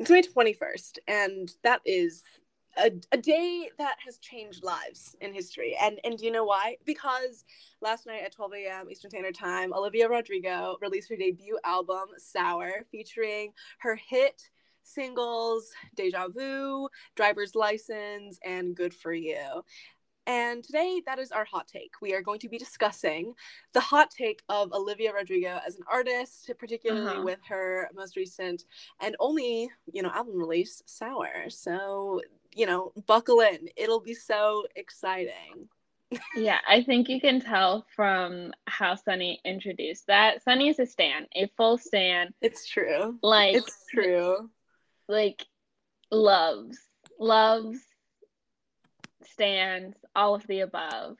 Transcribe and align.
It's 0.00 0.08
May 0.08 0.22
21st, 0.22 0.98
and 1.08 1.52
that 1.62 1.82
is 1.84 2.22
a, 2.78 2.90
a 3.12 3.18
day 3.18 3.68
that 3.76 3.96
has 4.02 4.16
changed 4.16 4.64
lives 4.64 5.14
in 5.20 5.34
history. 5.34 5.76
And 5.78 6.00
and 6.04 6.16
do 6.16 6.24
you 6.24 6.30
know 6.30 6.46
why? 6.46 6.78
Because 6.86 7.44
last 7.82 8.06
night 8.06 8.22
at 8.24 8.34
12 8.34 8.52
a.m. 8.54 8.90
Eastern 8.90 9.10
Standard 9.10 9.34
Time, 9.34 9.74
Olivia 9.74 10.08
Rodrigo 10.08 10.78
released 10.80 11.10
her 11.10 11.16
debut 11.16 11.58
album, 11.64 12.06
Sour, 12.16 12.86
featuring 12.90 13.52
her 13.80 13.94
hit 13.94 14.48
singles 14.82 15.70
Deja 15.96 16.28
Vu, 16.28 16.88
Driver's 17.14 17.54
License, 17.54 18.38
and 18.42 18.74
Good 18.74 18.94
for 18.94 19.12
You. 19.12 19.62
And 20.26 20.62
today, 20.62 21.02
that 21.06 21.18
is 21.18 21.32
our 21.32 21.44
hot 21.44 21.66
take. 21.66 21.94
We 22.00 22.14
are 22.14 22.22
going 22.22 22.40
to 22.40 22.48
be 22.48 22.58
discussing 22.58 23.34
the 23.72 23.80
hot 23.80 24.10
take 24.10 24.42
of 24.48 24.72
Olivia 24.72 25.12
Rodrigo 25.12 25.60
as 25.66 25.76
an 25.76 25.82
artist, 25.90 26.50
particularly 26.58 27.06
uh-huh. 27.06 27.22
with 27.24 27.40
her 27.48 27.88
most 27.94 28.16
recent 28.16 28.64
and 29.00 29.16
only, 29.18 29.70
you 29.92 30.02
know, 30.02 30.10
album 30.10 30.36
release, 30.36 30.82
Sour. 30.86 31.48
So, 31.48 32.20
you 32.54 32.66
know, 32.66 32.92
buckle 33.06 33.40
in. 33.40 33.68
It'll 33.76 34.00
be 34.00 34.14
so 34.14 34.66
exciting. 34.76 35.68
yeah, 36.36 36.58
I 36.68 36.82
think 36.82 37.08
you 37.08 37.20
can 37.20 37.40
tell 37.40 37.86
from 37.94 38.52
how 38.66 38.96
Sunny 38.96 39.40
introduced 39.44 40.06
that. 40.08 40.42
Sunny 40.42 40.68
is 40.68 40.78
a 40.78 40.86
stan, 40.86 41.26
a 41.34 41.46
full 41.56 41.78
stan. 41.78 42.34
It's 42.40 42.66
true. 42.66 43.18
Like 43.22 43.56
it's 43.56 43.84
true. 43.92 44.50
Like 45.08 45.44
loves, 46.10 46.78
loves 47.18 47.78
stands, 49.24 49.96
all 50.14 50.34
of 50.34 50.46
the 50.46 50.60
above. 50.60 51.16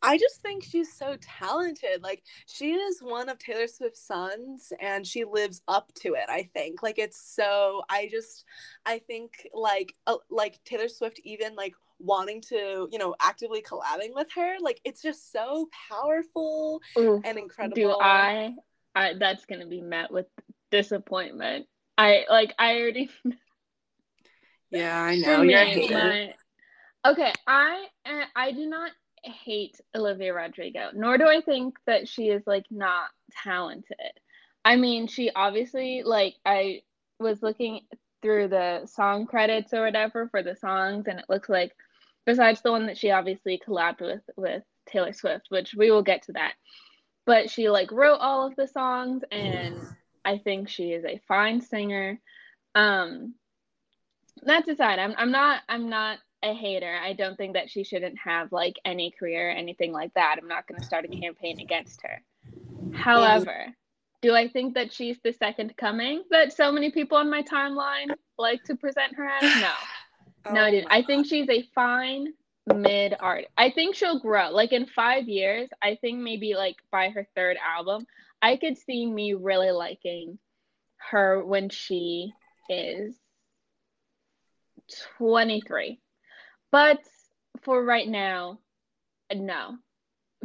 I 0.00 0.16
just 0.16 0.40
think 0.40 0.62
she's 0.62 0.92
so 0.92 1.16
talented. 1.20 2.02
Like 2.02 2.22
she 2.46 2.72
is 2.72 3.00
one 3.00 3.28
of 3.28 3.38
Taylor 3.38 3.66
Swift's 3.66 4.06
sons 4.06 4.72
and 4.80 5.06
she 5.06 5.24
lives 5.24 5.62
up 5.66 5.92
to 6.02 6.14
it, 6.14 6.26
I 6.28 6.48
think. 6.54 6.82
Like 6.82 6.98
it's 6.98 7.20
so 7.20 7.82
I 7.88 8.08
just 8.10 8.44
I 8.86 9.00
think 9.00 9.48
like 9.52 9.92
uh, 10.06 10.16
like 10.30 10.62
Taylor 10.64 10.88
Swift 10.88 11.20
even 11.24 11.56
like 11.56 11.74
wanting 11.98 12.40
to, 12.42 12.88
you 12.92 12.98
know, 12.98 13.16
actively 13.20 13.60
collabing 13.60 14.14
with 14.14 14.28
her, 14.36 14.56
like 14.60 14.80
it's 14.84 15.02
just 15.02 15.32
so 15.32 15.68
powerful 15.90 16.80
Oof, 16.96 17.22
and 17.24 17.36
incredible. 17.36 17.74
Do 17.74 17.90
I 18.00 18.54
I 18.94 19.14
that's 19.18 19.46
going 19.46 19.60
to 19.60 19.66
be 19.66 19.80
met 19.80 20.12
with 20.12 20.26
disappointment. 20.70 21.66
I 21.96 22.24
like 22.30 22.54
I 22.58 22.76
already 22.80 23.10
Yeah, 24.70 25.02
I 25.02 25.16
know. 25.16 25.42
You're 25.42 25.64
me, 25.64 25.88
my, 25.88 26.34
Okay, 27.06 27.32
I 27.46 27.86
uh, 28.04 28.24
I 28.34 28.52
do 28.52 28.66
not 28.66 28.90
hate 29.22 29.80
Olivia 29.94 30.34
Rodrigo, 30.34 30.90
nor 30.94 31.18
do 31.18 31.26
I 31.26 31.40
think 31.40 31.76
that 31.86 32.08
she 32.08 32.28
is 32.28 32.42
like 32.46 32.66
not 32.70 33.08
talented. 33.44 34.12
I 34.64 34.76
mean, 34.76 35.06
she 35.06 35.30
obviously 35.34 36.02
like 36.04 36.34
I 36.44 36.82
was 37.18 37.42
looking 37.42 37.82
through 38.20 38.48
the 38.48 38.86
song 38.86 39.26
credits 39.26 39.72
or 39.72 39.84
whatever 39.84 40.28
for 40.28 40.42
the 40.42 40.56
songs, 40.56 41.06
and 41.06 41.18
it 41.18 41.26
looks 41.28 41.48
like 41.48 41.72
besides 42.26 42.62
the 42.62 42.72
one 42.72 42.86
that 42.86 42.98
she 42.98 43.10
obviously 43.10 43.60
collabed 43.64 44.00
with 44.00 44.22
with 44.36 44.62
Taylor 44.86 45.12
Swift, 45.12 45.46
which 45.50 45.74
we 45.74 45.90
will 45.90 46.02
get 46.02 46.22
to 46.24 46.32
that, 46.32 46.54
but 47.26 47.50
she 47.50 47.70
like 47.70 47.92
wrote 47.92 48.18
all 48.18 48.46
of 48.46 48.56
the 48.56 48.66
songs, 48.66 49.22
and 49.30 49.78
I 50.24 50.38
think 50.38 50.68
she 50.68 50.92
is 50.92 51.04
a 51.04 51.20
fine 51.28 51.60
singer. 51.60 52.20
Um, 52.74 53.34
that's 54.42 54.68
aside. 54.68 54.98
I'm 54.98 55.14
I'm 55.16 55.30
not 55.30 55.62
I'm 55.68 55.88
not 55.88 56.18
a 56.42 56.54
hater. 56.54 56.96
I 57.02 57.12
don't 57.12 57.36
think 57.36 57.54
that 57.54 57.70
she 57.70 57.84
shouldn't 57.84 58.18
have 58.18 58.52
like 58.52 58.76
any 58.84 59.10
career 59.10 59.48
or 59.48 59.52
anything 59.52 59.92
like 59.92 60.12
that. 60.14 60.36
I'm 60.40 60.48
not 60.48 60.66
going 60.66 60.80
to 60.80 60.86
start 60.86 61.04
a 61.04 61.08
campaign 61.08 61.60
against 61.60 62.00
her. 62.02 62.22
However, 62.94 63.66
do 64.22 64.34
I 64.34 64.48
think 64.48 64.74
that 64.74 64.92
she's 64.92 65.18
the 65.22 65.32
second 65.32 65.76
coming 65.76 66.22
that 66.30 66.52
so 66.52 66.72
many 66.72 66.90
people 66.90 67.18
on 67.18 67.30
my 67.30 67.42
timeline 67.42 68.10
like 68.38 68.62
to 68.64 68.76
present 68.76 69.14
her 69.16 69.26
as? 69.26 69.60
No. 69.60 69.72
Oh 70.46 70.52
no, 70.52 70.62
I 70.62 70.70
didn't. 70.70 70.86
I 70.88 71.02
think 71.02 71.26
she's 71.26 71.48
a 71.50 71.68
fine 71.74 72.28
mid 72.72 73.12
art. 73.18 73.46
I 73.56 73.70
think 73.70 73.96
she'll 73.96 74.20
grow. 74.20 74.50
Like 74.50 74.72
in 74.72 74.86
five 74.86 75.28
years, 75.28 75.68
I 75.82 75.98
think 76.00 76.20
maybe 76.20 76.54
like 76.54 76.76
by 76.92 77.10
her 77.10 77.26
third 77.34 77.56
album, 77.56 78.06
I 78.40 78.56
could 78.56 78.78
see 78.78 79.04
me 79.04 79.34
really 79.34 79.72
liking 79.72 80.38
her 81.10 81.44
when 81.44 81.70
she 81.70 82.32
is 82.70 83.16
23 85.18 85.98
but 86.70 86.98
for 87.62 87.84
right 87.84 88.08
now, 88.08 88.58
no. 89.34 89.76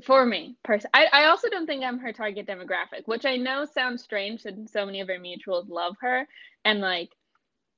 For 0.03 0.25
me, 0.25 0.57
person, 0.63 0.89
I, 0.93 1.05
I 1.13 1.25
also 1.25 1.49
don't 1.49 1.67
think 1.67 1.83
I'm 1.83 1.99
her 1.99 2.11
target 2.11 2.47
demographic, 2.47 3.03
which 3.05 3.25
I 3.25 3.37
know 3.37 3.65
sounds 3.65 4.03
strange 4.03 4.41
since 4.41 4.71
so 4.73 4.85
many 4.87 5.01
of 5.01 5.07
her 5.07 5.19
mutuals 5.19 5.69
love 5.69 5.95
her 6.01 6.27
and 6.65 6.79
like 6.79 7.11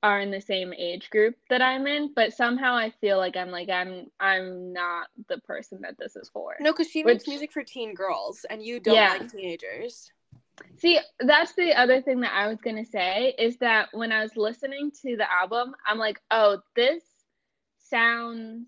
are 0.01 0.21
in 0.21 0.31
the 0.31 0.39
same 0.39 0.71
age 0.71 1.09
group 1.09 1.35
that 1.49 1.61
I'm 1.61 1.87
in, 1.87 2.13
but 2.15 2.31
somehow 2.31 2.75
I 2.75 2.91
feel 3.01 3.17
like 3.17 3.35
I'm 3.35 3.49
like 3.49 3.69
I'm 3.69 4.05
I'm 4.19 4.71
not 4.71 5.07
the 5.27 5.39
person 5.39 5.81
that 5.81 5.97
this 5.97 6.15
is 6.15 6.29
for. 6.29 6.55
No, 6.59 6.71
because 6.71 6.89
she 6.89 7.03
which, 7.03 7.15
makes 7.15 7.27
music 7.27 7.51
for 7.51 7.63
teen 7.63 7.93
girls, 7.93 8.45
and 8.49 8.63
you 8.63 8.79
don't 8.79 8.95
yeah. 8.95 9.17
like 9.19 9.31
teenagers. 9.31 10.11
See, 10.77 10.99
that's 11.19 11.53
the 11.53 11.73
other 11.73 12.01
thing 12.01 12.21
that 12.21 12.33
I 12.33 12.47
was 12.47 12.61
gonna 12.61 12.85
say 12.85 13.33
is 13.37 13.57
that 13.57 13.89
when 13.93 14.11
I 14.11 14.21
was 14.21 14.37
listening 14.37 14.91
to 15.01 15.17
the 15.17 15.31
album, 15.31 15.75
I'm 15.85 15.97
like, 15.97 16.21
oh, 16.31 16.59
this 16.75 17.03
sounds 17.95 18.67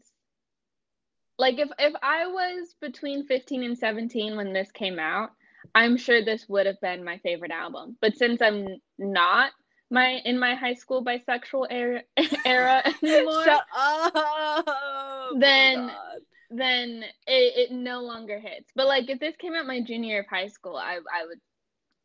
like 1.37 1.59
if 1.59 1.69
if 1.79 1.93
I 2.01 2.27
was 2.27 2.75
between 2.81 3.25
15 3.25 3.63
and 3.63 3.77
17 3.77 4.35
when 4.35 4.53
this 4.53 4.71
came 4.71 4.99
out, 4.99 5.31
I'm 5.75 5.97
sure 5.97 6.23
this 6.23 6.47
would 6.49 6.65
have 6.65 6.79
been 6.81 7.03
my 7.03 7.19
favorite 7.19 7.51
album. 7.51 7.97
But 8.01 8.15
since 8.15 8.41
I'm 8.41 8.67
not 8.97 9.51
my 9.89 10.21
in 10.25 10.39
my 10.39 10.55
high 10.55 10.73
school 10.73 11.03
bisexual 11.03 11.67
era, 11.69 12.01
era 12.45 12.83
anymore, 13.03 13.43
Shut 13.43 13.65
up. 13.75 14.63
Oh 14.65 15.37
then 15.39 15.91
then 16.49 17.03
it, 17.27 17.69
it 17.69 17.71
no 17.71 18.01
longer 18.01 18.39
hits. 18.39 18.71
But 18.75 18.87
like 18.87 19.09
if 19.09 19.19
this 19.19 19.35
came 19.37 19.53
out 19.53 19.67
my 19.67 19.81
junior 19.81 20.09
year 20.09 20.19
of 20.21 20.27
high 20.27 20.47
school, 20.47 20.75
I 20.75 20.99
I 21.13 21.25
would 21.25 21.39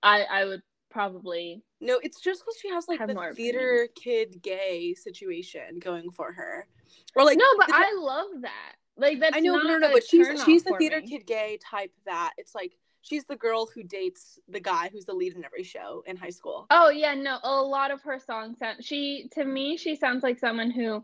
I 0.02 0.22
I 0.22 0.44
would 0.44 0.62
probably 0.92 1.62
no. 1.80 1.98
It's 2.02 2.20
just 2.20 2.42
because 2.42 2.58
she 2.60 2.68
has 2.68 2.86
like 2.86 3.00
the 3.00 3.32
theater 3.34 3.88
opinions. 3.90 3.90
kid 3.96 4.42
gay 4.42 4.94
situation 4.94 5.78
going 5.80 6.10
for 6.10 6.32
her. 6.32 6.68
Or 7.16 7.24
like 7.24 7.38
no, 7.38 7.44
but 7.58 7.70
I 7.72 7.94
love 7.98 8.42
that. 8.42 8.74
Like 8.96 9.20
that's 9.20 9.36
I 9.36 9.40
know, 9.40 9.56
no, 9.56 9.78
no, 9.78 9.92
but 9.92 10.04
she's 10.04 10.26
she's 10.44 10.62
the 10.62 10.76
theater 10.78 11.00
me. 11.00 11.08
kid 11.08 11.26
gay 11.26 11.58
type 11.68 11.92
that 12.04 12.32
it's 12.36 12.54
like 12.54 12.76
she's 13.00 13.24
the 13.24 13.36
girl 13.36 13.68
who 13.74 13.82
dates 13.82 14.38
the 14.48 14.60
guy 14.60 14.90
who's 14.92 15.04
the 15.04 15.14
lead 15.14 15.34
in 15.34 15.44
every 15.44 15.64
show 15.64 16.04
in 16.06 16.16
high 16.16 16.30
school. 16.30 16.66
Oh 16.70 16.90
yeah, 16.90 17.14
no, 17.14 17.38
a 17.42 17.62
lot 17.62 17.90
of 17.90 18.02
her 18.02 18.18
songs 18.18 18.58
sound 18.58 18.84
she 18.84 19.28
to 19.32 19.44
me 19.44 19.76
she 19.76 19.96
sounds 19.96 20.22
like 20.22 20.38
someone 20.38 20.70
who 20.70 21.02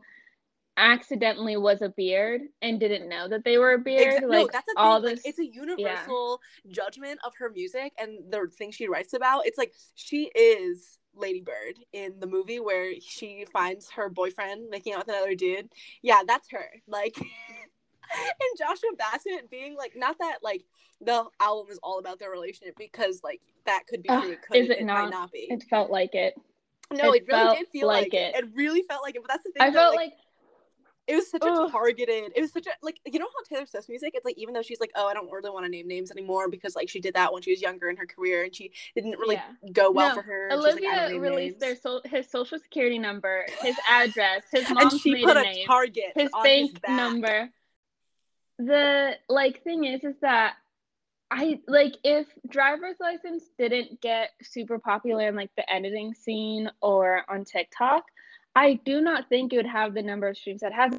accidentally 0.79 1.57
was 1.57 1.83
a 1.83 1.89
beard 1.91 2.43
and 2.63 2.79
didn't 2.81 3.09
know 3.09 3.29
that 3.29 3.45
they 3.45 3.59
were 3.59 3.73
a 3.73 3.79
beard. 3.79 4.23
Like 4.23 4.31
no, 4.31 4.49
that's 4.53 4.69
a 4.77 4.81
all 4.81 5.03
thing. 5.03 5.17
This, 5.17 5.25
like, 5.25 5.29
it's 5.29 5.39
a 5.39 5.47
universal 5.47 6.41
yeah. 6.65 6.73
judgment 6.73 7.19
of 7.25 7.35
her 7.39 7.51
music 7.51 7.93
and 7.99 8.19
the 8.31 8.49
thing 8.57 8.71
she 8.71 8.89
writes 8.89 9.13
about. 9.13 9.47
It's 9.47 9.59
like 9.59 9.75
she 9.95 10.31
is 10.35 10.99
Ladybird 11.15 11.81
in 11.93 12.21
the 12.21 12.27
movie 12.27 12.61
where 12.61 12.93
she 13.01 13.45
finds 13.53 13.91
her 13.91 14.09
boyfriend 14.09 14.71
making 14.71 14.95
out 14.95 15.01
with 15.01 15.09
another 15.09 15.35
dude. 15.35 15.69
Yeah, 16.01 16.23
that's 16.27 16.49
her. 16.51 16.71
Like 16.87 17.17
and 17.19 18.59
Joshua 18.59 18.91
Bassett 18.97 19.51
being 19.51 19.77
like 19.77 19.95
not 19.97 20.17
that 20.19 20.39
like 20.43 20.65
the 21.01 21.25
album 21.41 21.71
is 21.71 21.79
all 21.83 21.99
about 21.99 22.19
their 22.19 22.31
relationship 22.31 22.75
because 22.79 23.21
like 23.23 23.41
that 23.67 23.85
could 23.89 24.03
be 24.03 24.09
true. 24.09 24.37
Could 24.49 24.57
is 24.57 24.71
it, 24.71 24.79
it 24.79 24.85
not? 24.85 25.11
not 25.11 25.33
be. 25.33 25.47
It 25.51 25.65
felt 25.69 25.91
like 25.91 26.15
it. 26.15 26.35
No, 26.93 27.13
it, 27.13 27.23
it 27.23 27.33
really 27.33 27.57
did 27.57 27.69
feel 27.69 27.87
like, 27.87 28.05
like 28.05 28.15
it. 28.15 28.35
it. 28.35 28.45
it. 28.45 28.51
really 28.55 28.83
felt 28.89 29.03
like 29.03 29.15
it. 29.15 29.23
But 29.23 29.29
that's 29.29 29.45
the 29.45 29.51
thing. 29.53 29.63
I 29.63 29.73
felt 29.73 29.95
like, 29.95 30.11
like 30.11 30.19
it 31.09 31.15
was 31.15 31.31
such 31.31 31.43
Ugh. 31.43 31.69
a 31.69 31.73
targeted. 31.73 32.33
It 32.37 32.41
was 32.41 32.53
such 32.53 32.67
a 32.67 32.71
like 32.83 33.01
you 33.07 33.19
know 33.19 33.27
how 33.27 33.43
Taylor 33.49 33.67
Swift's 33.67 33.89
music. 33.89 34.13
It's 34.15 34.27
like 34.27 34.37
even 34.37 34.53
though 34.53 34.63
she's 34.63 34.79
like, 34.79 34.91
oh, 34.95 35.09
I 35.09 35.15
don't 35.15 35.31
really 35.33 35.49
want 35.49 35.65
to 35.65 35.71
name 35.71 35.89
names 35.89 36.11
anymore 36.11 36.51
because 36.51 36.77
like 36.77 36.91
she 36.91 37.01
did 37.01 37.15
that 37.15 37.33
when 37.33 37.41
she 37.43 37.51
was 37.51 37.63
younger 37.63 37.89
in 37.89 37.97
her 37.97 38.07
career 38.07 38.45
and 38.45 38.55
she 38.55 38.71
didn't 38.95 39.19
really 39.19 39.37
yeah. 39.37 39.71
go 39.73 39.91
well 39.91 40.11
no, 40.11 40.15
for 40.17 40.23
her. 40.23 40.51
Olivia 40.53 41.09
like, 41.11 41.21
released 41.21 41.61
their 41.61 41.77
so- 41.77 42.03
his 42.05 42.31
social 42.31 42.59
security 42.59 42.99
number, 42.99 43.47
his 43.63 43.77
address, 43.91 44.43
his 44.53 44.69
mom's 44.71 44.93
and 44.93 45.01
she 45.01 45.13
maiden 45.13 45.29
put 45.29 45.37
a 45.39 45.43
name, 45.43 45.67
target 45.67 46.13
his 46.15 46.31
bank 46.43 46.79
number. 46.87 47.49
The 48.59 49.13
like 49.31 49.65
thing 49.65 49.85
is, 49.85 50.05
is 50.05 50.17
that 50.21 50.57
I 51.31 51.61
like 51.67 51.95
if 52.05 52.27
driver's 52.49 52.97
license 53.01 53.45
didn't 53.59 54.03
get 54.03 54.31
super 54.43 54.79
popular 54.79 55.29
in 55.29 55.37
like 55.37 55.51
the 55.57 55.73
editing 55.73 56.13
scene 56.13 56.71
or 56.83 57.23
on 57.29 57.45
TikTok, 57.45 58.05
I 58.59 58.75
do 58.85 59.01
not 59.01 59.29
think 59.29 59.53
it 59.53 59.57
would 59.57 59.67
have 59.67 59.95
the 59.95 60.03
number 60.03 60.27
of 60.27 60.37
streams 60.37 60.63
that 60.63 60.73
has. 60.73 60.98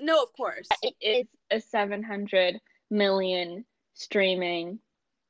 No, 0.00 0.22
of 0.22 0.32
course. 0.32 0.68
It's 1.00 1.30
a 1.50 1.60
700 1.60 2.58
million 2.90 3.64
streaming 3.94 4.80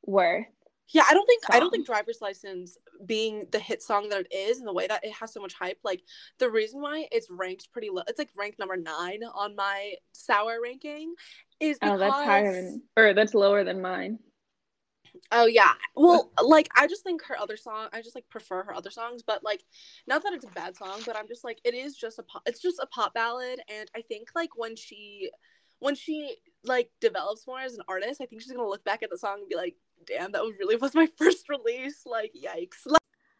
worth. 0.04 0.46
Yeah, 0.92 1.04
I 1.08 1.14
don't 1.14 1.26
think 1.26 1.44
song. 1.44 1.56
I 1.56 1.60
don't 1.60 1.70
think 1.70 1.86
driver's 1.86 2.18
license 2.20 2.76
being 3.06 3.46
the 3.52 3.60
hit 3.60 3.82
song 3.82 4.08
that 4.08 4.26
it 4.30 4.34
is 4.34 4.58
and 4.58 4.66
the 4.66 4.72
way 4.72 4.88
that 4.88 5.04
it 5.04 5.12
has 5.12 5.32
so 5.32 5.40
much 5.40 5.54
hype, 5.54 5.78
like 5.84 6.02
the 6.38 6.50
reason 6.50 6.80
why 6.80 7.06
it's 7.12 7.28
ranked 7.30 7.70
pretty 7.72 7.90
low, 7.90 8.02
it's 8.08 8.18
like 8.18 8.30
ranked 8.36 8.58
number 8.58 8.76
nine 8.76 9.20
on 9.22 9.54
my 9.54 9.94
sour 10.12 10.58
ranking, 10.60 11.14
is 11.60 11.78
because 11.78 11.94
oh, 11.94 11.98
that's 11.98 12.14
higher 12.14 12.52
than 12.52 12.82
or 12.96 13.14
that's 13.14 13.34
lower 13.34 13.62
than 13.62 13.80
mine. 13.80 14.18
Oh 15.32 15.46
yeah. 15.46 15.72
Well, 15.94 16.30
like 16.42 16.68
I 16.76 16.86
just 16.86 17.02
think 17.02 17.22
her 17.24 17.38
other 17.38 17.56
song, 17.56 17.88
I 17.92 18.02
just 18.02 18.14
like 18.14 18.28
prefer 18.28 18.62
her 18.64 18.74
other 18.74 18.90
songs, 18.90 19.22
but 19.22 19.42
like 19.44 19.62
not 20.06 20.22
that 20.22 20.32
it's 20.32 20.44
a 20.44 20.48
bad 20.48 20.76
song, 20.76 21.00
but 21.06 21.16
I'm 21.16 21.28
just 21.28 21.44
like 21.44 21.60
it 21.64 21.74
is 21.74 21.96
just 21.96 22.18
a 22.18 22.22
pop 22.22 22.42
it's 22.46 22.60
just 22.60 22.78
a 22.80 22.86
pop 22.86 23.14
ballad 23.14 23.60
and 23.68 23.90
I 23.96 24.02
think 24.02 24.28
like 24.34 24.50
when 24.56 24.76
she 24.76 25.30
when 25.80 25.94
she 25.94 26.36
like 26.64 26.90
develops 27.00 27.46
more 27.46 27.60
as 27.60 27.74
an 27.74 27.82
artist, 27.88 28.20
I 28.20 28.26
think 28.26 28.42
she's 28.42 28.52
going 28.52 28.64
to 28.64 28.68
look 28.68 28.84
back 28.84 29.02
at 29.02 29.10
the 29.10 29.18
song 29.18 29.38
and 29.40 29.48
be 29.48 29.56
like, 29.56 29.76
"Damn, 30.06 30.32
that 30.32 30.42
really 30.58 30.76
was 30.76 30.94
my 30.94 31.08
first 31.18 31.48
release." 31.48 32.02
Like, 32.06 32.32
yikes. 32.34 32.86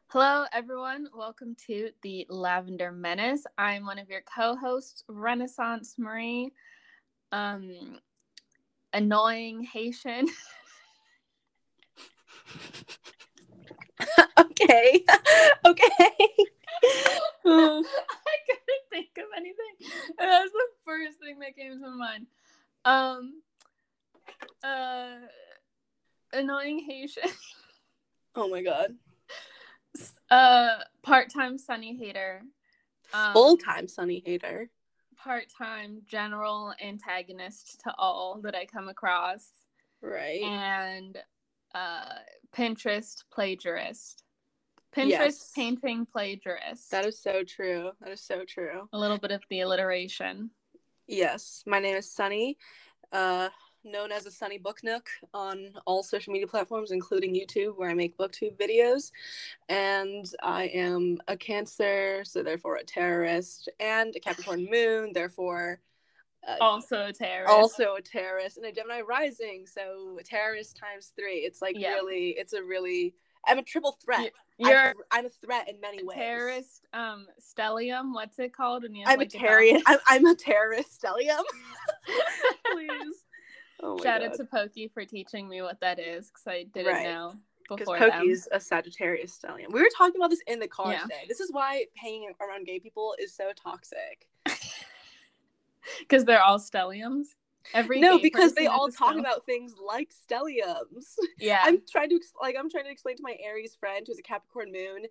Hello, 0.08 0.46
everyone. 0.52 1.06
Welcome 1.14 1.54
to 1.66 1.90
the 2.02 2.26
Lavender 2.28 2.90
Menace. 2.90 3.44
I'm 3.58 3.84
one 3.84 3.98
of 3.98 4.08
your 4.08 4.22
co-hosts, 4.22 5.04
Renaissance 5.06 5.96
Marie. 5.98 6.52
Um, 7.30 7.98
annoying 8.92 9.62
Haitian. 9.62 10.26
okay. 14.40 15.04
okay. 15.66 16.18
I 17.46 18.36
couldn't 18.46 18.86
think 18.90 19.08
of 19.18 19.24
anything. 19.36 19.90
That 20.18 20.42
was 20.42 20.52
the 20.52 20.66
first 20.84 21.18
thing 21.18 21.38
that 21.40 21.56
came 21.56 21.72
to 21.72 21.90
my 21.90 21.96
mind. 21.96 22.26
Um 22.84 23.42
uh 24.62 25.16
annoying 26.32 26.84
Haitian. 26.88 27.30
Oh 28.36 28.48
my 28.48 28.62
god. 28.62 28.94
Uh 30.30 30.78
part-time 31.02 31.58
Sunny 31.58 31.96
hater. 31.96 32.42
Um, 33.12 33.32
Full-time 33.32 33.88
Sunny 33.88 34.22
hater. 34.24 34.70
Part-time 35.16 36.02
general 36.06 36.72
antagonist 36.82 37.80
to 37.84 37.94
all 37.98 38.40
that 38.42 38.54
I 38.54 38.66
come 38.66 38.88
across. 38.88 39.50
Right. 40.00 40.42
And 40.42 41.18
uh 41.74 42.14
Pinterest 42.52 43.22
plagiarist. 43.34 44.22
Pinterest 44.94 45.08
yes. 45.08 45.52
painting 45.54 46.06
plagiarist. 46.06 46.90
That 46.90 47.06
is 47.06 47.18
so 47.18 47.44
true. 47.44 47.92
That 48.00 48.10
is 48.10 48.20
so 48.20 48.44
true. 48.44 48.88
A 48.92 48.98
little 48.98 49.18
bit 49.18 49.30
of 49.30 49.42
the 49.48 49.60
alliteration. 49.60 50.50
Yes. 51.06 51.62
My 51.66 51.78
name 51.78 51.96
is 51.96 52.10
Sunny, 52.10 52.58
uh, 53.12 53.50
known 53.84 54.10
as 54.10 54.26
a 54.26 54.30
Sunny 54.30 54.58
Book 54.58 54.80
Nook 54.82 55.08
on 55.32 55.70
all 55.86 56.02
social 56.02 56.32
media 56.32 56.48
platforms, 56.48 56.90
including 56.90 57.34
YouTube, 57.34 57.76
where 57.76 57.90
I 57.90 57.94
make 57.94 58.18
booktube 58.18 58.58
videos. 58.58 59.12
And 59.68 60.26
I 60.42 60.64
am 60.64 61.18
a 61.28 61.36
Cancer, 61.36 62.24
so 62.24 62.42
therefore 62.42 62.76
a 62.76 62.84
terrorist, 62.84 63.68
and 63.78 64.14
a 64.16 64.20
Capricorn 64.20 64.66
Moon, 64.70 65.12
therefore 65.12 65.80
uh, 66.46 66.56
also 66.60 67.06
a 67.06 67.12
terrorist. 67.12 67.52
Also 67.52 67.96
a 67.96 68.02
terrorist 68.02 68.56
and 68.56 68.66
a 68.66 68.72
Gemini 68.72 69.00
rising. 69.00 69.66
So 69.66 70.18
terrorist 70.24 70.76
times 70.76 71.12
three. 71.16 71.38
It's 71.38 71.60
like 71.60 71.76
yeah. 71.78 71.94
really, 71.94 72.30
it's 72.38 72.52
a 72.52 72.62
really, 72.62 73.14
I'm 73.46 73.58
a 73.58 73.62
triple 73.62 73.98
threat. 74.04 74.32
You're, 74.58 74.88
I'm, 74.88 74.94
I'm, 75.10 75.26
a 75.26 75.30
threat 75.30 75.68
in 75.68 75.80
many 75.80 76.02
ways. 76.04 76.18
Terrorist, 76.18 76.86
um, 76.92 77.26
stellium. 77.40 78.12
What's 78.12 78.38
it 78.38 78.54
called? 78.54 78.84
And 78.84 78.94
I'm 79.06 79.18
like 79.18 79.34
a 79.34 79.38
terrorist. 79.38 79.84
I'm, 79.86 79.98
I'm, 80.06 80.26
a 80.26 80.34
terrorist 80.34 81.02
stellium. 81.02 81.42
Please. 82.72 83.16
Oh 83.82 83.96
Shout 84.02 84.20
God. 84.20 84.32
out 84.32 84.34
to 84.34 84.44
Pokey 84.44 84.88
for 84.88 85.06
teaching 85.06 85.48
me 85.48 85.62
what 85.62 85.80
that 85.80 85.98
is 85.98 86.26
because 86.26 86.46
I 86.46 86.64
didn't 86.64 86.92
right. 86.92 87.04
know 87.04 87.32
before. 87.76 87.96
Pokey's 87.96 88.44
them. 88.44 88.58
a 88.58 88.60
Sagittarius 88.60 89.38
stellium. 89.38 89.72
We 89.72 89.80
were 89.80 89.88
talking 89.96 90.20
about 90.20 90.30
this 90.30 90.42
in 90.46 90.58
the 90.60 90.68
car 90.68 90.92
yeah. 90.92 91.00
today. 91.00 91.24
This 91.28 91.40
is 91.40 91.50
why 91.50 91.86
hanging 91.96 92.32
around 92.40 92.66
gay 92.66 92.78
people 92.78 93.14
is 93.18 93.34
so 93.34 93.52
toxic 93.56 94.28
because 96.00 96.24
they're 96.24 96.42
all 96.42 96.58
stelliums. 96.58 97.26
Every 97.74 98.00
no, 98.00 98.18
because 98.18 98.54
they 98.54 98.66
all 98.66 98.90
talk 98.90 99.16
about 99.16 99.44
things 99.44 99.74
like 99.86 100.10
stelliums. 100.10 101.14
Yeah, 101.38 101.60
I'm 101.62 101.82
trying 101.90 102.08
to 102.08 102.20
like 102.40 102.56
I'm 102.58 102.70
trying 102.70 102.84
to 102.84 102.90
explain 102.90 103.16
to 103.16 103.22
my 103.22 103.36
Aries 103.44 103.76
friend 103.78 104.04
who's 104.06 104.18
a 104.18 104.22
Capricorn 104.22 104.72
moon, 104.72 105.04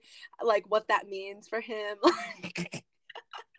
like 0.44 0.66
what 0.68 0.88
that 0.88 1.08
means 1.08 1.48
for 1.48 1.62
him. 1.62 1.98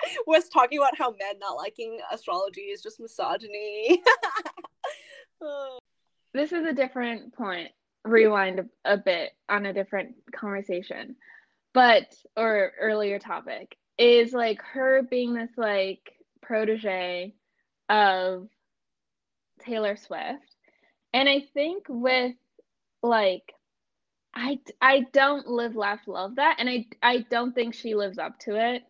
was 0.26 0.48
talking 0.48 0.78
about 0.78 0.96
how 0.96 1.10
men 1.10 1.38
not 1.38 1.56
liking 1.56 1.98
astrology 2.12 2.62
is 2.62 2.82
just 2.82 3.00
misogyny. 3.00 4.02
Oh. 5.42 5.78
this 6.34 6.52
is 6.52 6.66
a 6.66 6.74
different 6.74 7.34
point. 7.34 7.70
Rewind 8.04 8.60
a, 8.60 8.92
a 8.92 8.98
bit 8.98 9.30
on 9.48 9.64
a 9.64 9.72
different 9.72 10.14
conversation, 10.34 11.16
but 11.72 12.14
or 12.36 12.72
earlier 12.78 13.18
topic 13.18 13.76
is 13.96 14.34
like 14.34 14.60
her 14.60 15.02
being 15.02 15.32
this 15.32 15.48
like 15.56 16.12
protege 16.42 17.34
of 17.88 18.48
Taylor 19.60 19.96
Swift. 19.96 20.56
And 21.12 21.28
I 21.28 21.44
think 21.54 21.84
with 21.88 22.34
like 23.02 23.54
I 24.34 24.60
I 24.80 25.06
don't 25.12 25.46
live 25.48 25.74
laugh 25.74 26.00
love 26.06 26.36
that 26.36 26.56
and 26.58 26.68
I 26.68 26.86
I 27.02 27.24
don't 27.30 27.54
think 27.54 27.74
she 27.74 27.94
lives 27.94 28.18
up 28.18 28.38
to 28.40 28.54
it 28.56 28.82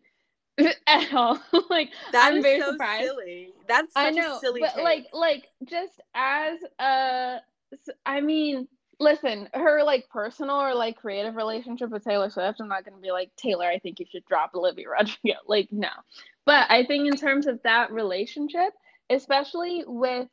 at 0.87 1.13
all. 1.13 1.39
like 1.69 1.89
that 2.11 2.31
I'm 2.33 2.41
very 2.41 2.59
so 2.59 2.71
surprised. 2.71 3.05
silly. 3.07 3.49
That's 3.67 3.91
I 3.95 4.11
know, 4.11 4.37
silly 4.39 4.61
but 4.61 4.75
take. 4.75 4.83
like 4.83 5.07
like 5.13 5.47
just 5.65 5.99
as 6.13 6.59
a 6.79 7.39
I 8.05 8.21
mean 8.21 8.67
listen, 9.01 9.49
her 9.53 9.83
like 9.83 10.07
personal 10.09 10.55
or 10.55 10.75
like 10.75 10.95
creative 10.95 11.35
relationship 11.35 11.89
with 11.89 12.03
Taylor 12.03 12.29
Swift, 12.29 12.61
I'm 12.61 12.67
not 12.67 12.85
gonna 12.85 13.01
be 13.01 13.11
like, 13.11 13.31
Taylor, 13.35 13.65
I 13.65 13.79
think 13.79 13.99
you 13.99 14.05
should 14.09 14.23
drop 14.25 14.51
Olivia 14.55 14.89
Rodrigo. 14.89 15.39
Like, 15.47 15.69
no. 15.71 15.89
But 16.45 16.69
I 16.69 16.85
think 16.85 17.07
in 17.11 17.17
terms 17.17 17.47
of 17.47 17.59
that 17.63 17.91
relationship, 17.91 18.73
especially 19.09 19.83
with 19.85 20.27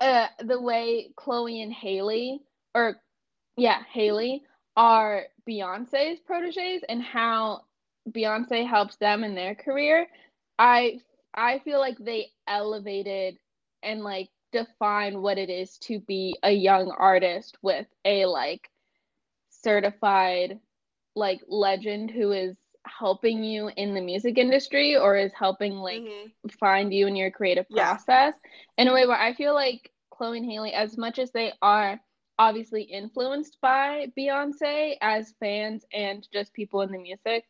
uh 0.00 0.26
the 0.44 0.60
way 0.60 1.10
Chloe 1.14 1.62
and 1.62 1.72
Halle, 1.72 2.40
or 2.74 2.96
yeah, 3.56 3.82
Halle 3.92 4.42
are 4.76 5.24
Beyonce's 5.48 6.18
proteges 6.20 6.82
and 6.88 7.02
how 7.02 7.64
Beyonce 8.10 8.66
helps 8.66 8.96
them 8.96 9.24
in 9.24 9.34
their 9.34 9.54
career, 9.54 10.06
I 10.58 11.00
I 11.34 11.58
feel 11.60 11.80
like 11.80 11.98
they 11.98 12.30
elevated 12.48 13.38
and 13.82 14.02
like 14.02 14.30
define 14.54 15.20
what 15.20 15.36
it 15.36 15.50
is 15.50 15.76
to 15.78 15.98
be 16.00 16.38
a 16.44 16.50
young 16.50 16.90
artist 16.96 17.58
with 17.60 17.86
a 18.04 18.24
like 18.24 18.70
certified 19.50 20.60
like 21.16 21.40
legend 21.48 22.10
who 22.10 22.30
is 22.30 22.56
helping 22.86 23.42
you 23.42 23.68
in 23.76 23.94
the 23.94 24.00
music 24.00 24.38
industry 24.38 24.96
or 24.96 25.16
is 25.16 25.32
helping 25.32 25.74
like 25.74 26.02
mm-hmm. 26.02 26.48
find 26.60 26.94
you 26.94 27.06
in 27.08 27.16
your 27.16 27.30
creative 27.30 27.68
process 27.68 28.34
yeah. 28.78 28.82
in 28.82 28.88
a 28.88 28.94
way 28.94 29.06
where 29.06 29.18
I 29.18 29.34
feel 29.34 29.54
like 29.54 29.90
Chloe 30.10 30.38
and 30.38 30.50
Halle, 30.50 30.72
as 30.72 30.96
much 30.96 31.18
as 31.18 31.32
they 31.32 31.52
are 31.60 31.98
obviously 32.38 32.82
influenced 32.82 33.58
by 33.60 34.06
Beyonce 34.16 34.94
as 35.00 35.34
fans 35.40 35.84
and 35.92 36.26
just 36.32 36.52
people 36.52 36.82
in 36.82 36.92
the 36.92 36.98
music 36.98 37.44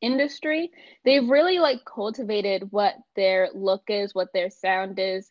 industry, 0.00 0.70
they've 1.04 1.28
really 1.28 1.58
like 1.58 1.84
cultivated 1.84 2.70
what 2.70 2.94
their 3.16 3.48
look 3.54 3.84
is, 3.88 4.14
what 4.14 4.32
their 4.32 4.50
sound 4.50 4.98
is, 4.98 5.30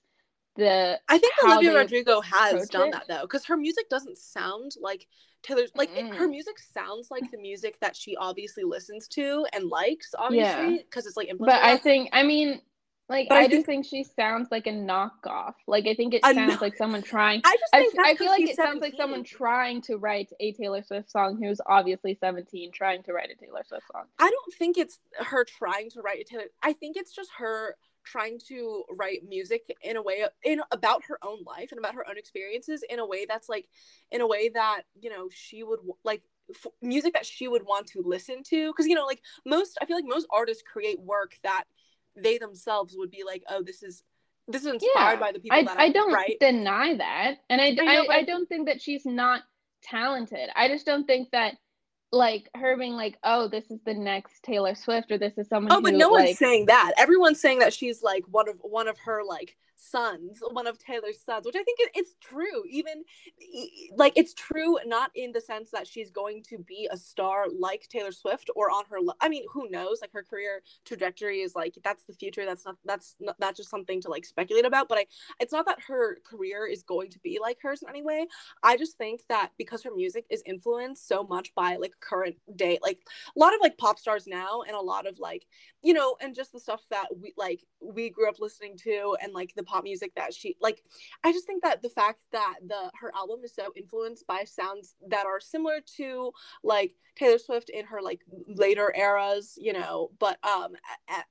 the 0.56 1.00
I 1.10 1.18
think 1.18 1.34
Olivia 1.44 1.76
Rodrigo 1.76 2.22
has 2.22 2.70
done 2.70 2.90
it. 2.90 2.92
that 2.94 3.04
though, 3.08 3.22
because 3.22 3.46
her 3.46 3.58
music 3.58 3.90
doesn't 3.90 4.18
sound 4.18 4.76
like 4.80 5.08
Taylor's. 5.44 5.72
Like 5.76 5.94
mm. 5.94 6.10
it, 6.10 6.16
her 6.16 6.28
music 6.28 6.56
sounds 6.60 7.10
like 7.12 7.30
the 7.32 7.38
music 7.38 7.80
that 7.82 7.96
she 7.96 8.16
obviously 8.16 8.64
listens 8.64 9.08
to 9.10 9.46
and 9.54 9.70
likes, 9.70 10.14
obviously, 10.18 10.78
because 10.78 11.06
yeah. 11.06 11.10
it's 11.10 11.18
like. 11.18 11.32
But 11.38 11.64
I 11.64 11.78
think, 11.78 12.10
I 12.14 12.24
mean, 12.24 12.62
like 13.08 13.28
I, 13.30 13.42
I, 13.42 13.42
just 13.44 13.68
think, 13.68 13.86
think 13.86 13.86
she 13.86 14.04
sounds 14.04 14.48
like 14.50 14.66
a 14.66 14.72
knockoff. 14.72 15.54
Like 15.68 15.88
I 15.88 15.94
think 15.94 16.16
it 16.16 16.26
sounds 16.26 16.60
like 16.60 16.76
someone 16.76 17.04
trying. 17.04 17.42
I 17.44 17.56
just 17.60 17.72
think 17.72 18.00
I, 18.00 18.12
I 18.12 18.16
feel 18.16 18.28
like 18.28 18.42
it 18.42 18.56
17. 18.56 18.56
sounds 18.56 18.82
like 18.82 18.94
someone 18.98 19.24
trying 19.24 19.82
to 19.84 19.98
write 19.98 20.32
a 20.40 20.54
Taylor 20.54 20.82
Swift 20.82 21.12
song 21.12 21.38
who's 21.42 21.62
obviously 21.68 22.18
17 22.20 22.72
trying 22.72 23.04
to 23.04 23.14
write 23.14 23.30
a 23.30 23.36
Taylor 23.36 23.62
Swift 23.68 23.86
song. 23.92 24.06
I 24.18 24.30
don't 24.30 24.54
think 24.58 24.78
it's 24.78 25.00
her 25.20 25.44
trying 25.44 25.92
to 25.92 26.02
write 26.02 26.20
a 26.20 26.24
Taylor. 26.24 26.46
I 26.64 26.74
think 26.74 26.98
it's 26.98 27.14
just 27.14 27.30
her 27.38 27.76
trying 28.06 28.40
to 28.48 28.84
write 28.90 29.22
music 29.28 29.64
in 29.82 29.98
a 29.98 30.02
way 30.02 30.26
in 30.44 30.62
about 30.72 31.04
her 31.08 31.18
own 31.24 31.40
life 31.46 31.72
and 31.72 31.80
about 31.80 31.96
her 31.96 32.08
own 32.10 32.18
experiences 32.18 32.84
in 32.90 33.00
a 33.00 33.06
way 33.06 33.26
that's 33.28 33.50
like 33.50 33.68
in 34.12 34.22
a 34.22 34.28
way 34.28 34.50
that 34.50 34.82
you 35.00 35.10
know 35.10 35.28
she 35.34 35.64
would 35.64 35.80
like 36.04 36.22
f- 36.50 36.72
music 36.82 37.14
that 37.14 37.26
she 37.26 37.48
would 37.48 37.64
want 37.64 37.88
to 37.88 38.02
listen 38.06 38.44
to. 38.44 38.72
Because 38.72 38.88
you 38.88 38.96
know 38.96 39.06
like 39.06 39.22
most 39.46 39.78
i 39.82 39.86
feel 39.86 39.98
like 39.98 40.06
most 40.08 40.28
artists 40.32 40.64
create 40.64 41.00
work 41.00 41.38
that 41.44 41.66
they 42.16 42.38
themselves 42.38 42.96
would 42.98 43.12
be 43.12 43.24
like 43.26 43.44
oh 43.50 43.62
this 43.62 43.84
is 43.84 44.04
this 44.48 44.62
is 44.62 44.68
inspired 44.68 45.14
yeah, 45.14 45.20
by 45.20 45.32
the 45.32 45.40
people 45.40 45.58
I, 45.58 45.64
that 45.64 45.80
I, 45.80 45.86
I 45.86 45.90
don't 45.90 46.40
deny 46.40 46.96
that. 46.98 47.38
And 47.50 47.60
I, 47.60 47.66
I, 47.66 47.72
know, 47.72 48.06
I, 48.10 48.18
I 48.18 48.24
don't 48.24 48.48
think 48.48 48.68
that 48.68 48.80
she's 48.80 49.06
not 49.06 49.42
talented. 49.82 50.50
I 50.56 50.68
just 50.68 50.86
don't 50.86 51.06
think 51.06 51.32
that 51.32 51.56
like 52.12 52.50
her 52.56 52.78
being 52.78 52.94
like, 52.94 53.18
oh, 53.24 53.48
this 53.48 53.70
is 53.70 53.80
the 53.86 53.94
next 53.94 54.44
Taylor 54.44 54.76
Swift 54.76 55.12
or 55.12 55.18
this 55.18 55.38
is 55.38 55.48
someone. 55.48 55.72
Oh, 55.72 55.82
but 55.82 55.94
no 55.94 56.10
like... 56.10 56.26
one's 56.26 56.38
saying 56.38 56.68
that. 56.68 56.94
Everyone's 56.98 57.42
saying 57.42 57.60
that 57.60 57.74
she's 57.74 58.02
like 58.04 58.24
one 58.30 58.50
of 58.50 58.58
one 58.62 58.88
of 58.88 58.98
her 59.00 59.24
like 59.24 59.56
sons, 59.90 60.42
one 60.52 60.68
of 60.68 60.78
Taylor's 60.78 61.22
sons, 61.22 61.46
which 61.46 61.56
I 61.56 61.64
think 61.64 61.80
it's 61.94 62.16
true. 62.22 62.64
Even 62.70 63.04
like 63.96 64.14
it's 64.16 64.34
true, 64.34 64.78
not 64.86 65.12
in 65.16 65.32
the 65.32 65.42
sense 65.42 65.72
that 65.72 65.88
she's 65.88 66.12
going 66.12 66.44
to 66.50 66.58
be 66.58 66.88
a 66.92 66.98
star 66.98 67.46
like 67.58 67.88
Taylor 67.90 68.12
Swift 68.12 68.50
or 68.56 68.70
on 68.70 68.84
her. 68.90 68.98
I 69.22 69.30
mean, 69.30 69.46
who 69.52 69.70
knows? 69.70 70.00
Like 70.02 70.14
her 70.14 70.24
career 70.24 70.62
trajectory 70.86 71.42
is 71.42 71.56
like 71.56 71.78
that's 71.84 72.06
the 72.06 72.14
future. 72.14 72.46
That's 72.46 72.66
not 72.66 72.78
that's 72.86 73.16
not 73.20 73.36
that's 73.40 73.58
just 73.58 73.70
something 73.70 74.02
to 74.02 74.10
like 74.10 74.26
speculate 74.26 74.66
about. 74.66 74.90
But 74.90 75.00
I, 75.00 75.06
it's 75.40 75.54
not 75.54 75.66
that 75.68 75.80
her 75.88 76.18
career 76.26 76.68
is 76.68 76.84
going 76.84 77.10
to 77.12 77.20
be 77.20 77.40
like 77.42 77.58
hers 77.62 77.82
in 77.82 77.90
any 77.90 78.04
way. 78.04 78.28
I 78.64 78.78
just 78.78 78.98
think 78.98 79.22
that 79.30 79.52
because 79.58 79.84
her 79.84 79.92
music 79.94 80.26
is 80.30 80.44
influenced 80.46 81.08
so 81.08 81.24
much 81.24 81.54
by 81.56 81.76
like 81.76 81.94
current 82.00 82.36
day, 82.56 82.80
like 82.82 83.00
a 83.36 83.40
lot 83.40 83.54
of 83.54 83.60
like 83.62 83.78
pop 83.78 84.00
stars 84.00 84.28
now, 84.28 84.62
and 84.68 84.76
a 84.76 84.82
lot 84.82 85.08
of 85.08 85.20
like 85.20 85.46
you 85.82 85.94
know, 85.94 86.16
and 86.22 86.34
just 86.34 86.52
the 86.52 86.60
stuff 86.60 86.82
that 86.90 87.08
we 87.22 87.34
like 87.38 87.64
we 87.82 88.10
grew 88.10 88.30
up 88.30 88.40
listening 88.40 88.78
to, 88.78 89.16
and 89.22 89.34
like 89.34 89.54
the 89.56 89.64
pop 89.64 89.75
music 89.84 90.12
that 90.16 90.34
she 90.34 90.56
like 90.62 90.82
i 91.24 91.32
just 91.32 91.46
think 91.46 91.64
that 91.64 91.82
the 91.82 91.90
fact 91.90 92.20
that 92.32 92.56
the 92.68 92.92
her 93.00 93.12
album 93.16 93.40
is 93.44 93.54
so 93.54 93.72
influenced 93.76 94.26
by 94.28 94.44
sounds 94.44 94.96
that 95.08 95.26
are 95.26 95.40
similar 95.40 95.80
to 95.98 96.32
like 96.64 96.94
taylor 97.16 97.38
swift 97.38 97.70
in 97.70 97.86
her 97.86 98.02
like 98.02 98.22
later 98.48 98.94
eras 98.96 99.58
you 99.58 99.74
know 99.74 100.10
but 100.20 100.38
um 100.46 100.74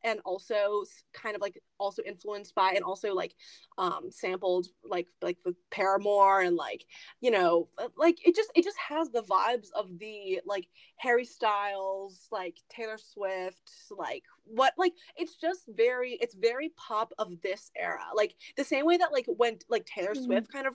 and 0.02 0.20
also 0.24 0.84
kind 1.12 1.34
of 1.34 1.42
like 1.42 1.60
also 1.78 2.02
influenced 2.06 2.54
by 2.54 2.72
and 2.74 2.84
also 2.84 3.14
like 3.14 3.34
um 3.78 4.10
sampled 4.10 4.66
like 4.84 5.06
like 5.20 5.38
the 5.44 5.54
paramore 5.70 6.40
and 6.40 6.56
like 6.56 6.84
you 7.20 7.30
know 7.30 7.68
uh, 7.78 7.88
like 7.96 8.16
it 8.26 8.34
just 8.34 8.50
it 8.54 8.64
just 8.64 8.78
has 8.78 9.10
the 9.10 9.22
vibes 9.22 9.68
of 9.76 9.98
the 9.98 10.40
like 10.46 10.68
harry 10.96 11.24
styles 11.24 12.28
like 12.30 12.56
taylor 12.70 12.98
swift 12.98 13.70
like 13.90 14.22
what 14.46 14.72
like 14.76 14.92
it's 15.16 15.36
just 15.36 15.62
very 15.68 16.18
it's 16.20 16.34
very 16.34 16.70
pop 16.76 17.12
of 17.18 17.40
this 17.42 17.70
era 17.76 18.04
like 18.14 18.34
the 18.56 18.64
same 18.64 18.84
way 18.84 18.96
that 18.96 19.12
like 19.12 19.26
when 19.36 19.58
like 19.68 19.86
taylor 19.86 20.12
mm-hmm. 20.12 20.24
swift 20.24 20.52
kind 20.52 20.66
of 20.66 20.74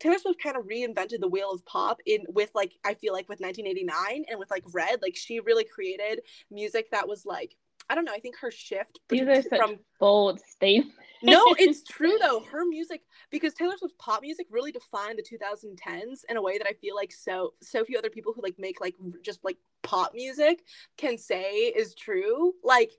taylor 0.00 0.18
swift 0.18 0.42
kind 0.42 0.56
of 0.56 0.64
reinvented 0.64 1.20
the 1.20 1.28
wheel 1.28 1.50
of 1.52 1.64
pop 1.64 1.98
in 2.06 2.20
with 2.28 2.50
like 2.54 2.72
i 2.84 2.94
feel 2.94 3.12
like 3.12 3.28
with 3.28 3.40
1989 3.40 4.24
and 4.28 4.38
with 4.38 4.50
like 4.50 4.64
red 4.72 5.00
like 5.02 5.16
she 5.16 5.40
really 5.40 5.64
created 5.64 6.20
music 6.50 6.90
that 6.90 7.08
was 7.08 7.24
like 7.24 7.56
I 7.88 7.94
don't 7.94 8.04
know. 8.04 8.12
I 8.12 8.20
think 8.20 8.36
her 8.38 8.50
shift 8.50 9.00
These 9.08 9.22
are 9.22 9.42
such 9.42 9.58
from 9.58 9.78
bold 10.00 10.40
statements. 10.40 10.96
no, 11.22 11.42
it's 11.58 11.82
true 11.88 12.18
though. 12.20 12.40
Her 12.40 12.64
music, 12.64 13.02
because 13.30 13.54
Taylor 13.54 13.76
Swift's 13.76 13.96
pop 13.98 14.22
music 14.22 14.46
really 14.50 14.72
defined 14.72 15.18
the 15.18 15.22
2010s 15.22 16.20
in 16.28 16.36
a 16.36 16.42
way 16.42 16.58
that 16.58 16.66
I 16.66 16.72
feel 16.80 16.94
like 16.96 17.12
so 17.12 17.54
so 17.62 17.84
few 17.84 17.98
other 17.98 18.10
people 18.10 18.32
who 18.32 18.42
like 18.42 18.56
make 18.58 18.80
like 18.80 18.94
just 19.24 19.44
like 19.44 19.56
pop 19.82 20.14
music 20.14 20.64
can 20.96 21.16
say 21.18 21.72
is 21.76 21.94
true. 21.94 22.54
Like, 22.64 22.90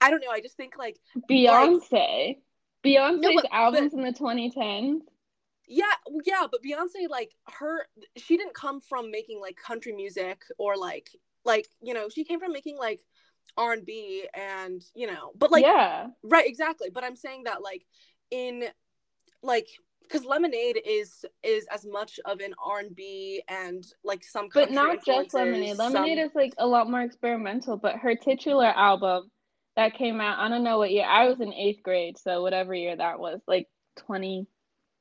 I 0.00 0.10
don't 0.10 0.20
know. 0.24 0.30
I 0.30 0.40
just 0.40 0.56
think 0.56 0.74
like 0.78 0.98
Beyonce, 1.28 1.90
like, 1.92 2.38
Beyonce's 2.84 3.20
no, 3.20 3.34
but, 3.34 3.46
albums 3.52 3.92
but, 3.92 3.98
in 3.98 4.04
the 4.04 4.18
2010s. 4.18 5.00
Yeah, 5.68 5.84
yeah, 6.24 6.46
but 6.50 6.62
Beyonce, 6.64 7.08
like 7.08 7.32
her, 7.52 7.86
she 8.16 8.36
didn't 8.36 8.54
come 8.54 8.80
from 8.80 9.10
making 9.10 9.40
like 9.40 9.56
country 9.56 9.92
music 9.92 10.42
or 10.58 10.76
like 10.76 11.10
like 11.44 11.66
you 11.80 11.94
know 11.94 12.08
she 12.08 12.24
came 12.24 12.40
from 12.40 12.52
making 12.52 12.76
like 12.76 13.00
r&b 13.56 14.24
and 14.34 14.82
you 14.94 15.06
know 15.06 15.32
but 15.36 15.50
like 15.50 15.64
yeah. 15.64 16.06
right 16.22 16.46
exactly 16.46 16.88
but 16.92 17.04
i'm 17.04 17.16
saying 17.16 17.44
that 17.44 17.62
like 17.62 17.84
in 18.30 18.64
like 19.42 19.68
because 20.02 20.24
lemonade 20.24 20.80
is 20.84 21.24
is 21.42 21.66
as 21.72 21.86
much 21.86 22.18
of 22.24 22.40
an 22.40 22.54
r&b 22.64 23.42
and 23.48 23.84
like 24.04 24.24
some 24.24 24.48
but 24.52 24.70
not 24.70 25.04
just 25.04 25.34
lemonade 25.34 25.76
lemonade. 25.76 26.18
some... 26.18 26.26
is 26.26 26.34
like 26.34 26.54
a 26.58 26.66
lot 26.66 26.90
more 26.90 27.02
experimental 27.02 27.76
but 27.76 27.96
her 27.96 28.14
titular 28.14 28.66
album 28.66 29.30
that 29.76 29.94
came 29.94 30.20
out 30.20 30.38
i 30.38 30.48
don't 30.48 30.64
know 30.64 30.78
what 30.78 30.90
year 30.90 31.06
i 31.06 31.26
was 31.26 31.40
in 31.40 31.52
eighth 31.52 31.82
grade 31.82 32.18
so 32.18 32.42
whatever 32.42 32.74
year 32.74 32.96
that 32.96 33.18
was 33.18 33.40
like 33.46 33.66
20 34.06 34.46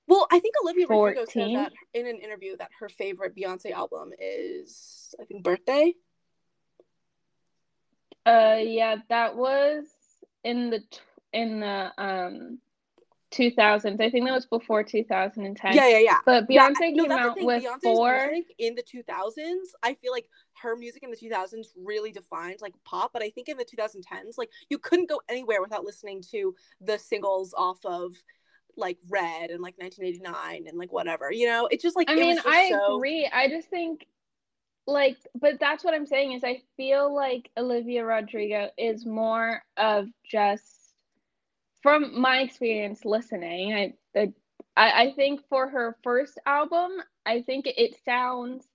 well 0.08 0.28
i 0.32 0.40
think 0.40 0.56
olivia 0.64 0.88
14? 0.88 1.04
rodrigo 1.04 1.32
said 1.32 1.56
that 1.56 1.72
in 1.94 2.08
an 2.08 2.20
interview 2.20 2.56
that 2.58 2.70
her 2.80 2.90
favorite 2.90 3.36
beyonce 3.36 3.72
album 3.72 4.12
is 4.20 5.14
i 5.20 5.26
think 5.26 5.44
B'Day 5.44 5.94
uh 8.30 8.58
yeah 8.62 8.96
that 9.10 9.36
was 9.36 9.86
in 10.44 10.70
the 10.70 10.84
in 11.34 11.60
the 11.60 11.92
um 11.98 12.60
2000s. 13.32 14.02
I 14.02 14.10
think 14.10 14.26
that 14.26 14.34
was 14.34 14.46
before 14.46 14.84
2010. 14.84 15.74
Yeah, 15.74 15.88
yeah, 15.88 16.00
yeah. 16.00 16.18
But 16.26 16.48
Beyonce 16.48 16.74
yeah, 16.80 16.92
came 16.92 17.10
no, 17.10 17.18
out 17.18 17.38
with 17.40 17.64
Beyonce's 17.64 17.84
four 17.84 18.32
in 18.58 18.76
the 18.76 18.84
2000s. 18.84 19.36
I 19.84 19.94
feel 19.96 20.12
like 20.12 20.28
her 20.62 20.76
music 20.76 21.04
in 21.04 21.12
the 21.12 21.18
2000s 21.18 21.68
really 21.78 22.12
defined 22.12 22.58
like 22.62 22.74
pop, 22.86 23.14
but 23.14 23.24
I 23.24 23.30
think 23.30 23.50
in 23.50 23.58
the 23.58 23.66
2010s, 23.66 24.38
like 24.38 24.50
you 24.70 24.78
couldn't 24.78 25.10
go 25.10 25.22
anywhere 25.30 25.62
without 25.62 25.84
listening 25.84 26.24
to 26.32 26.56
the 26.82 26.98
singles 26.98 27.54
off 27.58 27.80
of 27.86 28.16
like 28.76 28.98
Red 29.10 29.52
and 29.52 29.62
like 29.62 29.76
1989 29.78 30.68
and 30.68 30.78
like 30.78 30.92
whatever. 30.92 31.32
You 31.32 31.48
know, 31.48 31.68
it's 31.70 31.84
just 31.84 31.96
like 31.96 32.10
I 32.10 32.16
mean, 32.16 32.40
I 32.46 32.70
so... 32.70 32.96
agree. 32.96 33.30
I 33.32 33.48
just 33.48 33.70
think 33.70 34.08
like 34.88 35.18
but 35.36 35.60
that's 35.60 35.84
what 35.84 35.94
I'm 35.94 36.06
saying 36.06 36.34
is 36.34 36.44
I 36.44 36.62
feel 36.78 37.14
like 37.14 37.50
Olivia 37.58 38.04
Rodrigo 38.04 38.70
is 38.78 39.06
more 39.06 39.62
of 39.78 40.08
just 40.30 40.80
from 41.82 42.20
my 42.20 42.40
experience 42.40 43.06
listening, 43.06 43.74
I, 43.74 43.94
I 44.16 44.34
I 44.76 45.14
think 45.16 45.42
for 45.50 45.70
her 45.70 45.98
first 46.04 46.40
album, 46.46 46.92
I 47.26 47.42
think 47.42 47.68
it 47.68 47.96
sounds 48.04 48.68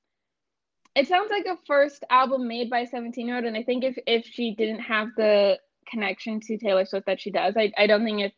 it 0.94 1.08
sounds 1.08 1.30
like 1.30 1.46
a 1.46 1.58
first 1.66 2.04
album 2.10 2.46
made 2.46 2.70
by 2.70 2.80
a 2.80 2.86
17 2.86 3.26
year 3.26 3.36
old 3.36 3.44
and 3.44 3.56
i 3.56 3.62
think 3.62 3.82
if 3.82 3.98
if 4.06 4.24
she 4.26 4.54
didn't 4.54 4.78
have 4.78 5.08
the 5.16 5.58
connection 5.88 6.38
to 6.38 6.56
taylor 6.56 6.84
swift 6.84 7.06
that 7.06 7.20
she 7.20 7.32
does 7.32 7.56
i, 7.56 7.72
I 7.76 7.88
don't 7.88 8.04
think 8.04 8.20
if 8.20 8.32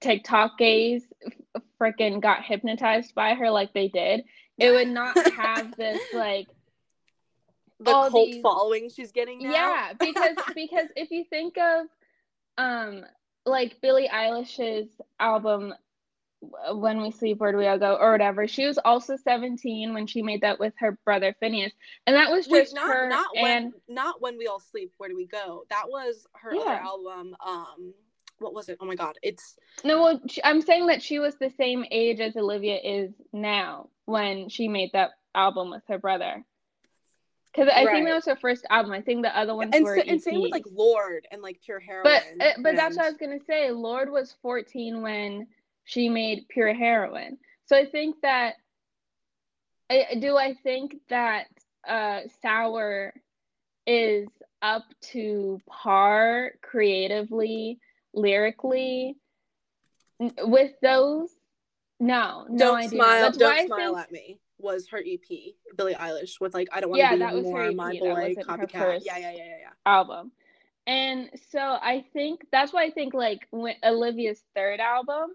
tiktok 0.00 0.56
gays 0.58 1.02
freaking 1.80 2.20
got 2.20 2.44
hypnotized 2.44 3.14
by 3.16 3.34
her 3.34 3.50
like 3.50 3.72
they 3.74 3.88
did 3.88 4.22
it 4.58 4.70
would 4.70 4.88
not 4.88 5.16
have 5.34 5.76
this 5.76 6.00
like 6.14 6.46
the 7.80 7.92
cult 7.92 8.12
these... 8.12 8.42
following 8.42 8.90
she's 8.90 9.12
getting 9.12 9.42
now. 9.42 9.52
yeah 9.52 9.92
because 9.98 10.36
because 10.54 10.88
if 10.96 11.10
you 11.10 11.24
think 11.28 11.56
of 11.58 11.86
um 12.56 13.04
like 13.46 13.80
Billie 13.80 14.08
Eilish's 14.12 14.88
album 15.18 15.72
when 16.70 17.00
we 17.02 17.10
sleep 17.10 17.38
where 17.38 17.50
do 17.50 17.58
we 17.58 17.66
all 17.66 17.78
go 17.78 17.96
or 17.96 18.12
whatever 18.12 18.46
she 18.46 18.64
was 18.64 18.78
also 18.84 19.16
17 19.16 19.92
when 19.92 20.06
she 20.06 20.22
made 20.22 20.42
that 20.42 20.60
with 20.60 20.72
her 20.78 20.96
brother 21.04 21.34
finneas 21.42 21.72
and 22.06 22.14
that 22.14 22.30
was 22.30 22.46
just 22.46 22.72
Wait, 22.72 22.80
not, 22.80 22.86
her 22.86 23.08
not 23.08 23.26
and 23.34 23.42
when, 23.42 23.72
not 23.88 24.22
when 24.22 24.38
we 24.38 24.46
all 24.46 24.60
sleep 24.60 24.92
where 24.98 25.08
do 25.08 25.16
we 25.16 25.26
go 25.26 25.64
that 25.68 25.86
was 25.88 26.26
her 26.34 26.54
yeah. 26.54 26.60
other 26.60 26.70
album 26.70 27.36
um 27.44 27.92
what 28.38 28.54
was 28.54 28.68
it 28.68 28.78
oh 28.80 28.86
my 28.86 28.94
god 28.94 29.16
it's 29.20 29.56
no 29.82 30.00
well 30.00 30.20
i'm 30.44 30.62
saying 30.62 30.86
that 30.86 31.02
she 31.02 31.18
was 31.18 31.34
the 31.40 31.50
same 31.58 31.84
age 31.90 32.20
as 32.20 32.36
olivia 32.36 32.78
is 32.84 33.10
now 33.32 33.88
when 34.04 34.48
she 34.48 34.68
made 34.68 34.90
that 34.92 35.10
album 35.34 35.70
with 35.70 35.82
her 35.88 35.98
brother 35.98 36.44
because 37.52 37.70
I 37.74 37.84
right. 37.84 37.94
think 37.94 38.06
that 38.06 38.14
was 38.14 38.26
her 38.26 38.36
first 38.36 38.66
album. 38.70 38.92
I 38.92 39.00
think 39.00 39.22
the 39.22 39.36
other 39.36 39.54
ones 39.54 39.74
and 39.74 39.84
were 39.84 39.96
so, 39.96 40.02
and 40.06 40.22
same 40.22 40.42
with 40.42 40.52
like 40.52 40.66
Lorde 40.70 41.26
and 41.30 41.42
like 41.42 41.60
Pure 41.64 41.80
Heroine. 41.80 42.04
But 42.04 42.22
uh, 42.40 42.52
but 42.58 42.70
and... 42.70 42.78
that's 42.78 42.96
what 42.96 43.06
I 43.06 43.08
was 43.08 43.18
gonna 43.18 43.38
say. 43.46 43.70
Lorde 43.70 44.10
was 44.10 44.34
fourteen 44.42 45.02
when 45.02 45.46
she 45.84 46.08
made 46.08 46.46
Pure 46.48 46.74
Heroine. 46.74 47.38
So 47.66 47.76
I 47.76 47.86
think 47.86 48.16
that 48.22 48.54
I 49.90 50.16
do. 50.20 50.36
I 50.36 50.54
think 50.62 50.96
that 51.08 51.46
uh, 51.86 52.20
Sour 52.42 53.14
is 53.86 54.28
up 54.60 54.84
to 55.00 55.60
par 55.66 56.52
creatively, 56.62 57.80
lyrically 58.12 59.16
with 60.18 60.72
those. 60.82 61.30
No, 62.00 62.46
no, 62.48 62.58
don't 62.58 62.76
I 62.76 62.86
smile. 62.86 63.22
That's 63.22 63.38
don't 63.38 63.66
smile 63.66 63.94
think... 63.94 64.06
at 64.06 64.12
me 64.12 64.40
was 64.58 64.88
her 64.88 64.98
EP, 64.98 65.54
Billie 65.76 65.94
Eilish, 65.94 66.40
with 66.40 66.54
like 66.54 66.68
I 66.72 66.80
don't 66.80 66.90
want 66.90 67.00
to 67.00 67.04
yeah, 67.04 67.12
be 67.12 67.18
that 67.20 67.34
was 67.34 67.74
my 67.74 67.92
EP. 67.92 68.00
boy 68.00 68.34
copycat. 68.42 69.00
Yeah, 69.04 69.18
yeah, 69.18 69.30
yeah, 69.30 69.32
yeah, 69.36 69.44
yeah. 69.60 69.70
Album. 69.86 70.32
And 70.86 71.30
so 71.50 71.58
I 71.60 72.04
think 72.12 72.46
that's 72.50 72.72
why 72.72 72.84
I 72.84 72.90
think 72.90 73.12
like 73.12 73.46
when 73.50 73.74
Olivia's 73.84 74.42
third 74.54 74.80
album, 74.80 75.30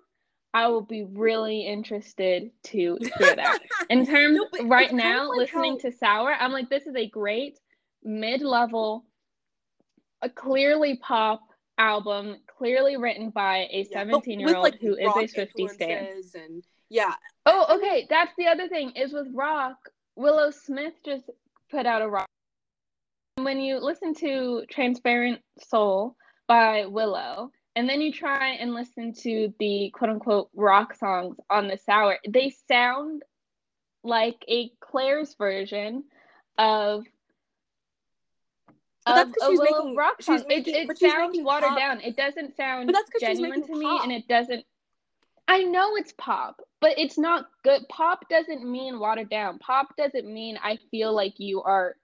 I 0.53 0.68
will 0.68 0.82
be 0.82 1.03
really 1.03 1.65
interested 1.65 2.51
to 2.65 2.98
hear 3.18 3.36
that. 3.36 3.60
In 3.89 4.06
terms 4.06 4.39
no, 4.53 4.68
right 4.68 4.92
now, 4.92 5.30
like 5.30 5.39
listening 5.39 5.80
how... 5.84 5.89
to 5.89 5.98
Sour, 5.98 6.34
I'm 6.39 6.51
like, 6.51 6.70
this 6.70 6.86
is 6.86 6.96
a 6.96 7.08
great 7.08 7.60
mid-level, 8.03 9.06
a 10.22 10.30
clearly 10.30 10.98
pop 10.98 11.42
album, 11.77 12.38
clearly 12.63 12.96
written 12.96 13.29
by 13.29 13.67
a 13.72 13.84
17 13.84 14.39
year 14.39 14.55
old 14.55 14.75
who 14.79 14.96
is 14.96 15.10
a 15.10 15.27
Swiftie 15.27 15.70
stan. 15.70 16.22
And 16.34 16.63
yeah. 16.89 17.13
Oh, 17.46 17.75
okay. 17.77 18.08
That's 18.10 18.32
the 18.38 18.48
other 18.48 18.70
thing 18.70 18.91
is 18.91 19.12
with 19.12 19.27
rock. 19.34 19.75
Willow 20.15 20.50
Smith 20.50 20.93
just 21.03 21.29
put 21.70 21.86
out 21.86 22.01
a 22.01 22.08
rock. 22.08 22.27
When 23.36 23.60
you 23.60 23.79
listen 23.79 24.13
to 24.15 24.63
Transparent 24.70 25.41
Soul 25.60 26.15
by 26.48 26.86
Willow, 26.86 27.51
and 27.75 27.89
then 27.89 28.00
you 28.00 28.13
try 28.13 28.51
and 28.51 28.74
listen 28.74 29.13
to 29.24 29.53
the 29.60 29.91
quote 29.93 30.12
unquote 30.12 30.50
rock 30.55 30.96
songs 30.96 31.36
on 31.50 31.67
the 31.67 31.77
sour, 31.77 32.17
they 32.29 32.53
sound 32.70 33.24
like 34.05 34.38
a 34.48 34.72
Claire's 34.79 35.36
version 35.36 36.05
of 36.58 37.03
but 39.05 39.15
that's 39.15 39.31
because 39.31 39.50
she's 39.50 39.60
making 39.60 39.95
rock 39.95 40.22
song. 40.22 40.38
She's 40.38 40.48
making, 40.48 40.75
it, 40.75 40.89
it 40.89 40.98
sounds 40.98 41.38
watered 41.41 41.69
pop. 41.69 41.77
down. 41.77 42.01
It 42.01 42.15
doesn't 42.15 42.55
sound 42.55 42.93
genuine 43.19 43.65
to 43.65 43.75
me, 43.75 44.00
and 44.03 44.12
it 44.12 44.27
doesn't 44.27 44.65
I 45.48 45.63
know 45.63 45.95
it's 45.95 46.13
pop, 46.17 46.62
but 46.79 46.98
it's 46.98 47.17
not 47.17 47.48
good. 47.63 47.88
Pop 47.89 48.27
doesn't 48.29 48.69
mean 48.69 49.00
watered 49.00 49.29
down. 49.29 49.60
Pop 49.60 49.95
doesn't 49.98 50.25
mean 50.25 50.57
I 50.63 50.77
feel 50.89 51.13
like 51.13 51.33
you 51.38 51.62
are 51.63 51.95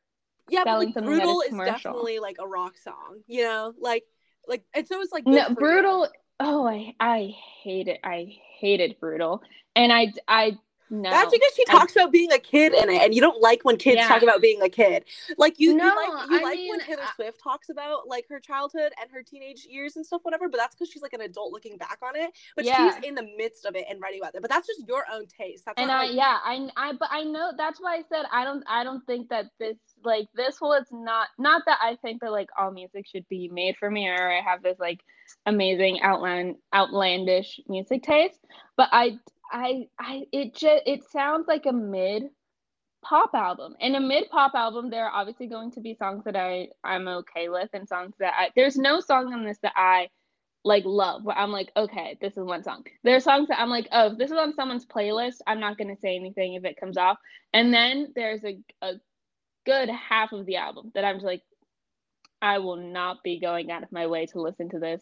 yeah, 0.49 0.63
but 0.65 0.79
like 0.79 0.93
brutal 0.93 1.41
is 1.41 1.53
is 1.53 1.57
definitely 1.57 2.19
like 2.19 2.37
a 2.39 2.47
rock 2.47 2.77
song, 2.77 3.21
you 3.27 3.43
know, 3.43 3.73
like 3.79 4.03
like 4.47 4.63
it's 4.73 4.89
it's 4.91 5.11
like 5.11 5.25
no 5.25 5.33
good 5.33 5.45
for 5.45 5.49
you. 5.51 5.55
brutal. 5.55 6.07
Oh, 6.39 6.67
I 6.67 6.95
I 6.99 7.35
hate 7.63 7.87
it. 7.87 7.99
I 8.03 8.35
hated 8.59 8.99
brutal, 8.99 9.41
and 9.75 9.93
I 9.93 10.13
I 10.27 10.57
no. 10.89 11.09
That's 11.09 11.31
because 11.31 11.51
she 11.55 11.63
I- 11.69 11.71
talks 11.71 11.95
about 11.95 12.11
being 12.11 12.31
a 12.31 12.39
kid 12.39 12.73
in 12.73 12.89
it, 12.89 13.01
and 13.01 13.13
you 13.13 13.21
don't 13.21 13.41
like 13.41 13.63
when 13.65 13.77
kids 13.77 13.97
Yeah. 13.97 14.07
talk 14.07 14.21
about 14.23 14.41
being 14.41 14.61
a 14.61 14.69
kid. 14.69 15.05
Like 15.37 15.59
you, 15.59 15.73
No, 15.73 15.85
you 15.85 15.95
like 15.95 16.29
you 16.29 16.39
I 16.39 16.41
like 16.43 16.57
mean, 16.57 16.69
when 16.71 16.79
Taylor 16.81 17.03
I- 17.03 17.15
Swift 17.15 17.39
talks 17.41 17.69
about 17.69 18.07
like 18.07 18.27
her 18.29 18.39
childhood 18.39 18.91
and 18.99 19.09
her 19.11 19.21
teenage 19.23 19.65
years 19.65 19.95
and 19.95 20.05
stuff, 20.05 20.21
whatever. 20.23 20.49
But 20.49 20.57
that's 20.59 20.75
because 20.75 20.89
she's 20.89 21.01
like 21.01 21.13
an 21.13 21.21
adult 21.21 21.51
looking 21.51 21.77
back 21.77 21.99
on 22.01 22.15
it. 22.15 22.31
But 22.55 22.65
Yeah. 22.65 22.93
she's 22.95 23.03
in 23.07 23.15
the 23.15 23.27
midst 23.37 23.65
of 23.65 23.75
it 23.75 23.85
and 23.89 24.01
writing 24.01 24.19
about 24.21 24.35
it. 24.35 24.41
But 24.41 24.49
that's 24.49 24.67
just 24.67 24.87
your 24.87 25.05
own 25.11 25.25
taste. 25.27 25.65
That's 25.65 25.79
and 25.79 25.91
I 25.91 26.05
like, 26.05 26.15
yeah 26.15 26.37
I 26.43 26.69
I 26.77 26.93
but 26.93 27.09
I 27.11 27.23
know 27.23 27.51
that's 27.57 27.79
why 27.79 27.95
I 27.95 28.03
said 28.09 28.25
I 28.31 28.43
don't 28.43 28.63
I 28.67 28.83
don't 28.83 29.05
think 29.05 29.29
that 29.29 29.45
this 29.59 29.77
like 30.03 30.27
this 30.35 30.57
whole 30.57 30.73
it's 30.73 30.91
not 30.91 31.27
not 31.37 31.63
that 31.65 31.77
I 31.81 31.95
think 32.01 32.21
that 32.21 32.31
like 32.31 32.49
all 32.57 32.71
music 32.71 33.05
should 33.07 33.27
be 33.29 33.47
made 33.49 33.77
for 33.77 33.89
me 33.91 34.07
or 34.07 34.31
I 34.31 34.41
have 34.41 34.63
this 34.63 34.79
like 34.79 35.01
amazing 35.45 36.01
outland 36.01 36.55
outlandish 36.73 37.59
music 37.67 38.03
taste 38.03 38.39
but 38.77 38.89
I 38.91 39.17
I 39.51 39.87
I 39.99 40.23
it 40.31 40.55
just 40.55 40.83
it 40.85 41.03
sounds 41.11 41.47
like 41.47 41.65
a 41.65 41.73
mid 41.73 42.23
pop 43.03 43.31
album 43.33 43.75
and 43.79 43.95
a 43.95 43.99
mid 43.99 44.29
pop 44.29 44.53
album 44.55 44.89
there 44.89 45.05
are 45.05 45.21
obviously 45.21 45.47
going 45.47 45.71
to 45.71 45.79
be 45.81 45.95
songs 45.95 46.23
that 46.25 46.35
I 46.35 46.67
I'm 46.83 47.07
okay 47.07 47.49
with 47.49 47.69
and 47.73 47.87
songs 47.87 48.13
that 48.19 48.33
I 48.37 48.49
there's 48.55 48.77
no 48.77 48.99
song 48.99 49.33
on 49.33 49.45
this 49.45 49.59
that 49.63 49.73
I 49.75 50.09
like 50.65 50.83
love 50.85 51.23
where 51.23 51.37
I'm 51.37 51.51
like, 51.51 51.71
okay, 51.77 52.17
this 52.21 52.33
is 52.33 52.43
one 52.43 52.63
song. 52.63 52.83
There 53.03 53.15
are 53.15 53.21
songs 53.21 53.47
that 53.47 53.59
I'm 53.59 53.69
like, 53.69 53.87
oh, 53.91 54.11
if 54.11 54.17
this 54.17 54.31
is 54.31 54.37
on 54.37 54.53
someone's 54.53 54.85
playlist, 54.85 55.37
I'm 55.47 55.59
not 55.59 55.77
gonna 55.77 55.95
say 56.01 56.15
anything 56.15 56.55
if 56.55 56.65
it 56.65 56.79
comes 56.79 56.97
off. 56.97 57.17
And 57.53 57.73
then 57.73 58.11
there's 58.15 58.43
a, 58.43 58.59
a 58.81 58.93
good 59.65 59.89
half 59.89 60.33
of 60.33 60.45
the 60.45 60.57
album 60.57 60.91
that 60.95 61.05
I'm 61.05 61.15
just 61.15 61.25
like, 61.25 61.43
I 62.41 62.59
will 62.59 62.77
not 62.77 63.23
be 63.23 63.39
going 63.39 63.71
out 63.71 63.83
of 63.83 63.91
my 63.91 64.07
way 64.07 64.25
to 64.27 64.41
listen 64.41 64.69
to 64.69 64.79
this 64.79 65.01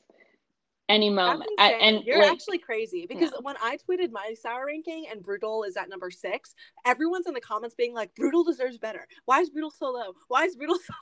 any 0.90 1.10
moment. 1.10 1.50
I, 1.58 1.74
and 1.74 2.04
You're 2.06 2.20
like, 2.20 2.32
actually 2.32 2.60
crazy 2.60 3.06
because 3.08 3.32
when 3.42 3.56
I 3.62 3.78
tweeted 3.78 4.12
my 4.12 4.34
sour 4.42 4.66
ranking 4.68 5.06
and 5.12 5.22
Brutal 5.22 5.64
is 5.64 5.76
at 5.76 5.90
number 5.90 6.10
six, 6.12 6.56
everyone's 6.86 7.28
in 7.28 7.34
the 7.34 7.42
comments 7.42 7.76
being 7.76 7.94
like, 7.94 8.16
Brutal 8.16 8.44
deserves 8.44 8.78
better. 8.78 9.08
Why 9.26 9.42
is 9.42 9.50
Brutal 9.50 9.72
so 9.72 9.92
low? 9.92 10.14
Why 10.28 10.46
is 10.46 10.56
Brutal 10.56 10.78
so, 10.86 10.94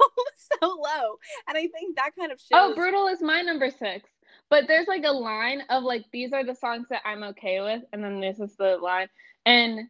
so 0.61 0.67
low? 0.67 1.17
And 1.47 1.57
I 1.57 1.67
think 1.67 1.95
that 1.97 2.11
kind 2.17 2.31
of 2.31 2.39
shows. 2.39 2.47
oh, 2.53 2.73
brutal 2.75 3.07
is 3.07 3.21
my 3.21 3.41
number 3.41 3.69
six. 3.69 4.09
But 4.49 4.67
there's 4.67 4.87
like 4.87 5.03
a 5.05 5.11
line 5.11 5.61
of 5.69 5.83
like 5.83 6.05
these 6.11 6.33
are 6.33 6.43
the 6.43 6.55
songs 6.55 6.87
that 6.89 7.01
I'm 7.05 7.23
okay 7.23 7.61
with, 7.61 7.83
and 7.93 8.03
then 8.03 8.19
this 8.19 8.39
is 8.39 8.55
the 8.55 8.77
line. 8.77 9.07
And 9.45 9.87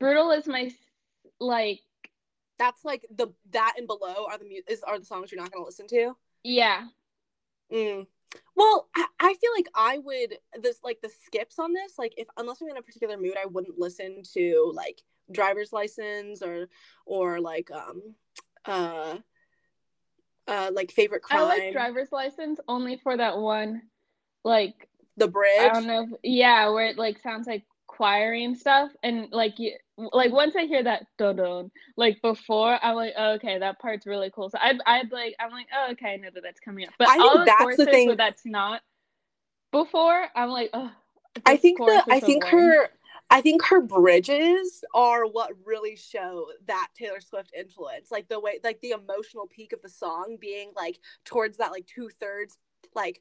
brutal 0.00 0.30
is 0.32 0.46
my 0.46 0.62
s- 0.64 0.72
like 1.40 1.80
That's 2.58 2.84
like 2.84 3.04
the 3.14 3.28
that 3.50 3.74
and 3.78 3.86
below 3.86 4.26
are 4.30 4.38
the 4.38 4.44
mu- 4.44 4.62
is 4.68 4.82
are 4.82 4.98
the 4.98 5.04
songs 5.04 5.30
you're 5.32 5.40
not 5.40 5.50
going 5.52 5.62
to 5.62 5.66
listen 5.66 5.86
to. 5.88 6.16
yeah 6.42 6.84
Mm. 7.72 8.06
Well, 8.56 8.88
I, 8.94 9.06
I 9.20 9.34
feel 9.34 9.50
like 9.56 9.68
I 9.74 9.98
would 9.98 10.38
this 10.62 10.80
like 10.84 11.00
the 11.02 11.10
skips 11.24 11.58
on 11.58 11.72
this 11.72 11.98
like 11.98 12.14
if 12.16 12.28
unless 12.36 12.60
I'm 12.60 12.68
in 12.68 12.76
a 12.76 12.82
particular 12.82 13.16
mood, 13.16 13.34
I 13.40 13.46
wouldn't 13.46 13.78
listen 13.78 14.22
to 14.34 14.72
like 14.74 15.02
driver's 15.30 15.72
license 15.72 16.42
or 16.42 16.68
or 17.06 17.40
like 17.40 17.70
um 17.70 18.14
uh 18.64 19.16
uh 20.46 20.70
like 20.72 20.92
favorite 20.92 21.22
crime 21.22 21.40
I 21.40 21.44
like 21.44 21.72
driver's 21.72 22.12
license 22.12 22.60
only 22.68 22.96
for 22.96 23.16
that 23.16 23.38
one, 23.38 23.82
like 24.44 24.88
the 25.16 25.28
bridge. 25.28 25.60
I 25.60 25.68
don't 25.68 25.86
know, 25.86 26.02
if, 26.02 26.20
yeah, 26.22 26.68
where 26.68 26.86
it 26.86 26.98
like 26.98 27.20
sounds 27.22 27.46
like 27.46 27.64
choiry 27.96 28.44
and 28.44 28.56
stuff, 28.56 28.90
and 29.02 29.28
like 29.30 29.58
you, 29.58 29.72
like 29.96 30.32
once 30.32 30.54
I 30.56 30.66
hear 30.66 30.82
that 30.82 31.06
dun, 31.18 31.70
like 31.96 32.20
before, 32.22 32.78
I'm 32.82 32.94
like, 32.96 33.14
oh, 33.16 33.32
okay, 33.34 33.58
that 33.58 33.78
part's 33.78 34.06
really 34.06 34.30
cool. 34.34 34.50
So 34.50 34.58
I'd, 34.60 34.78
I'd 34.86 35.12
like, 35.12 35.34
I'm 35.40 35.50
like, 35.50 35.66
oh, 35.76 35.92
okay, 35.92 36.14
I 36.14 36.16
know 36.16 36.28
that 36.34 36.42
that's 36.42 36.60
coming 36.60 36.86
up. 36.86 36.94
But 36.98 37.08
I 37.08 37.12
think 37.12 37.24
all 37.24 37.38
the 37.38 37.44
that's 37.44 37.76
the 37.76 37.86
thing- 37.86 38.06
where 38.08 38.16
that's 38.16 38.44
not 38.44 38.82
before, 39.72 40.26
I'm 40.34 40.50
like, 40.50 40.70
oh. 40.72 40.90
I 41.46 41.56
think 41.56 41.78
that 41.78 42.04
I 42.08 42.20
think 42.20 42.44
her 42.44 42.88
I 43.30 43.40
think 43.40 43.64
her 43.64 43.80
bridges 43.80 44.84
are 44.94 45.26
what 45.26 45.50
really 45.64 45.96
show 45.96 46.46
that 46.66 46.88
Taylor 46.96 47.20
Swift 47.20 47.52
influence. 47.58 48.10
Like 48.12 48.28
the 48.28 48.38
way 48.38 48.60
like 48.62 48.80
the 48.80 48.90
emotional 48.90 49.48
peak 49.50 49.72
of 49.72 49.82
the 49.82 49.88
song 49.88 50.36
being 50.40 50.70
like 50.76 50.98
towards 51.24 51.58
that 51.58 51.72
like 51.72 51.86
two 51.86 52.10
thirds 52.20 52.56
like 52.94 53.20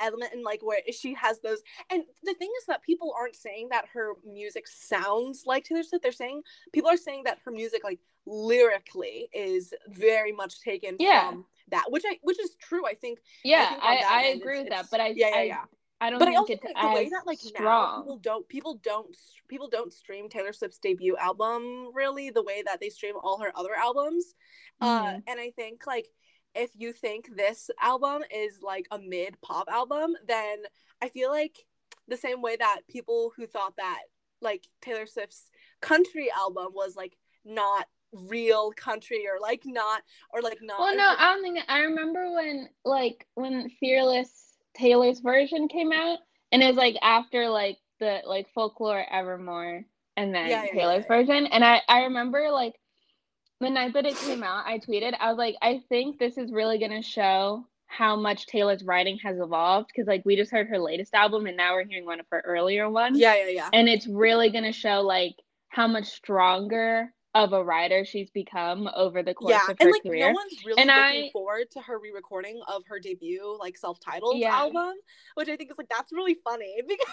element 0.00 0.32
and 0.32 0.42
like 0.42 0.60
where 0.62 0.78
she 0.92 1.14
has 1.14 1.40
those 1.40 1.62
and 1.90 2.02
the 2.22 2.34
thing 2.34 2.50
is 2.58 2.66
that 2.66 2.82
people 2.82 3.14
aren't 3.18 3.36
saying 3.36 3.68
that 3.70 3.84
her 3.92 4.12
music 4.26 4.66
sounds 4.68 5.44
like 5.46 5.64
Taylor 5.64 5.82
Swift. 5.82 6.02
They're 6.02 6.12
saying 6.12 6.42
people 6.72 6.90
are 6.90 6.96
saying 6.96 7.24
that 7.24 7.38
her 7.44 7.50
music 7.50 7.82
like 7.84 7.98
lyrically 8.26 9.28
is 9.32 9.72
very 9.88 10.32
much 10.32 10.60
taken 10.60 10.96
Yeah. 10.98 11.30
from 11.30 11.44
that, 11.70 11.86
which 11.90 12.04
I 12.06 12.18
which 12.22 12.38
is 12.40 12.56
true. 12.60 12.86
I 12.86 12.94
think 12.94 13.18
Yeah, 13.44 13.68
think 13.70 13.82
I, 13.82 13.96
I 14.08 14.22
agree 14.28 14.60
it's- 14.60 14.64
with 14.64 14.70
that, 14.70 14.86
but 14.90 15.00
I, 15.00 15.08
yeah, 15.08 15.28
yeah, 15.28 15.36
I, 15.36 15.42
yeah. 15.44 15.64
I 16.00 16.10
don't 16.10 16.18
but 16.18 16.28
I 16.28 16.34
also 16.34 16.52
it's 16.54 16.62
think 16.62 16.76
the 16.80 16.88
way 16.88 17.08
that 17.10 17.26
like 17.26 17.38
now 17.60 17.98
people 18.00 18.16
don't 18.18 18.48
people 18.48 18.74
don't 18.82 19.16
people 19.48 19.68
don't 19.68 19.92
stream 19.92 20.28
Taylor 20.28 20.52
Swift's 20.52 20.78
debut 20.78 21.16
album 21.16 21.90
really 21.94 22.30
the 22.30 22.42
way 22.42 22.62
that 22.66 22.80
they 22.80 22.88
stream 22.88 23.14
all 23.22 23.38
her 23.40 23.52
other 23.56 23.74
albums. 23.76 24.34
Uh 24.80 25.04
Mhm. 25.04 25.22
and 25.28 25.40
I 25.40 25.50
think 25.52 25.86
like 25.86 26.08
if 26.54 26.70
you 26.74 26.92
think 26.92 27.34
this 27.36 27.70
album 27.80 28.22
is 28.34 28.60
like 28.62 28.86
a 28.90 28.98
mid 28.98 29.40
pop 29.40 29.68
album, 29.70 30.14
then 30.26 30.58
I 31.00 31.08
feel 31.08 31.30
like 31.30 31.66
the 32.08 32.16
same 32.16 32.42
way 32.42 32.56
that 32.56 32.80
people 32.88 33.32
who 33.36 33.46
thought 33.46 33.76
that 33.76 34.00
like 34.40 34.66
Taylor 34.80 35.06
Swift's 35.06 35.46
country 35.80 36.30
album 36.36 36.68
was 36.74 36.96
like 36.96 37.16
not 37.44 37.86
real 38.12 38.72
country 38.72 39.24
or 39.26 39.40
like 39.40 39.62
not 39.64 40.02
or 40.32 40.42
like 40.42 40.58
not 40.60 40.78
Well, 40.78 40.96
no, 40.96 41.14
I 41.16 41.32
don't 41.32 41.42
think 41.42 41.60
I 41.68 41.80
remember 41.80 42.32
when 42.32 42.68
like 42.84 43.26
when 43.34 43.70
Fearless 43.80 44.56
Taylor's 44.74 45.20
version 45.20 45.68
came 45.68 45.92
out, 45.92 46.18
and 46.50 46.62
it 46.62 46.66
was 46.66 46.76
like 46.76 46.96
after 47.02 47.48
like 47.48 47.78
the 48.00 48.20
like 48.26 48.48
folklore 48.54 49.04
Evermore, 49.10 49.84
and 50.16 50.34
then 50.34 50.48
Yeah, 50.48 50.64
yeah, 50.64 50.72
Taylor's 50.72 51.04
yeah, 51.08 51.16
version, 51.16 51.46
and 51.46 51.64
I 51.64 51.80
I 51.88 52.02
remember 52.02 52.50
like 52.50 52.74
the 53.62 53.70
night 53.70 53.94
that 53.94 54.04
it 54.06 54.16
came 54.16 54.42
out, 54.42 54.66
I 54.66 54.78
tweeted 54.78 55.14
I 55.18 55.28
was 55.30 55.38
like 55.38 55.56
I 55.62 55.80
think 55.88 56.18
this 56.18 56.36
is 56.38 56.52
really 56.52 56.78
gonna 56.78 57.02
show 57.02 57.64
how 57.86 58.16
much 58.16 58.46
Taylor's 58.46 58.82
writing 58.84 59.18
has 59.22 59.38
evolved 59.38 59.88
because 59.94 60.06
like 60.06 60.22
we 60.24 60.34
just 60.36 60.50
heard 60.50 60.66
her 60.68 60.78
latest 60.78 61.12
album 61.14 61.46
and 61.46 61.56
now 61.56 61.74
we're 61.74 61.84
hearing 61.84 62.06
one 62.06 62.20
of 62.20 62.26
her 62.30 62.42
earlier 62.46 62.88
ones 62.88 63.18
yeah 63.18 63.34
yeah 63.34 63.48
yeah 63.48 63.68
and 63.74 63.86
it's 63.88 64.06
really 64.06 64.48
going 64.50 64.64
to 64.64 64.72
show 64.72 65.02
like 65.02 65.34
how 65.68 65.86
much 65.86 66.06
stronger 66.06 67.12
of 67.34 67.52
a 67.52 67.62
writer 67.62 68.02
she's 68.06 68.30
become 68.30 68.88
over 68.96 69.22
the 69.22 69.34
course 69.34 69.50
yeah, 69.52 69.60
of 69.70 69.76
her 69.78 69.84
and 69.86 69.90
like 69.92 70.02
career. 70.02 70.28
no 70.28 70.32
one's 70.32 70.64
really 70.64 70.80
And 70.80 70.88
looking 70.88 71.24
I- 71.26 71.30
forward 71.34 71.70
to 71.72 71.80
her 71.82 71.98
re-recording 71.98 72.62
of 72.66 72.82
her 72.88 72.98
debut 72.98 73.56
like 73.60 73.76
self-titled 73.76 74.38
Yeah. 74.38 74.54
album, 74.56 74.94
which 75.34 75.48
I 75.50 75.56
think 75.56 75.70
is 75.70 75.76
like 75.78 75.88
that's 75.90 76.12
really 76.12 76.36
funny 76.44 76.76
because 76.88 77.06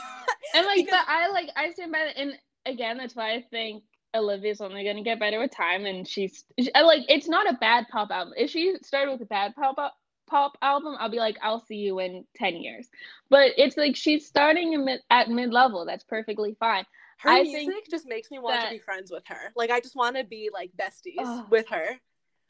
and 0.53 0.65
like, 0.65 0.77
because- 0.85 0.91
but 1.05 1.05
I 1.13 1.27
like 1.29 1.49
I 1.57 1.71
stand 1.71 1.91
by 1.91 1.99
that. 2.05 2.17
And 2.17 2.33
again, 2.65 2.97
that's 2.97 3.15
why 3.17 3.33
I 3.33 3.45
think 3.51 3.83
Olivia's 4.15 4.61
only 4.61 4.83
going 4.83 4.97
to 4.97 5.03
get 5.03 5.19
better 5.19 5.39
with 5.39 5.51
time. 5.51 5.85
And 5.85 6.07
she's 6.07 6.43
she, 6.59 6.71
like, 6.73 7.03
it's 7.07 7.27
not 7.27 7.49
a 7.49 7.53
bad 7.53 7.87
pop 7.91 8.09
album. 8.11 8.33
If 8.37 8.49
she 8.49 8.75
started 8.83 9.11
with 9.11 9.21
a 9.21 9.25
bad 9.25 9.55
pop 9.55 9.95
pop 10.27 10.57
album, 10.61 10.95
I'll 10.99 11.09
be 11.09 11.17
like, 11.17 11.37
I'll 11.41 11.63
see 11.65 11.77
you 11.77 11.99
in 11.99 12.25
ten 12.35 12.57
years. 12.57 12.87
But 13.29 13.51
it's 13.57 13.77
like 13.77 13.95
she's 13.95 14.25
starting 14.25 14.83
mid, 14.85 15.01
at 15.09 15.29
mid 15.29 15.51
level. 15.51 15.85
That's 15.85 16.03
perfectly 16.03 16.55
fine. 16.59 16.85
her 17.19 17.29
I 17.29 17.41
music 17.43 17.89
just 17.89 18.07
makes 18.07 18.31
me 18.31 18.39
want 18.39 18.59
that- 18.59 18.69
to 18.69 18.75
be 18.75 18.79
friends 18.79 19.11
with 19.11 19.23
her. 19.27 19.51
Like 19.55 19.71
I 19.71 19.79
just 19.79 19.95
want 19.95 20.15
to 20.17 20.23
be 20.23 20.49
like 20.53 20.71
besties 20.79 21.49
with 21.49 21.67
her. 21.69 21.99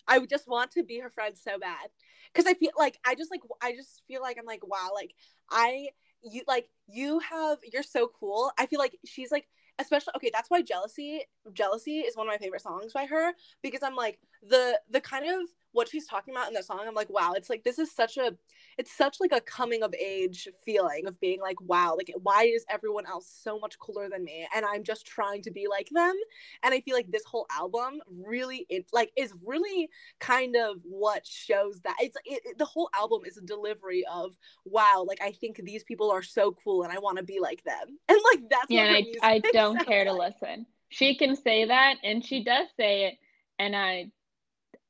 I 0.07 0.17
would 0.17 0.29
just 0.29 0.47
want 0.47 0.71
to 0.71 0.83
be 0.83 0.99
her 0.99 1.09
friend 1.09 1.35
so 1.37 1.59
bad 1.59 1.89
because 2.33 2.49
I 2.49 2.55
feel 2.55 2.71
like 2.77 2.97
I 3.05 3.15
just 3.15 3.29
like 3.29 3.41
I 3.61 3.73
just 3.73 4.01
feel 4.07 4.21
like 4.21 4.37
I'm 4.39 4.45
like 4.45 4.65
wow 4.65 4.89
like 4.93 5.13
I 5.51 5.89
you 6.23 6.41
like 6.47 6.67
you 6.87 7.19
have 7.19 7.59
you're 7.71 7.83
so 7.83 8.09
cool. 8.19 8.51
I 8.57 8.65
feel 8.65 8.79
like 8.79 8.97
she's 9.05 9.31
like 9.31 9.47
especially 9.79 10.13
okay 10.15 10.29
that's 10.33 10.49
why 10.49 10.61
jealousy 10.61 11.21
jealousy 11.53 11.99
is 11.99 12.15
one 12.15 12.27
of 12.27 12.31
my 12.31 12.37
favorite 12.37 12.61
songs 12.61 12.93
by 12.93 13.05
her 13.05 13.33
because 13.61 13.81
i'm 13.83 13.95
like 13.95 14.19
the 14.43 14.79
the 14.89 15.01
kind 15.01 15.25
of 15.25 15.49
what 15.71 15.87
she's 15.89 16.07
talking 16.07 16.33
about 16.33 16.47
in 16.47 16.53
the 16.53 16.63
song 16.63 16.81
i'm 16.87 16.93
like 16.95 17.09
wow 17.09 17.33
it's 17.33 17.49
like 17.49 17.63
this 17.63 17.79
is 17.79 17.91
such 17.91 18.17
a 18.17 18.31
it's 18.77 18.91
such 18.95 19.17
like 19.19 19.31
a 19.31 19.41
coming 19.41 19.83
of 19.83 19.93
age 19.95 20.47
feeling 20.65 21.05
of 21.07 21.19
being 21.19 21.39
like 21.41 21.59
wow 21.61 21.95
like 21.97 22.11
why 22.23 22.43
is 22.43 22.65
everyone 22.69 23.05
else 23.05 23.29
so 23.43 23.59
much 23.59 23.77
cooler 23.79 24.09
than 24.09 24.23
me? 24.23 24.47
And 24.55 24.65
i'm 24.65 24.83
just 24.83 25.05
trying 25.05 25.41
to 25.43 25.51
be 25.51 25.67
like 25.69 25.89
them. 25.91 26.15
And 26.63 26.73
i 26.73 26.81
feel 26.81 26.95
like 26.95 27.11
this 27.11 27.23
whole 27.25 27.45
album 27.51 27.99
really 28.09 28.65
it 28.69 28.85
like 28.93 29.11
is 29.17 29.33
really 29.45 29.89
kind 30.19 30.55
of 30.55 30.77
what 30.83 31.25
shows 31.25 31.79
that 31.81 31.95
it's 31.99 32.17
it, 32.25 32.41
it- 32.45 32.57
the 32.57 32.65
whole 32.65 32.89
album 32.97 33.21
is 33.25 33.37
a 33.37 33.41
delivery 33.41 34.03
of 34.11 34.37
wow 34.65 35.05
like 35.07 35.19
i 35.21 35.31
think 35.31 35.57
these 35.63 35.83
people 35.83 36.11
are 36.11 36.23
so 36.23 36.55
cool 36.63 36.83
and 36.83 36.91
i 36.91 36.99
want 36.99 37.17
to 37.17 37.23
be 37.23 37.39
like 37.39 37.63
them. 37.63 37.97
And 38.09 38.19
like 38.33 38.49
that's 38.49 38.67
yeah, 38.67 38.81
what 38.81 38.87
her 38.87 38.97
and 38.97 39.05
music 39.05 39.21
I, 39.21 39.35
I 39.35 39.39
don't 39.51 39.79
care 39.85 40.05
to 40.05 40.13
listen. 40.13 40.65
She 40.89 41.15
can 41.17 41.35
say 41.35 41.65
that, 41.65 41.95
and 42.03 42.25
she 42.25 42.43
does 42.43 42.67
say 42.77 43.05
it, 43.05 43.17
and 43.57 43.75
I, 43.75 44.11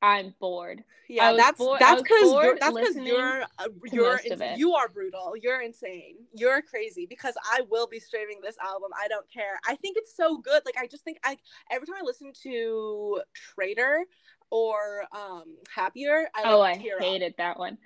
I'm 0.02 0.34
bored. 0.40 0.84
Yeah, 1.10 1.34
that's 1.36 1.58
bored, 1.58 1.82
that's 1.82 2.02
because 2.02 2.32
you're 2.32 2.58
that's 2.60 2.78
because 2.78 2.96
you're 2.96 3.44
uh, 3.58 3.68
you're 3.92 4.18
in, 4.18 4.58
you 4.58 4.74
are 4.74 4.88
brutal. 4.88 5.34
You're 5.42 5.62
insane. 5.62 6.16
You're 6.34 6.62
crazy 6.62 7.06
because 7.08 7.34
I 7.52 7.62
will 7.70 7.88
be 7.88 8.00
streaming 8.00 8.40
this 8.42 8.58
album. 8.64 8.92
I 8.98 9.08
don't 9.08 9.30
care. 9.32 9.60
I 9.68 9.76
think 9.76 9.98
it's 9.98 10.16
so 10.16 10.38
good. 10.38 10.62
Like 10.66 10.78
I 10.78 10.88
just 10.88 11.04
think 11.04 11.18
I 11.24 11.38
every 11.72 11.88
time 11.88 11.96
I 12.00 12.04
listen 12.04 12.32
to 12.44 13.22
Traitor 13.34 14.06
or 14.52 15.06
um 15.12 15.56
Happier, 15.74 16.30
I 16.36 16.44
oh 16.46 16.62
I 16.62 16.76
hated 16.76 17.36
that 17.38 17.58
one. 17.58 17.78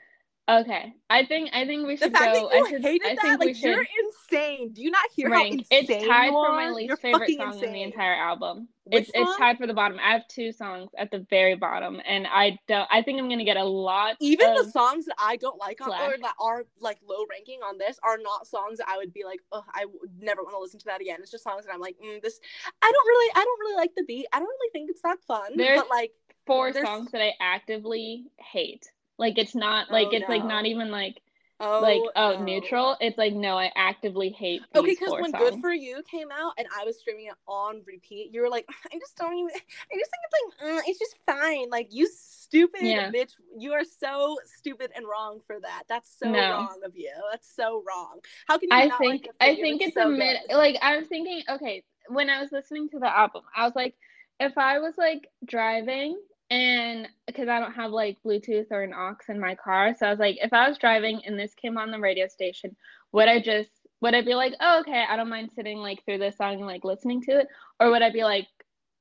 Okay, 0.49 0.93
I 1.09 1.23
think 1.23 1.51
I 1.53 1.65
think 1.65 1.87
we 1.87 1.95
should 1.95 2.13
the 2.13 2.17
fact 2.17 2.33
go. 2.33 2.49
That 2.49 2.57
you 2.57 2.65
I 2.65 2.69
should, 2.69 2.81
hated 2.81 3.05
I 3.05 3.15
think 3.15 3.21
that, 3.21 3.39
like, 3.39 3.63
you're 3.63 3.85
insane. 4.03 4.73
Do 4.73 4.81
you 4.81 4.91
not 4.91 5.05
hear 5.15 5.29
rank. 5.29 5.65
how 5.71 5.77
insane 5.77 5.97
It's 5.99 6.05
tied 6.05 6.31
for 6.31 6.49
my 6.49 6.69
least 6.69 6.87
you're 6.89 6.97
favorite 6.97 7.31
song 7.37 7.53
insane. 7.53 7.69
in 7.69 7.73
the 7.73 7.81
entire 7.83 8.13
album. 8.13 8.67
Which 8.83 9.03
it's 9.03 9.11
song? 9.13 9.23
it's 9.25 9.37
tied 9.37 9.57
for 9.57 9.67
the 9.67 9.73
bottom. 9.73 9.97
I 10.03 10.11
have 10.11 10.27
two 10.27 10.51
songs 10.51 10.91
at 10.97 11.11
the 11.11 11.25
very 11.29 11.55
bottom, 11.55 12.01
and 12.05 12.27
I 12.27 12.59
don't. 12.67 12.89
I 12.91 13.01
think 13.01 13.19
I'm 13.19 13.29
gonna 13.29 13.45
get 13.45 13.55
a 13.55 13.63
lot. 13.63 14.17
Even 14.19 14.53
the 14.55 14.69
songs 14.69 15.05
that 15.05 15.15
I 15.17 15.37
don't 15.37 15.57
like 15.57 15.79
on 15.79 15.93
or 15.93 16.17
that 16.21 16.35
are 16.41 16.65
like 16.77 16.97
low 17.07 17.25
ranking 17.29 17.59
on 17.61 17.77
this 17.77 17.97
are 18.03 18.17
not 18.17 18.45
songs 18.45 18.79
that 18.79 18.89
I 18.89 18.97
would 18.97 19.13
be 19.13 19.23
like, 19.23 19.39
oh, 19.53 19.63
I 19.73 19.85
would 19.85 20.11
never 20.19 20.43
want 20.43 20.55
to 20.55 20.59
listen 20.59 20.77
to 20.79 20.85
that 20.87 20.99
again. 20.99 21.19
It's 21.21 21.31
just 21.31 21.45
songs 21.45 21.65
that 21.65 21.73
I'm 21.73 21.79
like, 21.79 21.95
mm, 22.03 22.21
this. 22.21 22.41
I 22.81 22.91
don't 22.91 23.07
really, 23.07 23.31
I 23.33 23.45
don't 23.45 23.59
really 23.61 23.77
like 23.77 23.91
the 23.95 24.03
beat. 24.03 24.27
I 24.33 24.39
don't 24.39 24.49
really 24.49 24.71
think 24.73 24.89
it's 24.89 25.01
that 25.03 25.19
fun. 25.25 25.53
There's 25.55 25.79
but 25.79 25.89
like 25.89 26.11
four 26.45 26.73
songs 26.73 27.11
that 27.11 27.21
I 27.21 27.31
actively 27.39 28.25
hate. 28.35 28.91
Like 29.17 29.37
it's 29.37 29.55
not 29.55 29.91
like 29.91 30.07
oh, 30.11 30.15
it's 30.15 30.27
no. 30.27 30.35
like 30.35 30.45
not 30.45 30.65
even 30.65 30.89
like 30.89 31.21
oh, 31.59 31.79
like 31.81 32.01
oh 32.15 32.37
no. 32.37 32.43
neutral. 32.43 32.97
It's 32.99 33.17
like 33.17 33.33
no, 33.33 33.57
I 33.57 33.71
actively 33.75 34.29
hate. 34.29 34.61
okay, 34.75 34.85
because 34.85 35.11
when 35.11 35.31
songs. 35.31 35.51
Good 35.51 35.61
for 35.61 35.71
You 35.71 36.01
came 36.09 36.29
out 36.31 36.53
and 36.57 36.67
I 36.77 36.83
was 36.83 36.99
streaming 36.99 37.27
it 37.27 37.35
on 37.47 37.81
repeat, 37.85 38.29
you 38.31 38.41
were 38.41 38.49
like, 38.49 38.65
I 38.93 38.97
just 38.97 39.15
don't 39.17 39.33
even. 39.33 39.49
I 39.55 39.97
just 39.97 40.11
think 40.11 40.23
it's 40.23 40.61
like 40.61 40.69
mm, 40.69 40.81
it's 40.87 40.99
just 40.99 41.15
fine. 41.25 41.69
Like 41.69 41.87
you 41.91 42.07
stupid 42.07 42.81
yeah. 42.81 43.11
bitch, 43.11 43.33
you 43.57 43.73
are 43.73 43.83
so 43.83 44.37
stupid 44.57 44.91
and 44.95 45.05
wrong 45.05 45.39
for 45.45 45.59
that. 45.59 45.83
That's 45.87 46.09
so 46.17 46.29
no. 46.29 46.39
wrong 46.39 46.81
of 46.85 46.95
you. 46.95 47.13
That's 47.31 47.53
so 47.55 47.83
wrong. 47.87 48.19
How 48.47 48.57
can 48.57 48.69
you? 48.71 48.77
I 48.77 48.89
think 48.97 49.27
like 49.27 49.29
I 49.39 49.55
think 49.55 49.81
it's, 49.81 49.89
it's 49.89 49.95
so 49.95 50.07
a 50.07 50.11
mid. 50.11 50.37
Good. 50.49 50.55
Like 50.55 50.77
I 50.81 50.97
was 50.97 51.07
thinking, 51.07 51.43
okay, 51.49 51.83
when 52.07 52.29
I 52.29 52.41
was 52.41 52.51
listening 52.51 52.89
to 52.89 52.99
the 52.99 53.15
album, 53.15 53.43
I 53.55 53.63
was 53.65 53.75
like, 53.75 53.95
if 54.39 54.57
I 54.57 54.79
was 54.79 54.95
like 54.97 55.27
driving 55.45 56.17
and 56.49 57.07
because 57.27 57.47
I 57.47 57.59
don't 57.59 57.73
have 57.73 57.91
like 57.91 58.17
Bluetooth 58.25 58.67
or 58.71 58.81
an 58.81 58.93
aux 58.93 59.15
in 59.29 59.39
my 59.39 59.55
car, 59.55 59.95
so 59.97 60.07
I 60.07 60.09
was 60.09 60.19
like, 60.19 60.37
if 60.41 60.53
I 60.53 60.67
was 60.67 60.77
driving 60.77 61.21
and 61.25 61.39
this 61.39 61.53
came 61.55 61.77
on 61.77 61.91
the 61.91 61.99
radio 61.99 62.27
station, 62.27 62.75
would 63.11 63.27
I 63.27 63.39
just 63.41 63.71
would 64.01 64.13
I 64.13 64.21
be 64.21 64.35
like, 64.35 64.53
oh 64.59 64.81
okay, 64.81 65.05
I 65.09 65.15
don't 65.15 65.29
mind 65.29 65.51
sitting 65.55 65.77
like 65.77 66.03
through 66.05 66.19
this 66.19 66.37
song 66.37 66.55
and 66.55 66.65
like 66.65 66.83
listening 66.83 67.21
to 67.23 67.39
it, 67.39 67.47
or 67.79 67.89
would 67.91 68.01
I 68.01 68.11
be 68.11 68.23
like, 68.23 68.47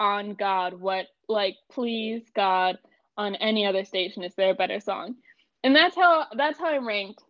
on 0.01 0.35
God, 0.35 0.75
what 0.75 1.07
like 1.29 1.57
please 1.71 2.23
God, 2.35 2.79
on 3.17 3.35
any 3.37 3.67
other 3.67 3.85
station 3.85 4.23
is 4.23 4.35
there 4.37 4.51
a 4.51 4.55
better 4.55 4.81
song? 4.81 5.17
And 5.65 5.75
that's 5.77 5.97
how 5.97 6.27
that's 6.37 6.59
how 6.59 6.67
I 6.67 6.79
ranked 6.79 7.23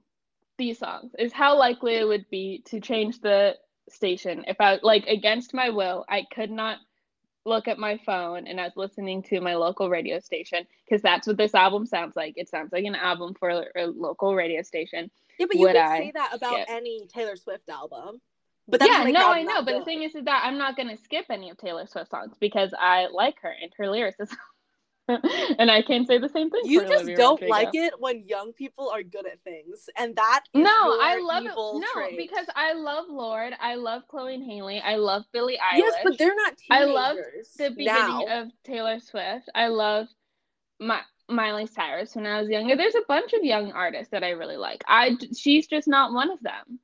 these 0.58 0.78
songs 0.78 1.12
is 1.18 1.32
how 1.32 1.58
likely 1.58 1.96
it 1.96 2.06
would 2.06 2.26
be 2.30 2.62
to 2.66 2.80
change 2.80 3.20
the 3.20 3.54
station 3.88 4.44
if 4.46 4.56
I 4.60 4.78
like 4.82 5.06
against 5.06 5.54
my 5.54 5.70
will 5.70 6.04
I 6.08 6.24
could 6.32 6.50
not 6.50 6.78
look 7.44 7.68
at 7.68 7.78
my 7.78 7.98
phone 8.06 8.46
and 8.46 8.60
I 8.60 8.64
was 8.64 8.76
listening 8.76 9.22
to 9.24 9.40
my 9.40 9.54
local 9.54 9.90
radio 9.90 10.20
station 10.20 10.66
because 10.84 11.02
that's 11.02 11.26
what 11.26 11.36
this 11.36 11.54
album 11.54 11.86
sounds 11.86 12.14
like. 12.16 12.34
It 12.36 12.48
sounds 12.48 12.72
like 12.72 12.84
an 12.84 12.94
album 12.94 13.34
for 13.34 13.66
a, 13.76 13.86
local 13.86 14.34
radio 14.34 14.62
station. 14.62 15.10
Yeah, 15.38 15.46
but 15.46 15.56
you 15.56 15.62
Would 15.62 15.74
could 15.74 15.82
I 15.82 15.98
say 15.98 16.12
that 16.14 16.34
about 16.34 16.54
skip? 16.54 16.66
any 16.68 17.06
Taylor 17.06 17.36
Swift 17.36 17.68
album. 17.68 18.20
But 18.68 18.80
yeah, 18.84 19.02
no, 19.04 19.32
I 19.32 19.42
know. 19.42 19.62
But 19.62 19.72
good. 19.72 19.80
the 19.80 19.84
thing 19.84 20.02
is, 20.04 20.14
is 20.14 20.24
that 20.24 20.44
I'm 20.46 20.56
not 20.56 20.76
gonna 20.76 20.96
skip 20.96 21.26
any 21.30 21.50
of 21.50 21.56
Taylor 21.56 21.86
Swift 21.86 22.10
songs 22.10 22.32
because 22.38 22.72
I 22.78 23.08
like 23.08 23.40
her 23.42 23.52
and 23.60 23.72
her 23.76 23.90
lyrics 23.90 24.20
is 24.20 24.34
and 25.58 25.70
I 25.70 25.82
can't 25.82 26.06
say 26.06 26.18
the 26.18 26.28
same 26.28 26.48
thing. 26.50 26.62
You 26.64 26.82
just 26.82 26.92
Olivia 26.92 27.16
don't 27.16 27.40
Rodrigo. 27.40 27.50
like 27.50 27.70
it 27.74 27.94
when 27.98 28.24
young 28.26 28.52
people 28.52 28.88
are 28.88 29.02
good 29.02 29.26
at 29.26 29.42
things, 29.42 29.88
and 29.98 30.14
that 30.16 30.44
no, 30.54 30.70
I 31.00 31.20
love 31.20 31.44
it. 31.44 31.54
No, 31.56 31.82
trait. 31.92 32.16
because 32.16 32.46
I 32.54 32.74
love 32.74 33.06
Lorde, 33.08 33.54
I 33.60 33.74
love 33.74 34.02
Chloe 34.08 34.34
and 34.34 34.44
Halle, 34.44 34.80
I 34.80 34.96
love 34.96 35.24
Billie 35.32 35.58
Eilish. 35.58 35.78
Yes, 35.78 35.94
but 36.04 36.18
they're 36.18 36.34
not. 36.34 36.54
I 36.70 36.84
love 36.84 37.16
the 37.58 37.70
beginning 37.70 38.26
now. 38.26 38.42
of 38.42 38.48
Taylor 38.64 39.00
Swift. 39.00 39.50
I 39.54 39.68
love 39.68 40.06
my 40.78 41.00
Miley 41.28 41.66
Cyrus 41.66 42.14
when 42.14 42.26
I 42.26 42.40
was 42.40 42.48
younger. 42.48 42.76
There's 42.76 42.94
a 42.94 43.02
bunch 43.08 43.32
of 43.32 43.42
young 43.42 43.72
artists 43.72 44.10
that 44.12 44.22
I 44.22 44.30
really 44.30 44.56
like. 44.56 44.84
I 44.86 45.16
she's 45.36 45.66
just 45.66 45.88
not 45.88 46.12
one 46.12 46.30
of 46.30 46.40
them. 46.40 46.78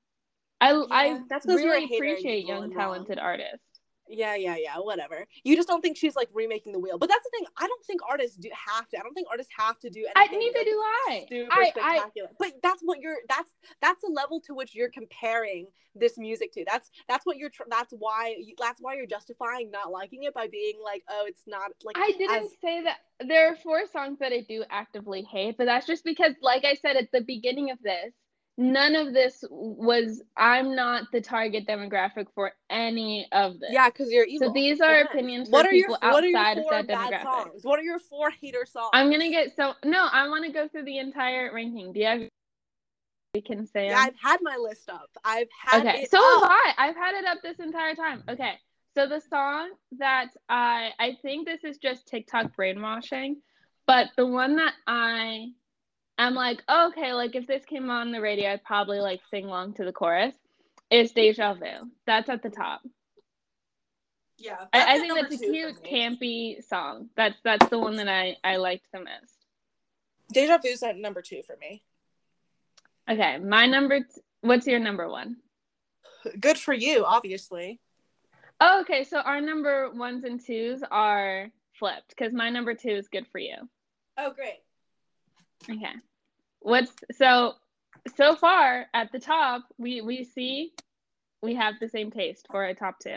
I 0.61 0.73
yeah, 0.73 0.85
I 0.91 1.21
that's 1.29 1.47
really 1.47 1.85
appreciate 1.85 2.47
young 2.47 2.73
talented 2.73 3.19
artists. 3.19 3.68
Yeah, 4.11 4.35
yeah, 4.35 4.57
yeah, 4.59 4.77
whatever. 4.79 5.27
You 5.45 5.57
just 5.57 5.69
don't 5.69 5.81
think 5.81 5.97
she's 5.97 6.17
like 6.17 6.29
remaking 6.33 6.73
the 6.73 6.79
wheel. 6.79 6.99
But 6.99 7.09
that's 7.09 7.25
the 7.25 7.31
thing. 7.31 7.47
I 7.57 7.67
don't 7.67 7.85
think 7.85 8.01
artists 8.09 8.37
do 8.37 8.49
have 8.53 8.89
to. 8.89 8.99
I 8.99 9.03
don't 9.03 9.15
think 9.15 9.29
artists 9.31 9.53
have 9.57 9.79
to 9.81 9.91
do 9.91 10.07
anything. 10.17 10.39
I 10.39 10.41
neither 10.41 10.65
do 10.65 10.83
I. 11.09 11.27
Super 11.29 11.53
I, 11.53 11.71
spectacular. 11.71 12.29
I, 12.31 12.35
but 12.39 12.53
that's 12.63 12.83
what 12.83 13.01
you're 13.01 13.19
that's 13.29 13.51
that's 13.81 14.03
the 14.03 14.11
level 14.11 14.41
to 14.43 14.55
which 14.55 14.75
you're 14.75 14.91
comparing 14.91 15.67
this 15.95 16.19
music 16.19 16.53
to. 16.53 16.65
That's 16.67 16.91
that's 17.09 17.27
what 17.27 17.37
you're 17.37 17.51
that's 17.69 17.93
why 17.99 18.37
you, 18.39 18.55
that's 18.59 18.81
why 18.81 18.95
you're 18.95 19.07
justifying 19.07 19.71
not 19.71 19.91
liking 19.91 20.25
it 20.25 20.35
by 20.35 20.49
being 20.49 20.79
like, 20.83 21.03
"Oh, 21.09 21.25
it's 21.27 21.43
not 21.47 21.71
like 21.85 21.97
I 21.99 22.13
didn't 22.19 22.45
as... 22.45 22.51
say 22.61 22.83
that 22.85 22.99
there 23.27 23.53
are 23.53 23.57
four 23.57 23.87
songs 23.87 24.19
that 24.21 24.33
I 24.33 24.45
do 24.49 24.65
actively 24.71 25.23
hate, 25.23 25.57
but 25.59 25.65
that's 25.65 25.87
just 25.87 26.05
because 26.05 26.35
like 26.43 26.65
I 26.65 26.75
said 26.75 26.97
at 26.97 27.11
the 27.13 27.21
beginning 27.21 27.71
of 27.71 27.79
this, 27.83 28.15
none 28.59 28.97
of 28.97 29.15
this 29.15 29.45
was 29.51 30.21
i'm 30.37 30.75
not 30.75 31.05
the 31.13 31.21
target 31.21 31.65
demographic 31.67 32.27
for 32.35 32.53
any 32.69 33.27
of 33.33 33.61
this. 33.61 33.71
Yeah 33.73 33.89
because 33.89 34.11
you're 34.11 34.25
evil. 34.25 34.49
so 34.49 34.53
these 34.53 34.81
are 34.81 35.03
opinions 35.03 35.49
what 35.49 35.65
are 35.65 35.71
people 35.71 35.97
your, 36.03 36.13
what 36.13 36.25
outside 36.25 36.59
of 36.59 36.67
that 36.69 36.89
demographic. 36.89 37.23
songs? 37.23 37.61
what 37.63 37.79
are 37.79 37.85
your 37.85 38.01
four 38.01 38.31
hater 38.31 38.67
songs? 38.67 38.91
I'm 38.93 39.11
gonna 39.11 39.31
get 39.31 39.55
so 39.55 39.75
no 39.85 40.09
i 40.13 40.29
want 40.29 40.45
to 40.45 40.53
go 40.53 40.69
through 40.69 40.85
the 40.85 40.99
entire 40.99 41.55
ranking. 41.55 41.93
Do 41.93 42.01
you 42.01 42.07
have 42.07 42.23
we 43.35 43.41
can 43.43 43.67
say 43.67 43.89
yeah, 43.89 43.99
i've 44.01 44.17
had 44.21 44.39
my 44.43 44.57
list 44.57 44.91
up. 44.91 45.09
I've 45.25 45.49
had 45.65 45.87
okay 45.87 46.07
so 46.07 46.19
up. 46.19 46.43
have 46.43 46.51
i. 46.51 46.75
I've 46.89 46.97
had 46.97 47.15
it 47.15 47.27
up 47.27 47.39
this 47.43 47.61
entire 47.61 47.95
time. 47.95 48.25
Okay 48.29 48.55
so 48.99 49.07
the 49.07 49.21
song 49.31 49.71
that 49.99 50.31
i 50.49 50.91
i 50.99 51.17
think 51.23 51.47
this 51.47 51.63
is 51.63 51.79
just 51.79 52.09
tiktok 52.09 52.57
brainwashing 52.57 53.37
but 53.87 54.09
the 54.17 54.27
one 54.27 54.57
that 54.57 54.73
i 54.89 55.47
I'm 56.19 56.35
like, 56.35 56.63
oh, 56.69 56.89
okay, 56.89 57.13
like 57.15 57.37
if 57.37 57.47
this 57.47 57.65
came 57.65 57.91
on 57.91 58.11
the 58.11 58.21
radio, 58.21 58.53
I'd 58.53 58.65
probably 58.65 58.99
like 58.99 59.21
sing 59.31 59.45
along 59.47 59.75
to 59.75 59.85
the 59.85 59.93
chorus. 59.93 60.35
It's 60.91 61.13
Deja 61.13 61.55
Vu. 61.55 61.91
That's 62.07 62.29
at 62.29 62.43
the 62.43 62.51
top. 62.51 62.81
Yeah. 64.37 64.57
I, 64.73 64.97
I 64.97 64.99
think 64.99 65.15
that's 65.15 65.35
a 65.35 65.39
cute, 65.39 65.83
campy 65.85 66.63
song. 66.65 67.09
That's 67.17 67.37
that's 67.45 67.69
the 67.69 67.79
one 67.79 67.97
that 67.97 68.09
I, 68.09 68.37
I 68.43 68.57
liked 68.57 68.87
the 68.93 68.99
most. 69.01 69.47
Deja 70.33 70.59
Vu's 70.59 70.83
at 70.83 70.97
number 70.97 71.23
two 71.23 71.43
for 71.47 71.57
me. 71.61 71.83
Okay. 73.09 73.39
My 73.39 73.67
number 73.67 74.01
t- 74.01 74.21
what's 74.41 74.67
your 74.67 74.81
number 74.81 75.09
one? 75.09 75.37
Good 76.41 76.59
for 76.59 76.75
you, 76.75 77.05
obviously. 77.05 77.81
Oh, 78.61 78.81
okay. 78.81 79.05
So 79.05 79.21
our 79.21 79.41
number 79.41 79.91
ones 79.91 80.25
and 80.25 80.45
twos 80.45 80.83
are 80.91 81.49
flipped 81.79 82.09
because 82.09 82.33
my 82.33 82.51
number 82.51 82.75
two 82.75 82.91
is 82.91 83.09
good 83.09 83.27
for 83.31 83.39
you. 83.39 83.57
Oh, 84.17 84.33
great. 84.33 84.59
Okay. 85.69 85.95
What's 86.69 86.93
so 87.13 87.55
so 88.17 88.37
far 88.37 88.87
at 88.95 89.13
the 89.13 89.19
top 89.19 89.65
we 89.79 90.01
we 90.01 90.25
see 90.25 90.73
we 91.43 91.55
have 91.55 91.75
the 91.81 91.89
same 91.89 92.11
taste 92.11 92.47
for 92.51 92.65
a 92.65 92.75
top 92.75 92.99
two. 93.01 93.11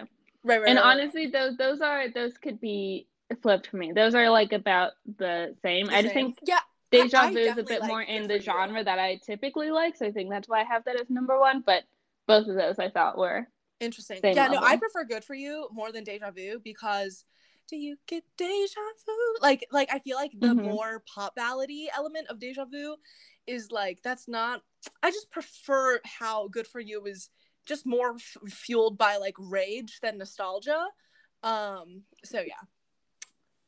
Right, 0.43 0.59
right. 0.59 0.69
And 0.69 0.77
right, 0.77 0.85
honestly 0.85 1.27
those 1.27 1.57
those 1.57 1.81
are 1.81 2.09
those 2.09 2.37
could 2.37 2.59
be 2.59 3.07
flipped 3.41 3.67
for 3.67 3.77
me. 3.77 3.91
Those 3.91 4.15
are 4.15 4.29
like 4.29 4.53
about 4.53 4.93
the 5.17 5.55
same. 5.61 5.87
The 5.87 5.95
I 5.95 6.01
just 6.01 6.13
think 6.13 6.37
yeah. 6.45 6.59
Deja 6.91 7.29
Vu 7.29 7.37
is 7.37 7.57
a 7.57 7.63
bit 7.63 7.81
like 7.81 7.89
more 7.89 8.01
in 8.01 8.27
the 8.27 8.39
genre 8.39 8.83
that 8.83 8.99
I 8.99 9.19
typically 9.25 9.71
like, 9.71 9.95
so 9.95 10.05
I 10.05 10.11
think 10.11 10.29
that's 10.29 10.49
why 10.49 10.61
I 10.61 10.65
have 10.65 10.83
that 10.85 10.99
as 10.99 11.09
number 11.09 11.39
one. 11.39 11.63
But 11.65 11.83
both 12.27 12.47
of 12.47 12.55
those 12.55 12.79
I 12.79 12.89
thought 12.89 13.17
were 13.17 13.47
interesting. 13.79 14.19
Yeah, 14.23 14.47
level. 14.47 14.61
no, 14.61 14.67
I 14.67 14.75
prefer 14.75 15.05
Good 15.05 15.23
for 15.23 15.33
You 15.33 15.67
more 15.71 15.91
than 15.91 16.03
Deja 16.03 16.31
Vu 16.31 16.59
because 16.63 17.25
do 17.69 17.77
you 17.77 17.95
get 18.07 18.23
deja 18.37 18.81
vu? 19.05 19.13
Like, 19.41 19.65
like 19.71 19.89
I 19.91 19.99
feel 19.99 20.17
like 20.17 20.31
the 20.37 20.47
mm-hmm. 20.47 20.65
more 20.65 21.03
pop 21.13 21.35
ballady 21.37 21.85
element 21.95 22.27
of 22.29 22.39
deja 22.39 22.65
vu 22.65 22.97
is 23.47 23.71
like 23.71 23.99
that's 24.03 24.27
not. 24.27 24.61
I 25.03 25.11
just 25.11 25.31
prefer 25.31 25.99
how 26.03 26.47
Good 26.47 26.67
for 26.67 26.79
You 26.79 27.05
is 27.05 27.29
just 27.65 27.85
more 27.85 28.15
f- 28.15 28.51
fueled 28.51 28.97
by 28.97 29.17
like 29.17 29.35
rage 29.37 29.99
than 30.01 30.17
nostalgia. 30.17 30.85
Um. 31.43 32.03
So 32.23 32.39
yeah. 32.39 32.63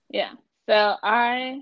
Yeah. 0.09 0.33
So 0.67 0.95
I, 1.03 1.61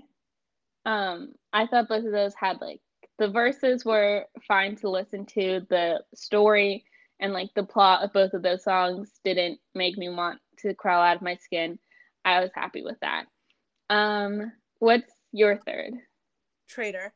um, 0.86 1.32
I 1.52 1.66
thought 1.66 1.88
both 1.88 2.04
of 2.04 2.12
those 2.12 2.34
had 2.34 2.60
like 2.60 2.80
the 3.18 3.28
verses 3.28 3.84
were 3.84 4.26
fine 4.46 4.76
to 4.76 4.90
listen 4.90 5.26
to. 5.26 5.66
The 5.68 6.02
story 6.14 6.84
and 7.20 7.32
like 7.32 7.50
the 7.54 7.64
plot 7.64 8.02
of 8.02 8.12
both 8.12 8.34
of 8.34 8.42
those 8.42 8.64
songs 8.64 9.10
didn't 9.24 9.58
make 9.74 9.96
me 9.96 10.08
want 10.08 10.40
to 10.58 10.74
crawl 10.74 11.02
out 11.02 11.16
of 11.16 11.22
my 11.22 11.36
skin. 11.36 11.78
I 12.24 12.40
was 12.40 12.50
happy 12.54 12.82
with 12.82 12.98
that. 13.00 13.24
Um, 13.90 14.52
what's 14.78 15.12
your 15.32 15.58
third? 15.66 15.94
Traitor. 16.68 17.12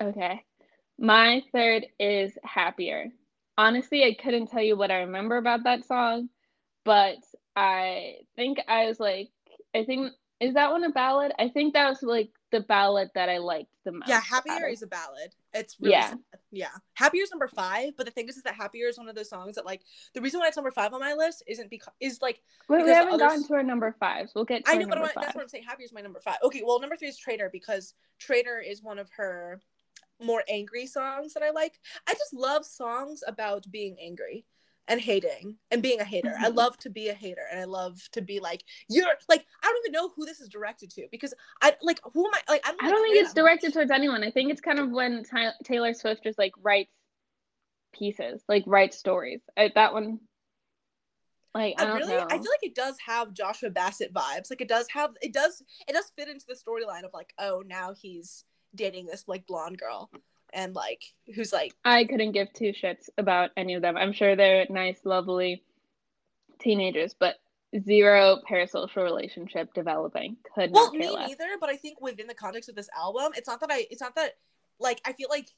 Okay. 0.00 0.42
My 0.98 1.42
third 1.52 1.86
is 1.98 2.36
Happier. 2.42 3.06
Honestly, 3.58 4.04
I 4.04 4.14
couldn't 4.22 4.48
tell 4.48 4.62
you 4.62 4.76
what 4.76 4.90
I 4.90 5.00
remember 5.00 5.36
about 5.36 5.64
that 5.64 5.84
song, 5.86 6.28
but 6.84 7.16
I 7.54 8.16
think 8.34 8.58
I 8.68 8.86
was 8.86 9.00
like, 9.00 9.28
I 9.74 9.84
think 9.84 10.12
is 10.38 10.52
that 10.54 10.70
one 10.70 10.84
a 10.84 10.90
ballad? 10.90 11.32
I 11.38 11.48
think 11.48 11.72
that 11.72 11.88
was 11.88 12.02
like 12.02 12.28
the 12.52 12.60
ballad 12.60 13.08
that 13.14 13.30
I 13.30 13.38
liked 13.38 13.70
the 13.86 13.92
most. 13.92 14.06
Yeah, 14.08 14.20
Happier 14.20 14.68
is 14.68 14.82
a 14.82 14.86
ballad. 14.86 15.34
It's 15.54 15.76
really 15.80 15.92
Yeah. 15.92 16.10
sad. 16.10 16.18
yeah. 16.50 16.68
Happier 16.92 17.22
is 17.22 17.30
number 17.30 17.48
five, 17.48 17.92
but 17.96 18.04
the 18.04 18.12
thing 18.12 18.28
is, 18.28 18.36
is 18.36 18.42
that 18.42 18.54
Happier 18.54 18.86
is 18.88 18.98
one 18.98 19.08
of 19.08 19.14
those 19.14 19.30
songs 19.30 19.54
that 19.54 19.64
like 19.64 19.80
the 20.12 20.20
reason 20.20 20.38
why 20.40 20.48
it's 20.48 20.56
number 20.56 20.70
five 20.70 20.92
on 20.92 21.00
my 21.00 21.14
list 21.14 21.42
isn't 21.46 21.70
because 21.70 21.94
is 22.00 22.20
like 22.20 22.42
Wait, 22.68 22.84
we 22.84 22.90
haven't 22.90 23.18
gotten 23.18 23.46
to 23.46 23.54
our 23.54 23.62
number 23.62 23.94
fives. 23.98 24.32
We'll 24.34 24.44
get 24.44 24.66
to 24.66 24.70
I 24.70 24.74
know, 24.74 24.80
but 24.80 24.88
number 24.96 25.04
I'm- 25.06 25.14
five. 25.14 25.24
that's 25.24 25.34
what 25.34 25.42
I'm 25.42 25.48
saying. 25.48 25.64
Happier 25.64 25.86
is 25.86 25.92
my 25.94 26.02
number 26.02 26.20
five. 26.20 26.36
Okay, 26.42 26.62
well, 26.64 26.80
number 26.80 26.96
three 26.96 27.08
is 27.08 27.16
Traitor 27.16 27.48
because 27.50 27.94
Traitor 28.18 28.60
is 28.60 28.82
one 28.82 28.98
of 28.98 29.08
her 29.16 29.62
more 30.20 30.42
angry 30.48 30.86
songs 30.86 31.34
that 31.34 31.42
I 31.42 31.50
like. 31.50 31.78
I 32.06 32.14
just 32.14 32.32
love 32.34 32.64
songs 32.64 33.22
about 33.26 33.70
being 33.70 33.96
angry 34.00 34.46
and 34.88 35.00
hating 35.00 35.56
and 35.70 35.82
being 35.82 36.00
a 36.00 36.04
hater. 36.04 36.34
I 36.38 36.48
Mhm. 36.48 36.56
love 36.56 36.78
to 36.78 36.90
be 36.90 37.08
a 37.08 37.14
hater 37.14 37.46
and 37.50 37.58
I 37.58 37.64
love 37.64 38.08
to 38.12 38.22
be 38.22 38.38
like 38.38 38.62
you're 38.88 39.06
like 39.28 39.44
I 39.62 39.66
don't 39.66 39.78
even 39.84 39.92
know 39.92 40.10
who 40.10 40.24
this 40.24 40.40
is 40.40 40.48
directed 40.48 40.90
to 40.92 41.08
because 41.10 41.34
I 41.60 41.76
like 41.82 42.00
who 42.14 42.26
am 42.26 42.34
I 42.34 42.40
like 42.48 42.66
I 42.66 42.70
don't, 42.70 42.84
I 42.84 42.90
don't 42.90 43.02
think 43.02 43.16
it's 43.16 43.34
directed 43.34 43.72
towards 43.72 43.90
anyone. 43.90 44.22
I 44.22 44.30
think 44.30 44.50
it's 44.50 44.60
kind 44.60 44.78
of 44.78 44.90
when 44.90 45.24
Ty- 45.24 45.54
Taylor 45.64 45.92
Swift 45.92 46.22
just 46.22 46.38
like 46.38 46.52
writes 46.62 46.90
pieces, 47.92 48.44
like 48.48 48.62
writes 48.66 48.96
stories. 48.96 49.40
I, 49.56 49.72
that 49.74 49.92
one, 49.92 50.20
like 51.54 51.74
I 51.80 51.86
don't 51.86 51.96
really 51.96 52.14
know. 52.14 52.26
I 52.30 52.38
feel 52.38 52.50
like 52.52 52.62
it 52.62 52.74
does 52.74 52.96
have 53.04 53.32
Joshua 53.32 53.70
Bassett 53.70 54.12
vibes. 54.14 54.50
Like 54.50 54.60
it 54.60 54.68
does 54.68 54.86
have 54.90 55.12
it 55.20 55.32
does 55.32 55.62
it 55.88 55.92
does 55.92 56.12
fit 56.16 56.28
into 56.28 56.46
the 56.46 56.54
storyline 56.54 57.04
of 57.04 57.12
like 57.12 57.32
oh 57.38 57.64
now 57.66 57.92
he's 57.94 58.44
dating 58.76 59.06
this 59.06 59.24
like 59.26 59.46
blonde 59.46 59.78
girl 59.78 60.10
and 60.52 60.74
like 60.74 61.02
who's 61.34 61.52
like 61.52 61.72
I 61.84 62.04
couldn't 62.04 62.32
give 62.32 62.52
two 62.52 62.72
shits 62.72 63.08
about 63.18 63.50
any 63.56 63.74
of 63.74 63.82
them. 63.82 63.96
I'm 63.96 64.12
sure 64.12 64.36
they're 64.36 64.66
nice, 64.70 65.00
lovely 65.04 65.62
teenagers, 66.58 67.14
but 67.18 67.36
zero 67.84 68.38
parasocial 68.48 68.96
relationship 68.96 69.74
developing. 69.74 70.36
Could 70.54 70.70
well 70.72 70.86
not 70.86 70.94
me 70.94 71.10
less. 71.10 71.28
neither 71.28 71.58
but 71.60 71.68
i 71.68 71.76
think 71.76 72.00
within 72.00 72.26
the 72.26 72.34
context 72.34 72.68
of 72.68 72.74
this 72.74 72.88
album 72.96 73.32
it's 73.36 73.48
not 73.48 73.60
that 73.60 73.70
i 73.70 73.86
it's 73.90 74.00
not 74.00 74.14
that 74.14 74.32
like 74.78 75.00
i 75.04 75.12
feel 75.12 75.28
like 75.28 75.48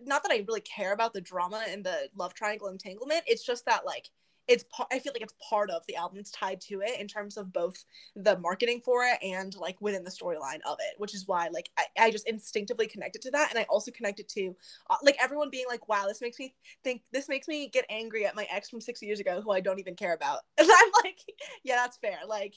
not 0.00 0.22
that 0.22 0.32
i 0.32 0.44
really 0.48 0.62
care 0.62 0.92
about 0.92 1.12
the 1.12 1.20
drama 1.20 1.62
and 1.68 1.84
the 1.84 2.08
love 2.16 2.34
triangle 2.34 2.68
entanglement 2.68 3.22
it's 3.26 3.44
just 3.44 3.66
that 3.66 3.84
like 3.84 4.08
it's 4.48 4.64
pa- 4.64 4.86
i 4.90 4.98
feel 4.98 5.12
like 5.12 5.22
it's 5.22 5.34
part 5.48 5.70
of 5.70 5.82
the 5.86 5.96
album 5.96 6.18
it's 6.18 6.30
tied 6.30 6.60
to 6.60 6.80
it 6.80 6.98
in 7.00 7.06
terms 7.06 7.36
of 7.36 7.52
both 7.52 7.84
the 8.16 8.36
marketing 8.38 8.80
for 8.84 9.04
it 9.04 9.18
and 9.22 9.54
like 9.56 9.80
within 9.80 10.02
the 10.04 10.10
storyline 10.10 10.60
of 10.66 10.76
it 10.80 10.94
which 10.98 11.14
is 11.14 11.26
why 11.28 11.48
like 11.52 11.70
I, 11.78 11.86
I 11.98 12.10
just 12.10 12.28
instinctively 12.28 12.86
connected 12.86 13.22
to 13.22 13.30
that 13.32 13.50
and 13.50 13.58
i 13.58 13.66
also 13.68 13.90
connected 13.90 14.28
to 14.30 14.54
uh, 14.90 14.96
like 15.02 15.16
everyone 15.20 15.50
being 15.50 15.66
like 15.68 15.88
wow 15.88 16.06
this 16.06 16.20
makes 16.20 16.38
me 16.38 16.54
think 16.82 17.02
this 17.12 17.28
makes 17.28 17.46
me 17.48 17.68
get 17.68 17.84
angry 17.88 18.26
at 18.26 18.34
my 18.36 18.46
ex 18.50 18.68
from 18.68 18.80
six 18.80 19.00
years 19.02 19.20
ago 19.20 19.40
who 19.40 19.52
i 19.52 19.60
don't 19.60 19.78
even 19.78 19.94
care 19.94 20.14
about 20.14 20.40
and 20.58 20.68
i'm 20.70 20.90
like 21.04 21.20
yeah 21.62 21.76
that's 21.76 21.96
fair 21.98 22.18
like 22.28 22.54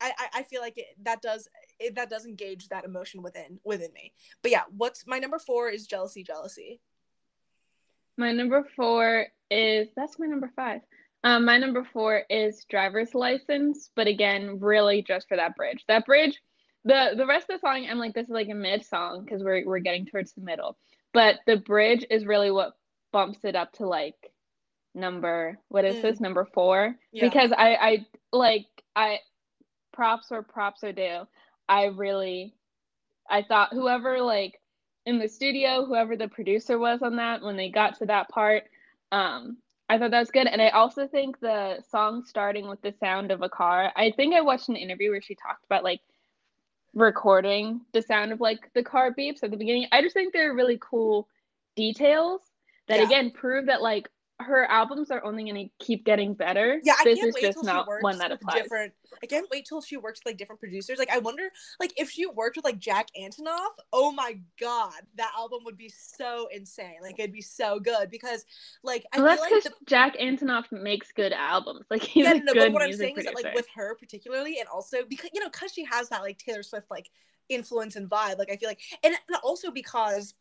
I, 0.00 0.12
I- 0.16 0.38
I 0.40 0.42
feel 0.44 0.60
like 0.60 0.78
it, 0.78 0.86
that 1.02 1.22
does 1.22 1.48
it, 1.80 1.96
that 1.96 2.10
does 2.10 2.24
engage 2.24 2.68
that 2.68 2.84
emotion 2.84 3.20
within 3.20 3.58
within 3.64 3.92
me. 3.92 4.12
But 4.42 4.52
yeah, 4.52 4.62
what's 4.76 5.06
my 5.08 5.18
number 5.18 5.40
four 5.40 5.68
is 5.70 5.88
jealousy, 5.88 6.22
jealousy. 6.22 6.80
My 8.16 8.32
number 8.32 8.64
four 8.76 9.26
is 9.50 9.88
that's 9.96 10.18
my 10.18 10.26
number 10.26 10.52
five. 10.54 10.82
Um, 11.24 11.44
my 11.44 11.58
number 11.58 11.84
four 11.84 12.22
is 12.30 12.64
driver's 12.70 13.14
license, 13.14 13.90
but 13.96 14.06
again, 14.06 14.60
really 14.60 15.02
just 15.02 15.28
for 15.28 15.36
that 15.36 15.56
bridge. 15.56 15.84
That 15.88 16.06
bridge, 16.06 16.40
the 16.84 17.14
the 17.16 17.26
rest 17.26 17.50
of 17.50 17.60
the 17.60 17.66
song, 17.66 17.86
I'm 17.90 17.98
like, 17.98 18.14
this 18.14 18.26
is 18.28 18.32
like 18.32 18.48
a 18.48 18.54
mid 18.54 18.84
song 18.84 19.24
because 19.24 19.42
we're 19.42 19.64
we're 19.66 19.80
getting 19.80 20.06
towards 20.06 20.32
the 20.32 20.42
middle. 20.42 20.78
But 21.12 21.36
the 21.46 21.56
bridge 21.56 22.04
is 22.10 22.24
really 22.26 22.50
what 22.50 22.74
bumps 23.12 23.44
it 23.44 23.56
up 23.56 23.72
to 23.74 23.86
like 23.86 24.14
number 24.94 25.58
what 25.68 25.84
is 25.84 25.96
Mm. 25.96 26.02
this 26.02 26.20
number 26.20 26.44
four? 26.44 26.96
Yeah. 27.12 27.24
Because 27.28 27.52
I 27.52 27.74
I 27.76 28.06
like 28.32 28.66
I 28.94 29.18
props 29.92 30.30
where 30.30 30.42
props 30.42 30.84
are 30.84 30.92
due. 30.92 31.26
I 31.68 31.86
really 31.86 32.54
I 33.28 33.42
thought 33.42 33.72
whoever 33.72 34.20
like 34.20 34.60
in 35.04 35.18
the 35.18 35.28
studio, 35.28 35.84
whoever 35.86 36.16
the 36.16 36.28
producer 36.28 36.78
was 36.78 37.02
on 37.02 37.16
that, 37.16 37.42
when 37.42 37.56
they 37.56 37.70
got 37.70 37.98
to 37.98 38.06
that 38.06 38.28
part, 38.28 38.64
um, 39.10 39.56
I 39.88 39.98
thought 39.98 40.10
that 40.10 40.20
was 40.20 40.30
good. 40.30 40.46
And 40.46 40.60
I 40.60 40.68
also 40.68 41.06
think 41.06 41.40
the 41.40 41.82
song 41.90 42.24
starting 42.24 42.68
with 42.68 42.80
the 42.82 42.92
sound 43.00 43.30
of 43.30 43.42
a 43.42 43.48
car. 43.48 43.92
I 43.96 44.10
think 44.10 44.34
I 44.34 44.40
watched 44.42 44.68
an 44.68 44.76
interview 44.76 45.10
where 45.10 45.22
she 45.22 45.34
talked 45.34 45.64
about 45.64 45.84
like 45.84 46.00
recording 46.94 47.82
the 47.92 48.02
sound 48.02 48.32
of 48.32 48.40
like 48.40 48.70
the 48.74 48.82
car 48.82 49.14
beeps 49.14 49.42
at 49.42 49.50
the 49.50 49.56
beginning. 49.56 49.86
I 49.92 50.02
just 50.02 50.14
think 50.14 50.32
they're 50.32 50.54
really 50.54 50.78
cool 50.80 51.28
details 51.76 52.42
that 52.88 53.00
Yeah. 53.00 53.06
again 53.06 53.30
prove 53.30 53.66
that 53.66 53.82
like 53.82 54.08
her 54.40 54.64
albums 54.70 55.10
are 55.10 55.24
only 55.24 55.44
going 55.44 55.68
to 55.68 55.84
keep 55.84 56.04
getting 56.04 56.32
better. 56.32 56.80
Yeah, 56.84 56.94
I 56.98 57.04
this 57.04 57.18
can't 57.18 57.28
is 57.28 57.34
wait 57.34 57.42
just 57.42 57.54
till 57.54 57.62
she 57.64 57.66
not 57.66 57.88
works 57.88 58.02
one 58.04 58.18
that 58.18 58.30
with 58.30 58.40
applies. 58.40 58.62
different. 58.62 58.92
I 59.22 59.26
can't 59.26 59.48
wait 59.50 59.66
till 59.66 59.80
she 59.80 59.96
works 59.96 60.20
with 60.20 60.30
like 60.30 60.38
different 60.38 60.60
producers. 60.60 60.98
Like 60.98 61.10
I 61.10 61.18
wonder, 61.18 61.50
like 61.80 61.92
if 61.96 62.10
she 62.10 62.26
worked 62.26 62.56
with 62.56 62.64
like 62.64 62.78
Jack 62.78 63.08
Antonoff. 63.20 63.70
Oh 63.92 64.12
my 64.12 64.38
god, 64.60 64.92
that 65.16 65.32
album 65.36 65.60
would 65.64 65.76
be 65.76 65.88
so 65.88 66.48
insane. 66.52 66.96
Like 67.02 67.18
it'd 67.18 67.32
be 67.32 67.40
so 67.42 67.80
good 67.80 68.10
because, 68.10 68.44
like, 68.84 69.04
I 69.12 69.18
Well, 69.18 69.26
that's 69.26 69.44
feel 69.44 69.56
like 69.56 69.64
the 69.64 69.72
Jack 69.86 70.16
Antonoff 70.18 70.70
makes 70.70 71.10
good 71.12 71.32
albums. 71.32 71.86
Like 71.90 72.02
he's 72.02 72.24
yeah, 72.24 72.34
a 72.34 72.38
no, 72.40 72.52
good 72.52 72.66
but 72.66 72.72
what 72.74 72.82
I'm 72.82 72.92
saying 72.92 73.16
is 73.16 73.24
that 73.24 73.34
like 73.34 73.54
with 73.54 73.66
her 73.74 73.94
particularly, 73.96 74.58
and 74.58 74.68
also 74.68 74.98
because 75.08 75.30
you 75.32 75.40
know, 75.40 75.48
because 75.48 75.72
she 75.72 75.84
has 75.84 76.10
that 76.10 76.20
like 76.20 76.38
Taylor 76.38 76.62
Swift 76.62 76.90
like 76.90 77.08
influence 77.48 77.96
and 77.96 78.08
vibe. 78.08 78.38
Like 78.38 78.50
I 78.52 78.56
feel 78.56 78.68
like, 78.68 78.80
and, 79.02 79.14
and 79.28 79.36
also 79.42 79.70
because 79.70 80.34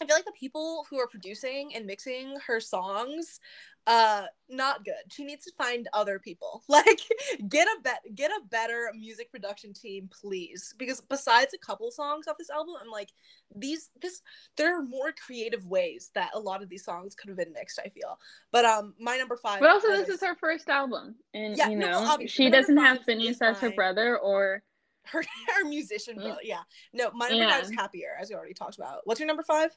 I 0.00 0.06
feel 0.06 0.16
like 0.16 0.24
the 0.24 0.32
people 0.32 0.86
who 0.88 0.98
are 0.98 1.06
producing 1.06 1.74
and 1.74 1.84
mixing 1.84 2.34
her 2.46 2.58
songs, 2.58 3.38
uh, 3.86 4.24
not 4.48 4.84
good. 4.84 4.94
She 5.10 5.24
needs 5.24 5.44
to 5.44 5.52
find 5.58 5.88
other 5.92 6.18
people. 6.18 6.62
Like 6.70 7.00
get 7.48 7.66
a 7.66 7.80
bet, 7.82 8.00
get 8.14 8.30
a 8.30 8.40
better 8.48 8.90
music 8.96 9.30
production 9.30 9.72
team, 9.74 10.08
please. 10.20 10.72
Because 10.78 11.00
besides 11.00 11.52
a 11.52 11.58
couple 11.58 11.90
songs 11.90 12.28
off 12.28 12.38
this 12.38 12.48
album, 12.48 12.74
I'm 12.80 12.90
like 12.90 13.10
these 13.54 13.90
this 14.00 14.22
there 14.56 14.78
are 14.78 14.82
more 14.82 15.12
creative 15.26 15.66
ways 15.66 16.10
that 16.14 16.30
a 16.34 16.38
lot 16.38 16.62
of 16.62 16.68
these 16.68 16.84
songs 16.84 17.14
could 17.14 17.28
have 17.28 17.36
been 17.36 17.52
mixed. 17.52 17.80
I 17.84 17.88
feel, 17.88 18.18
but 18.52 18.64
um, 18.64 18.94
my 19.00 19.16
number 19.16 19.36
five. 19.36 19.60
But 19.60 19.70
also, 19.70 19.88
this 19.88 20.08
is 20.08 20.22
her 20.22 20.36
first 20.36 20.68
album, 20.68 21.16
and 21.34 21.56
Yeah, 21.56 21.68
you 21.68 21.76
no, 21.76 21.90
know 21.90 21.98
obviously, 21.98 22.44
she 22.44 22.50
doesn't 22.50 22.76
have 22.76 23.00
Finneas 23.00 23.42
as 23.42 23.58
her 23.58 23.72
brother, 23.72 24.16
or 24.18 24.62
her 25.06 25.22
her 25.56 25.64
musician 25.68 26.16
Mm. 26.18 26.36
Yeah. 26.42 26.60
No, 26.92 27.10
my 27.12 27.28
number 27.28 27.48
five 27.48 27.62
is 27.64 27.70
happier, 27.70 28.16
as 28.20 28.30
we 28.30 28.36
already 28.36 28.54
talked 28.54 28.76
about. 28.76 29.00
What's 29.04 29.20
your 29.20 29.26
number 29.26 29.42
five? 29.42 29.70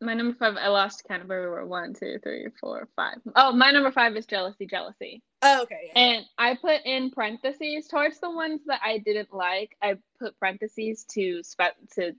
my 0.00 0.14
number 0.14 0.34
five. 0.34 0.56
I 0.56 0.68
lost 0.68 1.04
count 1.06 1.22
of 1.22 1.28
where 1.28 1.42
we 1.42 1.48
were. 1.48 1.66
One, 1.66 1.92
two, 1.92 2.18
three, 2.22 2.46
four, 2.58 2.88
five. 2.96 3.16
Oh, 3.36 3.52
my 3.52 3.70
number 3.70 3.90
five 3.92 4.16
is 4.16 4.24
jealousy, 4.26 4.66
jealousy. 4.66 5.22
Oh, 5.42 5.62
okay. 5.62 5.90
Yeah. 5.94 6.00
And 6.00 6.24
I 6.38 6.56
put 6.56 6.86
in 6.86 7.10
parentheses 7.10 7.86
towards 7.86 8.18
the 8.18 8.30
ones 8.30 8.62
that 8.66 8.80
I 8.82 8.98
didn't 8.98 9.32
like. 9.32 9.76
I 9.82 9.96
put 10.18 10.38
parentheses 10.38 11.04
to 11.12 11.42
spe- 11.42 11.76
to 11.96 12.12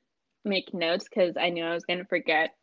make 0.46 0.74
notes 0.74 1.06
because 1.10 1.38
I 1.38 1.50
knew 1.50 1.65
I 1.65 1.74
was 1.74 1.86
gonna 1.86 2.06
forget 2.06 2.56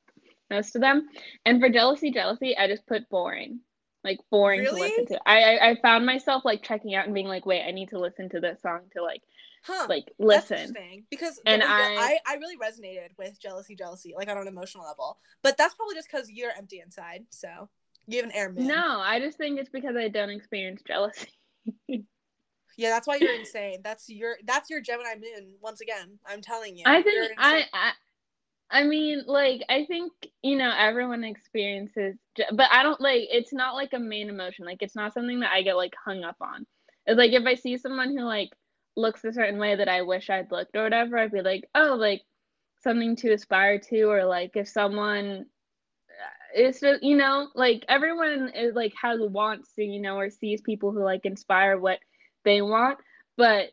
most 0.50 0.76
of 0.76 0.82
them. 0.82 1.08
And 1.44 1.60
for 1.60 1.68
jealousy, 1.68 2.10
jealousy, 2.10 2.56
I 2.56 2.68
just 2.68 2.86
put 2.86 3.08
boring, 3.08 3.60
like 4.08 4.18
boring 4.30 4.64
to 4.64 4.72
listen 4.72 5.06
to. 5.06 5.20
I, 5.26 5.42
I 5.56 5.70
I 5.70 5.74
found 5.80 6.06
myself 6.06 6.44
like 6.44 6.62
checking 6.62 6.94
out 6.94 7.04
and 7.04 7.14
being 7.14 7.28
like, 7.28 7.46
wait, 7.46 7.64
I 7.66 7.70
need 7.70 7.90
to 7.90 7.98
listen 7.98 8.28
to 8.30 8.40
this 8.40 8.60
song 8.62 8.80
to 8.94 9.02
like 9.02 9.22
huh. 9.64 9.86
like 9.88 10.12
listen. 10.18 10.74
because 11.10 11.40
And 11.44 11.62
I- 11.62 11.94
I 11.96 12.18
I 12.26 12.34
really 12.36 12.56
resonated 12.56 13.10
with 13.18 13.40
jealousy, 13.40 13.74
jealousy, 13.76 14.14
like 14.16 14.28
on 14.28 14.38
an 14.38 14.48
emotional 14.48 14.84
level. 14.84 15.18
But 15.42 15.56
that's 15.56 15.74
probably 15.74 15.94
just 15.94 16.08
because 16.10 16.30
you're 16.30 16.52
empty 16.56 16.80
inside, 16.80 17.26
so 17.30 17.68
you 18.06 18.16
have 18.16 18.26
an 18.26 18.32
air 18.32 18.50
moon. 18.50 18.66
No, 18.66 19.00
I 19.00 19.20
just 19.20 19.36
think 19.36 19.60
it's 19.60 19.70
because 19.70 19.96
I 19.96 20.08
don't 20.08 20.30
experience 20.30 20.82
jealousy. 20.86 21.28
Yeah, 22.78 22.90
that's 22.90 23.08
why 23.08 23.16
you're 23.16 23.34
insane. 23.34 23.80
That's 23.82 24.08
your 24.08 24.36
that's 24.44 24.70
your 24.70 24.80
Gemini 24.80 25.16
moon. 25.16 25.54
Once 25.60 25.80
again, 25.80 26.20
I'm 26.24 26.40
telling 26.40 26.76
you. 26.76 26.84
I 26.86 27.02
think 27.02 27.32
I. 27.36 27.66
I 27.72 27.90
I 28.70 28.82
mean 28.84 29.24
like 29.26 29.62
I 29.68 29.84
think 29.86 30.12
you 30.42 30.56
know 30.56 30.72
everyone 30.76 31.24
experiences 31.24 32.16
but 32.52 32.68
I 32.70 32.82
don't 32.82 33.00
like 33.00 33.22
it's 33.30 33.52
not 33.52 33.74
like 33.74 33.92
a 33.94 33.98
main 33.98 34.28
emotion 34.28 34.66
like 34.66 34.82
it's 34.82 34.96
not 34.96 35.14
something 35.14 35.40
that 35.40 35.52
I 35.52 35.62
get 35.62 35.76
like 35.76 35.94
hung 36.04 36.22
up 36.22 36.36
on. 36.40 36.66
It's 37.06 37.16
like 37.18 37.32
if 37.32 37.46
I 37.46 37.54
see 37.54 37.78
someone 37.78 38.16
who 38.16 38.24
like 38.24 38.50
looks 38.96 39.24
a 39.24 39.32
certain 39.32 39.58
way 39.58 39.76
that 39.76 39.88
I 39.88 40.02
wish 40.02 40.28
I'd 40.28 40.50
looked 40.50 40.76
or 40.76 40.82
whatever 40.84 41.18
I'd 41.18 41.32
be 41.32 41.40
like 41.42 41.64
oh 41.74 41.96
like 41.98 42.22
something 42.82 43.16
to 43.16 43.32
aspire 43.32 43.78
to 43.78 44.02
or 44.04 44.24
like 44.24 44.52
if 44.54 44.68
someone 44.68 45.46
uh, 46.10 46.30
it's 46.54 46.80
just 46.80 47.02
you 47.02 47.16
know 47.16 47.48
like 47.54 47.84
everyone 47.88 48.50
is 48.54 48.74
like 48.74 48.92
has 49.00 49.18
wants 49.20 49.72
to 49.74 49.82
you 49.84 50.00
know 50.00 50.16
or 50.18 50.30
sees 50.30 50.60
people 50.60 50.92
who 50.92 51.02
like 51.02 51.24
inspire 51.24 51.78
what 51.78 52.00
they 52.44 52.60
want 52.62 52.98
but 53.36 53.70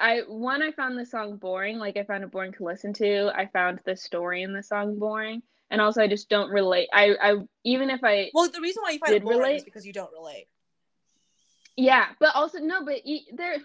I 0.00 0.22
one 0.26 0.62
I 0.62 0.72
found 0.72 0.98
the 0.98 1.06
song 1.06 1.36
boring 1.36 1.78
like 1.78 1.96
I 1.96 2.04
found 2.04 2.24
it 2.24 2.30
boring 2.30 2.52
to 2.54 2.64
listen 2.64 2.92
to. 2.94 3.30
I 3.34 3.46
found 3.46 3.80
the 3.84 3.96
story 3.96 4.42
in 4.42 4.52
the 4.52 4.62
song 4.62 4.98
boring. 4.98 5.42
And 5.70 5.80
also 5.80 6.02
I 6.02 6.08
just 6.08 6.28
don't 6.28 6.50
relate. 6.50 6.88
I 6.92 7.14
I 7.22 7.36
even 7.64 7.90
if 7.90 8.00
I 8.02 8.30
well, 8.34 8.48
the 8.50 8.60
reason 8.60 8.82
why 8.82 8.90
you 8.90 8.98
find 8.98 9.14
it 9.14 9.22
boring 9.22 9.56
is 9.56 9.64
because 9.64 9.86
you 9.86 9.92
don't 9.92 10.12
relate. 10.12 10.46
yeah 11.76 12.06
but 12.18 12.34
also 12.34 12.58
no 12.58 12.84
but 12.84 13.02
they're 13.34 13.58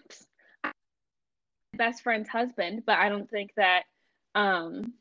best 1.73 2.03
friend's 2.03 2.29
husband 2.29 2.83
but 2.85 2.97
I 2.97 3.09
don't 3.09 3.29
think 3.29 3.51
that 3.57 3.83
um 4.35 4.93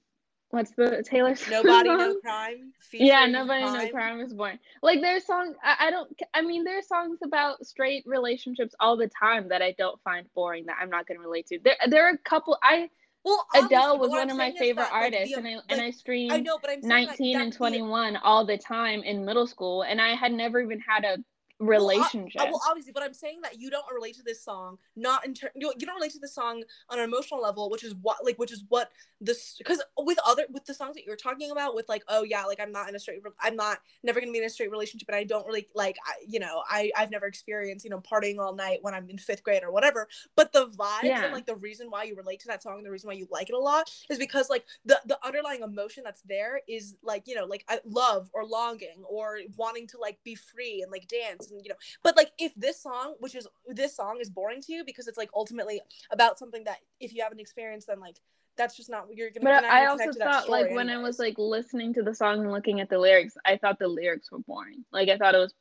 what's 0.54 0.70
the 0.72 1.04
Taylor 1.06 1.34
Swift 1.34 1.50
Nobody 1.64 1.88
song? 1.90 1.98
No 1.98 2.14
Crime. 2.20 2.72
Yeah, 2.92 3.26
nobody 3.26 3.64
no 3.64 3.70
Crime. 3.72 3.90
crime 3.90 4.18
was 4.18 4.32
born. 4.32 4.58
Like 4.82 5.00
there's 5.00 5.24
songs 5.26 5.56
I, 5.62 5.88
I 5.88 5.90
don't 5.90 6.10
I 6.32 6.42
mean 6.42 6.64
there's 6.64 6.86
songs 6.88 7.18
about 7.24 7.64
straight 7.66 8.04
relationships 8.06 8.74
all 8.80 8.96
the 8.96 9.08
time 9.08 9.48
that 9.48 9.62
I 9.62 9.72
don't 9.78 10.00
find 10.02 10.26
boring 10.34 10.66
that 10.66 10.76
I'm 10.80 10.90
not 10.90 11.06
gonna 11.06 11.20
relate 11.20 11.46
to. 11.48 11.58
There 11.62 11.76
there 11.88 12.06
are 12.06 12.10
a 12.14 12.18
couple 12.18 12.56
I 12.62 12.88
Well, 13.24 13.46
Adele 13.54 13.98
was 13.98 14.10
one 14.10 14.20
I'm 14.22 14.30
of 14.30 14.36
my 14.36 14.52
favorite 14.52 14.84
that, 14.84 14.92
like, 14.92 15.02
artists 15.14 15.34
the- 15.34 15.38
and 15.38 15.48
I 15.48 15.54
like, 15.56 15.64
and 15.70 15.80
I 15.80 15.90
streamed 15.90 16.32
I 16.32 16.40
know, 16.40 16.58
but 16.60 16.70
I'm 16.70 16.82
saying 16.82 17.06
like, 17.06 17.18
19 17.20 17.36
and 17.40 17.46
that 17.48 17.52
the- 17.52 17.58
21 17.58 18.16
all 18.18 18.44
the 18.46 18.58
time 18.58 19.02
in 19.02 19.24
middle 19.24 19.46
school 19.46 19.82
and 19.82 20.00
I 20.00 20.14
had 20.14 20.32
never 20.32 20.60
even 20.60 20.80
had 20.80 21.04
a 21.04 21.18
Well, 21.60 21.88
I- 21.90 21.94
relationship. 21.94 22.42
well, 22.42 22.60
obviously, 22.68 22.92
but 22.92 23.02
I'm 23.04 23.14
saying 23.14 23.40
that 23.42 23.60
you 23.60 23.70
don't 23.70 23.84
relate 23.94 24.16
to 24.16 24.22
this 24.22 24.42
song, 24.42 24.78
not 24.96 25.24
in 25.24 25.34
turn. 25.34 25.50
You 25.54 25.72
you 25.78 25.86
don't 25.86 25.94
relate 25.94 26.12
to 26.12 26.18
the 26.18 26.28
song 26.28 26.64
on 26.90 26.98
an 26.98 27.04
emotional 27.04 27.40
level, 27.40 27.70
which 27.70 27.84
is 27.84 27.94
what, 28.02 28.24
like, 28.24 28.38
which 28.38 28.52
is 28.52 28.64
what 28.68 28.90
this 29.20 29.54
because 29.56 29.80
with 29.98 30.18
other 30.26 30.44
with 30.50 30.64
the 30.64 30.74
songs 30.74 30.96
that 30.96 31.04
you're 31.06 31.16
talking 31.16 31.50
about, 31.52 31.74
with 31.76 31.88
like, 31.88 32.02
oh 32.08 32.24
yeah, 32.24 32.44
like 32.44 32.58
I'm 32.60 32.72
not 32.72 32.88
in 32.88 32.96
a 32.96 32.98
straight, 32.98 33.20
re- 33.24 33.30
I'm 33.40 33.54
not 33.56 33.78
never 34.02 34.20
gonna 34.20 34.32
be 34.32 34.38
in 34.38 34.44
a 34.44 34.50
straight 34.50 34.70
relationship, 34.70 35.08
and 35.08 35.16
I 35.16 35.22
don't 35.24 35.46
really 35.46 35.68
like, 35.74 35.96
I, 36.04 36.14
you 36.26 36.40
know, 36.40 36.62
I 36.68 36.90
I've 36.96 37.10
never 37.12 37.26
experienced, 37.26 37.84
you 37.84 37.90
know, 37.90 38.00
partying 38.00 38.38
all 38.38 38.54
night 38.54 38.80
when 38.82 38.92
I'm 38.92 39.08
in 39.08 39.18
fifth 39.18 39.44
grade 39.44 39.62
or 39.62 39.70
whatever. 39.70 40.08
But 40.34 40.52
the 40.52 40.66
vibes 40.66 41.04
Yeah. 41.04 41.24
and 41.24 41.32
like 41.32 41.46
the 41.46 41.56
reason 41.56 41.88
why 41.88 42.02
you 42.02 42.16
relate 42.16 42.40
to 42.40 42.48
that 42.48 42.62
song, 42.62 42.82
the 42.82 42.90
reason 42.90 43.06
why 43.08 43.14
you 43.14 43.28
like 43.30 43.48
it 43.48 43.54
a 43.54 43.58
lot, 43.58 43.90
is 44.10 44.18
because 44.18 44.50
like 44.50 44.64
the 44.84 45.00
the 45.06 45.18
underlying 45.24 45.62
emotion 45.62 46.02
that's 46.04 46.22
there 46.22 46.60
is 46.66 46.96
like 47.02 47.28
you 47.28 47.36
know 47.36 47.44
like 47.44 47.64
love 47.84 48.28
or 48.34 48.44
longing 48.44 49.04
or 49.08 49.38
wanting 49.56 49.86
to 49.86 49.98
like 49.98 50.18
be 50.24 50.34
free 50.34 50.82
and 50.82 50.90
like 50.90 51.06
dance 51.06 51.43
and 51.50 51.64
you 51.64 51.68
know 51.68 51.76
but 52.02 52.16
like 52.16 52.30
if 52.38 52.54
this 52.54 52.82
song 52.82 53.14
which 53.18 53.34
is 53.34 53.46
this 53.68 53.96
song 53.96 54.18
is 54.20 54.30
boring 54.30 54.60
to 54.60 54.72
you 54.72 54.84
because 54.84 55.08
it's 55.08 55.18
like 55.18 55.30
ultimately 55.34 55.80
about 56.10 56.38
something 56.38 56.64
that 56.64 56.78
if 57.00 57.14
you 57.14 57.22
haven't 57.22 57.40
experienced 57.40 57.86
then 57.86 58.00
like 58.00 58.16
that's 58.56 58.76
just 58.76 58.88
not 58.88 59.08
what 59.08 59.16
you're 59.16 59.30
gonna, 59.30 59.44
But 59.44 59.64
I 59.64 59.86
also 59.86 60.12
thought 60.12 60.48
like 60.48 60.70
when 60.70 60.88
I 60.88 60.98
was 60.98 61.18
like 61.18 61.34
listening 61.38 61.92
to 61.94 62.02
the 62.02 62.14
song 62.14 62.40
and 62.40 62.52
looking 62.52 62.80
at 62.80 62.88
the 62.88 62.98
lyrics, 62.98 63.36
I 63.44 63.56
thought 63.56 63.78
the 63.78 63.88
lyrics 63.88 64.30
were 64.30 64.38
boring. 64.38 64.84
Like 64.92 65.08
I 65.08 65.16
thought 65.16 65.34
it 65.34 65.38
was 65.38 65.54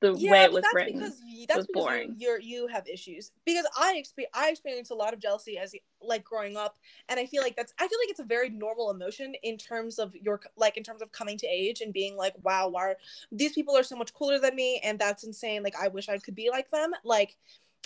the 0.00 0.14
yeah, 0.16 0.30
way 0.30 0.42
it 0.44 0.52
was 0.52 0.62
that's 0.62 0.74
written. 0.74 0.98
because 0.98 1.20
that's 1.48 1.58
was 1.58 1.66
because 1.66 1.84
boring. 1.84 2.16
you, 2.18 2.28
you're 2.28 2.40
you 2.40 2.66
have 2.68 2.86
issues. 2.88 3.32
Because 3.44 3.66
I 3.78 4.02
expe- 4.02 4.30
I 4.34 4.48
experienced 4.50 4.90
a 4.90 4.94
lot 4.94 5.12
of 5.12 5.20
jealousy 5.20 5.58
as 5.58 5.74
like 6.02 6.24
growing 6.24 6.56
up, 6.56 6.78
and 7.08 7.20
I 7.20 7.26
feel 7.26 7.42
like 7.42 7.56
that's 7.56 7.72
I 7.78 7.86
feel 7.88 7.98
like 8.02 8.10
it's 8.10 8.20
a 8.20 8.24
very 8.24 8.48
normal 8.50 8.90
emotion 8.90 9.34
in 9.42 9.58
terms 9.58 9.98
of 9.98 10.14
your 10.16 10.40
like 10.56 10.76
in 10.76 10.82
terms 10.82 11.02
of 11.02 11.12
coming 11.12 11.36
to 11.38 11.46
age 11.46 11.80
and 11.80 11.92
being 11.92 12.16
like, 12.16 12.34
wow, 12.42 12.68
why 12.68 12.80
are, 12.90 12.96
these 13.30 13.52
people 13.52 13.76
are 13.76 13.82
so 13.82 13.96
much 13.96 14.14
cooler 14.14 14.38
than 14.38 14.56
me, 14.56 14.80
and 14.82 14.98
that's 14.98 15.24
insane. 15.24 15.62
Like 15.62 15.74
I 15.80 15.88
wish 15.88 16.08
I 16.08 16.18
could 16.18 16.34
be 16.34 16.50
like 16.50 16.70
them. 16.70 16.92
Like 17.04 17.36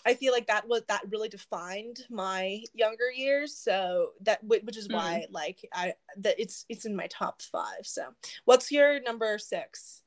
I 0.07 0.15
feel 0.15 0.33
like 0.33 0.47
that 0.49 0.69
was 0.69 0.83
that 0.89 1.03
really 1.11 1.29
defined 1.29 2.01
my 2.11 2.63
younger 2.75 3.11
years. 3.11 3.57
So 3.57 4.11
that 4.23 4.45
which 4.45 4.77
is 4.77 4.89
Mm. 4.89 4.93
why 4.93 5.27
like 5.31 5.69
I 5.73 5.95
that 6.19 6.37
it's 6.39 6.65
it's 6.69 6.85
in 6.85 6.95
my 6.97 7.09
top 7.09 7.43
five. 7.43 7.85
So 7.85 8.15
what's 8.45 8.71
your 8.71 9.01
number 9.01 9.39
six? 9.39 10.04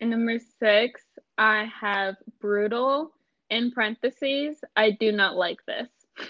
And 0.00 0.10
number 0.10 0.38
six, 0.58 1.02
I 1.36 1.68
have 1.80 2.16
brutal 2.40 3.12
in 3.50 3.70
parentheses. 3.70 4.56
I 4.76 4.92
do 4.92 5.12
not 5.12 5.36
like 5.36 5.58
this. 5.66 5.88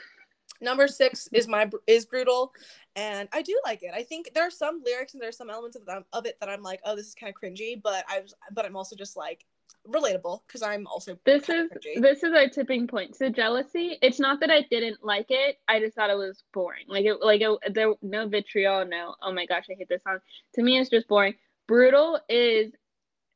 Number 0.60 0.88
six 0.88 1.28
is 1.32 1.48
my 1.48 1.70
is 1.86 2.04
brutal, 2.04 2.52
and 2.96 3.28
I 3.32 3.42
do 3.42 3.58
like 3.64 3.82
it. 3.82 3.92
I 3.94 4.02
think 4.02 4.32
there 4.34 4.46
are 4.46 4.50
some 4.50 4.82
lyrics 4.84 5.14
and 5.14 5.22
there 5.22 5.28
are 5.28 5.32
some 5.32 5.48
elements 5.48 5.76
of 5.76 5.86
them 5.86 6.04
of 6.12 6.26
it 6.26 6.36
that 6.40 6.48
I'm 6.48 6.62
like, 6.62 6.80
oh, 6.84 6.96
this 6.96 7.06
is 7.06 7.14
kind 7.14 7.32
of 7.34 7.40
cringy, 7.40 7.80
but 7.82 8.04
I 8.08 8.20
was, 8.20 8.34
but 8.52 8.64
I'm 8.66 8.76
also 8.76 8.94
just 8.96 9.16
like 9.16 9.46
relatable 9.88 10.40
because 10.46 10.62
I'm 10.62 10.86
also 10.86 11.16
This 11.24 11.48
is 11.48 11.70
cringy. 11.70 12.02
this 12.02 12.22
is 12.22 12.34
our 12.34 12.48
tipping 12.48 12.86
point. 12.86 13.16
So 13.16 13.30
jealousy. 13.30 13.98
It's 14.02 14.20
not 14.20 14.40
that 14.40 14.50
I 14.50 14.62
didn't 14.70 15.02
like 15.02 15.26
it. 15.30 15.56
I 15.68 15.80
just 15.80 15.94
thought 15.94 16.10
it 16.10 16.18
was 16.18 16.42
boring. 16.52 16.84
Like 16.88 17.04
it 17.06 17.22
like 17.22 17.40
it, 17.40 17.74
there 17.74 17.94
no 18.02 18.28
vitriol. 18.28 18.84
No. 18.84 19.14
Oh 19.22 19.32
my 19.32 19.46
gosh, 19.46 19.64
I 19.70 19.74
hate 19.78 19.88
this 19.88 20.02
song. 20.02 20.18
To 20.56 20.62
me, 20.62 20.78
it's 20.78 20.90
just 20.90 21.08
boring. 21.08 21.34
Brutal 21.68 22.20
is. 22.28 22.72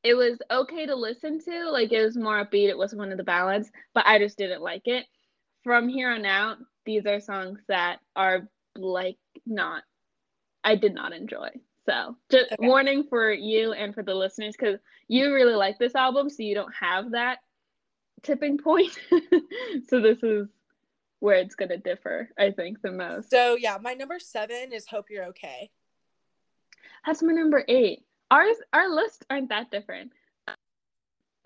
It 0.04 0.14
was 0.14 0.38
okay 0.50 0.84
to 0.84 0.94
listen 0.94 1.40
to. 1.44 1.70
Like 1.70 1.90
it 1.92 2.04
was 2.04 2.16
more 2.16 2.44
upbeat. 2.44 2.68
It 2.68 2.76
wasn't 2.76 2.98
one 3.00 3.10
of 3.10 3.16
the 3.16 3.24
ballads, 3.24 3.70
but 3.94 4.06
I 4.06 4.18
just 4.18 4.36
didn't 4.36 4.62
like 4.62 4.86
it. 4.86 5.06
From 5.64 5.88
here 5.88 6.10
on 6.10 6.26
out, 6.26 6.58
these 6.84 7.06
are 7.06 7.20
songs 7.20 7.58
that 7.68 8.00
are 8.14 8.46
like 8.76 9.16
not. 9.46 9.82
I 10.62 10.76
did 10.76 10.94
not 10.94 11.12
enjoy. 11.14 11.48
So 11.86 12.16
just 12.30 12.52
Okay. 12.52 12.66
warning 12.66 13.04
for 13.04 13.32
you 13.32 13.72
and 13.72 13.94
for 13.94 14.02
the 14.02 14.14
listeners 14.14 14.54
because 14.58 14.78
you 15.08 15.32
really 15.32 15.54
like 15.54 15.78
this 15.78 15.94
album, 15.94 16.28
so 16.28 16.42
you 16.42 16.54
don't 16.54 16.74
have 16.74 17.12
that 17.12 17.38
tipping 18.22 18.58
point. 18.58 18.92
so 19.88 20.00
this 20.00 20.22
is 20.22 20.48
where 21.20 21.36
it's 21.36 21.54
gonna 21.54 21.78
differ, 21.78 22.28
I 22.38 22.50
think, 22.50 22.82
the 22.82 22.92
most. 22.92 23.30
So 23.30 23.56
yeah, 23.56 23.78
my 23.80 23.94
number 23.94 24.18
seven 24.18 24.72
is 24.72 24.86
Hope 24.86 25.06
You're 25.08 25.26
Okay. 25.26 25.70
That's 27.06 27.22
my 27.22 27.32
number 27.32 27.64
eight. 27.68 28.04
Ours 28.30 28.56
our 28.72 28.88
lists 28.88 29.24
aren't 29.30 29.48
that 29.50 29.70
different. 29.70 30.12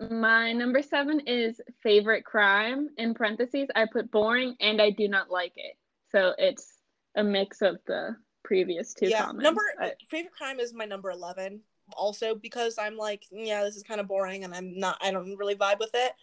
My 0.09 0.53
number 0.53 0.81
seven 0.81 1.19
is 1.21 1.59
favorite 1.83 2.23
crime. 2.23 2.89
In 2.97 3.13
parentheses, 3.13 3.67
I 3.75 3.85
put 3.91 4.09
boring 4.11 4.55
and 4.61 4.81
I 4.81 4.91
do 4.91 5.07
not 5.07 5.29
like 5.29 5.53
it. 5.57 5.75
So 6.11 6.33
it's 6.37 6.79
a 7.15 7.23
mix 7.23 7.61
of 7.61 7.79
the 7.85 8.15
previous 8.43 8.93
two 8.93 9.09
yeah, 9.09 9.25
comments. 9.25 9.43
number 9.43 9.61
I- 9.79 9.93
favorite 10.07 10.33
crime 10.33 10.59
is 10.59 10.73
my 10.73 10.85
number 10.85 11.11
eleven. 11.11 11.61
Also 11.93 12.35
because 12.35 12.77
I'm 12.77 12.97
like, 12.97 13.23
mm, 13.33 13.45
yeah, 13.45 13.63
this 13.63 13.75
is 13.75 13.83
kind 13.83 13.99
of 13.99 14.07
boring, 14.07 14.43
and 14.43 14.53
I'm 14.53 14.77
not, 14.77 14.97
I 15.01 15.11
don't 15.11 15.35
really 15.37 15.55
vibe 15.55 15.79
with 15.79 15.91
it. 15.93 16.13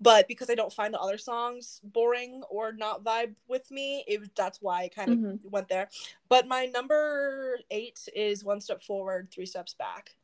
But 0.00 0.28
because 0.28 0.48
I 0.48 0.54
don't 0.54 0.72
find 0.72 0.94
the 0.94 1.00
other 1.00 1.18
songs 1.18 1.80
boring 1.82 2.42
or 2.48 2.72
not 2.72 3.02
vibe 3.02 3.34
with 3.48 3.68
me, 3.70 4.04
it 4.06 4.34
that's 4.36 4.62
why 4.62 4.82
I 4.82 4.88
kind 4.88 5.10
of 5.12 5.18
Mhm. 5.18 5.50
went 5.50 5.68
there. 5.68 5.88
But 6.28 6.46
my 6.46 6.66
number 6.66 7.58
eight 7.70 8.08
is 8.14 8.44
one 8.44 8.60
step 8.60 8.82
forward, 8.82 9.30
three 9.32 9.46
steps 9.46 9.74
back. 9.74 10.14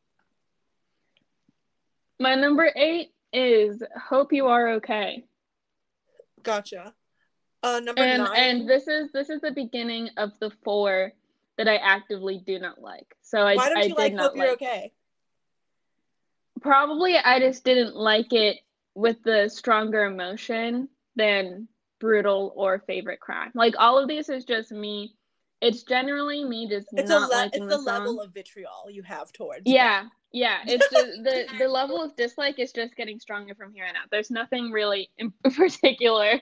my 2.21 2.37
number 2.37 2.73
eight 2.77 3.13
is 3.33 3.83
hope 4.01 4.33
you 4.33 4.47
are 4.47 4.75
okay. 4.75 5.25
Gotcha. 6.45 6.95
Uh, 7.63 7.81
number 7.81 8.03
and 8.03 8.23
nine. 8.23 8.37
and 8.37 8.69
this 8.69 8.87
is 8.87 9.11
this 9.11 9.29
is 9.31 9.41
the 9.41 9.51
beginning 9.51 10.09
of 10.17 10.39
the 10.39 10.51
four 10.63 11.13
that 11.57 11.67
I 11.67 11.77
actively 11.77 12.39
do 12.39 12.59
not 12.61 12.81
like. 12.81 13.17
So 13.23 13.41
I 13.41 13.57
why 13.57 13.69
don't 13.69 13.79
I 13.79 13.83
you 13.83 13.95
like 13.95 14.15
Hope 14.15 14.37
You're 14.37 14.47
like. 14.47 14.63
Okay? 14.63 14.93
Probably 16.61 17.17
I 17.17 17.41
just 17.41 17.65
didn't 17.65 17.97
like 17.97 18.33
it 18.33 18.61
with 18.95 19.23
the 19.25 19.49
stronger 19.49 20.05
emotion 20.05 20.89
than 21.17 21.69
brutal 22.01 22.53
or 22.57 22.83
favorite 22.87 23.21
crime. 23.21 23.51
Like 23.55 23.75
all 23.79 23.99
of 23.99 24.09
these 24.09 24.29
is 24.29 24.45
just 24.45 24.73
me. 24.73 25.15
It's 25.61 25.83
generally 25.85 26.45
me 26.45 26.69
just 26.69 26.89
It's 26.93 27.11
a 27.11 27.15
not 27.15 27.31
le- 27.31 27.37
liking 27.37 27.65
it's 27.65 27.75
the 27.77 27.83
the 27.83 27.83
level 27.83 28.21
of 28.21 28.35
vitriol 28.35 28.91
you 28.91 29.03
have 29.03 29.33
towards. 29.33 29.63
yeah, 29.65 30.05
yeah. 30.33 30.59
It's 30.67 30.89
just 30.91 31.23
the 31.25 31.47
the 31.59 31.69
level 31.69 32.03
of 32.03 32.15
dislike 32.17 32.59
is 32.59 32.73
just 32.73 32.97
getting 32.97 33.19
stronger 33.21 33.55
from 33.55 33.73
here 33.73 33.85
on 33.87 33.97
out. 33.97 34.09
There's 34.11 34.31
nothing 34.31 34.71
really 34.71 35.11
in 35.19 35.33
particular. 35.43 36.41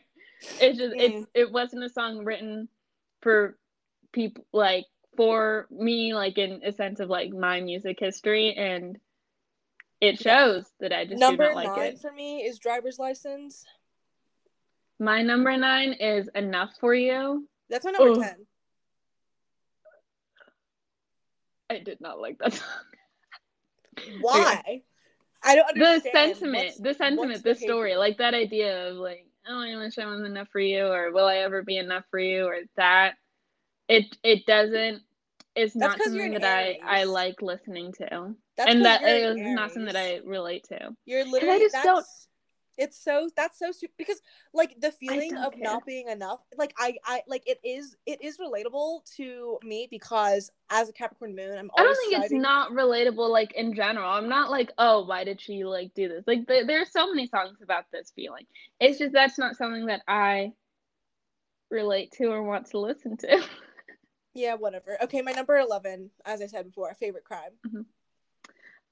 It's 0.59 0.79
just 0.79 0.95
Mm. 0.95 1.01
it's 1.01 1.27
it 1.35 1.53
wasn't 1.53 1.85
a 1.85 1.89
song 1.89 2.25
written 2.25 2.69
for 3.21 3.57
people 4.13 4.45
like 4.53 4.87
for 5.17 5.67
me 5.71 6.15
like 6.15 6.39
in 6.39 6.61
a 6.65 6.73
sense 6.73 6.99
of 7.01 7.09
like 7.09 7.31
my 7.33 7.61
music 7.61 7.99
history 8.01 8.55
and 8.55 8.99
it 10.03 10.21
Yeah. 10.25 10.33
shows 10.47 10.65
that 10.81 10.93
I 10.93 11.05
just 11.07 11.19
Number 11.21 11.45
do 11.49 11.55
not 11.55 11.65
like 11.65 11.77
nine 11.79 11.93
it. 11.95 12.01
for 12.01 12.13
me 12.13 12.43
is 12.43 12.59
driver's 12.59 12.99
license. 12.99 13.65
My 14.99 15.23
number 15.23 15.57
nine 15.57 15.93
is 15.95 16.29
enough 16.35 16.73
for 16.81 16.95
you. 16.95 17.49
That's 17.71 17.85
my 17.85 17.93
number 17.93 18.21
Ugh. 18.21 18.23
ten. 18.23 18.47
I 21.71 21.79
did 21.79 22.01
not 22.01 22.21
like 22.21 22.39
that 22.39 22.53
song. 22.55 22.69
Why? 24.21 24.83
I 25.43 25.55
don't 25.57 25.79
The 25.79 26.01
sentiment, 26.13 26.65
What's- 26.67 26.79
the 26.79 26.95
sentiment, 26.95 27.43
the 27.43 27.55
the 27.55 27.59
story, 27.59 27.97
like 27.97 28.19
that 28.19 28.35
idea 28.35 28.89
of 28.91 28.97
like, 28.97 29.27
oh, 29.49 29.61
I 29.61 29.77
wish 29.77 29.99
I 29.99 30.07
was 30.07 30.21
enough 30.23 30.49
for 30.53 30.61
you, 30.61 30.87
or 30.87 31.11
will 31.13 31.27
I 31.27 31.39
ever 31.39 31.63
be 31.63 31.79
enough 31.79 32.05
for 32.11 32.19
you, 32.19 32.45
or 32.47 32.59
that. 32.77 33.15
It 33.89 34.17
it 34.23 34.47
doesn't. 34.47 35.03
It's 35.55 35.75
That's 35.75 35.99
not 35.99 36.03
something 36.03 36.33
that 36.33 36.45
I 36.45 36.79
I 36.83 37.05
like 37.05 37.43
listening 37.43 37.93
to, 37.95 38.15
And 38.15 38.37
That's 38.57 38.69
and 38.69 38.85
'cause 38.85 39.37
an 39.37 39.55
not 39.55 39.73
something 39.73 39.93
that 39.93 39.97
I 39.97 40.21
relate 40.25 40.65
to. 40.65 40.97
You're 41.05 41.25
literally 41.25 41.57
I 41.57 41.59
just 41.59 41.73
that's, 41.73 41.85
don't- 41.87 42.07
It's 42.79 42.97
so 42.97 43.29
that's 43.37 43.59
so 43.59 43.71
stupid 43.71 43.97
because 43.99 44.23
like 44.55 44.81
the 44.81 44.93
feeling 44.93 45.37
of 45.37 45.53
care. 45.53 45.63
not 45.63 45.85
being 45.85 46.09
enough, 46.09 46.41
like 46.57 46.73
I 46.79 46.97
I 47.05 47.23
like 47.27 47.43
it 47.47 47.61
is 47.63 47.97
it 48.07 48.23
is 48.23 48.39
relatable 48.39 49.05
to 49.17 49.59
me 49.63 49.89
because 49.91 50.51
as 50.71 50.89
a 50.89 50.93
Capricorn 50.93 51.37
moon, 51.37 51.59
I'm 51.59 51.71
I 51.77 51.83
don't 51.83 51.97
think 51.99 52.23
it's 52.25 52.33
not 52.33 52.71
relatable 52.73 53.29
like 53.31 53.53
in 53.53 53.75
general. 53.75 54.11
I'm 54.11 54.29
not 54.31 54.51
like, 54.51 54.73
oh, 54.79 55.05
why 55.05 55.25
did 55.25 55.39
she 55.39 55.65
like 55.65 55.93
do 55.95 56.09
this? 56.09 56.25
Like 56.27 56.47
there, 56.47 56.67
there 56.67 56.81
are 56.81 56.87
so 56.87 57.13
many 57.13 57.27
songs 57.27 57.59
about 57.63 57.85
this 57.93 58.11
feeling. 58.17 58.47
It's 58.81 58.99
just 58.99 59.13
that's 59.13 59.39
not 59.39 59.57
something 59.57 59.87
that 59.87 60.01
I 60.09 60.53
relate 61.71 62.13
to 62.13 62.27
or 62.27 62.43
want 62.43 62.67
to 62.71 62.79
listen 62.79 63.19
to. 63.19 63.43
Yeah, 64.35 64.55
whatever. 64.55 64.97
Okay, 65.03 65.21
my 65.23 65.33
number 65.33 65.59
eleven, 65.59 66.11
as 66.25 66.41
I 66.41 66.47
said 66.47 66.67
before, 66.67 66.95
favorite 66.95 67.25
crime. 67.25 67.53
Mm-hmm. 67.67 67.83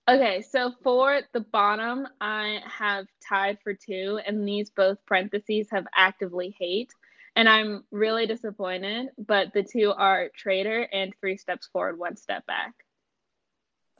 okay, 0.09 0.43
so 0.43 0.73
for 0.83 1.21
the 1.33 1.41
bottom, 1.41 2.07
I 2.21 2.61
have 2.67 3.07
tied 3.27 3.59
for 3.63 3.73
two, 3.75 4.21
and 4.27 4.47
these 4.47 4.71
both 4.71 4.99
parentheses 5.07 5.69
have 5.71 5.87
actively 5.95 6.55
hate. 6.59 6.93
and 7.37 7.49
I'm 7.49 7.85
really 7.91 8.27
disappointed. 8.27 9.09
But 9.17 9.53
the 9.55 9.63
two 9.63 9.93
are 9.93 10.29
Traitor 10.37 10.83
and 10.93 11.15
Three 11.21 11.37
Steps 11.37 11.69
Forward, 11.73 11.99
One 11.99 12.17
Step 12.17 12.45
Back. 12.47 12.75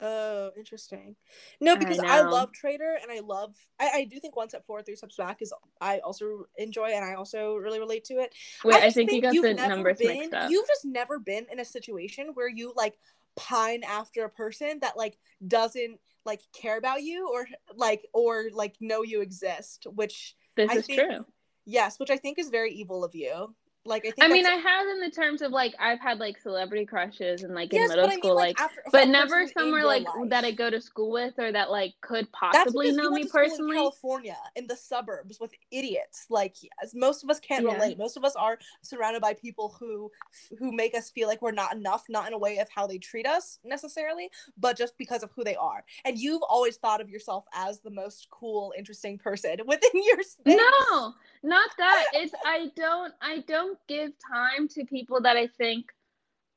Oh, 0.03 0.49
interesting. 0.57 1.15
No, 1.59 1.75
because 1.75 1.99
I, 1.99 2.17
I, 2.17 2.21
love 2.21 2.51
Traitor 2.53 2.97
and 3.01 3.11
I 3.11 3.19
love 3.19 3.55
I, 3.79 3.91
I 3.93 4.03
do 4.05 4.19
think 4.19 4.35
one 4.35 4.49
step 4.49 4.65
forward, 4.65 4.85
three 4.85 4.95
steps 4.95 5.15
back 5.15 5.41
is 5.41 5.53
I 5.79 5.99
also 5.99 6.45
enjoy 6.57 6.87
and 6.87 7.05
I 7.05 7.13
also 7.13 7.55
really 7.55 7.79
relate 7.79 8.03
to 8.05 8.15
it. 8.15 8.33
Wait, 8.63 8.81
I, 8.81 8.87
I 8.87 8.89
think, 8.89 9.11
think, 9.11 9.23
you 9.31 9.41
got 9.43 9.57
the 9.57 9.67
numbers 9.67 9.99
been, 9.99 10.07
mixed 10.07 10.33
up. 10.33 10.49
You've 10.49 10.67
just 10.67 10.85
never 10.85 11.19
been 11.19 11.45
in 11.51 11.59
a 11.59 11.65
situation 11.65 12.31
where 12.33 12.49
you 12.49 12.73
like 12.75 12.97
pine 13.35 13.83
after 13.83 14.25
a 14.25 14.29
person 14.29 14.79
that 14.81 14.97
like 14.97 15.19
doesn't 15.47 15.99
like 16.25 16.41
care 16.51 16.77
about 16.77 17.03
you 17.03 17.29
or 17.31 17.47
like 17.75 18.05
or 18.11 18.45
like 18.53 18.75
know 18.79 19.03
you 19.03 19.21
exist, 19.21 19.85
which 19.93 20.35
this 20.55 20.71
I 20.71 20.77
is 20.77 20.87
think, 20.87 20.99
true. 20.99 21.25
Yes, 21.65 21.99
which 21.99 22.09
I 22.09 22.17
think 22.17 22.39
is 22.39 22.49
very 22.49 22.71
evil 22.71 23.03
of 23.03 23.13
you. 23.13 23.53
Like 23.83 24.05
I 24.05 24.11
think 24.11 24.23
I 24.23 24.27
mean 24.27 24.45
I 24.45 24.55
have 24.55 24.87
in 24.87 24.99
the 24.99 25.09
terms 25.09 25.41
of 25.41 25.51
like 25.51 25.73
I've 25.79 25.99
had 25.99 26.19
like 26.19 26.39
celebrity 26.39 26.85
crushes 26.85 27.41
and 27.41 27.55
like 27.55 27.73
yes, 27.73 27.89
in 27.89 27.97
middle 27.97 28.11
school 28.11 28.31
I 28.31 28.33
mean, 28.33 28.35
like, 28.35 28.59
like 28.59 28.61
after, 28.61 28.83
but 28.91 29.07
never 29.07 29.47
somewhere 29.47 29.85
like 29.85 30.03
life. 30.03 30.29
that 30.29 30.45
I 30.45 30.51
go 30.51 30.69
to 30.69 30.79
school 30.79 31.11
with 31.11 31.33
or 31.39 31.51
that 31.51 31.71
like 31.71 31.95
could 32.01 32.31
possibly 32.31 32.91
know 32.91 33.09
me 33.09 33.25
personally. 33.25 33.77
In 33.77 33.81
California 33.81 34.37
in 34.55 34.67
the 34.67 34.75
suburbs 34.75 35.39
with 35.39 35.51
idiots 35.71 36.27
like 36.29 36.57
yes, 36.61 36.93
most 36.93 37.23
of 37.23 37.29
us 37.31 37.39
can't 37.39 37.65
yeah. 37.65 37.73
relate. 37.73 37.97
Most 37.97 38.17
of 38.17 38.23
us 38.23 38.35
are 38.35 38.59
surrounded 38.83 39.21
by 39.21 39.33
people 39.33 39.75
who 39.79 40.11
who 40.59 40.71
make 40.71 40.93
us 40.93 41.09
feel 41.09 41.27
like 41.27 41.41
we're 41.41 41.51
not 41.51 41.75
enough, 41.75 42.05
not 42.07 42.27
in 42.27 42.33
a 42.33 42.37
way 42.37 42.59
of 42.59 42.69
how 42.69 42.85
they 42.85 42.99
treat 42.99 43.25
us 43.25 43.57
necessarily, 43.63 44.29
but 44.57 44.77
just 44.77 44.95
because 44.97 45.23
of 45.23 45.31
who 45.35 45.43
they 45.43 45.55
are. 45.55 45.83
And 46.05 46.19
you've 46.19 46.43
always 46.43 46.77
thought 46.77 47.01
of 47.01 47.09
yourself 47.09 47.45
as 47.53 47.79
the 47.79 47.89
most 47.89 48.27
cool, 48.29 48.73
interesting 48.77 49.17
person 49.17 49.57
within 49.65 49.91
your 49.93 50.21
space. 50.21 50.57
No, 50.57 51.13
not 51.41 51.71
that. 51.79 52.05
It's 52.13 52.33
I 52.45 52.69
don't 52.75 53.13
I 53.21 53.43
don't 53.47 53.70
give 53.87 54.11
time 54.33 54.67
to 54.69 54.85
people 54.85 55.21
that 55.21 55.37
I 55.37 55.47
think 55.57 55.87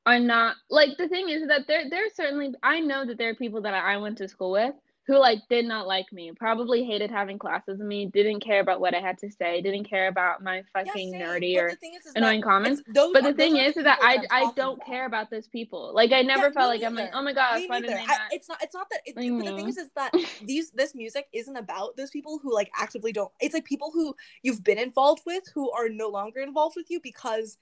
are 0.05 0.19
not 0.19 0.57
like 0.69 0.97
the 0.97 1.07
thing 1.09 1.29
is 1.29 1.47
that 1.47 1.67
there 1.67 1.89
there's 1.89 2.15
certainly 2.15 2.53
I 2.63 2.79
know 2.81 3.05
that 3.05 3.17
there 3.17 3.29
are 3.29 3.35
people 3.35 3.61
that 3.63 3.73
I 3.73 3.97
went 3.97 4.19
to 4.19 4.27
school 4.27 4.51
with 4.51 4.75
who 5.07 5.19
like 5.19 5.39
did 5.49 5.65
not 5.65 5.85
like 5.85 6.11
me, 6.11 6.31
probably 6.35 6.83
hated 6.83 7.11
having 7.11 7.37
classes 7.37 7.77
with 7.77 7.87
me, 7.87 8.07
didn't 8.07 8.39
care 8.39 8.59
about 8.59 8.79
what 8.79 8.95
I 8.95 8.99
had 8.99 9.17
to 9.19 9.29
say, 9.29 9.61
didn't 9.61 9.83
care 9.83 10.07
about 10.07 10.43
my 10.43 10.63
fucking 10.73 11.13
yeah, 11.13 11.21
nerdy 11.21 11.57
or 11.57 11.67
is, 11.67 11.75
is 11.75 12.13
annoying 12.15 12.41
comments. 12.41 12.81
But 12.93 13.23
the 13.23 13.33
thing 13.33 13.57
is, 13.57 13.77
is 13.77 13.83
that 13.83 13.99
I 14.01 14.25
I 14.31 14.51
don't 14.55 14.75
about. 14.75 14.85
care 14.85 15.05
about 15.05 15.29
those 15.29 15.47
people. 15.47 15.91
Like 15.93 16.11
I 16.11 16.23
never 16.23 16.47
yeah, 16.47 16.51
felt 16.51 16.69
like 16.69 16.83
I'm 16.83 16.95
like, 16.95 17.11
oh 17.13 17.21
my 17.21 17.33
god, 17.33 17.61
why 17.67 17.81
did? 17.81 17.91
I, 17.91 18.17
it's 18.31 18.49
not. 18.49 18.61
It's 18.63 18.73
not 18.73 18.87
that. 18.89 19.01
It. 19.05 19.15
But 19.15 19.21
the 19.21 19.55
thing 19.55 19.69
is, 19.69 19.77
is 19.77 19.89
that 19.95 20.11
these 20.45 20.71
this 20.71 20.95
music 20.95 21.27
isn't 21.33 21.55
about 21.55 21.95
those 21.97 22.09
people 22.09 22.39
who 22.41 22.53
like 22.53 22.71
actively 22.75 23.11
don't. 23.11 23.31
It's 23.39 23.53
like 23.53 23.65
people 23.65 23.91
who 23.93 24.15
you've 24.41 24.63
been 24.63 24.79
involved 24.79 25.21
with 25.25 25.43
who 25.53 25.69
are 25.71 25.87
no 25.87 26.09
longer 26.09 26.39
involved 26.39 26.75
with 26.75 26.89
you 26.89 26.99
because 27.01 27.57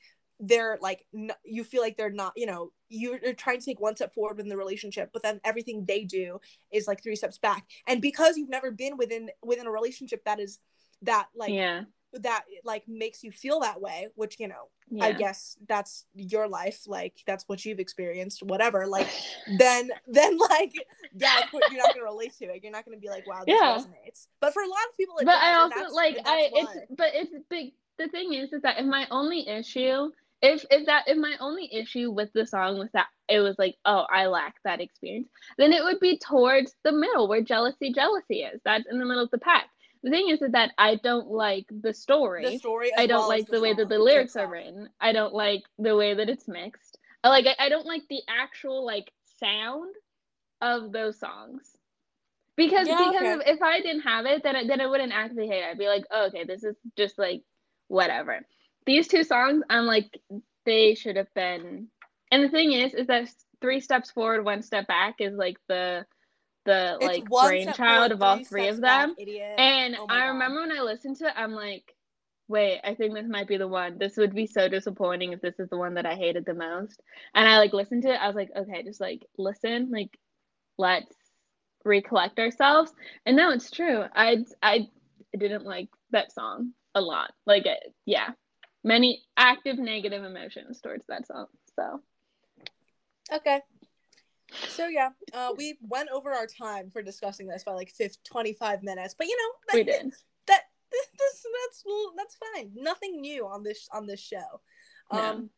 they're 0.48 0.78
like 0.82 1.06
n- 1.14 1.32
you 1.44 1.64
feel 1.64 1.82
like 1.82 1.98
they're 1.98 2.10
not 2.10 2.34
you 2.36 2.46
know 2.46 2.72
you're, 2.90 3.34
trying 3.34 3.60
to 3.60 3.66
take 3.66 3.80
one 3.80 3.96
step 3.96 4.14
forward 4.14 4.40
in 4.40 4.50
the 4.50 4.58
relationship 4.58 5.10
but 5.14 5.24
then 5.24 5.40
everything 5.44 5.86
they 5.86 6.04
do 6.04 6.40
is 6.72 6.88
like 6.88 7.02
three 7.02 7.16
steps 7.16 7.38
back. 7.38 7.66
And 7.88 8.02
because 8.02 8.38
you've 8.38 8.50
never 8.50 8.72
been 8.72 8.98
within 8.98 9.30
within 9.42 9.68
a 9.68 9.72
relationship 9.72 10.24
that 10.26 10.40
is 10.40 10.60
that 11.02 11.28
like 11.36 11.52
yeah. 11.52 11.84
that 12.14 12.44
like 12.64 12.84
makes 12.88 13.24
you 13.24 13.32
feel 13.32 13.62
that 13.62 13.82
way 13.82 14.08
which 14.16 14.40
you 14.40 14.48
know 14.48 14.70
yeah. 14.90 15.06
i 15.06 15.12
guess 15.12 15.58
that's 15.68 16.06
your 16.14 16.48
life 16.48 16.84
like 16.88 17.14
that's 17.28 17.44
what 17.48 17.66
you've 17.66 17.80
experienced 17.80 18.42
whatever 18.44 18.88
like 18.88 19.10
then 19.58 19.90
then 20.08 20.38
like 20.50 20.74
yeah 21.18 21.42
you're 21.52 21.78
not 21.78 21.94
gonna 21.94 22.06
relate 22.06 22.34
to 22.38 22.46
it. 22.46 22.64
You're 22.64 22.72
not 22.72 22.86
gonna 22.86 22.98
be 22.98 23.10
like 23.10 23.28
wow 23.28 23.44
this 23.46 23.58
yeah. 23.60 23.78
resonates. 23.78 24.28
But 24.40 24.54
for 24.54 24.62
a 24.62 24.68
lot 24.68 24.80
of 24.90 24.98
people 24.98 25.16
but 25.18 25.26
does, 25.26 25.40
i 25.42 25.54
also 25.54 25.94
like 25.94 26.18
i 26.26 26.50
it's 26.54 26.78
but 26.98 27.12
it's 27.14 27.32
big 27.50 27.74
the 27.98 28.08
thing 28.08 28.34
is 28.34 28.54
is 28.54 28.62
that 28.62 28.80
if 28.80 28.86
my 28.86 29.08
only 29.12 29.48
issue 29.48 30.10
if 30.44 30.66
if 30.70 30.86
that 30.86 31.06
if 31.08 31.18
my 31.18 31.36
only 31.40 31.74
issue 31.74 32.12
with 32.12 32.32
the 32.34 32.46
song 32.46 32.78
was 32.78 32.90
that 32.94 33.08
it 33.30 33.40
was 33.40 33.56
like 33.58 33.76
oh 33.86 34.06
i 34.12 34.28
lack 34.28 34.56
that 34.66 34.82
experience 34.82 35.30
then 35.58 35.72
it 35.72 35.84
would 35.84 36.00
be 36.02 36.20
towards 36.20 36.76
the 36.84 36.92
middle 36.92 37.28
where 37.28 37.42
jealousy 37.42 37.92
jealousy 37.92 38.42
is. 38.42 38.62
That's 38.64 38.86
in 38.92 39.00
the 39.00 39.06
middle 39.06 39.24
of 39.24 39.32
the 39.32 39.38
pack. 39.38 39.68
The 40.04 40.12
thing 40.12 40.30
is 40.30 40.40
that 40.52 40.72
i 40.78 40.96
don't 40.96 41.30
like 41.32 41.66
the 41.72 41.94
story. 41.94 42.46
The 42.46 42.60
story 42.60 42.92
i 42.96 43.08
don't 43.08 43.20
well 43.20 43.30
like 43.30 43.48
the, 43.48 43.54
the 43.54 43.62
way 43.62 43.74
that 43.74 43.90
the 43.90 43.98
lyrics 43.98 44.36
are 44.36 44.50
written. 44.50 44.90
I 45.00 45.14
don't 45.14 45.34
like 45.34 45.64
the 45.80 45.96
way 45.96 46.14
that 46.14 46.30
it's 46.30 46.48
mixed. 46.48 47.00
I 47.24 47.30
like 47.30 47.48
I, 47.48 47.56
I 47.66 47.70
don't 47.70 47.88
like 47.88 48.04
the 48.10 48.22
actual 48.28 48.86
like 48.86 49.10
sound 49.40 49.96
of 50.62 50.92
those 50.92 51.18
songs. 51.18 51.70
Because 52.56 52.88
yeah, 52.88 52.98
because 52.98 53.40
okay. 53.40 53.52
if 53.52 53.64
I 53.64 53.80
didn't 53.80 54.02
have 54.02 54.28
it, 54.28 54.44
then 54.44 54.56
I, 54.56 54.68
then 54.68 54.80
I 54.80 54.86
wouldn't 54.86 55.12
actually 55.12 55.48
hate 55.48 55.64
it. 55.64 55.72
I'd 55.72 55.78
be 55.80 55.88
like, 55.88 56.06
oh, 56.12 56.28
okay, 56.28 56.44
this 56.44 56.64
is 56.64 56.76
just 56.96 57.18
like 57.18 57.42
whatever 57.88 58.46
these 58.86 59.08
two 59.08 59.24
songs, 59.24 59.64
I'm 59.70 59.86
like, 59.86 60.20
they 60.66 60.96
should 60.96 61.16
have 61.18 61.34
been. 61.34 61.88
And 62.32 62.44
the 62.44 62.50
thing 62.50 62.72
is, 62.74 62.94
is 62.94 63.08
that 63.08 63.30
three 63.62 63.80
steps 63.80 64.12
forward, 64.12 64.46
one 64.46 64.62
step 64.62 64.88
back 64.88 65.16
is 65.20 65.36
like 65.36 65.58
the 65.68 66.06
the 66.66 66.98
it's 67.02 67.06
like 67.06 67.26
brainchild 67.30 68.12
of 68.12 68.22
all 68.22 68.44
three 68.44 68.68
of 68.68 68.80
them. 68.80 69.16
Back, 69.16 69.28
and 69.58 69.96
oh 70.00 70.08
I 70.10 70.28
remember 70.28 70.62
when 70.62 70.72
I 70.72 70.82
listened 70.82 71.18
to 71.18 71.26
it, 71.26 71.34
I'm 71.36 71.52
like, 71.52 71.94
wait, 72.48 72.80
I 72.84 72.96
think 72.96 73.14
this 73.14 73.28
might 73.28 73.48
be 73.48 73.58
the 73.58 73.68
one. 73.68 73.98
This 73.98 74.18
would 74.18 74.34
be 74.34 74.48
so 74.48 74.68
disappointing 74.68 75.34
if 75.34 75.42
this 75.42 75.60
is 75.60 75.70
the 75.70 75.78
one 75.78 75.94
that 75.96 76.06
I 76.06 76.16
hated 76.16 76.46
the 76.46 76.54
most. 76.54 77.02
And 77.36 77.48
I 77.48 77.58
like 77.58 77.74
listened 77.74 78.04
to 78.04 78.14
it. 78.14 78.22
I 78.22 78.28
was 78.28 78.36
like, 78.36 78.50
okay, 78.56 78.84
just 78.84 79.02
like 79.02 79.26
listen, 79.38 79.92
like 79.92 80.18
let's 80.78 81.16
recollect 81.84 82.40
ourselves. 82.40 82.94
And 83.26 83.36
no, 83.36 83.52
it's 83.52 83.72
true. 83.72 84.06
I 84.16 84.46
I 84.62 84.88
didn't 85.38 85.66
like 85.66 85.90
that 86.12 86.32
song 86.32 86.72
a 86.96 87.02
lot. 87.02 87.32
Like 87.46 87.66
it, 87.66 87.94
yeah 88.06 88.30
many 88.84 89.24
active 89.38 89.78
negative 89.78 90.24
emotions 90.24 90.82
towards 90.82 91.06
that 91.08 91.28
song. 91.28 91.48
So 91.76 92.02
okay. 93.32 93.62
So 94.68 94.88
yeah, 94.88 95.10
uh, 95.34 95.54
we 95.58 95.78
went 95.82 96.10
over 96.14 96.32
our 96.32 96.46
time 96.46 96.92
for 96.92 97.02
discussing 97.02 97.48
this 97.48 97.64
by 97.64 97.74
like 97.74 97.90
50, 97.90 98.20
25 98.24 98.84
minutes, 98.84 99.16
but 99.18 99.28
you 99.28 99.36
know 99.36 99.58
that, 99.68 99.76
we 99.76 99.84
did 99.84 100.14
that. 100.48 100.62
This, 100.92 101.08
that's 101.20 101.84
that's 102.18 102.38
fine. 102.56 102.72
Nothing 102.76 103.22
new 103.22 103.48
on 103.48 103.64
this 103.64 103.88
on 103.92 104.06
this 104.06 104.20
show. 104.20 104.62
Um, 105.12 105.50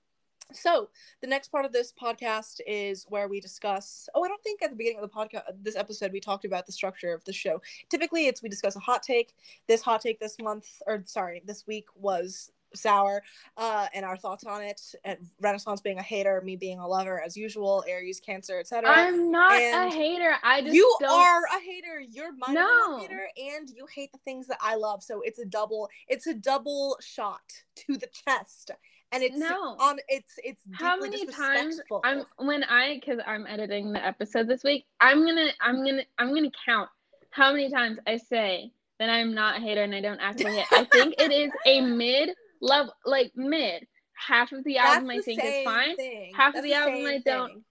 so 0.53 0.89
the 1.21 1.27
next 1.27 1.49
part 1.49 1.65
of 1.65 1.71
this 1.71 1.91
podcast 1.91 2.59
is 2.67 3.05
where 3.09 3.27
we 3.27 3.39
discuss. 3.39 4.07
Oh, 4.13 4.23
I 4.23 4.27
don't 4.27 4.43
think 4.43 4.61
at 4.61 4.69
the 4.69 4.75
beginning 4.75 4.99
of 5.01 5.09
the 5.09 5.15
podcast, 5.15 5.43
this 5.61 5.75
episode, 5.75 6.11
we 6.11 6.19
talked 6.19 6.45
about 6.45 6.65
the 6.65 6.71
structure 6.71 7.13
of 7.13 7.23
the 7.25 7.33
show. 7.33 7.61
Typically, 7.89 8.27
it's 8.27 8.43
we 8.43 8.49
discuss 8.49 8.75
a 8.75 8.79
hot 8.79 9.01
take. 9.01 9.33
This 9.67 9.81
hot 9.81 10.01
take 10.01 10.19
this 10.19 10.37
month, 10.39 10.67
or 10.85 11.03
sorry, 11.05 11.41
this 11.45 11.65
week 11.67 11.87
was 11.95 12.51
sour 12.75 13.21
uh 13.57 13.87
and 13.93 14.05
our 14.05 14.17
thoughts 14.17 14.43
on 14.45 14.61
it 14.61 14.81
and 15.03 15.17
renaissance 15.41 15.81
being 15.81 15.99
a 15.99 16.03
hater 16.03 16.41
me 16.43 16.55
being 16.55 16.79
a 16.79 16.87
lover 16.87 17.21
as 17.21 17.35
usual 17.35 17.83
aries 17.87 18.19
cancer 18.19 18.59
etc 18.59 18.89
i'm 18.89 19.31
not 19.31 19.53
and 19.53 19.91
a 19.91 19.95
hater. 19.95 20.35
I 20.43 20.61
just 20.61 20.73
you 20.73 20.97
don't... 20.99 21.11
are 21.11 21.41
a 21.57 21.59
hater. 21.59 21.99
You're 21.99 22.31
my 22.33 22.53
no. 22.53 22.99
hater 22.99 23.27
and 23.37 23.69
you 23.69 23.85
hate 23.93 24.11
the 24.11 24.19
things 24.19 24.47
that 24.47 24.57
i 24.61 24.75
love. 24.75 25.03
So 25.03 25.21
it's 25.21 25.39
a 25.39 25.45
double 25.45 25.89
it's 26.07 26.27
a 26.27 26.33
double 26.33 26.97
shot 27.01 27.41
to 27.75 27.97
the 27.97 28.07
chest. 28.25 28.71
And 29.11 29.23
it's 29.23 29.37
no. 29.37 29.75
on 29.79 29.97
it's 30.09 30.33
it's 30.43 30.61
how 30.73 30.97
many 30.97 31.25
times 31.27 31.79
i'm 32.03 32.25
when 32.37 32.63
i 32.65 32.99
because 32.99 33.19
i'm 33.25 33.45
editing 33.47 33.93
the 33.93 34.05
episode 34.05 34.47
this 34.47 34.63
week 34.63 34.85
i'm 34.99 35.23
gonna 35.23 35.51
i'm 35.61 35.85
gonna 35.85 36.01
i'm 36.17 36.33
gonna 36.33 36.49
count 36.65 36.89
how 37.29 37.51
many 37.53 37.69
times 37.69 37.97
i 38.07 38.17
say 38.17 38.73
that 38.99 39.09
i'm 39.09 39.33
not 39.33 39.57
a 39.57 39.61
hater 39.61 39.83
and 39.83 39.95
i 39.95 40.01
don't 40.01 40.19
actually 40.19 40.55
hate 40.55 40.65
i 40.71 40.83
think 40.85 41.13
it 41.17 41.31
is 41.31 41.51
a 41.65 41.79
mid 41.95 42.31
level 42.65 42.93
like 43.05 43.31
mid. 43.35 43.87
Half 44.17 44.53
of 44.53 44.63
the 44.63 44.77
album 44.77 45.09
I 45.09 45.19
think 45.19 45.43
is 45.43 45.63
fine. 45.65 45.95
Thing. 45.95 46.31
Half 46.35 46.53
That's 46.53 46.59
of 46.59 46.63
the, 46.63 46.69
the 46.69 46.75
album 46.75 47.05
I 47.05 47.21
don't 47.25 47.47
thing. 47.49 47.63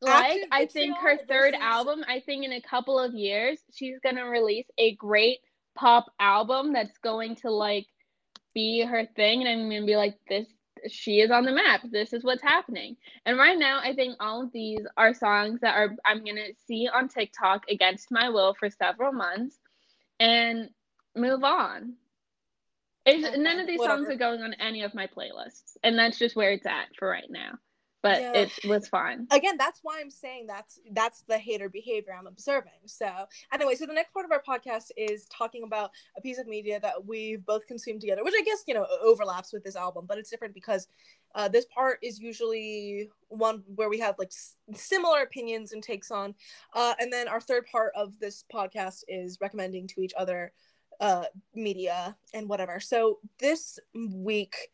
like. 0.00 0.42
I 0.50 0.66
think 0.66 0.96
her 0.96 1.18
third 1.28 1.54
album, 1.54 2.04
I 2.08 2.20
think 2.20 2.44
in 2.44 2.52
a 2.52 2.62
couple 2.62 2.98
of 2.98 3.14
years, 3.14 3.58
she's 3.72 3.98
gonna 4.02 4.24
release 4.24 4.66
a 4.78 4.94
great 4.94 5.38
pop 5.74 6.10
album 6.18 6.72
that's 6.72 6.96
going 6.98 7.36
to 7.36 7.50
like 7.50 7.86
be 8.54 8.80
her 8.80 9.06
thing, 9.16 9.46
and 9.46 9.48
I'm 9.48 9.70
gonna 9.70 9.86
be 9.86 9.96
like, 9.96 10.18
this 10.28 10.46
she 10.88 11.20
is 11.20 11.30
on 11.30 11.44
the 11.44 11.52
map. 11.52 11.82
This 11.90 12.14
is 12.14 12.24
what's 12.24 12.42
happening. 12.42 12.96
And 13.26 13.36
right 13.36 13.58
now, 13.58 13.80
I 13.82 13.94
think 13.94 14.16
all 14.18 14.42
of 14.42 14.52
these 14.52 14.80
are 14.96 15.12
songs 15.12 15.60
that 15.60 15.76
are 15.76 15.94
I'm 16.06 16.24
gonna 16.24 16.54
see 16.66 16.88
on 16.88 17.08
TikTok 17.08 17.64
against 17.68 18.10
my 18.10 18.30
will 18.30 18.54
for 18.54 18.70
several 18.70 19.12
months, 19.12 19.58
and 20.18 20.70
move 21.14 21.44
on. 21.44 21.94
Okay, 23.10 23.36
none 23.36 23.58
of 23.58 23.66
these 23.66 23.78
whatever. 23.78 24.04
songs 24.04 24.14
are 24.14 24.18
going 24.18 24.42
on 24.42 24.54
any 24.54 24.82
of 24.82 24.94
my 24.94 25.06
playlists, 25.06 25.76
and 25.82 25.98
that's 25.98 26.18
just 26.18 26.36
where 26.36 26.52
it's 26.52 26.66
at 26.66 26.86
for 26.98 27.08
right 27.08 27.30
now. 27.30 27.58
But 28.02 28.22
yeah. 28.22 28.32
it 28.32 28.52
was 28.64 28.88
fine. 28.88 29.26
Again, 29.30 29.56
that's 29.58 29.80
why 29.82 29.98
I'm 30.00 30.10
saying 30.10 30.46
that's 30.46 30.80
that's 30.92 31.22
the 31.28 31.36
hater 31.36 31.68
behavior 31.68 32.14
I'm 32.18 32.26
observing. 32.26 32.72
So 32.86 33.10
anyway, 33.52 33.74
so 33.74 33.84
the 33.84 33.92
next 33.92 34.14
part 34.14 34.24
of 34.24 34.32
our 34.32 34.42
podcast 34.42 34.90
is 34.96 35.26
talking 35.26 35.64
about 35.64 35.90
a 36.16 36.20
piece 36.22 36.38
of 36.38 36.46
media 36.46 36.80
that 36.80 37.06
we've 37.06 37.44
both 37.44 37.66
consumed 37.66 38.00
together, 38.00 38.24
which 38.24 38.34
I 38.38 38.42
guess 38.42 38.64
you 38.66 38.72
know 38.72 38.86
overlaps 39.02 39.52
with 39.52 39.64
this 39.64 39.76
album, 39.76 40.06
but 40.08 40.16
it's 40.16 40.30
different 40.30 40.54
because 40.54 40.88
uh, 41.34 41.48
this 41.48 41.66
part 41.66 41.98
is 42.02 42.18
usually 42.18 43.10
one 43.28 43.62
where 43.74 43.90
we 43.90 43.98
have 43.98 44.18
like 44.18 44.28
s- 44.28 44.56
similar 44.74 45.20
opinions 45.20 45.72
and 45.72 45.82
takes 45.82 46.10
on, 46.10 46.34
uh, 46.72 46.94
and 46.98 47.12
then 47.12 47.28
our 47.28 47.40
third 47.40 47.66
part 47.70 47.92
of 47.94 48.18
this 48.18 48.44
podcast 48.52 49.04
is 49.08 49.38
recommending 49.42 49.86
to 49.88 50.00
each 50.00 50.14
other 50.16 50.52
uh 51.00 51.24
media 51.54 52.16
and 52.34 52.48
whatever. 52.48 52.78
So 52.80 53.18
this 53.38 53.78
week 53.94 54.70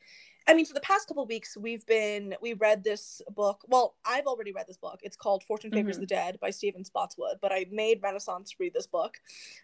I 0.49 0.55
mean, 0.55 0.65
for 0.65 0.75
the 0.75 0.81
past 0.81 1.09
couple 1.09 1.27
weeks, 1.27 1.57
we've 1.57 1.85
been 1.87 2.37
we 2.41 2.53
read 2.53 2.85
this 2.85 3.21
book. 3.35 3.63
Well, 3.67 3.97
I've 4.05 4.27
already 4.27 4.53
read 4.53 4.69
this 4.69 4.77
book. 4.77 5.01
It's 5.03 5.17
called 5.17 5.43
Fortune 5.43 5.73
Favors 5.73 5.97
mm-hmm. 5.97 6.03
the 6.03 6.07
Dead 6.07 6.39
by 6.41 6.51
Stephen 6.51 6.85
Spotswood. 6.85 7.39
But 7.43 7.53
I 7.53 7.67
made 7.71 8.01
Renaissance 8.03 8.55
read 8.61 8.73
this 8.73 8.87
book 8.87 9.17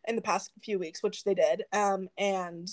in 0.09 0.17
the 0.17 0.23
past 0.23 0.51
few 0.61 0.79
weeks, 0.81 1.03
which 1.03 1.23
they 1.23 1.35
did. 1.35 1.63
Um, 1.73 2.09
and 2.19 2.69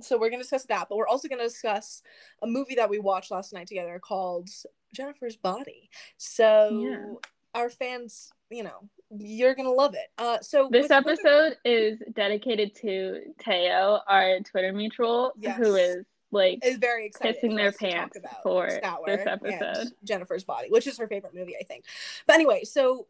so 0.00 0.18
we're 0.18 0.30
gonna 0.30 0.42
discuss 0.42 0.64
that. 0.64 0.88
But 0.88 0.96
we're 0.96 1.06
also 1.06 1.28
gonna 1.28 1.44
discuss 1.44 2.02
a 2.42 2.48
movie 2.48 2.74
that 2.74 2.90
we 2.90 2.98
watched 2.98 3.30
last 3.30 3.52
night 3.52 3.68
together 3.68 4.00
called 4.00 4.48
Jennifer's 4.92 5.36
Body. 5.36 5.88
So 6.16 6.80
yeah. 6.82 7.14
our 7.54 7.70
fans, 7.70 8.32
you 8.50 8.64
know, 8.64 8.88
you're 9.10 9.54
gonna 9.54 9.70
love 9.70 9.94
it. 9.94 10.08
Uh, 10.18 10.38
so 10.40 10.68
this 10.70 10.90
episode 10.90 11.56
is 11.64 11.98
dedicated 12.12 12.74
to 12.76 13.20
Teo, 13.38 14.00
our 14.08 14.40
Twitter 14.40 14.72
mutual, 14.72 15.32
yes. 15.38 15.56
who 15.56 15.76
is 15.76 16.04
like 16.32 16.64
is 16.64 16.76
very 16.78 17.06
excited 17.06 17.36
pissing 17.42 17.56
their 17.56 17.72
pants 17.72 18.18
for 18.42 18.68
this 19.06 19.26
episode. 19.26 19.92
Jennifer's 20.04 20.44
Body, 20.44 20.68
which 20.70 20.86
is 20.86 20.98
her 20.98 21.06
favorite 21.06 21.34
movie, 21.34 21.54
I 21.58 21.64
think. 21.64 21.84
But 22.26 22.34
anyway, 22.34 22.64
so 22.64 23.06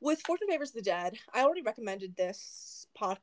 with 0.00 0.20
Fortune 0.22 0.48
Favors 0.48 0.72
the 0.72 0.82
Dead, 0.82 1.14
I 1.32 1.42
already 1.42 1.62
recommended 1.62 2.16
this 2.16 2.75
pod 2.96 3.18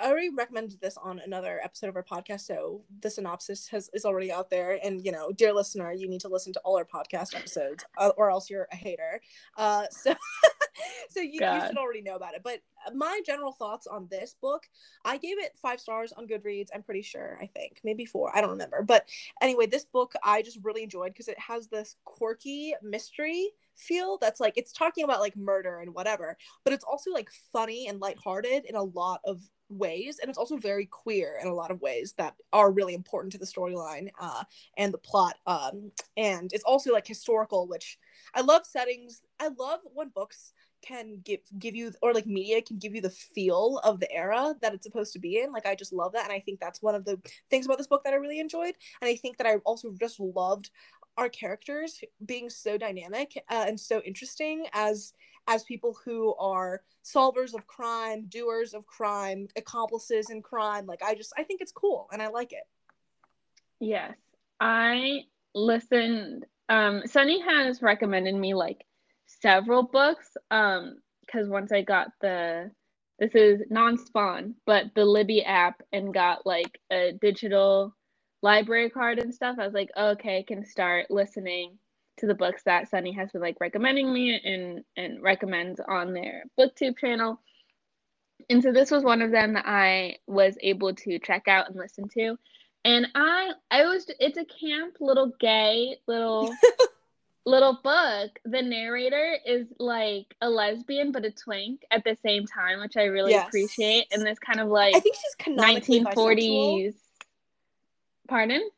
I 0.00 0.10
already 0.10 0.30
recommended 0.30 0.80
this 0.80 0.96
on 0.96 1.18
another 1.18 1.60
episode 1.62 1.88
of 1.88 1.96
our 1.96 2.04
podcast, 2.04 2.42
so 2.42 2.82
the 3.00 3.10
synopsis 3.10 3.68
has 3.68 3.90
is 3.92 4.04
already 4.04 4.30
out 4.30 4.50
there. 4.50 4.78
And 4.82 5.04
you 5.04 5.12
know, 5.12 5.32
dear 5.32 5.52
listener, 5.52 5.92
you 5.92 6.08
need 6.08 6.20
to 6.22 6.28
listen 6.28 6.52
to 6.54 6.60
all 6.60 6.76
our 6.76 6.84
podcast 6.84 7.34
episodes, 7.36 7.84
uh, 7.96 8.10
or 8.16 8.30
else 8.30 8.48
you're 8.48 8.68
a 8.72 8.76
hater. 8.76 9.20
Uh, 9.56 9.86
so, 9.90 10.14
so 11.10 11.20
you, 11.20 11.40
you, 11.40 11.60
should 11.66 11.76
already 11.76 12.02
know 12.02 12.16
about 12.16 12.34
it. 12.34 12.42
But 12.44 12.60
my 12.94 13.20
general 13.26 13.52
thoughts 13.52 13.86
on 13.86 14.08
this 14.10 14.34
book, 14.40 14.64
I 15.04 15.16
gave 15.16 15.38
it 15.38 15.56
five 15.60 15.80
stars 15.80 16.12
on 16.12 16.28
Goodreads. 16.28 16.68
I'm 16.74 16.82
pretty 16.82 17.02
sure. 17.02 17.38
I 17.40 17.46
think 17.46 17.80
maybe 17.84 18.04
four. 18.04 18.36
I 18.36 18.40
don't 18.40 18.50
remember. 18.50 18.82
But 18.82 19.08
anyway, 19.42 19.66
this 19.66 19.84
book 19.84 20.12
I 20.22 20.42
just 20.42 20.58
really 20.62 20.82
enjoyed 20.82 21.12
because 21.12 21.28
it 21.28 21.38
has 21.38 21.68
this 21.68 21.96
quirky 22.04 22.74
mystery 22.82 23.50
feel 23.78 24.18
that's 24.18 24.40
like 24.40 24.54
it's 24.56 24.72
talking 24.72 25.04
about 25.04 25.20
like 25.20 25.36
murder 25.36 25.80
and 25.80 25.94
whatever, 25.94 26.36
but 26.64 26.72
it's 26.72 26.84
also 26.84 27.10
like 27.10 27.30
funny 27.52 27.88
and 27.88 28.00
lighthearted 28.00 28.64
in 28.66 28.74
a 28.74 28.82
lot 28.82 29.20
of 29.24 29.40
ways 29.68 30.18
and 30.20 30.28
it's 30.28 30.38
also 30.38 30.56
very 30.56 30.86
queer 30.86 31.38
in 31.42 31.48
a 31.48 31.54
lot 31.54 31.70
of 31.70 31.80
ways 31.80 32.14
that 32.16 32.34
are 32.52 32.72
really 32.72 32.94
important 32.94 33.32
to 33.32 33.38
the 33.38 33.44
storyline 33.44 34.08
uh, 34.18 34.42
and 34.76 34.94
the 34.94 34.98
plot 34.98 35.36
um, 35.46 35.90
and 36.16 36.50
it's 36.52 36.64
also 36.64 36.92
like 36.92 37.06
historical 37.06 37.68
which 37.68 37.98
i 38.34 38.40
love 38.40 38.64
settings 38.64 39.22
i 39.40 39.48
love 39.58 39.80
when 39.92 40.08
books 40.08 40.52
can 40.80 41.20
give 41.24 41.40
give 41.58 41.74
you 41.74 41.92
or 42.02 42.14
like 42.14 42.26
media 42.26 42.62
can 42.62 42.78
give 42.78 42.94
you 42.94 43.00
the 43.00 43.10
feel 43.10 43.80
of 43.82 43.98
the 44.00 44.10
era 44.12 44.54
that 44.62 44.72
it's 44.72 44.86
supposed 44.86 45.12
to 45.12 45.18
be 45.18 45.40
in 45.40 45.52
like 45.52 45.66
i 45.66 45.74
just 45.74 45.92
love 45.92 46.12
that 46.12 46.24
and 46.24 46.32
i 46.32 46.38
think 46.38 46.60
that's 46.60 46.80
one 46.80 46.94
of 46.94 47.04
the 47.04 47.20
things 47.50 47.66
about 47.66 47.78
this 47.78 47.86
book 47.86 48.02
that 48.04 48.12
i 48.12 48.16
really 48.16 48.38
enjoyed 48.38 48.74
and 49.00 49.08
i 49.08 49.16
think 49.16 49.36
that 49.36 49.46
i 49.46 49.56
also 49.64 49.92
just 49.98 50.20
loved 50.20 50.70
our 51.18 51.28
characters 51.28 52.00
being 52.24 52.48
so 52.48 52.78
dynamic 52.78 53.44
uh, 53.50 53.64
and 53.66 53.78
so 53.78 54.00
interesting 54.06 54.66
as 54.72 55.12
as 55.48 55.64
people 55.64 55.96
who 56.04 56.34
are 56.36 56.82
solvers 57.04 57.54
of 57.54 57.66
crime, 57.66 58.26
doers 58.28 58.74
of 58.74 58.86
crime, 58.86 59.48
accomplices 59.56 60.30
in 60.30 60.42
crime. 60.42 60.86
Like 60.86 61.02
I 61.02 61.14
just 61.14 61.32
I 61.36 61.42
think 61.42 61.60
it's 61.60 61.72
cool 61.72 62.08
and 62.12 62.22
I 62.22 62.28
like 62.28 62.52
it. 62.52 62.64
Yes. 63.80 64.14
I 64.60 65.20
listened 65.54 66.46
um 66.68 67.02
Sunny 67.06 67.40
has 67.40 67.82
recommended 67.82 68.34
me 68.34 68.54
like 68.54 68.84
several 69.26 69.82
books 69.82 70.36
um 70.50 70.98
cuz 71.30 71.48
once 71.48 71.72
I 71.72 71.82
got 71.82 72.08
the 72.20 72.70
this 73.18 73.34
is 73.34 73.62
non-spawn, 73.68 74.54
but 74.64 74.94
the 74.94 75.04
Libby 75.04 75.42
app 75.42 75.82
and 75.92 76.14
got 76.14 76.46
like 76.46 76.78
a 76.92 77.18
digital 77.20 77.96
library 78.42 78.90
card 78.90 79.18
and 79.18 79.34
stuff, 79.34 79.56
I 79.58 79.64
was 79.64 79.74
like, 79.74 79.90
oh, 79.96 80.10
okay, 80.10 80.38
I 80.38 80.42
can 80.42 80.64
start 80.64 81.10
listening 81.10 81.78
to 82.18 82.26
the 82.26 82.34
books 82.34 82.62
that 82.64 82.88
Sunny 82.90 83.12
has 83.12 83.30
been 83.30 83.40
like 83.40 83.60
recommending 83.60 84.12
me 84.12 84.40
and 84.44 84.84
and 84.96 85.22
recommends 85.22 85.80
on 85.80 86.12
their 86.12 86.44
booktube 86.58 86.98
channel. 86.98 87.40
And 88.50 88.62
so 88.62 88.72
this 88.72 88.90
was 88.90 89.02
one 89.02 89.22
of 89.22 89.30
them 89.30 89.54
that 89.54 89.66
I 89.66 90.16
was 90.26 90.56
able 90.60 90.94
to 90.94 91.18
check 91.18 91.48
out 91.48 91.68
and 91.68 91.76
listen 91.76 92.08
to. 92.14 92.36
And 92.84 93.08
I 93.14 93.52
I 93.70 93.84
was 93.84 94.06
it's 94.18 94.38
a 94.38 94.44
camp 94.44 94.96
little 95.00 95.32
gay 95.38 95.96
little 96.06 96.52
little 97.46 97.78
book. 97.82 98.38
The 98.44 98.62
narrator 98.62 99.36
is 99.46 99.66
like 99.78 100.34
a 100.40 100.48
lesbian 100.48 101.12
but 101.12 101.24
a 101.24 101.30
twink 101.30 101.82
at 101.90 102.04
the 102.04 102.16
same 102.22 102.46
time, 102.46 102.80
which 102.80 102.96
I 102.96 103.04
really 103.04 103.32
yes. 103.32 103.48
appreciate. 103.48 104.06
And 104.12 104.24
this 104.24 104.38
kind 104.38 104.60
of 104.60 104.68
like 104.68 104.94
I 104.94 105.00
think 105.00 105.16
she's 105.16 105.34
canonically 105.36 106.00
1940s 106.00 106.94
bisexual. 106.94 106.94
Pardon? 108.28 108.68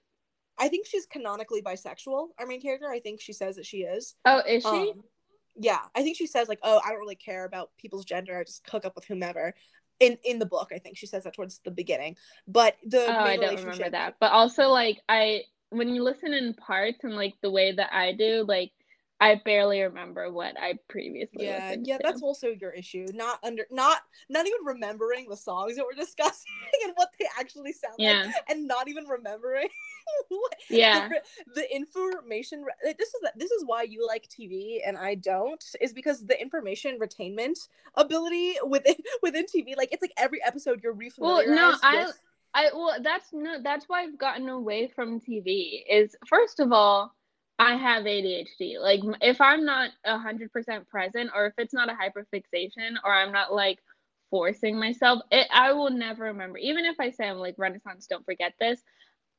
I 0.59 0.69
think 0.69 0.87
she's 0.87 1.07
canonically 1.07 1.63
bisexual. 1.63 2.29
Our 2.39 2.47
main 2.47 2.61
character, 2.61 2.89
I 2.89 3.01
think 3.01 3.21
she 3.21 3.33
says 3.33 3.57
that 3.57 3.67
she 3.67 3.79
is. 3.79 4.15
Oh, 4.25 4.43
is 4.47 4.63
she? 4.63 4.69
Um, 4.69 5.03
yeah, 5.57 5.81
I 5.95 6.03
think 6.03 6.17
she 6.17 6.27
says 6.27 6.49
like, 6.49 6.61
"Oh, 6.63 6.81
I 6.85 6.91
don't 6.91 7.01
really 7.01 7.17
care 7.17 7.45
about 7.45 7.71
people's 7.79 8.05
gender. 8.05 8.39
I 8.39 8.45
just 8.45 8.69
hook 8.69 8.85
up 8.85 8.95
with 8.95 9.05
whomever." 9.07 9.55
In 9.99 10.17
in 10.25 10.39
the 10.39 10.47
book, 10.47 10.71
I 10.73 10.79
think 10.79 10.97
she 10.97 11.07
says 11.07 11.25
that 11.25 11.35
towards 11.35 11.61
the 11.65 11.71
beginning. 11.71 12.17
But 12.47 12.77
the 12.85 13.07
oh, 13.07 13.19
I 13.19 13.37
don't 13.37 13.57
remember 13.57 13.91
that. 13.91 14.17
But 14.21 14.33
also, 14.33 14.69
like, 14.69 14.99
I 15.09 15.43
when 15.71 15.95
you 15.95 16.03
listen 16.03 16.33
in 16.33 16.55
parts 16.55 17.05
and 17.05 17.15
like 17.15 17.35
the 17.43 17.51
way 17.51 17.73
that 17.73 17.91
I 17.93 18.13
do, 18.13 18.45
like 18.47 18.73
I 19.21 19.35
barely 19.45 19.83
remember 19.83 20.33
what 20.33 20.55
I 20.59 20.75
previously 20.89 21.45
yeah 21.45 21.77
yeah 21.83 21.99
to. 21.99 22.03
that's 22.03 22.23
also 22.23 22.49
your 22.49 22.71
issue 22.71 23.07
not 23.13 23.39
under 23.45 23.67
not 23.71 23.99
not 24.31 24.47
even 24.47 24.65
remembering 24.65 25.29
the 25.29 25.37
songs 25.37 25.77
that 25.77 25.85
we're 25.85 25.93
discussing 26.05 26.47
and 26.85 26.93
what 26.97 27.11
they 27.19 27.27
actually 27.39 27.73
sound 27.73 27.95
yeah. 27.99 28.25
like 28.25 28.35
and 28.49 28.67
not 28.67 28.89
even 28.89 29.05
remembering 29.05 29.69
yeah 30.71 31.09
the, 31.09 31.21
the, 31.55 31.77
information 31.77 32.65
this 32.83 33.09
is 33.09 33.21
this 33.37 33.51
is 33.51 33.63
why 33.67 33.83
you 33.83 34.07
like 34.07 34.27
TV 34.29 34.79
and 34.87 34.97
I 34.97 35.17
don't 35.17 35.63
is 35.81 35.93
because 35.93 36.27
the 36.27 36.41
information 36.41 36.99
retainment 36.99 37.69
ability 37.95 38.55
within 38.67 38.97
within 39.23 39.45
TV 39.45 39.77
like 39.77 39.93
it's 39.93 40.03
like 40.03 40.15
every 40.17 40.43
episode 40.43 40.81
you're 40.83 40.95
refamiliarized 40.95 41.19
well 41.19 41.47
no 41.47 41.75
I 41.83 42.11
I 42.55 42.71
well 42.73 42.97
that's 43.03 43.29
no 43.33 43.63
that's 43.63 43.85
why 43.89 44.03
I've 44.03 44.19
gotten 44.19 44.49
away 44.49 44.89
from 44.89 45.21
TV 45.21 45.83
is 45.89 46.17
first 46.27 46.59
of 46.59 46.73
all 46.73 47.15
I 47.61 47.77
have 47.77 48.05
ADHD. 48.05 48.81
Like 48.81 49.03
if 49.21 49.39
I'm 49.39 49.67
not 49.67 49.91
a 50.07 50.19
hundred 50.19 50.51
percent 50.51 50.89
present, 50.89 51.31
or 51.35 51.45
if 51.45 51.53
it's 51.59 51.75
not 51.75 51.91
a 51.91 51.93
hyperfixation, 51.93 52.95
or 53.05 53.13
I'm 53.13 53.33
not 53.33 53.53
like 53.53 53.79
forcing 54.31 54.79
myself, 54.81 55.21
it 55.31 55.47
I 55.53 55.73
will 55.75 55.91
never 55.91 56.25
remember. 56.25 56.57
Even 56.57 56.87
if 56.87 56.99
I 56.99 57.11
say 57.11 57.29
I'm 57.29 57.37
like 57.37 57.57
Renaissance, 57.59 58.07
don't 58.07 58.25
forget 58.25 58.55
this, 58.59 58.81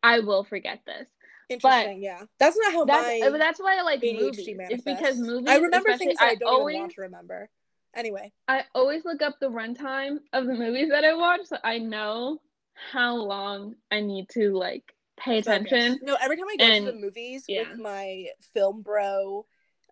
I 0.03 0.19
will 0.19 0.43
forget 0.43 0.81
this. 0.85 1.07
Interesting. 1.49 1.95
But 1.95 1.99
yeah, 1.99 2.21
that's 2.39 2.55
not 2.61 2.73
how 2.73 2.85
that's, 2.85 3.21
my. 3.21 3.37
That's 3.39 3.59
why 3.59 3.79
I 3.79 3.81
like 3.81 4.01
ADHD 4.01 4.19
movies. 4.19 4.47
Manifests. 4.55 4.71
It's 4.71 4.83
because 4.83 5.17
movies. 5.17 5.49
I 5.49 5.55
remember 5.55 5.97
things 5.97 6.17
I, 6.19 6.29
I 6.29 6.35
don't 6.35 6.47
always, 6.47 6.75
even 6.75 6.81
want 6.83 6.93
to 6.93 7.01
remember. 7.01 7.49
Anyway, 7.95 8.31
I 8.47 8.65
always 8.75 9.03
look 9.03 9.23
up 9.23 9.39
the 9.39 9.49
runtime 9.49 10.19
of 10.31 10.45
the 10.45 10.53
movies 10.53 10.89
that 10.89 11.03
I 11.03 11.15
watch, 11.15 11.41
so 11.45 11.57
I 11.63 11.79
know 11.79 12.39
how 12.91 13.15
long 13.15 13.77
I 13.89 14.01
need 14.01 14.29
to 14.33 14.55
like 14.55 14.93
pay 15.23 15.37
attention. 15.37 15.99
No, 16.01 16.17
every 16.21 16.37
time 16.37 16.45
I 16.49 16.55
go 16.57 16.63
and, 16.65 16.85
to 16.85 16.91
the 16.91 16.97
movies 16.97 17.45
yeah. 17.47 17.69
with 17.69 17.79
my 17.79 18.27
film 18.53 18.81
bro 18.81 19.45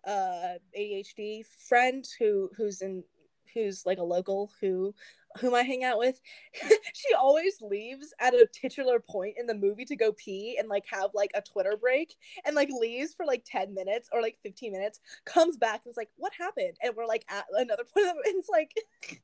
uh 0.06 0.54
ADHD 0.78 1.44
friend 1.68 2.06
who 2.18 2.50
who's 2.56 2.80
in 2.80 3.04
who's 3.52 3.84
like 3.84 3.98
a 3.98 4.02
local 4.02 4.50
who 4.60 4.94
whom 5.38 5.54
I 5.54 5.62
hang 5.62 5.84
out 5.84 5.98
with, 5.98 6.20
she 6.94 7.14
always 7.14 7.60
leaves 7.60 8.12
at 8.20 8.34
a 8.34 8.48
titular 8.52 8.98
point 9.00 9.36
in 9.38 9.46
the 9.46 9.54
movie 9.54 9.84
to 9.86 9.96
go 9.96 10.12
pee 10.12 10.56
and 10.58 10.68
like 10.68 10.84
have 10.90 11.10
like 11.14 11.30
a 11.34 11.42
Twitter 11.42 11.76
break 11.80 12.14
and 12.44 12.56
like 12.56 12.68
leaves 12.70 13.14
for 13.14 13.24
like 13.24 13.44
10 13.46 13.74
minutes 13.74 14.08
or 14.12 14.20
like 14.22 14.38
15 14.42 14.72
minutes, 14.72 15.00
comes 15.24 15.56
back 15.56 15.82
and 15.84 15.92
is 15.92 15.96
like, 15.96 16.10
What 16.16 16.32
happened? 16.38 16.76
And 16.82 16.94
we're 16.96 17.06
like 17.06 17.24
at 17.28 17.44
another 17.56 17.84
point 17.84 18.08
of 18.08 18.14
the, 18.16 18.22
it's 18.24 18.48
like 18.48 18.72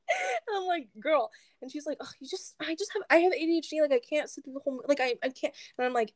I'm 0.55 0.65
like, 0.65 0.87
girl. 0.99 1.29
And 1.61 1.71
she's 1.71 1.85
like, 1.85 1.97
Oh, 2.01 2.09
you 2.19 2.27
just 2.29 2.55
I 2.61 2.75
just 2.75 2.91
have 2.93 3.03
I 3.09 3.17
have 3.17 3.33
ADHD, 3.33 3.81
like 3.81 3.91
I 3.91 3.99
can't 3.99 4.29
sit 4.29 4.43
through 4.43 4.53
the 4.53 4.59
whole 4.61 4.81
like 4.87 4.99
I, 5.01 5.15
I 5.23 5.29
can't 5.29 5.53
and 5.77 5.85
I'm 5.85 5.93
like 5.93 6.13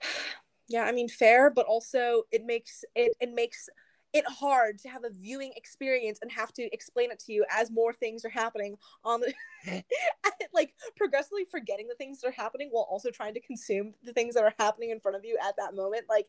yeah, 0.68 0.82
I 0.82 0.92
mean 0.92 1.08
fair, 1.08 1.50
but 1.50 1.66
also 1.66 2.22
it 2.30 2.44
makes 2.44 2.84
it 2.94 3.14
it 3.20 3.30
makes 3.34 3.68
it 4.12 4.24
hard 4.26 4.78
to 4.78 4.88
have 4.88 5.04
a 5.04 5.10
viewing 5.10 5.52
experience 5.56 6.18
and 6.22 6.32
have 6.32 6.52
to 6.54 6.62
explain 6.72 7.10
it 7.10 7.18
to 7.18 7.32
you 7.32 7.44
as 7.50 7.70
more 7.70 7.92
things 7.92 8.24
are 8.24 8.30
happening 8.30 8.76
on 9.04 9.20
the 9.20 9.34
like 10.54 10.74
progressively 10.96 11.44
forgetting 11.50 11.88
the 11.88 11.94
things 11.94 12.20
that 12.20 12.28
are 12.28 12.32
happening 12.32 12.68
while 12.70 12.86
also 12.90 13.10
trying 13.10 13.34
to 13.34 13.40
consume 13.40 13.94
the 14.02 14.12
things 14.12 14.34
that 14.34 14.44
are 14.44 14.54
happening 14.58 14.90
in 14.90 15.00
front 15.00 15.16
of 15.16 15.24
you 15.24 15.36
at 15.46 15.54
that 15.56 15.74
moment 15.74 16.04
like 16.08 16.26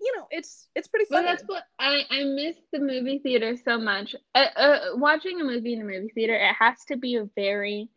you 0.00 0.16
know 0.16 0.26
it's 0.30 0.68
it's 0.74 0.88
pretty 0.88 1.04
fun. 1.06 1.24
Well, 1.24 1.32
that's 1.32 1.44
what 1.44 1.64
I 1.78 2.02
I 2.10 2.24
miss 2.24 2.56
the 2.72 2.80
movie 2.80 3.20
theater 3.22 3.56
so 3.64 3.78
much. 3.78 4.16
Uh, 4.34 4.46
uh, 4.56 4.78
watching 4.94 5.40
a 5.40 5.44
movie 5.44 5.74
in 5.74 5.78
the 5.78 5.84
movie 5.84 6.10
theater, 6.14 6.34
it 6.34 6.54
has 6.58 6.84
to 6.88 6.96
be 6.96 7.16
a 7.16 7.28
very 7.36 7.88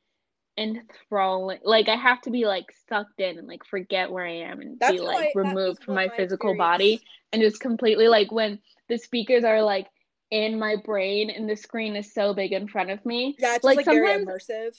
enthralling. 0.57 1.59
Like 1.63 1.87
I 1.87 1.95
have 1.95 2.21
to 2.21 2.31
be 2.31 2.45
like 2.45 2.65
sucked 2.87 3.19
in 3.19 3.37
and 3.39 3.47
like 3.47 3.65
forget 3.65 4.11
where 4.11 4.25
I 4.25 4.41
am 4.41 4.61
and 4.61 4.79
that's 4.79 4.91
be 4.91 4.99
like 4.99 5.29
I, 5.35 5.39
removed 5.39 5.83
from 5.83 5.95
my, 5.95 6.07
my 6.07 6.15
physical 6.15 6.51
experience. 6.51 6.57
body 6.57 7.01
and 7.31 7.41
just 7.41 7.59
completely 7.59 8.07
like 8.07 8.31
when 8.31 8.59
the 8.89 8.97
speakers 8.97 9.43
are 9.43 9.61
like 9.61 9.87
in 10.31 10.59
my 10.59 10.75
brain 10.75 11.29
and 11.29 11.49
the 11.49 11.55
screen 11.55 11.95
is 11.95 12.13
so 12.13 12.33
big 12.33 12.51
in 12.51 12.67
front 12.67 12.91
of 12.91 13.05
me. 13.05 13.35
Yeah, 13.39 13.55
it's 13.55 13.63
like, 13.63 13.77
like 13.77 13.85
very 13.85 14.25
immersive. 14.25 14.75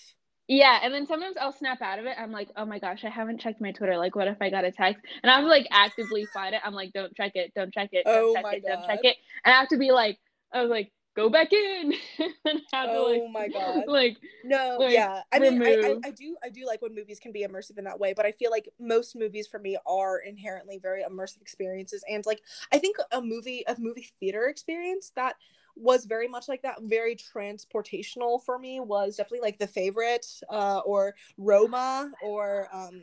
Yeah, 0.46 0.80
and 0.82 0.92
then 0.92 1.06
sometimes 1.06 1.36
I'll 1.40 1.52
snap 1.52 1.80
out 1.80 2.00
of 2.00 2.06
it. 2.06 2.16
I'm 2.18 2.32
like, 2.32 2.48
oh 2.56 2.64
my 2.64 2.80
gosh, 2.80 3.04
I 3.04 3.08
haven't 3.08 3.40
checked 3.40 3.60
my 3.60 3.70
Twitter. 3.70 3.96
Like, 3.96 4.16
what 4.16 4.26
if 4.26 4.36
I 4.40 4.50
got 4.50 4.64
a 4.64 4.72
text? 4.72 5.04
And 5.22 5.30
I'm 5.30 5.44
like 5.44 5.66
actively 5.70 6.26
fight 6.26 6.54
it. 6.54 6.60
I'm 6.64 6.74
like, 6.74 6.92
don't 6.92 7.14
check 7.14 7.32
it, 7.36 7.52
don't 7.54 7.72
check 7.72 7.90
it, 7.92 8.04
don't 8.04 8.16
Oh 8.16 8.34
check 8.34 8.42
my 8.42 8.54
it, 8.54 8.64
don't 8.66 8.84
check 8.84 9.00
it. 9.04 9.16
And 9.44 9.54
I 9.54 9.58
have 9.58 9.68
to 9.68 9.78
be 9.78 9.92
like, 9.92 10.18
I 10.52 10.62
was 10.62 10.70
like, 10.70 10.90
go 11.14 11.28
back 11.28 11.52
in. 11.52 11.94
and 12.44 12.60
have 12.72 12.88
to 12.88 12.96
Oh 12.96 13.30
like, 13.32 13.32
my 13.32 13.48
God. 13.48 13.84
like, 13.86 14.16
No, 14.44 14.76
like, 14.80 14.92
yeah. 14.92 15.22
I 15.32 15.38
mean, 15.38 15.62
I, 15.62 15.74
I. 15.74 15.96
I 16.04 16.10
do 16.10 16.36
I 16.42 16.48
do 16.48 16.66
like 16.66 16.82
when 16.82 16.94
movies 16.94 17.18
can 17.20 17.32
be 17.32 17.46
immersive 17.46 17.78
in 17.78 17.84
that 17.84 17.98
way, 17.98 18.12
but 18.14 18.26
I 18.26 18.32
feel 18.32 18.50
like 18.50 18.68
most 18.78 19.16
movies 19.16 19.46
for 19.46 19.58
me 19.58 19.76
are 19.86 20.18
inherently 20.18 20.78
very 20.78 21.02
immersive 21.02 21.40
experiences. 21.40 22.04
And 22.08 22.24
like 22.26 22.40
I 22.72 22.78
think 22.78 22.96
a 23.12 23.20
movie 23.20 23.64
a 23.66 23.76
movie 23.78 24.08
theater 24.20 24.48
experience 24.48 25.12
that 25.16 25.36
was 25.76 26.04
very 26.04 26.28
much 26.28 26.48
like 26.48 26.62
that, 26.62 26.76
very 26.82 27.16
transportational 27.16 28.42
for 28.44 28.58
me 28.58 28.80
was 28.80 29.16
definitely 29.16 29.40
like 29.40 29.58
the 29.58 29.66
favorite, 29.66 30.26
uh, 30.50 30.80
or 30.84 31.14
Roma 31.38 32.10
or 32.22 32.68
um 32.72 33.02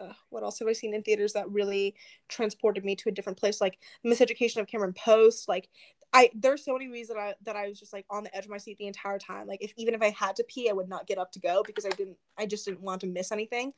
uh, 0.00 0.12
what 0.30 0.42
else 0.42 0.58
have 0.58 0.66
I 0.68 0.72
seen 0.72 0.94
in 0.94 1.02
theaters 1.02 1.32
that 1.34 1.48
really 1.50 1.94
transported 2.28 2.84
me 2.84 2.96
to 2.96 3.08
a 3.08 3.12
different 3.12 3.38
place? 3.38 3.60
Like 3.60 3.78
Miseducation 4.04 4.56
of 4.56 4.66
Cameron 4.66 4.94
Post. 4.94 5.48
Like 5.48 5.68
I 6.12 6.30
there's 6.34 6.64
so 6.64 6.74
many 6.74 6.88
reasons 6.88 7.16
that 7.16 7.22
I 7.22 7.34
that 7.44 7.56
I 7.56 7.68
was 7.68 7.78
just 7.78 7.92
like 7.92 8.04
on 8.10 8.24
the 8.24 8.36
edge 8.36 8.44
of 8.44 8.50
my 8.50 8.58
seat 8.58 8.78
the 8.78 8.86
entire 8.86 9.18
time. 9.18 9.46
Like 9.46 9.62
if 9.62 9.72
even 9.76 9.94
if 9.94 10.02
I 10.02 10.10
had 10.10 10.36
to 10.36 10.44
pee, 10.44 10.68
I 10.68 10.72
would 10.72 10.88
not 10.88 11.06
get 11.06 11.18
up 11.18 11.32
to 11.32 11.40
go 11.40 11.62
because 11.66 11.86
I 11.86 11.90
didn't 11.90 12.16
I 12.38 12.46
just 12.46 12.64
didn't 12.64 12.82
want 12.82 13.00
to 13.00 13.06
miss 13.06 13.32
anything. 13.32 13.72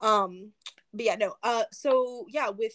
Um 0.00 0.52
but 0.92 1.04
yeah, 1.04 1.16
no. 1.16 1.34
Uh 1.42 1.64
so 1.72 2.26
yeah, 2.28 2.48
with 2.48 2.74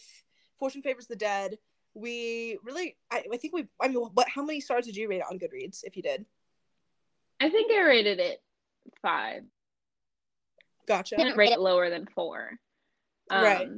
Fortune 0.57 0.82
Favors 0.82 1.07
the 1.07 1.16
Dead, 1.16 1.57
we 1.93 2.60
really 2.64 2.97
I, 3.12 3.24
I 3.34 3.38
think 3.38 3.53
we 3.53 3.68
I 3.82 3.88
mean 3.88 3.97
what 3.97 4.30
how 4.30 4.43
many 4.43 4.62
stars 4.62 4.86
did 4.86 4.95
you 4.95 5.10
rate 5.10 5.22
it 5.22 5.26
on 5.30 5.39
Goodreads 5.39 5.84
if 5.84 5.97
you 5.97 6.03
did? 6.03 6.26
I 7.39 7.49
think 7.49 7.72
I 7.72 7.82
rated 7.82 8.20
it 8.20 8.41
five. 9.01 9.43
Gotcha. 10.88 11.16
I 11.20 11.24
didn't 11.24 11.38
rate 11.38 11.51
it 11.51 11.60
lower 11.60 11.89
than 11.89 12.07
four. 12.14 12.60
Um, 13.30 13.43
Right. 13.43 13.70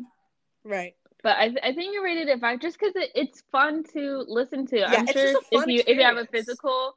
Right. 0.64 0.96
But 1.24 1.38
I, 1.38 1.48
th- 1.50 1.60
I 1.64 1.74
think 1.74 1.94
you 1.94 2.04
rated 2.04 2.28
it 2.30 2.40
five 2.40 2.60
just 2.60 2.80
because 2.80 2.96
it, 2.96 3.12
it's 3.16 3.44
fun 3.52 3.84
to 3.94 4.24
listen 4.28 4.66
to. 4.68 4.78
Yeah, 4.80 4.88
I'm 5.00 5.08
sure 5.08 5.34
if 5.52 5.68
you 5.68 5.84
if 5.86 5.98
you 5.98 6.04
have 6.04 6.18
a 6.18 6.26
physical 6.26 6.96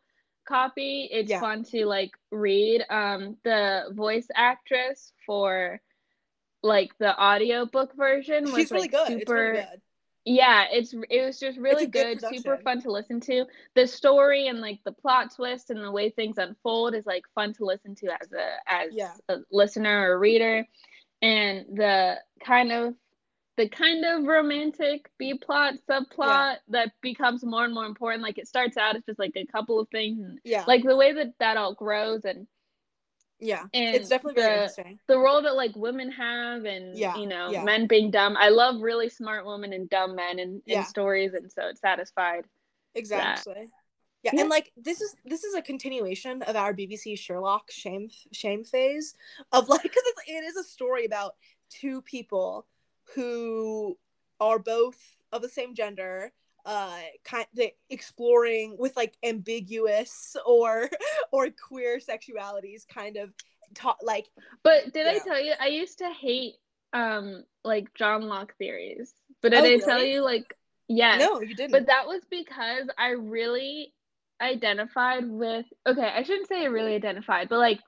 copy, 0.48 1.08
it's 1.12 1.30
Yeah. 1.30 1.40
fun 1.40 1.62
to 1.64 1.84
like 1.86 2.10
read. 2.30 2.84
Um, 2.90 3.36
the 3.44 3.84
voice 3.92 4.28
actress 4.34 5.12
for 5.26 5.80
like 6.62 6.96
the 6.98 7.18
audiobook 7.22 7.94
version 7.96 8.44
was 8.44 8.54
She's 8.54 8.70
really 8.70 8.82
like 8.84 8.90
good. 8.92 9.06
super 9.08 9.20
It's 9.20 9.30
really 9.30 9.52
good. 9.58 9.80
yeah 10.24 10.64
it's 10.72 10.94
it 11.10 11.22
was 11.26 11.38
just 11.38 11.58
really 11.58 11.86
good 11.86 12.18
good, 12.20 12.34
super 12.38 12.56
fun 12.56 12.80
to 12.80 12.90
listen 12.90 13.20
to 13.20 13.44
the 13.74 13.86
story 13.86 14.46
and 14.48 14.60
like 14.62 14.80
the 14.86 14.92
plot 14.92 15.30
twist 15.36 15.68
and 15.68 15.84
the 15.84 15.90
way 15.92 16.08
things 16.08 16.38
unfold 16.38 16.94
is 16.94 17.04
like 17.04 17.24
fun 17.34 17.52
to 17.52 17.66
listen 17.66 17.94
to 17.96 18.06
as 18.22 18.32
a 18.32 18.46
as 18.66 18.88
Yeah. 18.92 19.12
a 19.28 19.40
listener 19.52 20.10
or 20.10 20.18
reader 20.18 20.66
and 21.20 21.66
the 21.76 22.16
kind 22.42 22.72
of 22.72 22.94
the 23.56 23.68
kind 23.68 24.04
of 24.04 24.24
romantic 24.24 25.08
b 25.18 25.34
plot 25.34 25.74
subplot 25.88 26.56
that 26.68 26.92
becomes 27.00 27.44
more 27.44 27.64
and 27.64 27.74
more 27.74 27.86
important 27.86 28.22
like 28.22 28.38
it 28.38 28.48
starts 28.48 28.76
out 28.76 28.96
as 28.96 29.02
just 29.04 29.18
like 29.18 29.32
a 29.36 29.46
couple 29.46 29.78
of 29.80 29.88
things 29.90 30.18
and 30.24 30.38
Yeah. 30.44 30.64
like 30.66 30.82
the 30.82 30.96
way 30.96 31.12
that 31.12 31.34
that 31.38 31.56
all 31.56 31.74
grows 31.74 32.24
and 32.24 32.46
yeah. 33.40 33.64
and 33.74 33.94
It's 33.96 34.08
definitely 34.08 34.40
very 34.42 34.54
interesting. 34.54 34.98
the 35.06 35.18
role 35.18 35.42
that 35.42 35.54
like 35.56 35.74
women 35.76 36.10
have 36.12 36.64
and 36.64 36.96
Yeah, 36.96 37.16
you 37.16 37.26
know 37.26 37.50
yeah. 37.50 37.64
men 37.64 37.86
being 37.86 38.10
dumb 38.10 38.36
i 38.38 38.48
love 38.48 38.80
really 38.80 39.08
smart 39.08 39.44
women 39.46 39.72
and 39.72 39.88
dumb 39.88 40.14
men 40.16 40.38
in, 40.38 40.48
in 40.66 40.78
Yeah. 40.78 40.82
stories 40.84 41.34
and 41.34 41.50
so 41.52 41.68
it's 41.68 41.80
satisfied 41.80 42.44
Exactly. 42.96 43.68
Yeah, 44.22 44.30
Yeah. 44.34 44.40
and 44.42 44.48
like 44.50 44.72
this 44.76 45.00
is 45.00 45.14
this 45.24 45.42
is 45.44 45.54
a 45.54 45.62
continuation 45.62 46.42
of 46.42 46.54
our 46.56 46.72
BBC 46.72 47.18
Sherlock 47.18 47.70
shame 47.72 48.08
shame 48.32 48.64
phase 48.64 49.14
of 49.52 49.68
like 49.68 49.82
because 49.90 50.02
it 50.28 50.44
is 50.44 50.56
a 50.56 50.62
story 50.64 51.04
about 51.04 51.34
two 51.70 52.02
people 52.02 52.66
who 53.14 53.96
are 54.40 54.58
both 54.58 54.98
of 55.32 55.42
the 55.42 55.48
same 55.48 55.74
gender, 55.74 56.32
uh, 56.66 56.98
kind 57.24 57.46
of 57.58 57.70
exploring 57.90 58.76
with 58.78 58.96
like 58.96 59.16
ambiguous 59.22 60.36
or 60.46 60.88
or 61.32 61.48
queer 61.68 61.98
sexualities, 61.98 62.86
kind 62.88 63.16
of 63.16 63.30
ta- 63.74 63.96
like 64.02 64.26
but 64.62 64.92
did 64.92 65.06
i 65.06 65.18
tell 65.18 65.40
you 65.40 65.52
i 65.60 65.66
used 65.66 65.98
to 65.98 66.08
hate 66.10 66.54
um 66.92 67.44
like 67.64 67.92
johnlock 67.94 68.50
theories. 68.58 69.12
But 69.42 69.52
did 69.52 69.64
Oh, 69.64 69.66
i 69.66 69.76
tell 69.78 70.04
you 70.04 70.20
like 70.22 70.54
yes. 70.88 71.18
No, 71.20 71.40
you 71.40 71.54
didn't. 71.54 71.72
but 71.72 71.86
that 71.86 72.06
was 72.06 72.22
because 72.30 72.88
i 72.98 73.08
really 73.10 73.92
identified 74.40 75.28
with 75.28 75.66
okay 75.86 76.10
i 76.14 76.22
shouldn't 76.22 76.48
say 76.48 76.62
i 76.62 76.66
really 76.66 76.94
identified 76.94 77.48
but 77.48 77.58
like 77.58 77.80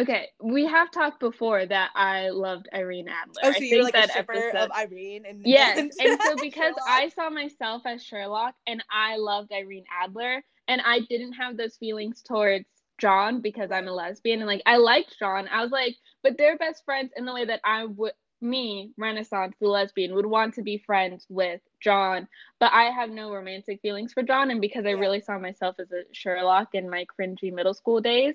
okay 0.00 0.28
we 0.42 0.66
have 0.66 0.90
talked 0.90 1.20
before 1.20 1.66
that 1.66 1.90
i 1.94 2.30
loved 2.30 2.68
irene 2.74 3.08
adler 3.08 3.40
oh, 3.44 3.48
I 3.48 3.52
so 3.52 3.58
think 3.58 3.72
you're 3.72 3.84
like 3.84 3.92
that 3.92 4.10
shipper 4.12 4.32
episode- 4.32 4.56
of 4.64 4.70
Irene 4.72 5.24
and 5.28 5.42
Yes, 5.44 5.78
and, 5.78 5.92
and 6.00 6.20
so 6.22 6.36
because 6.36 6.74
Sherlock. 6.74 6.88
I 6.88 7.08
saw 7.10 7.28
myself 7.30 7.82
as 7.84 8.02
Sherlock 8.02 8.54
and 8.66 8.82
I 8.90 9.16
loved 9.16 9.52
Irene 9.52 9.84
Adler 10.02 10.42
and 10.68 10.80
I 10.84 11.00
didn't 11.00 11.34
have 11.34 11.56
those 11.56 11.76
feelings 11.76 12.22
towards 12.22 12.64
John 12.98 13.40
because 13.40 13.70
I'm 13.70 13.88
a 13.88 13.92
lesbian 13.92 14.38
and 14.40 14.46
like 14.46 14.62
I 14.64 14.76
liked 14.76 15.16
John. 15.18 15.48
I 15.48 15.62
was 15.62 15.72
like, 15.72 15.96
but 16.22 16.38
they're 16.38 16.56
best 16.56 16.84
friends 16.84 17.12
in 17.16 17.24
the 17.26 17.34
way 17.34 17.44
that 17.44 17.60
I 17.64 17.84
would 17.84 18.12
me, 18.40 18.90
Renaissance, 18.98 19.54
the 19.60 19.68
lesbian, 19.68 20.14
would 20.14 20.26
want 20.26 20.54
to 20.54 20.62
be 20.62 20.78
friends 20.78 21.26
with 21.28 21.60
John, 21.80 22.26
but 22.58 22.72
I 22.72 22.84
have 22.84 23.10
no 23.10 23.32
romantic 23.32 23.80
feelings 23.82 24.12
for 24.12 24.22
John 24.22 24.50
and 24.50 24.60
because 24.60 24.84
I 24.86 24.90
Yeah. 24.90 25.00
really 25.00 25.20
saw 25.20 25.38
myself 25.38 25.76
as 25.80 25.90
a 25.92 26.02
Sherlock 26.12 26.74
in 26.74 26.88
my 26.90 27.04
cringy 27.06 27.52
middle 27.52 27.74
school 27.74 28.00
days. 28.00 28.34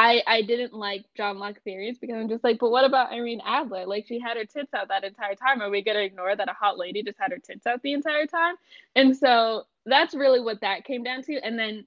I, 0.00 0.22
I 0.26 0.40
didn't 0.40 0.72
like 0.72 1.04
Johnlock 1.18 1.60
theories 1.62 1.98
because 1.98 2.16
I'm 2.16 2.30
just 2.30 2.42
like, 2.42 2.58
but 2.58 2.70
what 2.70 2.86
about 2.86 3.12
Irene 3.12 3.42
Adler? 3.44 3.84
Like 3.84 4.06
she 4.06 4.18
had 4.18 4.38
her 4.38 4.46
tits 4.46 4.72
out 4.72 4.88
that 4.88 5.04
entire 5.04 5.34
time. 5.34 5.60
Are 5.60 5.68
we 5.68 5.82
gonna 5.82 5.98
ignore 5.98 6.34
that 6.34 6.48
a 6.48 6.54
hot 6.54 6.78
lady 6.78 7.02
just 7.02 7.18
had 7.20 7.32
her 7.32 7.38
tits 7.38 7.66
out 7.66 7.82
the 7.82 7.92
entire 7.92 8.24
time? 8.26 8.54
And 8.96 9.14
so 9.14 9.64
that's 9.84 10.14
really 10.14 10.40
what 10.40 10.62
that 10.62 10.86
came 10.86 11.02
down 11.02 11.22
to. 11.24 11.38
And 11.44 11.58
then 11.58 11.86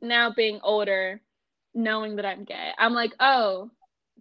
now 0.00 0.30
being 0.30 0.60
older, 0.62 1.20
knowing 1.74 2.14
that 2.16 2.24
I'm 2.24 2.44
gay, 2.44 2.70
I'm 2.78 2.92
like, 2.92 3.14
oh, 3.18 3.72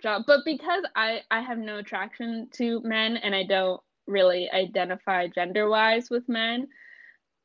John. 0.01 0.23
But 0.25 0.39
because 0.43 0.83
I 0.95 1.21
I 1.29 1.41
have 1.41 1.59
no 1.59 1.77
attraction 1.77 2.47
to 2.53 2.81
men 2.81 3.15
and 3.17 3.35
I 3.35 3.43
don't 3.43 3.79
really 4.07 4.49
identify 4.51 5.27
gender 5.27 5.69
wise 5.69 6.09
with 6.09 6.27
men, 6.27 6.67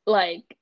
like 0.06 0.56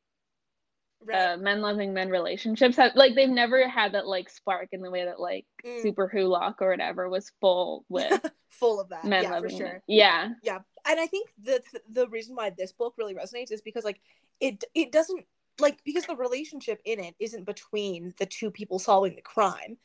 Right. 1.05 1.33
uh, 1.33 1.37
men 1.37 1.61
loving 1.61 1.93
men 1.93 2.09
relationships 2.11 2.77
have 2.77 2.95
like 2.95 3.15
they've 3.15 3.29
never 3.29 3.69
had 3.69 3.93
that 3.95 4.07
like 4.07 4.29
spark 4.31 4.69
in 4.73 4.83
the 4.83 4.91
way 4.91 5.05
that 5.05 5.19
like 5.21 5.47
Mm. 5.65 5.83
Superwholock 5.85 6.55
or 6.61 6.71
whatever 6.71 7.09
was 7.09 7.31
full 7.41 7.85
with 7.89 8.21
full 8.49 8.81
of 8.81 8.89
that. 8.89 9.05
men 9.05 9.23
yeah, 9.25 9.31
loving 9.31 9.51
for 9.51 9.57
sure. 9.57 9.67
men. 9.67 9.81
Yeah. 9.87 10.29
Yeah, 10.43 10.59
and 10.89 10.99
I 11.01 11.07
think 11.07 11.31
the 11.43 11.63
the 11.89 12.09
reason 12.09 12.35
why 12.35 12.51
this 12.51 12.73
book 12.73 12.95
really 12.99 13.15
resonates 13.15 13.53
is 13.53 13.63
because 13.63 13.85
like 13.85 14.01
it 14.41 14.65
it 14.75 14.91
doesn't 14.93 15.25
like 15.61 15.83
because 15.85 16.07
the 16.07 16.17
relationship 16.17 16.81
in 16.85 16.99
it 16.99 17.15
isn't 17.21 17.45
between 17.45 18.15
the 18.19 18.27
two 18.27 18.51
people 18.51 18.79
solving 18.79 19.15
the 19.15 19.23
crime. 19.23 19.77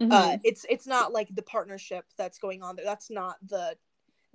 Uh, 0.00 0.04
Mhm. 0.32 0.40
it's 0.44 0.66
it's 0.68 0.86
not 0.86 1.12
like 1.12 1.28
the 1.34 1.42
partnership 1.42 2.04
that's 2.16 2.38
going 2.38 2.62
on 2.62 2.76
there. 2.76 2.84
That's 2.84 3.10
not 3.10 3.36
the. 3.46 3.76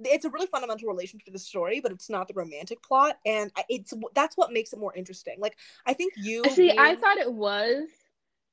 It's 0.03 0.25
a 0.25 0.29
really 0.29 0.47
fundamental 0.47 0.87
relationship 0.87 1.25
to 1.25 1.31
the 1.31 1.39
story, 1.39 1.79
but 1.79 1.91
it's 1.91 2.09
not 2.09 2.27
the 2.27 2.33
romantic 2.33 2.81
plot, 2.81 3.17
and 3.25 3.51
it's 3.69 3.93
that's 4.13 4.37
what 4.37 4.51
makes 4.51 4.73
it 4.73 4.79
more 4.79 4.93
interesting. 4.95 5.35
Like 5.39 5.57
I 5.85 5.93
think 5.93 6.13
you 6.17 6.43
uh, 6.45 6.49
See, 6.49 6.71
I 6.77 6.95
thought 6.95 7.17
it 7.17 7.31
was, 7.31 7.87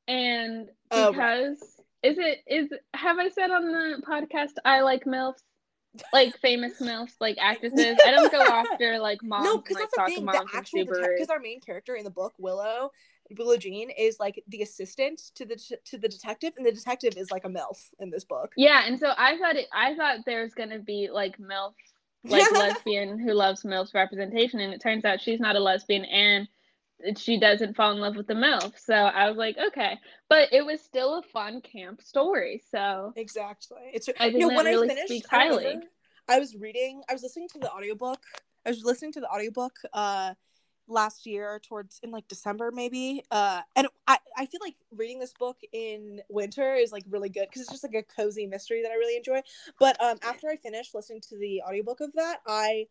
and 0.09 0.69
Oh, 0.91 1.13
because 1.13 1.59
is 2.03 2.19
it 2.19 2.43
is 2.47 2.71
have 2.95 3.19
I 3.19 3.29
said 3.29 3.51
on 3.51 3.67
the 3.67 4.03
podcast 4.07 4.53
I 4.65 4.81
like 4.83 5.05
milfs, 5.05 5.43
like 6.13 6.37
famous 6.39 6.81
milfs, 6.81 7.15
like 7.21 7.37
actresses. 7.41 7.97
I 8.05 8.11
don't 8.11 8.31
go 8.31 8.41
after 8.49 8.99
like 8.99 9.23
moms 9.23 9.45
no, 9.45 9.59
because 9.59 9.77
that's 9.79 9.93
the 9.97 10.15
thing. 10.15 10.27
The 10.27 10.45
actual 10.55 10.85
because 10.85 11.31
our 11.31 11.41
main 11.41 11.61
character 11.61 11.95
in 11.97 12.05
the 12.05 12.11
book, 12.11 12.35
Willow, 12.39 12.91
Willow 13.37 13.57
Jean, 13.57 13.91
is 13.91 14.19
like 14.21 14.43
the 14.49 14.63
assistant 14.63 15.21
to 15.35 15.45
the 15.45 15.57
to 15.85 15.99
the 15.99 16.09
detective, 16.09 16.53
and 16.57 16.67
the 16.67 16.73
detective 16.73 17.15
is 17.17 17.31
like 17.31 17.45
a 17.45 17.49
milf 17.49 17.79
in 17.99 18.11
this 18.11 18.25
book. 18.25 18.53
yeah, 18.57 18.85
and 18.87 18.99
so 18.99 19.13
I 19.17 19.39
thought 19.39 19.57
it. 19.57 19.67
I 19.73 19.95
thought 19.95 20.21
there's 20.27 20.55
gonna 20.55 20.79
be 20.79 21.09
like 21.13 21.39
milf, 21.39 21.75
like 22.25 22.51
lesbian 22.53 23.19
who 23.19 23.33
loves 23.33 23.63
milfs 23.63 23.95
representation, 23.95 24.61
and 24.61 24.73
it 24.73 24.81
turns 24.81 25.05
out 25.05 25.21
she's 25.21 25.41
not 25.41 25.57
a 25.57 25.61
lesbian 25.61 26.05
and 26.05 26.49
she 27.17 27.39
doesn't 27.39 27.77
fall 27.77 27.93
in 27.93 27.99
love 27.99 28.17
with 28.17 28.27
the 28.27 28.35
milf. 28.35 28.73
So 28.79 28.95
I 28.95 29.29
was 29.29 29.37
like, 29.37 29.57
okay, 29.69 29.99
but 30.29 30.53
it 30.53 30.65
was 30.65 30.81
still 30.81 31.19
a 31.19 31.23
fun 31.23 31.61
camp 31.61 32.03
story. 32.03 32.63
So 32.71 33.13
Exactly. 33.17 33.91
It's 33.93 34.09
I 34.09 34.31
think 34.31 34.35
you 34.35 34.41
know 34.41 34.49
that 34.49 34.57
when 34.57 34.67
really 34.67 34.91
I 34.91 34.95
finished, 34.95 35.27
I, 35.31 35.47
remember 35.49 35.87
I 36.29 36.39
was 36.39 36.57
reading, 36.57 37.03
I 37.09 37.13
was 37.13 37.23
listening 37.23 37.49
to 37.53 37.59
the 37.59 37.71
audiobook. 37.71 38.21
I 38.65 38.71
was 38.71 38.83
listening 38.83 39.13
to 39.13 39.21
the 39.21 39.29
audiobook 39.29 39.75
uh 39.93 40.35
last 40.89 41.27
year 41.27 41.61
towards 41.67 42.01
in 42.03 42.11
like 42.11 42.29
December 42.29 42.71
maybe. 42.73 43.23
Uh 43.31 43.61
and 43.75 43.89
I 44.07 44.19
I 44.37 44.47
feel 44.47 44.61
like 44.63 44.77
reading 44.91 45.19
this 45.19 45.33
book 45.39 45.59
in 45.73 46.21
winter 46.29 46.75
is 46.75 46.93
like 46.93 47.05
really 47.09 47.29
good 47.29 47.47
because 47.49 47.63
it's 47.63 47.71
just 47.71 47.85
like 47.85 47.95
a 47.95 48.03
cozy 48.03 48.47
mystery 48.47 48.83
that 48.83 48.91
I 48.91 48.95
really 48.95 49.17
enjoy. 49.17 49.43
But 49.79 50.01
um 50.03 50.19
after 50.23 50.49
I 50.49 50.57
finished 50.57 50.95
listening 50.95 51.21
to 51.29 51.37
the 51.39 51.63
audiobook 51.63 52.01
of 52.01 52.13
that, 52.15 52.39
I 52.47 52.87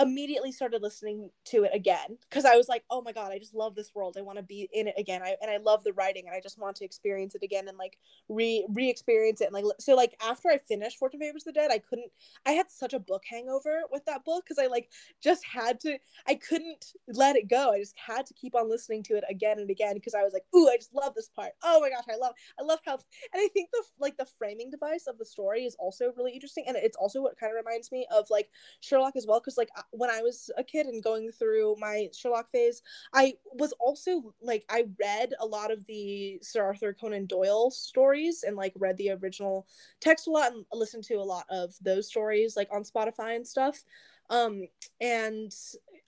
immediately 0.00 0.52
started 0.52 0.82
listening 0.82 1.30
to 1.44 1.64
it 1.64 1.70
again 1.74 2.16
because 2.28 2.44
I 2.44 2.56
was 2.56 2.68
like, 2.68 2.82
oh 2.90 3.02
my 3.02 3.12
god, 3.12 3.30
I 3.30 3.38
just 3.38 3.54
love 3.54 3.74
this 3.74 3.94
world. 3.94 4.16
I 4.18 4.22
want 4.22 4.38
to 4.38 4.42
be 4.42 4.68
in 4.72 4.88
it 4.88 4.94
again. 4.96 5.22
I 5.22 5.36
and 5.42 5.50
I 5.50 5.58
love 5.58 5.84
the 5.84 5.92
writing 5.92 6.24
and 6.26 6.34
I 6.34 6.40
just 6.40 6.58
want 6.58 6.76
to 6.76 6.84
experience 6.84 7.34
it 7.34 7.42
again 7.42 7.68
and 7.68 7.76
like 7.76 7.98
re 8.28 8.66
re 8.70 8.88
experience 8.88 9.40
it 9.40 9.46
and 9.46 9.54
like 9.54 9.64
so 9.78 9.94
like 9.94 10.14
after 10.26 10.48
I 10.48 10.58
finished 10.58 10.98
Fortune 10.98 11.20
Favors 11.20 11.44
the 11.44 11.52
Dead, 11.52 11.70
I 11.70 11.78
couldn't. 11.78 12.10
I 12.46 12.52
had 12.52 12.70
such 12.70 12.94
a 12.94 12.98
book 12.98 13.22
hangover 13.28 13.82
with 13.90 14.04
that 14.06 14.24
book 14.24 14.44
because 14.44 14.62
I 14.62 14.66
like 14.68 14.88
just 15.22 15.44
had 15.44 15.78
to. 15.80 15.98
I 16.26 16.36
couldn't 16.36 16.92
let 17.08 17.36
it 17.36 17.48
go. 17.48 17.72
I 17.72 17.78
just 17.78 17.96
had 17.98 18.24
to 18.26 18.34
keep 18.34 18.54
on 18.54 18.70
listening 18.70 19.02
to 19.04 19.16
it 19.16 19.24
again 19.28 19.58
and 19.58 19.70
again 19.70 19.94
because 19.94 20.14
I 20.14 20.22
was 20.22 20.32
like, 20.32 20.44
ooh, 20.56 20.68
I 20.68 20.76
just 20.76 20.94
love 20.94 21.14
this 21.14 21.28
part. 21.28 21.52
Oh 21.62 21.80
my 21.80 21.90
gosh, 21.90 22.04
I 22.10 22.16
love 22.16 22.32
I 22.58 22.62
love 22.62 22.78
how 22.86 22.94
and 22.94 23.42
I 23.42 23.48
think 23.52 23.68
the 23.72 23.82
like 24.00 24.16
the 24.16 24.26
framing 24.38 24.70
device 24.70 25.06
of 25.06 25.18
the 25.18 25.24
story 25.24 25.64
is 25.64 25.76
also 25.78 26.12
really 26.16 26.32
interesting 26.32 26.64
and 26.66 26.76
it's 26.76 26.96
also 26.96 27.20
what 27.20 27.38
kind 27.38 27.52
of 27.52 27.56
reminds 27.56 27.92
me 27.92 28.06
of 28.10 28.26
like 28.30 28.48
Sherlock 28.80 29.16
as 29.16 29.26
well 29.26 29.40
because 29.40 29.58
like 29.58 29.70
when 29.90 30.10
I 30.10 30.22
was 30.22 30.50
a 30.56 30.64
kid 30.64 30.86
and 30.86 31.02
going 31.02 31.30
through 31.30 31.76
my 31.78 32.08
Sherlock 32.14 32.50
phase, 32.50 32.82
I 33.12 33.34
was 33.52 33.72
also 33.80 34.34
like 34.40 34.64
I 34.68 34.86
read 35.00 35.34
a 35.40 35.46
lot 35.46 35.70
of 35.70 35.86
the 35.86 36.38
Sir 36.42 36.64
Arthur 36.64 36.92
Conan 36.92 37.26
Doyle 37.26 37.70
stories 37.70 38.44
and 38.46 38.56
like 38.56 38.72
read 38.76 38.96
the 38.96 39.10
original 39.10 39.66
text 40.00 40.26
a 40.26 40.30
lot 40.30 40.52
and 40.52 40.64
listened 40.72 41.04
to 41.04 41.14
a 41.14 41.22
lot 41.22 41.44
of 41.50 41.74
those 41.80 42.08
stories 42.08 42.56
like 42.56 42.68
on 42.72 42.84
Spotify 42.84 43.36
and 43.36 43.46
stuff. 43.46 43.84
Um 44.30 44.62
and 45.00 45.52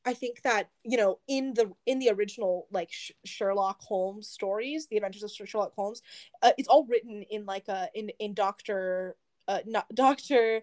I 0.06 0.14
think 0.14 0.42
that 0.42 0.68
you 0.84 0.96
know 0.96 1.18
in 1.26 1.54
the 1.54 1.72
in 1.86 1.98
the 1.98 2.10
original 2.10 2.66
like 2.70 2.92
Sh- 2.92 3.12
Sherlock 3.24 3.80
Holmes 3.80 4.28
stories, 4.28 4.86
the 4.86 4.96
Adventures 4.96 5.24
of 5.24 5.48
Sherlock 5.48 5.74
Holmes, 5.74 6.02
uh, 6.42 6.52
it's 6.58 6.68
all 6.68 6.84
written 6.86 7.22
in 7.30 7.46
like 7.46 7.68
a 7.68 7.88
in 7.94 8.10
in 8.18 8.34
Doctor 8.34 9.16
uh, 9.48 9.60
not 9.66 9.86
Doctor 9.94 10.62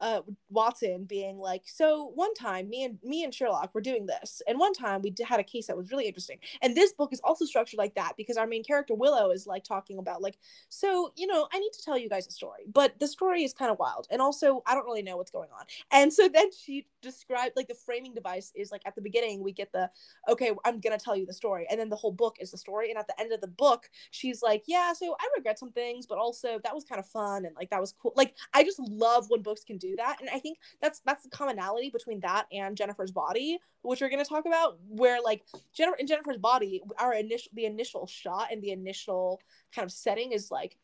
uh, 0.00 0.22
Watson 0.50 1.04
being 1.04 1.38
like, 1.38 1.62
so 1.66 2.10
one 2.14 2.34
time 2.34 2.68
me 2.68 2.84
and 2.84 2.98
me 3.04 3.22
and 3.22 3.32
Sherlock 3.32 3.72
were 3.74 3.80
doing 3.80 4.06
this, 4.06 4.42
and 4.48 4.58
one 4.58 4.72
time 4.72 5.00
we 5.02 5.14
had 5.24 5.38
a 5.38 5.44
case 5.44 5.68
that 5.68 5.76
was 5.76 5.90
really 5.90 6.06
interesting. 6.06 6.38
And 6.60 6.76
this 6.76 6.92
book 6.92 7.12
is 7.12 7.20
also 7.22 7.44
structured 7.44 7.78
like 7.78 7.94
that 7.94 8.14
because 8.16 8.36
our 8.36 8.46
main 8.46 8.64
character 8.64 8.94
Willow 8.94 9.30
is 9.30 9.46
like 9.46 9.64
talking 9.64 9.98
about 9.98 10.20
like, 10.20 10.38
so 10.68 11.12
you 11.16 11.26
know, 11.26 11.46
I 11.52 11.58
need 11.58 11.72
to 11.72 11.82
tell 11.82 11.96
you 11.96 12.08
guys 12.08 12.26
a 12.26 12.32
story, 12.32 12.64
but 12.72 12.98
the 12.98 13.06
story 13.06 13.44
is 13.44 13.52
kind 13.52 13.70
of 13.70 13.78
wild, 13.78 14.08
and 14.10 14.20
also 14.20 14.62
I 14.66 14.74
don't 14.74 14.86
really 14.86 15.02
know 15.02 15.16
what's 15.16 15.30
going 15.30 15.50
on. 15.56 15.66
And 15.92 16.12
so 16.12 16.28
then 16.28 16.50
she 16.52 16.86
described 17.00 17.52
like 17.56 17.68
the 17.68 17.74
framing 17.74 18.14
device 18.14 18.52
is 18.54 18.70
like 18.70 18.82
at 18.86 18.94
the 18.94 19.02
beginning 19.02 19.42
we 19.42 19.52
get 19.52 19.72
the 19.72 19.90
okay, 20.28 20.52
I'm 20.64 20.80
gonna 20.80 20.98
tell 20.98 21.16
you 21.16 21.26
the 21.26 21.32
story, 21.32 21.66
and 21.70 21.78
then 21.78 21.88
the 21.88 21.96
whole 21.96 22.12
book 22.12 22.36
is 22.40 22.50
the 22.50 22.58
story, 22.58 22.90
and 22.90 22.98
at 22.98 23.06
the 23.06 23.20
end 23.20 23.32
of 23.32 23.40
the 23.40 23.48
book 23.48 23.88
she's 24.10 24.42
like, 24.42 24.64
yeah, 24.66 24.92
so 24.92 25.16
I 25.20 25.28
regret 25.36 25.58
some 25.58 25.70
things, 25.70 26.06
but 26.06 26.18
also 26.18 26.58
that 26.64 26.74
was 26.74 26.84
kind 26.84 26.98
of 26.98 27.06
fun 27.06 27.44
and 27.44 27.54
like 27.56 27.70
that 27.70 27.80
was 27.80 27.92
cool. 28.00 28.12
Like 28.16 28.21
I 28.52 28.64
just 28.64 28.78
love 28.78 29.26
when 29.28 29.42
books 29.42 29.64
can 29.64 29.78
do 29.78 29.96
that 29.96 30.18
and 30.20 30.28
i 30.30 30.38
think 30.38 30.58
that's 30.80 31.00
that's 31.04 31.22
the 31.22 31.30
commonality 31.30 31.90
between 31.90 32.20
that 32.20 32.46
and 32.52 32.76
jennifer's 32.76 33.10
body 33.10 33.58
which 33.82 34.00
we're 34.00 34.08
going 34.08 34.22
to 34.22 34.28
talk 34.28 34.46
about 34.46 34.78
where 34.88 35.20
like 35.22 35.42
jennifer 35.74 35.96
in 35.98 36.06
jennifer's 36.06 36.38
body 36.38 36.82
our 36.98 37.14
initial 37.14 37.50
the 37.54 37.64
initial 37.64 38.06
shot 38.06 38.48
and 38.52 38.62
the 38.62 38.70
initial 38.70 39.40
kind 39.74 39.84
of 39.84 39.92
setting 39.92 40.32
is 40.32 40.50
like 40.50 40.76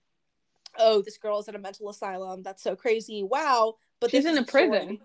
oh 0.79 1.03
this 1.03 1.17
girl 1.19 1.39
is 1.39 1.49
at 1.49 1.55
a 1.55 1.59
mental 1.59 1.89
asylum. 1.89 2.43
That's 2.43 2.63
so 2.63 2.77
crazy. 2.77 3.23
Wow. 3.23 3.77
But 4.01 4.11
she's 4.11 4.25
in 4.25 4.39
a 4.39 4.45
prison. 4.45 4.99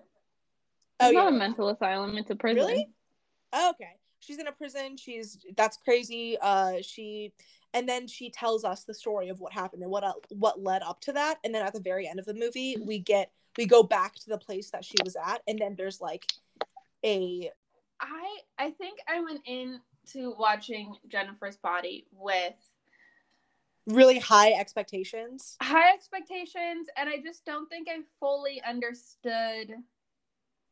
Oh, 1.00 1.08
it's 1.08 1.16
not 1.16 1.32
yeah. 1.32 1.36
a 1.36 1.40
mental 1.40 1.70
asylum 1.70 2.18
it's 2.18 2.30
a 2.30 2.36
prison. 2.36 2.66
Really? 2.66 2.90
Oh, 3.52 3.72
okay. 3.72 3.92
She's 4.20 4.40
in 4.40 4.48
a 4.48 4.52
prison. 4.52 4.98
She's 4.98 5.38
that's 5.56 5.78
crazy. 5.78 6.38
Uh 6.42 6.76
she 6.82 7.34
and 7.74 7.90
then 7.90 8.08
she 8.08 8.30
tells 8.30 8.64
us 8.64 8.84
the 8.84 8.94
story 8.94 9.30
of 9.30 9.40
what 9.40 9.54
happened 9.54 9.82
and 9.82 9.92
what 9.92 10.04
uh, 10.04 10.14
what 10.30 10.62
led 10.62 10.82
up 10.84 11.02
to 11.02 11.14
that 11.14 11.40
and 11.44 11.54
then 11.54 11.66
at 11.66 11.74
the 11.74 11.80
very 11.80 12.08
end 12.08 12.20
of 12.20 12.26
the 12.26 12.34
movie 12.34 12.78
we 12.86 13.00
get 13.00 13.32
we 13.58 13.66
go 13.66 13.84
back 13.84 14.16
to 14.16 14.30
the 14.30 14.38
place 14.38 14.70
that 14.72 14.86
she 14.86 14.96
was 15.04 15.16
at 15.16 15.42
and 15.48 15.60
then 15.60 15.76
there's 15.76 16.02
like 16.02 16.26
a 17.06 17.50
i 18.00 18.38
i 18.58 18.70
think 18.72 19.00
i 19.08 19.20
went 19.20 19.42
into 19.46 20.34
watching 20.38 20.96
jennifer's 21.10 21.58
body 21.58 22.06
with 22.12 22.54
really 23.88 24.18
high 24.18 24.54
expectations? 24.54 25.58
High 25.62 25.94
expectations 25.94 26.88
and 26.96 27.10
i 27.10 27.18
just 27.22 27.46
don't 27.46 27.70
think 27.70 27.88
i 27.90 28.00
fully 28.20 28.62
understood 28.68 29.74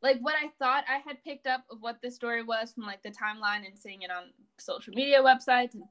like 0.02 0.18
what 0.22 0.36
i 0.42 0.50
thought 0.60 0.86
i 0.90 1.00
had 1.06 1.22
picked 1.24 1.48
up 1.48 1.66
of 1.70 1.80
what 1.82 1.98
the 2.02 2.10
story 2.10 2.44
was 2.44 2.72
from 2.72 2.86
like 2.86 3.04
the 3.04 3.10
timeline 3.10 3.66
and 3.68 3.78
seeing 3.78 4.02
it 4.04 4.12
on 4.12 4.32
social 4.58 4.94
media 4.94 5.22
websites 5.22 5.74
and 5.74 5.84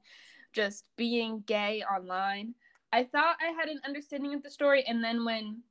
just 0.53 0.85
being 0.97 1.43
gay 1.45 1.83
online 1.83 2.53
i 2.91 3.03
thought 3.03 3.37
i 3.41 3.51
had 3.51 3.69
an 3.69 3.79
understanding 3.85 4.33
of 4.33 4.43
the 4.43 4.49
story 4.49 4.83
and 4.87 5.03
then 5.03 5.25
when 5.25 5.61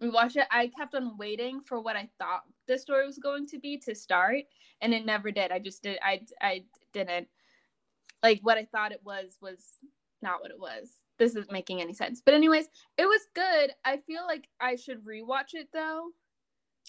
we 0.00 0.08
watched 0.08 0.36
it, 0.36 0.46
I 0.50 0.68
kept 0.68 0.94
on 0.94 1.16
waiting 1.18 1.60
for 1.60 1.80
what 1.80 1.96
I 1.96 2.08
thought 2.18 2.44
the 2.66 2.78
story 2.78 3.06
was 3.06 3.18
going 3.18 3.46
to 3.48 3.58
be 3.58 3.76
to 3.78 3.94
start, 3.94 4.44
and 4.80 4.94
it 4.94 5.04
never 5.04 5.30
did. 5.30 5.52
I 5.52 5.58
just 5.58 5.82
did. 5.82 5.98
I 6.02 6.22
I 6.40 6.64
didn't 6.92 7.28
like 8.22 8.40
what 8.42 8.58
I 8.58 8.64
thought 8.64 8.92
it 8.92 9.02
was 9.04 9.36
was 9.40 9.78
not 10.22 10.40
what 10.40 10.50
it 10.50 10.58
was. 10.58 10.90
This 11.18 11.36
isn't 11.36 11.52
making 11.52 11.82
any 11.82 11.92
sense. 11.92 12.22
But 12.24 12.34
anyways, 12.34 12.66
it 12.96 13.04
was 13.04 13.20
good. 13.34 13.72
I 13.84 13.98
feel 13.98 14.26
like 14.26 14.48
I 14.58 14.76
should 14.76 15.04
rewatch 15.04 15.52
it 15.52 15.68
though. 15.72 16.08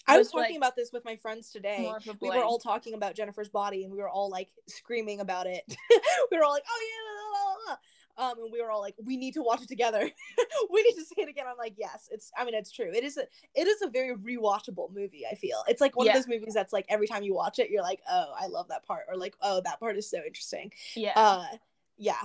I 0.06 0.18
was 0.18 0.30
talking 0.30 0.50
like, 0.50 0.56
about 0.56 0.76
this 0.76 0.90
with 0.92 1.04
my 1.04 1.16
friends 1.16 1.50
today. 1.50 1.92
We 2.20 2.28
were 2.28 2.42
all 2.42 2.58
talking 2.58 2.94
about 2.94 3.14
Jennifer's 3.14 3.48
body, 3.48 3.84
and 3.84 3.92
we 3.92 3.98
were 3.98 4.08
all 4.08 4.30
like 4.30 4.48
screaming 4.68 5.20
about 5.20 5.46
it. 5.46 5.62
we 6.30 6.36
were 6.36 6.44
all 6.44 6.52
like, 6.52 6.64
"Oh 6.68 6.80
yeah!" 6.80 7.30
Blah, 7.30 7.54
blah, 7.54 7.64
blah 7.66 7.76
um 8.18 8.38
and 8.42 8.52
we 8.52 8.60
were 8.60 8.70
all 8.70 8.80
like 8.80 8.94
we 9.02 9.16
need 9.16 9.34
to 9.34 9.42
watch 9.42 9.62
it 9.62 9.68
together 9.68 10.00
we 10.70 10.82
need 10.82 10.94
to 10.94 11.04
see 11.04 11.20
it 11.20 11.28
again 11.28 11.46
i'm 11.48 11.56
like 11.56 11.74
yes 11.76 12.08
it's 12.10 12.30
i 12.36 12.44
mean 12.44 12.54
it's 12.54 12.70
true 12.70 12.90
it 12.92 13.04
is 13.04 13.16
a 13.16 13.22
it 13.54 13.66
is 13.66 13.82
a 13.82 13.88
very 13.88 14.14
rewatchable 14.16 14.92
movie 14.94 15.24
i 15.30 15.34
feel 15.34 15.62
it's 15.68 15.80
like 15.80 15.96
one 15.96 16.06
yeah. 16.06 16.12
of 16.12 16.18
those 16.18 16.28
movies 16.28 16.54
that's 16.54 16.72
like 16.72 16.86
every 16.88 17.06
time 17.06 17.22
you 17.22 17.34
watch 17.34 17.58
it 17.58 17.70
you're 17.70 17.82
like 17.82 18.00
oh 18.10 18.32
i 18.38 18.46
love 18.46 18.68
that 18.68 18.84
part 18.84 19.04
or 19.08 19.16
like 19.16 19.34
oh 19.42 19.60
that 19.64 19.80
part 19.80 19.96
is 19.96 20.08
so 20.08 20.18
interesting 20.26 20.70
yeah 20.94 21.12
uh 21.16 21.44
yeah 21.96 22.22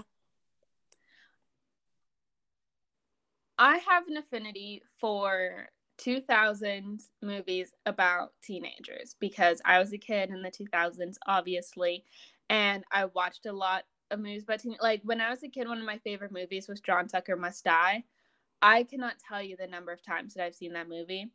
i 3.58 3.78
have 3.78 4.08
an 4.08 4.18
affinity 4.18 4.84
for 5.00 5.70
2000s 6.00 7.06
movies 7.22 7.74
about 7.86 8.34
teenagers 8.44 9.16
because 9.20 9.62
i 9.66 9.80
was 9.80 9.94
a 9.94 9.98
kid 9.98 10.30
in 10.30 10.42
the 10.42 10.52
2000s 10.52 11.16
obviously 11.26 12.06
and 12.50 12.84
i 12.92 13.06
watched 13.06 13.46
a 13.48 13.52
lot 13.52 13.84
amused 14.12 14.46
by 14.46 14.58
teen 14.58 14.76
like 14.82 15.02
when 15.04 15.22
I 15.22 15.30
was 15.30 15.44
a 15.44 15.50
kid, 15.50 15.68
one 15.68 15.80
of 15.80 15.86
my 15.86 15.98
favorite 16.00 16.32
movies 16.32 16.68
was 16.68 16.82
John 16.82 17.08
Tucker 17.08 17.36
Must 17.36 17.64
Die. 17.64 18.04
I 18.62 18.84
cannot 18.84 19.16
tell 19.20 19.42
you 19.42 19.56
the 19.56 19.68
number 19.68 19.92
of 19.92 20.02
times 20.02 20.34
that 20.34 20.44
I've 20.44 20.56
seen 20.56 20.74
that 20.74 20.90
movie. 20.90 21.32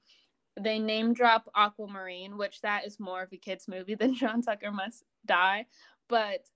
They 0.61 0.79
name 0.79 1.15
drop 1.15 1.49
Aquamarine, 1.57 2.37
which 2.37 2.61
that 2.61 2.85
is 2.85 3.01
more 3.01 3.23
of 3.23 3.33
a 3.33 3.37
kids 3.37 3.69
movie 3.69 3.95
than 3.99 4.15
John 4.15 4.43
Tucker 4.43 4.73
Must 4.73 5.05
Die. 5.27 5.67
But 6.09 6.47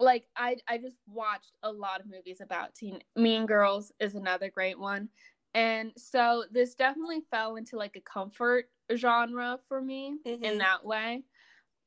like 0.00 0.26
I 0.36 0.56
I 0.68 0.78
just 0.78 0.98
watched 1.08 1.56
a 1.62 1.72
lot 1.72 2.00
of 2.00 2.06
movies 2.06 2.40
about 2.40 2.74
teen 2.74 3.00
Mean 3.16 3.46
Girls 3.46 3.92
is 3.98 4.14
another 4.14 4.50
great 4.50 4.78
one. 4.78 5.08
And 5.54 5.92
so 5.96 6.44
this 6.50 6.74
definitely 6.74 7.22
fell 7.30 7.56
into 7.56 7.76
like 7.76 7.96
a 7.96 8.00
comfort 8.00 8.66
genre 8.94 9.58
for 9.68 9.80
me 9.80 10.18
mm-hmm. 10.26 10.44
in 10.44 10.58
that 10.58 10.84
way. 10.84 11.24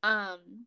Um 0.03 0.65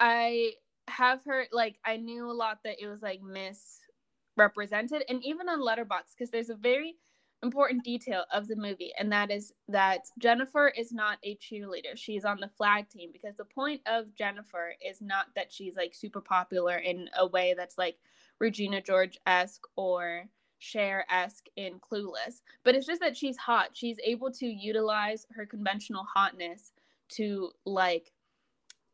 I 0.00 0.54
have 0.88 1.24
heard 1.24 1.48
like 1.52 1.78
I 1.84 1.96
knew 1.96 2.30
a 2.30 2.32
lot 2.32 2.58
that 2.64 2.82
it 2.82 2.88
was 2.88 3.02
like 3.02 3.20
misrepresented, 3.22 5.04
and 5.08 5.24
even 5.24 5.48
on 5.48 5.60
Letterboxd 5.60 6.16
because 6.16 6.30
there's 6.30 6.50
a 6.50 6.56
very 6.56 6.96
important 7.42 7.84
detail 7.84 8.24
of 8.32 8.46
the 8.46 8.56
movie, 8.56 8.92
and 8.98 9.12
that 9.12 9.30
is 9.30 9.52
that 9.68 10.00
Jennifer 10.18 10.68
is 10.68 10.92
not 10.92 11.18
a 11.22 11.36
cheerleader. 11.36 11.96
She's 11.96 12.24
on 12.24 12.40
the 12.40 12.50
flag 12.56 12.88
team 12.88 13.10
because 13.12 13.36
the 13.36 13.44
point 13.44 13.80
of 13.86 14.14
Jennifer 14.14 14.74
is 14.84 15.00
not 15.00 15.26
that 15.36 15.52
she's 15.52 15.76
like 15.76 15.94
super 15.94 16.20
popular 16.20 16.76
in 16.76 17.08
a 17.16 17.26
way 17.26 17.54
that's 17.56 17.78
like 17.78 17.96
Regina 18.40 18.80
George 18.80 19.18
esque 19.26 19.64
or 19.76 20.24
Cher 20.62 21.04
esque 21.10 21.48
in 21.56 21.80
Clueless, 21.80 22.42
but 22.62 22.74
it's 22.74 22.86
just 22.86 23.00
that 23.00 23.16
she's 23.16 23.36
hot. 23.36 23.70
She's 23.72 23.98
able 24.04 24.30
to 24.32 24.46
utilize 24.46 25.26
her 25.34 25.44
conventional 25.44 26.04
hotness 26.14 26.72
to 27.10 27.50
like 27.66 28.12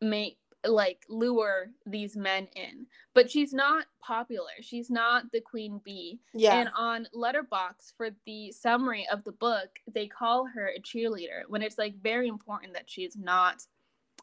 make 0.00 0.38
like 0.64 1.04
lure 1.08 1.70
these 1.86 2.16
men 2.16 2.48
in. 2.56 2.86
But 3.14 3.30
she's 3.30 3.52
not 3.52 3.84
popular. 4.00 4.50
She's 4.60 4.90
not 4.90 5.30
the 5.30 5.40
queen 5.40 5.80
bee. 5.84 6.20
Yeah. 6.32 6.58
And 6.58 6.70
on 6.74 7.06
Letterboxd 7.14 7.94
for 7.96 8.10
the 8.24 8.50
summary 8.50 9.06
of 9.12 9.22
the 9.24 9.32
book 9.32 9.78
they 9.92 10.06
call 10.06 10.46
her 10.46 10.68
a 10.74 10.80
cheerleader 10.80 11.42
when 11.48 11.62
it's 11.62 11.78
like 11.78 12.02
very 12.02 12.28
important 12.28 12.72
that 12.72 12.90
she's 12.90 13.16
not 13.16 13.62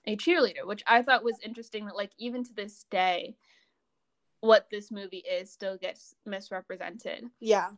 a 0.08 0.16
cheerleader 0.16 0.66
which 0.66 0.84
i 0.86 1.02
thought 1.02 1.24
was 1.24 1.39
interesting 1.43 1.86
that 1.86 1.96
like 1.96 2.12
even 2.20 2.43
to 2.43 2.54
this 2.54 2.86
day 2.91 3.36
what 4.46 4.70
this 4.70 4.91
movie 4.91 5.24
is 5.30 5.52
still 5.52 5.78
gets 5.78 6.16
misrepresented. 6.26 7.26
Yeah. 7.39 7.70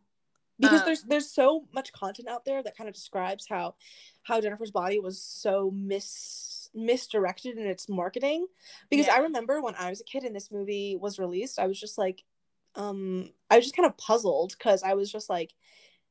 Because 0.59 0.81
um, 0.81 0.85
there's 0.85 1.03
there's 1.03 1.31
so 1.31 1.65
much 1.73 1.93
content 1.93 2.27
out 2.27 2.45
there 2.45 2.63
that 2.63 2.75
kind 2.75 2.87
of 2.87 2.95
describes 2.95 3.45
how 3.47 3.75
how 4.23 4.41
jennifer's 4.41 4.71
body 4.71 4.99
was 4.99 5.21
so 5.21 5.69
mis 5.71 6.69
misdirected 6.73 7.57
in 7.57 7.67
its 7.67 7.89
marketing. 7.89 8.47
Because 8.89 9.07
yeah. 9.07 9.15
I 9.15 9.19
remember 9.19 9.61
when 9.61 9.75
I 9.75 9.89
was 9.89 10.01
a 10.01 10.05
kid 10.05 10.23
and 10.23 10.35
this 10.35 10.51
movie 10.51 10.97
was 10.99 11.19
released, 11.19 11.59
I 11.59 11.67
was 11.67 11.79
just 11.79 11.97
like, 11.97 12.23
um, 12.75 13.31
I 13.49 13.57
was 13.57 13.65
just 13.65 13.75
kind 13.75 13.87
of 13.87 13.97
puzzled 13.97 14.53
because 14.57 14.83
I 14.83 14.93
was 14.93 15.11
just 15.11 15.29
like, 15.29 15.53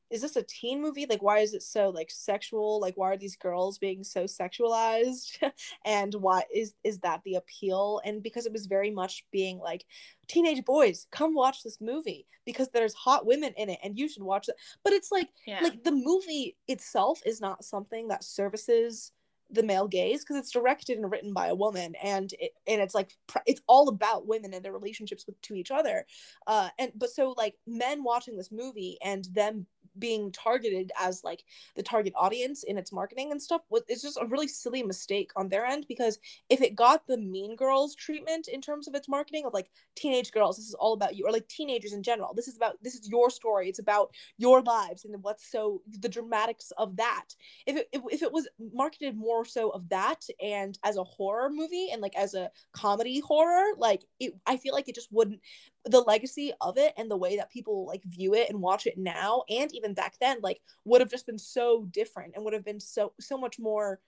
is 0.09 0.21
this 0.21 0.35
a 0.35 0.43
teen 0.43 0.81
movie? 0.81 1.05
Like 1.09 1.21
why 1.21 1.39
is 1.39 1.53
it 1.53 1.63
so 1.63 1.89
like 1.89 2.09
sexual? 2.09 2.79
Like 2.79 2.95
why 2.95 3.11
are 3.11 3.17
these 3.17 3.35
girls 3.35 3.77
being 3.77 4.03
so 4.03 4.23
sexualized? 4.23 5.37
And 5.85 6.13
why 6.15 6.43
is 6.53 6.73
is 6.83 6.99
that 6.99 7.21
the 7.23 7.35
appeal? 7.35 8.01
And 8.05 8.21
because 8.23 8.45
it 8.45 8.53
was 8.53 8.67
very 8.67 8.91
much 8.91 9.25
being 9.31 9.59
like 9.59 9.85
teenage 10.27 10.63
boys 10.65 11.07
come 11.11 11.33
watch 11.33 11.63
this 11.63 11.79
movie 11.79 12.25
because 12.45 12.69
there's 12.69 12.93
hot 12.93 13.25
women 13.25 13.53
in 13.57 13.69
it 13.69 13.79
and 13.83 13.97
you 13.97 14.07
should 14.09 14.23
watch 14.23 14.49
it. 14.49 14.55
But 14.83 14.93
it's 14.93 15.11
like 15.11 15.29
yeah. 15.45 15.59
like 15.61 15.83
the 15.83 15.91
movie 15.91 16.57
itself 16.67 17.21
is 17.25 17.41
not 17.41 17.63
something 17.63 18.07
that 18.09 18.23
services 18.23 19.11
the 19.49 19.63
male 19.63 19.87
gaze 19.87 20.23
because 20.23 20.35
it's 20.35 20.51
directed 20.51 20.97
and 20.97 21.09
written 21.09 21.33
by 21.33 21.47
a 21.47 21.55
woman 21.55 21.95
and 22.03 22.33
it, 22.39 22.51
and 22.67 22.81
it's 22.81 22.93
like 22.93 23.11
it's 23.45 23.61
all 23.67 23.87
about 23.87 24.27
women 24.27 24.53
and 24.53 24.63
their 24.63 24.73
relationships 24.73 25.25
with 25.25 25.39
to 25.41 25.55
each 25.55 25.71
other. 25.71 26.05
Uh 26.45 26.69
and 26.77 26.91
but 26.95 27.09
so 27.09 27.33
like 27.37 27.55
men 27.65 28.03
watching 28.03 28.35
this 28.35 28.51
movie 28.51 28.97
and 29.03 29.25
them 29.33 29.65
being 29.99 30.31
targeted 30.31 30.91
as 30.99 31.23
like 31.23 31.43
the 31.75 31.83
target 31.83 32.13
audience 32.15 32.63
in 32.63 32.77
its 32.77 32.91
marketing 32.91 33.31
and 33.31 33.41
stuff 33.41 33.61
was 33.69 33.83
it's 33.87 34.01
just 34.01 34.19
a 34.21 34.25
really 34.25 34.47
silly 34.47 34.83
mistake 34.83 35.31
on 35.35 35.49
their 35.49 35.65
end 35.65 35.85
because 35.87 36.19
if 36.49 36.61
it 36.61 36.75
got 36.75 37.05
the 37.07 37.17
mean 37.17 37.55
girls 37.55 37.95
treatment 37.95 38.47
in 38.47 38.61
terms 38.61 38.87
of 38.87 38.95
its 38.95 39.09
marketing 39.09 39.45
of 39.45 39.53
like 39.53 39.69
teenage 39.95 40.31
girls 40.31 40.57
this 40.57 40.67
is 40.67 40.75
all 40.75 40.93
about 40.93 41.15
you 41.15 41.25
or 41.25 41.31
like 41.31 41.47
teenagers 41.47 41.93
in 41.93 42.03
general 42.03 42.33
this 42.33 42.47
is 42.47 42.55
about 42.55 42.81
this 42.81 42.95
is 42.95 43.09
your 43.09 43.29
story 43.29 43.69
it's 43.69 43.79
about 43.79 44.11
your 44.37 44.61
lives 44.61 45.05
and 45.05 45.21
what's 45.23 45.49
so 45.51 45.81
the 46.01 46.09
dramatics 46.09 46.71
of 46.77 46.95
that. 46.97 47.25
If 47.65 47.75
it 47.77 47.89
if 47.91 48.21
it 48.21 48.31
was 48.31 48.47
marketed 48.73 49.15
more 49.15 49.45
so 49.45 49.69
of 49.69 49.89
that 49.89 50.25
and 50.41 50.77
as 50.83 50.97
a 50.97 51.03
horror 51.03 51.49
movie 51.49 51.89
and 51.91 52.01
like 52.01 52.15
as 52.15 52.33
a 52.33 52.51
comedy 52.73 53.19
horror 53.19 53.73
like 53.77 54.03
it 54.19 54.33
i 54.45 54.57
feel 54.57 54.73
like 54.73 54.87
it 54.87 54.95
just 54.95 55.11
wouldn't 55.11 55.39
the 55.87 56.01
legacy 56.01 56.51
of 56.61 56.77
it 56.77 56.93
and 56.97 57.09
the 57.09 57.17
way 57.17 57.37
that 57.37 57.51
people 57.51 57.85
like 57.85 58.03
view 58.03 58.33
it 58.33 58.49
and 58.49 58.61
watch 58.61 58.85
it 58.85 58.97
now 58.97 59.43
and 59.49 59.73
even 59.73 59.93
back 59.93 60.15
then 60.19 60.37
like 60.41 60.61
would 60.85 61.01
have 61.01 61.09
just 61.09 61.25
been 61.25 61.39
so 61.39 61.85
different 61.91 62.33
and 62.35 62.43
would 62.43 62.53
have 62.53 62.65
been 62.65 62.79
so 62.79 63.13
so 63.19 63.37
much 63.37 63.59
more 63.59 63.99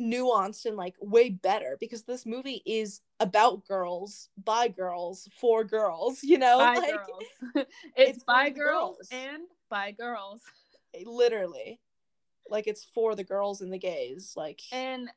nuanced 0.00 0.64
and 0.64 0.76
like 0.76 0.94
way 1.00 1.28
better 1.28 1.76
because 1.80 2.04
this 2.04 2.24
movie 2.24 2.62
is 2.64 3.00
about 3.20 3.66
girls 3.66 4.28
by 4.42 4.68
girls 4.68 5.28
for 5.40 5.64
girls 5.64 6.20
you 6.22 6.38
know? 6.38 6.58
By 6.58 6.74
like 6.76 6.94
girls. 6.94 7.24
it's, 7.96 8.18
it's 8.18 8.24
by 8.24 8.50
girls, 8.50 8.96
girls. 8.96 9.08
and 9.10 9.42
by 9.68 9.92
girls. 9.92 10.40
Literally. 11.04 11.80
Like 12.50 12.66
it's 12.66 12.84
for 12.94 13.14
the 13.14 13.24
girls 13.24 13.60
and 13.60 13.72
the 13.72 13.78
gays 13.78 14.32
like 14.36 14.60
and 14.72 15.10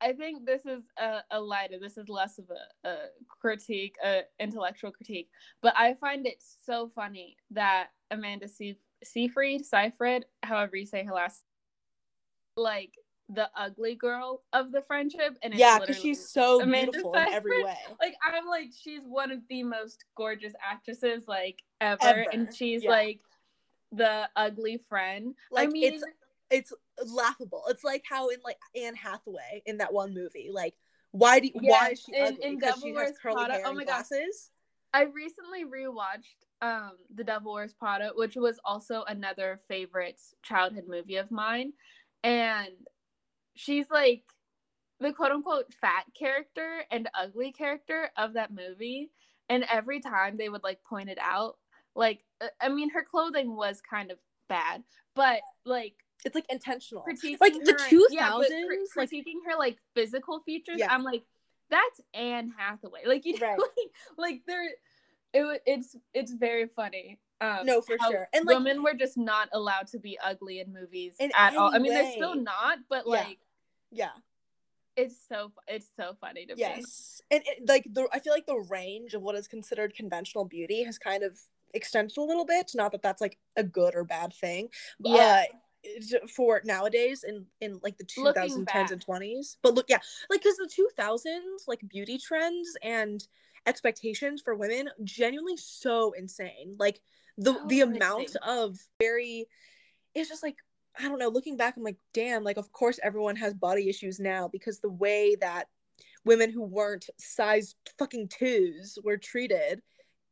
I 0.00 0.12
think 0.12 0.44
this 0.44 0.66
is 0.66 0.82
a, 0.98 1.20
a 1.30 1.40
lighter. 1.40 1.78
This 1.80 1.96
is 1.96 2.08
less 2.08 2.38
of 2.38 2.46
a, 2.50 2.88
a 2.88 2.96
critique, 3.28 3.96
a 4.04 4.22
intellectual 4.40 4.90
critique. 4.90 5.28
But 5.62 5.74
I 5.76 5.94
find 5.94 6.26
it 6.26 6.42
so 6.64 6.90
funny 6.94 7.36
that 7.50 7.88
Amanda 8.10 8.48
Se- 8.48 8.78
Seyfried, 9.02 9.64
Seyfried, 9.64 10.26
however 10.42 10.76
you 10.76 10.86
say 10.86 11.04
her 11.04 11.14
last, 11.14 11.42
like 12.56 12.92
the 13.28 13.48
ugly 13.56 13.94
girl 13.94 14.42
of 14.52 14.72
the 14.72 14.82
friendship, 14.82 15.38
and 15.42 15.54
yeah, 15.54 15.78
because 15.78 15.98
she's 16.00 16.28
so 16.28 16.60
Amanda 16.60 16.92
beautiful 16.92 17.12
Seyfried. 17.12 17.28
in 17.28 17.34
every 17.34 17.64
way. 17.64 17.76
Like 18.00 18.14
I'm 18.22 18.46
like 18.46 18.70
she's 18.78 19.02
one 19.06 19.30
of 19.30 19.40
the 19.48 19.62
most 19.62 20.04
gorgeous 20.16 20.52
actresses 20.62 21.24
like 21.26 21.62
ever, 21.80 22.02
ever. 22.02 22.26
and 22.32 22.54
she's 22.54 22.84
yeah. 22.84 22.90
like 22.90 23.20
the 23.92 24.28
ugly 24.36 24.80
friend. 24.88 25.34
Like 25.50 25.68
I 25.68 25.70
mean, 25.70 25.94
it's 25.94 26.04
it's 26.50 26.72
laughable. 27.04 27.64
It's 27.68 27.84
like 27.84 28.04
how 28.08 28.28
in 28.28 28.38
like 28.44 28.58
Anne 28.74 28.94
Hathaway 28.94 29.62
in 29.66 29.78
that 29.78 29.92
one 29.92 30.14
movie, 30.14 30.50
like 30.52 30.74
why 31.10 31.40
do 31.40 31.50
yeah, 31.54 31.70
why 31.70 31.90
is 31.90 32.02
she 32.02 32.16
in, 32.16 32.24
ugly? 32.24 32.44
In 32.44 32.58
because 32.58 32.80
she 32.82 32.94
has 32.94 33.12
curly 33.20 33.36
Prada. 33.36 33.52
hair 33.54 33.62
oh 33.66 33.74
my 33.74 33.84
glasses. 33.84 34.50
God. 34.92 35.00
I 35.00 35.02
recently 35.04 35.64
rewatched 35.64 36.44
um 36.62 36.92
The 37.14 37.24
Devil 37.24 37.52
Wears 37.52 37.74
Prada, 37.74 38.10
which 38.14 38.36
was 38.36 38.58
also 38.64 39.04
another 39.06 39.60
favorite 39.68 40.20
childhood 40.42 40.84
movie 40.88 41.16
of 41.16 41.30
mine, 41.30 41.72
and 42.22 42.70
she's 43.54 43.86
like 43.90 44.24
the 45.00 45.12
quote 45.12 45.32
unquote 45.32 45.72
fat 45.72 46.04
character 46.18 46.84
and 46.90 47.08
ugly 47.14 47.52
character 47.52 48.10
of 48.16 48.34
that 48.34 48.52
movie. 48.52 49.10
And 49.48 49.64
every 49.70 50.00
time 50.00 50.36
they 50.36 50.48
would 50.48 50.62
like 50.62 50.82
point 50.84 51.10
it 51.10 51.18
out, 51.20 51.56
like 51.94 52.24
uh, 52.40 52.48
I 52.60 52.68
mean, 52.68 52.90
her 52.90 53.04
clothing 53.08 53.54
was 53.54 53.80
kind 53.88 54.10
of 54.10 54.18
bad, 54.48 54.82
but 55.14 55.40
like 55.64 55.94
it's 56.24 56.34
like 56.34 56.46
intentional. 56.48 57.04
Critiquing 57.08 57.36
like 57.40 57.54
the 57.54 57.78
two 57.88 58.06
thousands, 58.16 58.50
yeah, 58.52 58.66
like 58.96 59.10
critiquing 59.10 59.44
her 59.46 59.58
like 59.58 59.78
physical 59.94 60.40
features. 60.40 60.76
Yeah. 60.78 60.92
I'm 60.92 61.02
like, 61.02 61.24
that's 61.70 62.00
Anne 62.14 62.52
Hathaway. 62.56 63.00
Like 63.06 63.24
you 63.24 63.38
know, 63.38 63.46
right. 63.46 63.58
like, 63.58 63.90
like 64.16 64.42
they're 64.46 64.70
it, 65.34 65.62
it's 65.66 65.96
it's 66.14 66.32
very 66.32 66.66
funny. 66.74 67.18
Um, 67.40 67.66
no, 67.66 67.80
for 67.80 67.96
sure. 68.08 68.28
And 68.32 68.46
like, 68.46 68.56
women 68.56 68.82
were 68.82 68.94
just 68.94 69.18
not 69.18 69.48
allowed 69.52 69.88
to 69.88 69.98
be 69.98 70.18
ugly 70.22 70.60
in 70.60 70.72
movies 70.72 71.16
in 71.18 71.30
at 71.36 71.56
all. 71.56 71.74
I 71.74 71.78
mean, 71.78 71.92
way. 71.92 72.02
they're 72.02 72.12
still 72.12 72.36
not, 72.36 72.78
but 72.88 73.06
like, 73.06 73.38
yeah. 73.90 74.10
It's 74.96 75.16
so 75.28 75.50
it's 75.66 75.88
so 75.96 76.16
funny 76.20 76.46
to 76.46 76.54
yes. 76.56 76.76
me. 76.76 76.82
Yes, 76.82 77.20
and 77.32 77.42
it, 77.44 77.68
like 77.68 77.84
the 77.92 78.06
I 78.12 78.20
feel 78.20 78.32
like 78.32 78.46
the 78.46 78.64
range 78.70 79.14
of 79.14 79.22
what 79.22 79.34
is 79.34 79.48
considered 79.48 79.92
conventional 79.92 80.44
beauty 80.44 80.84
has 80.84 80.98
kind 80.98 81.24
of 81.24 81.36
extended 81.74 82.16
a 82.16 82.22
little 82.22 82.44
bit. 82.44 82.70
Not 82.76 82.92
that 82.92 83.02
that's 83.02 83.20
like 83.20 83.36
a 83.56 83.64
good 83.64 83.96
or 83.96 84.04
bad 84.04 84.32
thing. 84.32 84.68
But, 85.00 85.10
yeah. 85.10 85.44
Uh, 85.50 85.56
for 86.34 86.60
nowadays 86.64 87.24
in 87.24 87.44
in 87.60 87.78
like 87.82 87.96
the 87.98 88.04
2010s 88.04 88.90
and 88.90 89.04
20s 89.04 89.56
but 89.62 89.74
look 89.74 89.86
yeah 89.88 89.98
like 90.30 90.42
because 90.42 90.56
the 90.56 90.70
2000s 90.98 91.68
like 91.68 91.80
beauty 91.88 92.18
trends 92.18 92.76
and 92.82 93.26
expectations 93.66 94.42
for 94.42 94.54
women 94.54 94.88
genuinely 95.04 95.56
so 95.56 96.12
insane. 96.12 96.76
Like 96.78 97.00
the 97.38 97.60
the 97.66 97.80
amount 97.80 98.36
of 98.46 98.78
very 99.00 99.46
it's 100.14 100.28
just 100.28 100.42
like 100.42 100.54
i 100.98 101.02
don't 101.02 101.18
know 101.18 101.28
looking 101.28 101.56
back 101.56 101.76
i'm 101.76 101.82
like 101.82 101.96
damn 102.12 102.44
like 102.44 102.56
of 102.56 102.70
course 102.70 103.00
everyone 103.02 103.34
has 103.34 103.52
body 103.54 103.88
issues 103.88 104.20
now 104.20 104.46
because 104.46 104.78
the 104.78 104.88
way 104.88 105.34
that 105.40 105.64
women 106.24 106.48
who 106.48 106.62
weren't 106.62 107.10
size 107.18 107.74
fucking 107.98 108.28
twos 108.28 108.98
were 109.02 109.16
treated 109.16 109.82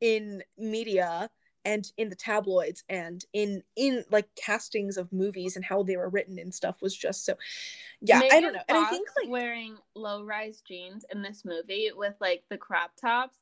in 0.00 0.44
media 0.56 1.28
and 1.64 1.92
in 1.96 2.08
the 2.08 2.16
tabloids 2.16 2.84
and 2.88 3.24
in 3.32 3.62
in 3.76 4.04
like 4.10 4.28
castings 4.34 4.96
of 4.96 5.12
movies 5.12 5.56
and 5.56 5.64
how 5.64 5.82
they 5.82 5.96
were 5.96 6.08
written 6.08 6.38
and 6.38 6.54
stuff 6.54 6.82
was 6.82 6.96
just 6.96 7.24
so 7.24 7.34
yeah 8.00 8.18
Megan 8.18 8.36
i 8.36 8.40
don't 8.40 8.52
know 8.52 8.62
and 8.68 8.78
i 8.78 8.84
think 8.90 9.08
like 9.20 9.30
wearing 9.30 9.76
low 9.94 10.24
rise 10.24 10.62
jeans 10.66 11.04
in 11.12 11.22
this 11.22 11.44
movie 11.44 11.90
with 11.94 12.14
like 12.20 12.42
the 12.50 12.58
crop 12.58 12.92
tops. 13.00 13.38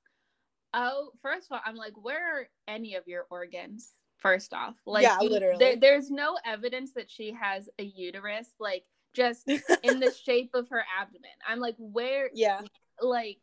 Oh 0.72 1.10
first 1.22 1.46
of 1.50 1.56
all 1.56 1.60
i'm 1.64 1.76
like 1.76 1.94
where 2.00 2.40
are 2.40 2.48
any 2.68 2.94
of 2.94 3.06
your 3.06 3.26
organs 3.30 3.94
first 4.20 4.52
off? 4.52 4.76
Like 4.86 5.02
yeah 5.02 5.18
literally. 5.20 5.58
there, 5.58 5.76
there's 5.76 6.10
no 6.10 6.38
evidence 6.44 6.92
that 6.94 7.10
she 7.10 7.32
has 7.32 7.68
a 7.78 7.82
uterus 7.82 8.48
like 8.58 8.84
just 9.14 9.48
in 9.48 10.00
the 10.00 10.12
shape 10.24 10.50
of 10.54 10.68
her 10.68 10.84
abdomen. 11.00 11.30
I'm 11.48 11.58
like 11.58 11.76
where 11.78 12.30
yeah. 12.32 12.60
like 13.00 13.38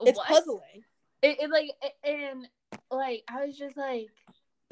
it's 0.00 0.18
what? 0.18 0.26
puzzling. 0.26 0.84
It, 1.22 1.38
it 1.40 1.50
like 1.50 1.70
and 2.04 2.48
like 2.90 3.22
I 3.28 3.46
was 3.46 3.56
just 3.56 3.76
like 3.76 4.08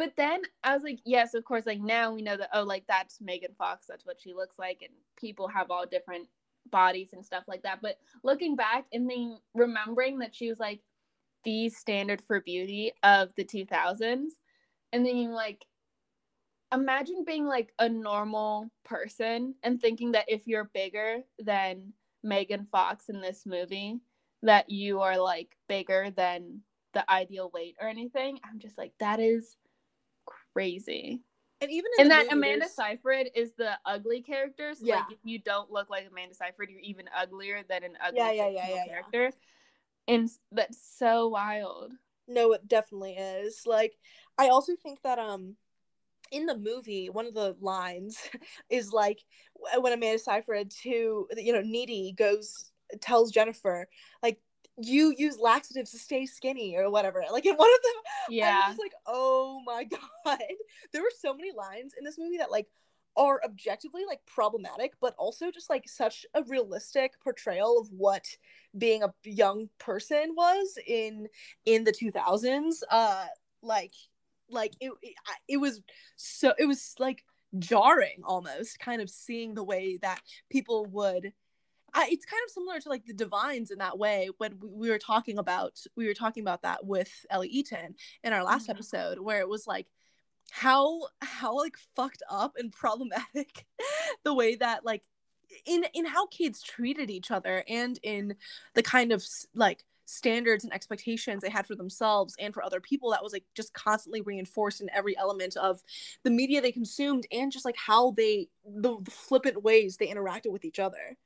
but 0.01 0.15
then 0.17 0.41
I 0.65 0.73
was 0.73 0.83
like, 0.83 1.01
yes, 1.05 1.35
of 1.35 1.45
course, 1.45 1.67
like 1.67 1.83
now 1.83 2.15
we 2.15 2.23
know 2.23 2.39
that 2.39 2.49
oh, 2.55 2.63
like 2.63 2.85
that's 2.89 3.21
Megan 3.21 3.53
Fox, 3.59 3.87
that's 3.87 4.07
what 4.07 4.19
she 4.19 4.33
looks 4.33 4.59
like, 4.59 4.79
and 4.81 4.95
people 5.19 5.47
have 5.47 5.71
all 5.71 5.85
different 5.85 6.27
bodies 6.71 7.11
and 7.13 7.23
stuff 7.23 7.45
like 7.47 7.63
that. 7.65 7.81
But 7.83 7.99
looking 8.25 8.57
back 8.57 8.87
and 8.95 9.11
then 9.11 9.37
remembering 9.53 10.21
that 10.21 10.35
she 10.35 10.49
was 10.49 10.59
like 10.59 10.81
the 11.45 11.69
standard 11.69 12.23
for 12.27 12.41
beauty 12.41 12.93
of 13.03 13.29
the 13.37 13.45
2000s, 13.45 14.29
and 14.95 15.05
then 15.05 15.33
like 15.33 15.67
imagine 16.73 17.23
being 17.27 17.45
like 17.45 17.75
a 17.79 17.89
normal 17.91 18.71
person 18.87 19.55
and 19.63 19.83
thinking 19.83 20.13
that 20.13 20.25
if 20.29 20.47
you're 20.47 20.71
bigger 20.73 21.19
than 21.39 21.93
Megan 22.23 22.67
Fox 22.73 23.11
in 23.11 23.21
this 23.21 23.45
movie, 23.45 24.01
that 24.45 24.71
you 24.71 25.03
are 25.03 25.19
like 25.19 25.59
bigger 25.69 26.11
than 26.11 26.63
the 26.95 27.09
ideal 27.11 27.51
weight 27.53 27.77
or 27.81 27.89
anything. 27.89 28.39
I'm 28.45 28.59
just 28.59 28.77
like, 28.79 28.93
that 29.01 29.21
is 29.21 29.57
crazy. 30.55 31.23
And 31.63 31.71
even 31.71 31.91
and 31.99 32.11
that 32.11 32.33
Amanda 32.33 32.67
Seyfried 32.69 33.31
is 33.35 33.53
the 33.53 33.73
ugly 33.85 34.23
character. 34.23 34.73
So 34.75 34.87
yeah. 34.87 34.97
like 34.97 35.13
if 35.13 35.19
you 35.25 35.39
don't 35.39 35.71
look 35.71 35.91
like 35.91 36.07
Amanda 36.11 36.35
Seyfried, 36.35 36.71
you're 36.71 36.81
even 36.81 37.05
uglier 37.15 37.63
than 37.69 37.85
an 37.85 37.99
ugly 38.03 38.19
yeah, 38.19 38.33
yeah, 38.33 38.49
yeah, 38.49 38.69
yeah, 38.69 38.85
character. 38.87 39.25
Yeah. 39.25 40.15
And 40.15 40.31
that's 40.53 40.79
so 40.99 41.29
wild. 41.29 41.93
No, 42.27 42.53
it 42.53 42.67
definitely 42.67 43.13
is. 43.13 43.65
Like 43.67 43.95
I 44.39 44.49
also 44.49 44.73
think 44.83 45.03
that 45.03 45.19
um 45.19 45.57
in 46.33 46.47
the 46.47 46.57
movie, 46.57 47.11
one 47.11 47.27
of 47.27 47.35
the 47.35 47.57
lines 47.61 48.19
is 48.71 48.91
like 48.91 49.21
when 49.79 49.93
Amanda 49.93 50.19
Seyfried 50.19 50.71
to 50.83 51.29
you 51.37 51.53
know 51.53 51.61
Needy 51.61 52.15
goes 52.17 52.71
tells 53.03 53.31
Jennifer 53.31 53.87
like 54.23 54.41
you 54.83 55.15
use 55.17 55.39
laxatives 55.39 55.91
to 55.93 55.99
stay 55.99 56.27
skinny 56.27 56.77
or 56.77 56.91
whatever. 56.91 57.23
Like 57.31 57.47
in 57.47 57.57
one 57.57 57.71
of 57.71 57.83
them, 57.83 58.03
yeah, 58.31 58.63
I 58.67 58.69
was 58.71 58.79
like, 58.79 58.95
oh 59.07 59.61
my 59.65 59.85
god, 60.25 60.39
there 60.93 61.03
were 61.03 61.13
so 61.19 61.35
many 61.35 61.53
lines 61.53 61.95
in 61.99 62.05
this 62.05 62.19
movie 62.19 62.39
that 62.39 62.51
like 62.51 62.67
are 63.17 63.41
objectively 63.45 64.03
like 64.07 64.21
problematic, 64.27 64.95
but 65.01 65.15
also 65.19 65.51
just 65.51 65.71
like 65.71 65.89
such 65.89 66.25
a 66.35 66.43
realistic 66.45 67.13
portrayal 67.23 67.79
of 67.79 67.89
what 67.91 68.25
being 68.77 69.03
a 69.03 69.13
young 69.25 69.69
person 69.79 70.35
was 70.37 70.79
in 70.87 71.29
in 71.65 71.85
the 71.85 71.93
2000s. 71.93 72.83
Uh, 72.91 73.27
like 73.63 73.93
like 74.49 74.73
it, 74.81 74.93
it 75.03 75.15
it 75.49 75.57
was 75.59 75.81
so 76.17 76.53
it 76.59 76.67
was 76.67 76.95
like 76.99 77.25
jarring 77.59 78.23
almost 78.25 78.79
kind 78.79 79.03
of 79.03 79.11
seeing 79.11 79.55
the 79.55 79.65
way 79.65 79.99
that 80.03 80.21
people 80.51 80.87
would 80.87 81.33
I, 81.95 82.09
it's 82.11 82.27
kind 82.27 82.43
of 82.45 82.51
similar 82.51 82.81
to 82.81 82.89
like 82.89 83.07
the 83.07 83.13
divines 83.13 83.71
in 83.71 83.79
that 83.79 83.99
way 83.99 84.31
when 84.39 84.59
we, 84.61 84.69
we 84.69 84.91
were 84.91 84.99
talking 84.99 85.39
about 85.39 85.81
we 85.97 86.07
were 86.07 86.15
talking 86.15 86.43
about 86.43 86.63
that 86.63 86.85
with 86.85 87.27
Ellie 87.31 87.49
Eaton 87.49 87.95
in 88.23 88.33
our 88.33 88.45
last 88.45 88.65
mm-hmm. 88.65 88.73
episode 88.73 89.19
where 89.21 89.41
it 89.41 89.49
was 89.49 89.67
like 89.67 89.87
how 90.51 91.01
how 91.21 91.57
like 91.57 91.77
fucked 91.97 92.23
up 92.31 92.55
and 92.57 92.73
problematic 92.73 93.67
the 94.25 94.35
way 94.35 94.57
that 94.57 94.85
like 94.85 95.03
in 95.67 95.85
in 95.95 96.07
how 96.07 96.27
kids 96.27 96.63
treated 96.63 97.11
each 97.11 97.31
other 97.31 97.65
and 97.69 97.99
in 98.03 98.35
the 98.75 98.83
kind 98.83 99.13
of 99.13 99.25
like 99.55 99.85
standards 100.07 100.65
and 100.65 100.73
expectations 100.73 101.41
they 101.41 101.51
had 101.51 101.67
for 101.67 101.77
themselves 101.77 102.35
and 102.41 102.53
for 102.53 102.65
other 102.65 102.81
people 102.81 103.11
that 103.11 103.23
was 103.23 103.33
like 103.33 103.45
just 103.55 103.73
constantly 103.75 104.21
reinforced 104.23 104.81
in 104.81 104.91
every 104.93 105.17
element 105.17 105.57
of 105.57 105.81
the 106.25 106.31
media 106.31 106.61
they 106.61 106.73
consumed 106.73 107.27
and 107.31 107.53
just 107.53 107.65
like 107.65 107.77
how 107.77 108.11
they 108.17 108.49
the, 108.65 108.97
the 109.03 109.11
flippant 109.11 109.63
ways 109.63 109.97
they 109.97 110.09
interacted 110.09 110.51
with 110.51 110.65
each 110.65 110.81
other 110.81 111.17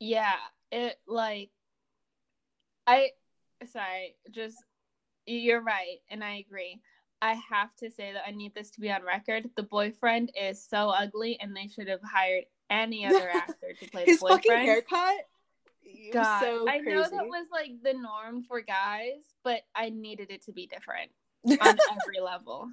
yeah 0.00 0.36
it 0.72 0.98
like 1.06 1.50
i 2.86 3.10
sorry 3.70 4.16
just 4.30 4.56
you're 5.26 5.62
right 5.62 5.98
and 6.10 6.24
i 6.24 6.36
agree 6.36 6.80
i 7.22 7.34
have 7.34 7.74
to 7.76 7.90
say 7.90 8.12
that 8.12 8.22
i 8.26 8.30
need 8.30 8.54
this 8.54 8.70
to 8.70 8.80
be 8.80 8.90
on 8.90 9.02
record 9.02 9.48
the 9.56 9.62
boyfriend 9.62 10.32
is 10.40 10.62
so 10.62 10.88
ugly 10.88 11.38
and 11.40 11.54
they 11.54 11.68
should 11.68 11.88
have 11.88 12.02
hired 12.02 12.44
any 12.70 13.06
other 13.14 13.28
actor 13.28 13.74
to 13.78 13.90
play 13.90 14.04
his 14.04 14.18
the 14.18 14.22
boyfriend. 14.22 14.44
fucking 14.44 14.66
haircut 14.66 15.26
God, 16.12 16.40
so 16.40 16.68
I 16.68 16.78
know 16.78 17.02
that 17.02 17.26
was 17.26 17.46
like 17.52 17.72
the 17.82 17.94
norm 17.94 18.42
for 18.42 18.60
guys, 18.60 19.34
but 19.44 19.62
I 19.74 19.90
needed 19.90 20.30
it 20.30 20.44
to 20.44 20.52
be 20.52 20.66
different 20.66 21.10
on 21.46 21.78
every 21.90 22.20
level. 22.22 22.68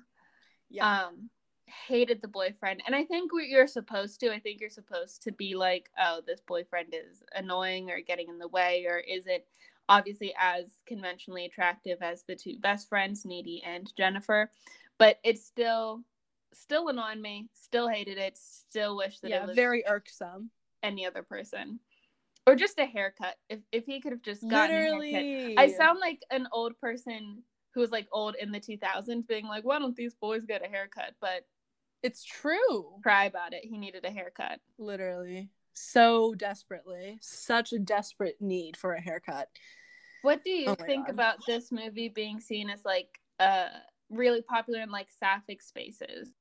Yeah. 0.69 1.05
Um, 1.05 1.29
hated 1.67 2.21
the 2.21 2.27
boyfriend, 2.27 2.81
and 2.85 2.95
I 2.95 3.03
think 3.05 3.33
what 3.33 3.47
you're 3.47 3.67
supposed 3.67 4.19
to. 4.21 4.33
I 4.33 4.39
think 4.39 4.59
you're 4.59 4.69
supposed 4.69 5.23
to 5.23 5.31
be 5.31 5.55
like, 5.55 5.89
oh, 5.99 6.21
this 6.25 6.41
boyfriend 6.41 6.93
is 6.93 7.23
annoying 7.33 7.89
or 7.89 7.99
getting 8.01 8.29
in 8.29 8.39
the 8.39 8.47
way, 8.47 8.85
or 8.87 8.97
is 8.97 9.27
it 9.27 9.47
obviously 9.89 10.33
as 10.39 10.65
conventionally 10.85 11.45
attractive 11.45 11.99
as 12.01 12.23
the 12.23 12.35
two 12.35 12.57
best 12.59 12.89
friends, 12.89 13.25
Needy 13.25 13.63
and 13.65 13.91
Jennifer? 13.97 14.51
But 14.97 15.19
it's 15.23 15.45
still 15.45 16.03
still 16.53 16.87
annoyed 16.87 17.19
me. 17.19 17.49
Still 17.53 17.87
hated 17.87 18.17
it. 18.17 18.37
Still 18.37 18.97
wish 18.97 19.19
that 19.19 19.29
yeah, 19.29 19.43
it 19.43 19.47
was 19.47 19.55
very 19.55 19.85
irksome. 19.87 20.49
Any 20.83 21.05
other 21.05 21.23
person 21.23 21.79
or 22.47 22.55
just 22.55 22.79
a 22.79 22.85
haircut. 22.85 23.35
If 23.49 23.59
if 23.71 23.85
he 23.85 23.99
could 23.99 24.13
have 24.13 24.23
just 24.23 24.47
gotten 24.49 24.75
Literally. 24.75 25.13
a 25.13 25.19
haircut, 25.19 25.59
I 25.59 25.67
sound 25.67 25.99
like 25.99 26.23
an 26.31 26.47
old 26.51 26.79
person 26.79 27.43
who 27.73 27.81
was 27.81 27.91
like 27.91 28.07
old 28.11 28.35
in 28.39 28.51
the 28.51 28.59
2000s, 28.59 29.27
being 29.27 29.45
like, 29.45 29.65
"Why 29.65 29.77
don't 29.77 29.95
these 29.95 30.15
boys 30.15 30.45
get 30.45 30.65
a 30.65 30.69
haircut?" 30.69 31.13
But 31.19 31.45
it's 32.03 32.23
true. 32.23 32.99
Cry 33.03 33.25
about 33.25 33.53
it. 33.53 33.63
He 33.63 33.77
needed 33.77 34.05
a 34.05 34.09
haircut. 34.09 34.59
Literally, 34.77 35.49
so 35.73 36.33
desperately, 36.35 37.17
such 37.21 37.73
a 37.73 37.79
desperate 37.79 38.37
need 38.41 38.77
for 38.77 38.93
a 38.93 39.01
haircut. 39.01 39.49
What 40.21 40.43
do 40.43 40.49
you 40.49 40.69
oh 40.69 40.75
think 40.75 41.07
God. 41.07 41.13
about 41.13 41.45
this 41.45 41.71
movie 41.71 42.09
being 42.09 42.39
seen 42.39 42.69
as 42.69 42.83
like 42.83 43.19
uh 43.39 43.67
really 44.09 44.41
popular 44.41 44.81
in 44.81 44.89
like 44.89 45.07
sapphic 45.19 45.61
spaces? 45.61 46.31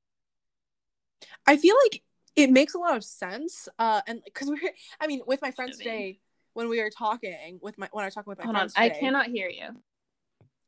I 1.46 1.56
feel 1.56 1.74
like 1.84 2.02
it 2.36 2.50
makes 2.50 2.74
a 2.74 2.78
lot 2.78 2.96
of 2.96 3.04
sense. 3.04 3.68
Uh, 3.78 4.02
and 4.06 4.20
because 4.24 4.48
we're, 4.48 4.60
I 5.00 5.06
mean, 5.06 5.22
with 5.26 5.40
my 5.40 5.50
friends 5.50 5.78
today, 5.78 6.20
when 6.52 6.68
we 6.68 6.80
were 6.82 6.90
talking 6.90 7.58
with 7.62 7.78
my, 7.78 7.88
when 7.92 8.04
I 8.04 8.06
was 8.06 8.14
talking 8.14 8.30
with 8.30 8.38
my 8.38 8.44
Hold 8.44 8.56
friends, 8.56 8.74
on. 8.76 8.82
Today, 8.82 8.96
I 8.96 9.00
cannot 9.00 9.26
hear 9.26 9.48
you. 9.48 9.68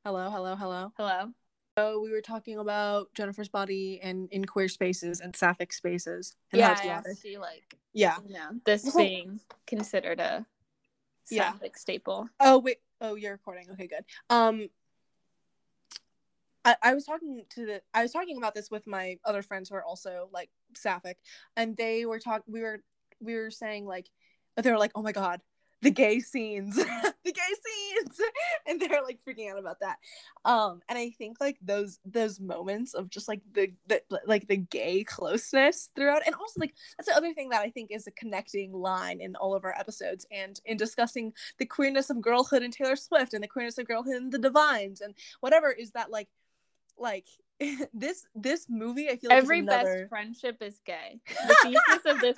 Hello, 0.04 0.30
hello, 0.30 0.56
hello, 0.56 0.92
hello. 0.96 1.32
So 1.78 2.00
we 2.00 2.10
were 2.10 2.20
talking 2.20 2.58
about 2.58 3.14
Jennifer's 3.14 3.48
body 3.48 4.00
and 4.02 4.28
in 4.32 4.44
queer 4.44 4.66
spaces 4.66 5.20
and 5.20 5.36
sapphic 5.36 5.72
spaces. 5.72 6.34
And 6.50 6.58
yeah, 6.58 6.76
I 6.82 6.86
asked 6.88 7.24
you 7.24 7.38
like, 7.38 7.76
yeah, 7.92 8.16
you 8.26 8.34
know, 8.34 8.50
this 8.64 8.92
being 8.96 9.38
considered 9.64 10.18
a 10.18 10.44
sapphic 11.24 11.72
yeah. 11.74 11.78
staple. 11.78 12.28
Oh 12.40 12.58
wait, 12.58 12.78
oh 13.00 13.14
you're 13.14 13.30
recording. 13.30 13.66
Okay, 13.70 13.86
good. 13.86 14.04
Um, 14.28 14.70
I, 16.64 16.74
I 16.82 16.94
was 16.94 17.04
talking 17.04 17.44
to 17.50 17.66
the 17.66 17.82
I 17.94 18.02
was 18.02 18.10
talking 18.10 18.38
about 18.38 18.56
this 18.56 18.72
with 18.72 18.84
my 18.88 19.18
other 19.24 19.42
friends 19.42 19.68
who 19.68 19.76
are 19.76 19.84
also 19.84 20.28
like 20.32 20.50
sapphic, 20.74 21.18
and 21.56 21.76
they 21.76 22.06
were 22.06 22.18
talking. 22.18 22.52
We 22.52 22.62
were 22.62 22.82
we 23.20 23.36
were 23.36 23.52
saying 23.52 23.86
like 23.86 24.08
they 24.56 24.72
were 24.72 24.78
like, 24.78 24.92
oh 24.96 25.02
my 25.02 25.12
god, 25.12 25.40
the 25.82 25.90
gay 25.90 26.20
scenes, 26.20 26.74
the 26.76 26.84
gay 27.24 27.32
scenes, 27.32 28.20
and 28.66 28.80
they're 28.80 29.02
like 29.02 29.20
freaking 29.26 29.50
out 29.50 29.58
about 29.58 29.80
that. 29.80 29.98
Um, 30.44 30.80
and 30.88 30.98
I 30.98 31.10
think 31.10 31.36
like 31.40 31.58
those 31.62 31.98
those 32.04 32.40
moments 32.40 32.94
of 32.94 33.10
just 33.10 33.28
like 33.28 33.42
the, 33.52 33.72
the 33.86 34.02
like 34.26 34.48
the 34.48 34.56
gay 34.56 35.04
closeness 35.04 35.90
throughout, 35.94 36.22
and 36.26 36.34
also 36.34 36.60
like 36.60 36.74
that's 36.96 37.08
the 37.08 37.16
other 37.16 37.32
thing 37.32 37.50
that 37.50 37.62
I 37.62 37.70
think 37.70 37.90
is 37.90 38.06
a 38.06 38.12
connecting 38.12 38.72
line 38.72 39.20
in 39.20 39.36
all 39.36 39.54
of 39.54 39.64
our 39.64 39.74
episodes, 39.78 40.26
and 40.30 40.60
in 40.64 40.76
discussing 40.76 41.32
the 41.58 41.66
queerness 41.66 42.10
of 42.10 42.20
girlhood 42.20 42.62
in 42.62 42.70
Taylor 42.70 42.96
Swift 42.96 43.34
and 43.34 43.42
the 43.42 43.48
queerness 43.48 43.78
of 43.78 43.86
girlhood 43.86 44.16
in 44.16 44.30
the 44.30 44.38
Divines 44.38 45.00
and 45.00 45.14
whatever 45.40 45.70
is 45.70 45.92
that 45.92 46.10
like 46.10 46.28
like 46.98 47.26
this 47.94 48.26
this 48.34 48.66
movie 48.68 49.08
i 49.08 49.16
feel 49.16 49.30
like 49.30 49.38
every 49.38 49.60
another... 49.60 50.00
best 50.00 50.08
friendship 50.08 50.56
is 50.60 50.80
gay 50.84 51.20
the 51.26 51.56
thesis 51.62 52.06
of 52.06 52.20
this 52.20 52.36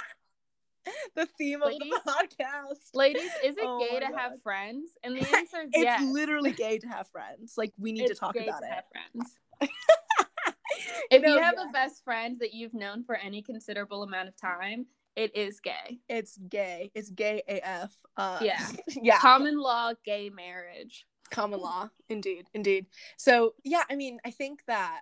the 1.17 1.27
theme 1.39 1.61
ladies, 1.61 1.93
of 1.93 2.05
the 2.05 2.11
podcast. 2.11 2.95
ladies 2.95 3.31
is 3.45 3.57
it 3.57 3.65
oh 3.65 3.79
gay 3.79 4.01
to 4.01 4.07
God. 4.07 4.19
have 4.19 4.43
friends? 4.43 4.93
And 5.03 5.17
the 5.17 5.21
answer 5.37 5.63
is 5.63 5.71
it's 5.73 5.85
yes. 5.85 6.03
literally 6.05 6.53
gay 6.53 6.79
to 6.79 6.89
have 6.89 7.09
friends. 7.09 7.55
Like 7.57 7.73
we 7.79 7.93
need 7.93 8.03
it's 8.03 8.15
to 8.15 8.17
talk 8.19 8.37
about 8.37 8.61
to 8.61 8.67
it. 8.67 8.85
friends. 8.93 9.39
If 11.11 11.23
no, 11.23 11.35
you 11.35 11.43
have 11.43 11.57
yeah. 11.59 11.69
a 11.69 11.73
best 11.73 12.05
friend 12.05 12.39
that 12.41 12.55
you've 12.55 12.73
known 12.73 13.03
for 13.03 13.17
any 13.17 13.43
considerable 13.43 14.05
amount 14.05 14.29
of 14.29 14.37
time 14.37 14.87
it 15.17 15.37
is 15.37 15.61
gay. 15.61 15.99
It's 16.09 16.39
gay. 16.49 16.91
It's 16.95 17.11
gay 17.11 17.43
af 17.49 17.97
uh 18.17 18.39
yeah. 18.41 18.67
yeah. 18.89 19.19
Common 19.19 19.59
law 19.59 19.93
gay 20.05 20.31
marriage. 20.31 21.07
Common 21.31 21.61
law. 21.61 21.89
Indeed. 22.09 22.47
Indeed. 22.55 22.87
So 23.17 23.55
yeah 23.65 23.83
i 23.91 23.97
mean 23.97 24.19
i 24.25 24.31
think 24.31 24.65
that 24.67 25.01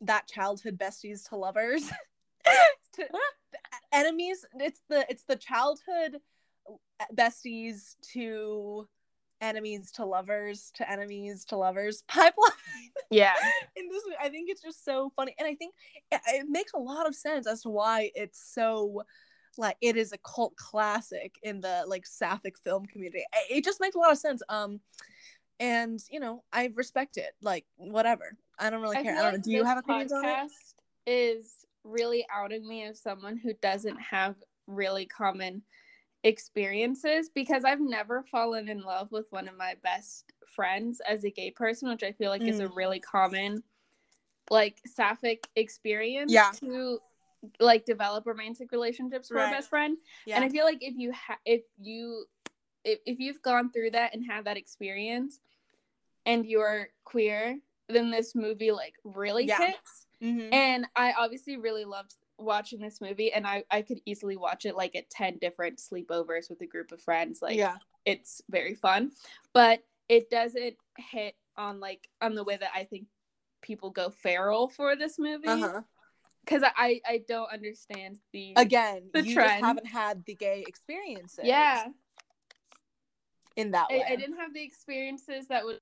that 0.00 0.26
childhood 0.28 0.78
besties 0.78 1.28
to 1.28 1.36
lovers 1.36 1.90
to 2.94 3.06
enemies 3.92 4.44
it's 4.60 4.80
the 4.88 5.06
it's 5.08 5.24
the 5.24 5.36
childhood 5.36 6.18
besties 7.14 7.96
to 8.02 8.86
enemies 9.40 9.90
to 9.90 10.04
lovers 10.04 10.70
to 10.74 10.90
enemies 10.90 11.44
to 11.44 11.56
lovers 11.56 12.02
pipeline. 12.08 12.50
Yeah. 13.10 13.34
In 13.76 13.88
this 13.88 14.02
i 14.20 14.28
think 14.28 14.48
it's 14.48 14.62
just 14.62 14.84
so 14.84 15.12
funny 15.16 15.34
and 15.38 15.46
i 15.46 15.54
think 15.54 15.74
it, 16.10 16.20
it 16.28 16.46
makes 16.48 16.72
a 16.72 16.78
lot 16.78 17.06
of 17.06 17.14
sense 17.14 17.46
as 17.46 17.62
to 17.62 17.68
why 17.68 18.10
it's 18.14 18.52
so 18.54 19.02
like 19.58 19.76
it 19.80 19.96
is 19.96 20.12
a 20.12 20.18
cult 20.18 20.54
classic 20.56 21.34
in 21.42 21.60
the 21.60 21.84
like 21.86 22.06
sapphic 22.06 22.58
film 22.58 22.86
community. 22.86 23.24
It 23.50 23.64
just 23.64 23.80
makes 23.80 23.94
a 23.94 23.98
lot 23.98 24.12
of 24.12 24.18
sense 24.18 24.42
um 24.48 24.80
and 25.60 26.00
you 26.10 26.18
know 26.18 26.42
i 26.52 26.70
respect 26.74 27.16
it 27.16 27.32
like 27.40 27.64
whatever. 27.76 28.36
I 28.58 28.70
don't 28.70 28.82
really 28.82 28.96
I 28.96 29.02
care. 29.02 29.12
i 29.12 29.22
don't 29.22 29.24
like 29.24 29.34
know 29.34 29.42
do 29.42 29.50
you 29.52 29.64
have 29.64 29.78
opinions 29.78 30.12
on 30.12 30.24
it? 30.24 30.50
is 31.06 31.63
really 31.84 32.26
outing 32.34 32.66
me 32.66 32.84
as 32.84 33.00
someone 33.00 33.36
who 33.36 33.52
doesn't 33.60 34.00
have 34.00 34.34
really 34.66 35.06
common 35.06 35.62
experiences 36.22 37.28
because 37.34 37.64
i've 37.64 37.80
never 37.80 38.22
fallen 38.22 38.68
in 38.68 38.80
love 38.80 39.12
with 39.12 39.26
one 39.28 39.46
of 39.46 39.56
my 39.58 39.74
best 39.82 40.32
friends 40.46 41.00
as 41.06 41.24
a 41.24 41.30
gay 41.30 41.50
person 41.50 41.88
which 41.90 42.02
i 42.02 42.12
feel 42.12 42.30
like 42.30 42.40
mm. 42.40 42.48
is 42.48 42.60
a 42.60 42.66
mm. 42.66 42.74
really 42.74 42.98
common 42.98 43.62
like 44.50 44.80
sapphic 44.86 45.46
experience 45.54 46.32
yeah. 46.32 46.50
to 46.58 46.98
like 47.60 47.84
develop 47.84 48.26
romantic 48.26 48.72
relationships 48.72 49.28
for 49.28 49.34
right. 49.34 49.48
a 49.48 49.56
best 49.56 49.68
friend 49.68 49.98
yeah. 50.26 50.36
and 50.36 50.44
i 50.44 50.48
feel 50.48 50.64
like 50.64 50.82
if 50.82 50.94
you 50.96 51.12
ha- 51.12 51.38
if 51.44 51.62
you 51.78 52.24
if, 52.84 52.98
if 53.04 53.18
you've 53.18 53.42
gone 53.42 53.70
through 53.70 53.90
that 53.90 54.14
and 54.14 54.24
had 54.24 54.46
that 54.46 54.56
experience 54.56 55.40
and 56.24 56.46
you're 56.46 56.88
queer 57.04 57.58
then 57.88 58.10
this 58.10 58.34
movie 58.34 58.72
like 58.72 58.94
really 59.04 59.44
yeah. 59.44 59.58
hits 59.58 60.03
mm-hmm. 60.24 60.52
and 60.52 60.86
i 60.96 61.12
obviously 61.18 61.56
really 61.56 61.84
loved 61.84 62.14
watching 62.36 62.80
this 62.80 63.00
movie 63.00 63.32
and 63.32 63.46
I, 63.46 63.62
I 63.70 63.82
could 63.82 64.00
easily 64.06 64.36
watch 64.36 64.66
it 64.66 64.74
like 64.74 64.96
at 64.96 65.08
10 65.08 65.38
different 65.38 65.78
sleepovers 65.78 66.50
with 66.50 66.60
a 66.62 66.66
group 66.66 66.90
of 66.90 67.00
friends 67.00 67.40
like 67.40 67.56
yeah 67.56 67.76
it's 68.04 68.42
very 68.50 68.74
fun 68.74 69.12
but 69.52 69.84
it 70.08 70.30
doesn't 70.30 70.74
hit 70.98 71.36
on 71.56 71.78
like 71.78 72.08
on 72.20 72.34
the 72.34 72.42
way 72.42 72.56
that 72.56 72.70
i 72.74 72.82
think 72.84 73.06
people 73.62 73.90
go 73.90 74.10
feral 74.10 74.68
for 74.68 74.96
this 74.96 75.18
movie 75.18 75.46
uh-huh 75.46 75.82
because 76.44 76.62
I 76.62 77.00
I 77.06 77.22
don't 77.26 77.50
understand 77.52 78.18
the 78.32 78.52
again 78.56 79.08
the 79.12 79.24
you 79.24 79.34
trend. 79.34 79.50
just 79.50 79.64
haven't 79.64 79.86
had 79.86 80.24
the 80.26 80.34
gay 80.34 80.64
experiences. 80.66 81.44
Yeah, 81.44 81.86
in 83.56 83.70
that 83.72 83.90
way. 83.90 84.04
I, 84.06 84.12
I 84.12 84.16
didn't 84.16 84.36
have 84.36 84.52
the 84.52 84.62
experiences 84.62 85.48
that 85.48 85.64
would 85.64 85.80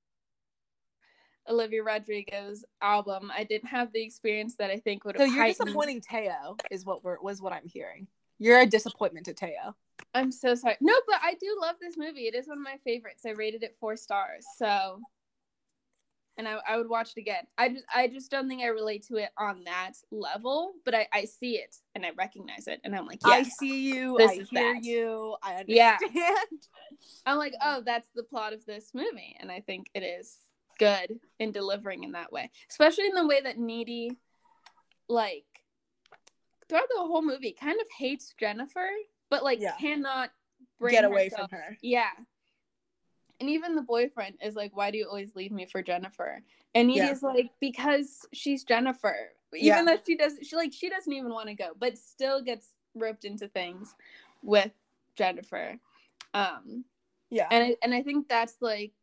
Olivia 1.49 1.83
Rodrigo's 1.83 2.65
album. 2.81 3.33
I 3.35 3.45
didn't 3.45 3.69
have 3.69 3.93
the 3.93 4.03
experience 4.03 4.57
that 4.57 4.71
I 4.71 4.79
think 4.79 5.05
would. 5.05 5.17
So 5.17 5.25
you're 5.25 5.35
heightened. 5.35 5.67
disappointing 5.67 6.01
Teo, 6.01 6.57
is 6.71 6.85
what 6.85 7.05
we're 7.05 7.21
was 7.21 7.41
what 7.41 7.53
I'm 7.53 7.67
hearing. 7.67 8.07
You're 8.39 8.61
a 8.61 8.67
disappointment 8.67 9.27
to 9.27 9.35
Teo. 9.35 9.77
I'm 10.15 10.33
so 10.33 10.55
sorry. 10.55 10.77
No, 10.81 10.95
but 11.07 11.21
I 11.23 11.35
do 11.35 11.57
love 11.61 11.77
this 11.81 11.97
movie. 11.97 12.23
It 12.23 12.35
is 12.35 12.49
one 12.49 12.59
of 12.59 12.65
my 12.65 12.77
favorites. 12.85 13.23
I 13.27 13.31
rated 13.31 13.63
it 13.63 13.77
four 13.79 13.97
stars. 13.97 14.45
So, 14.57 15.01
and 16.37 16.49
I, 16.49 16.59
I 16.69 16.77
would 16.77 16.89
watch 16.89 17.13
it 17.17 17.21
again. 17.21 17.45
I 17.57 17.69
just 17.69 17.85
I 17.95 18.09
just 18.09 18.31
don't 18.31 18.49
think 18.49 18.63
I 18.63 18.67
relate 18.67 19.07
to 19.09 19.17
it 19.17 19.31
on 19.39 19.65
that 19.65 19.93
level, 20.11 20.73
but 20.85 20.95
I, 20.95 21.07
I 21.13 21.25
see 21.25 21.57
it 21.57 21.77
and 21.95 22.05
I 22.05 22.11
recognize 22.17 22.67
it, 22.67 22.81
and 22.85 22.95
I'm 22.95 23.07
like, 23.07 23.21
I 23.25 23.43
see 23.43 23.95
you. 23.95 24.17
this 24.19 24.31
I 24.31 24.35
hear 24.35 24.75
that. 24.75 24.85
you. 24.85 25.37
I 25.43 25.55
understand. 25.57 25.99
Yeah. 26.13 26.35
I'm 27.27 27.39
like, 27.39 27.55
oh, 27.63 27.83
that's 27.85 28.09
the 28.15 28.23
plot 28.23 28.53
of 28.53 28.65
this 28.67 28.91
movie, 28.95 29.37
and 29.41 29.51
I 29.51 29.61
think 29.61 29.89
it 29.95 30.01
is 30.01 30.39
good 30.83 31.21
in 31.39 31.53
delivering 31.53 32.05
in 32.05 32.13
that 32.13 32.33
way, 32.33 32.51
especially 32.71 33.07
in 33.07 33.15
the 33.15 33.27
way 33.27 33.41
that 33.41 33.59
Needy, 33.59 34.17
like, 35.09 35.45
throughout 36.69 36.89
the 36.95 37.01
whole 37.01 37.23
movie, 37.23 37.53
kind 37.53 37.81
of 37.81 37.87
hates 37.99 38.35
Jennifer, 38.39 38.89
but 39.31 39.45
like 39.45 39.61
Yeah. 39.61 39.77
cannot 39.77 40.31
Get 40.89 41.05
away 41.05 41.25
herself- 41.25 41.51
from 41.51 41.59
her. 41.59 41.79
Yeah. 41.83 42.11
And 43.41 43.51
even 43.51 43.75
the 43.75 43.83
boyfriend 43.83 44.39
is 44.43 44.55
like, 44.57 44.77
why 44.77 44.91
do 44.91 44.99
you 44.99 45.07
always 45.07 45.35
leave 45.35 45.53
me 45.53 45.67
for 45.67 45.83
Jennifer? 45.83 46.43
And 46.75 46.89
Needy 46.89 47.01
Yeah. 47.01 47.11
is 47.13 47.23
like, 47.23 47.51
because 47.61 48.25
she's 48.33 48.65
Jennifer. 48.65 49.33
Even 49.55 49.67
Yeah. 49.67 49.83
though 49.97 50.03
she 50.05 50.17
doesn't, 50.17 50.45
she 50.47 50.57
like 50.57 50.73
she 50.73 50.89
doesn't 50.89 51.13
even 51.13 51.31
want 51.33 51.49
to 51.49 51.55
go, 51.55 51.73
but 51.77 51.99
still 51.99 52.41
gets 52.41 52.75
roped 52.95 53.25
into 53.25 53.49
things 53.49 53.95
with 54.43 54.73
Jennifer. 55.15 55.79
Um 56.35 56.85
Yeah. 57.31 57.49
and 57.51 57.65
I, 57.65 57.77
and 57.83 57.95
I 57.95 58.03
think 58.03 58.29
that's 58.29 58.57
like 58.63 58.95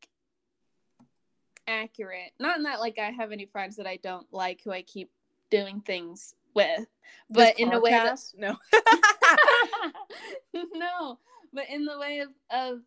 accurate. 1.70 2.32
Not 2.40 2.58
in 2.58 2.64
that 2.64 2.80
like 2.80 3.00
I 3.00 3.12
have 3.12 3.32
any 3.32 3.46
friends 3.46 3.78
that 3.78 3.88
I 3.88 3.98
don't 3.98 4.28
like 4.34 4.62
who 4.64 4.72
I 4.72 4.82
keep 4.82 5.10
doing 5.50 5.82
things 5.82 6.34
with, 6.56 6.86
but 7.30 7.56
This 7.56 7.68
in 7.68 7.74
a 7.74 7.80
way 7.80 7.92
that 7.92 8.20
no. 8.36 8.58
no, 10.74 11.20
but 11.54 11.70
in 11.70 11.86
the 11.86 11.98
way 11.98 12.20
of 12.20 12.30
of 12.52 12.80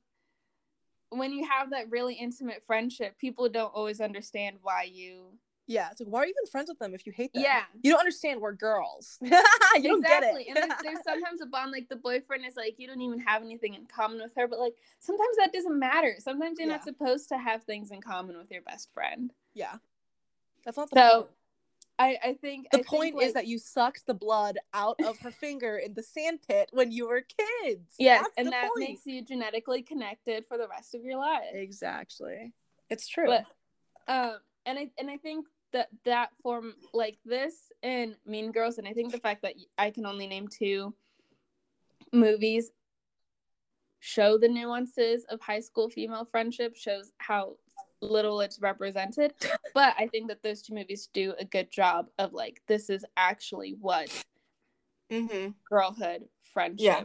when 1.11 1.33
you 1.33 1.47
have 1.49 1.70
that 1.70 1.91
really 1.91 2.14
intimate 2.14 2.62
friendship, 2.66 3.18
people 3.18 3.49
don't 3.49 3.74
always 3.74 4.01
understand 4.01 4.57
why 4.62 4.85
you. 4.91 5.26
Yeah. 5.67 5.89
It's 5.91 6.01
like, 6.01 6.09
why 6.09 6.21
are 6.21 6.27
you 6.27 6.35
even 6.37 6.51
friends 6.51 6.69
with 6.69 6.79
them 6.79 6.95
if 6.95 7.07
you 7.07 7.13
hate 7.13 7.33
them? 7.33 7.43
Yeah. 7.43 7.63
You 7.83 7.93
don't 7.93 8.01
understand 8.01 8.41
we're 8.41 8.53
girls. 8.53 9.19
you 9.23 9.31
don't 9.31 10.03
get 10.03 10.23
exactly. 10.23 10.43
it. 10.43 10.49
and 10.49 10.57
there's, 10.57 10.81
there's 10.83 11.05
sometimes 11.05 11.41
a 11.41 11.47
bond 11.47 11.71
like 11.73 11.89
the 11.89 11.97
boyfriend 11.97 12.45
is 12.45 12.57
like 12.57 12.75
you 12.79 12.87
don't 12.87 13.01
even 13.01 13.21
have 13.21 13.43
anything 13.43 13.75
in 13.75 13.87
common 13.87 14.19
with 14.21 14.35
her, 14.37 14.47
but 14.49 14.59
like 14.59 14.75
sometimes 15.01 15.37
that 15.39 15.53
doesn't 15.53 15.79
matter. 15.79 16.17
Sometimes 16.19 16.59
you're 16.59 16.69
not 16.69 16.85
supposed 16.85 17.29
to 17.31 17.39
have 17.39 17.63
things 17.65 17.91
in 17.91 18.01
common 18.01 18.37
with 18.37 18.51
your 18.51 18.63
best 18.63 18.93
friend. 18.93 19.33
yeah. 19.55 19.77
That's 20.65 20.77
not 20.77 20.91
the 20.91 20.97
So, 21.01 21.17
point. 21.23 21.31
I 21.99 22.19
I 22.25 22.33
think 22.35 22.69
The 22.71 22.79
I 22.79 22.83
point 22.83 23.15
think, 23.15 23.23
is 23.23 23.29
like- 23.29 23.35
that 23.35 23.47
you 23.47 23.59
sucked 23.59 24.07
the 24.07 24.15
blood 24.15 24.59
out 24.73 24.97
of 25.05 25.19
her 25.21 25.31
finger 25.31 25.77
in 25.77 25.95
the 25.95 26.03
sandpit 26.03 26.71
when 26.73 26.91
you 26.93 27.07
were 27.09 27.21
kids. 27.23 27.95
yes, 27.99 28.23
That's 28.23 28.33
and 28.39 28.49
that 28.53 28.69
point. 28.75 28.89
makes 28.91 29.07
you 29.07 29.23
genetically 29.23 29.83
connected 29.83 30.45
for 30.49 30.57
the 30.57 30.69
rest 30.69 30.95
of 30.95 31.03
your 31.05 31.19
life. 31.19 31.51
exactly. 31.53 32.53
It's 32.89 33.07
true. 33.09 33.27
But 33.27 33.45
um, 34.09 34.39
and 34.67 34.79
I 34.79 34.91
and 34.99 35.11
I 35.11 35.17
think 35.17 35.47
that 35.73 35.89
that 36.05 36.31
form 36.43 36.75
like 36.93 37.19
this 37.25 37.73
and 37.83 38.15
Mean 38.27 38.53
Girls, 38.53 38.79
and 38.79 38.87
I 38.87 38.93
think 38.93 39.13
the 39.13 39.19
fact 39.19 39.43
that 39.43 39.55
I 39.79 39.91
can 39.91 40.07
only 40.07 40.27
name 40.27 40.49
two 40.49 40.95
movies 42.13 42.71
show 44.01 44.37
the 44.37 44.49
nuances 44.49 45.25
of 45.31 45.41
high 45.41 45.61
school 45.61 45.89
female 45.89 46.27
friendship, 46.31 46.77
shows 46.77 47.13
how 47.19 47.57
little 48.01 48.41
it's 48.41 48.61
represented. 48.61 49.33
But 49.75 49.95
I 49.99 50.07
think 50.09 50.29
that 50.29 50.43
those 50.43 50.61
two 50.61 50.75
movies 50.75 51.09
do 51.15 51.35
a 51.39 51.47
good 51.47 51.71
job 51.71 52.09
of 52.19 52.35
like 52.35 52.61
this 52.69 52.91
is 52.91 53.07
actually 53.17 53.75
what 53.81 54.11
mm-hmm. 55.11 55.53
girlhood 55.67 56.25
friendship 56.53 56.85
Yeah. 56.85 57.05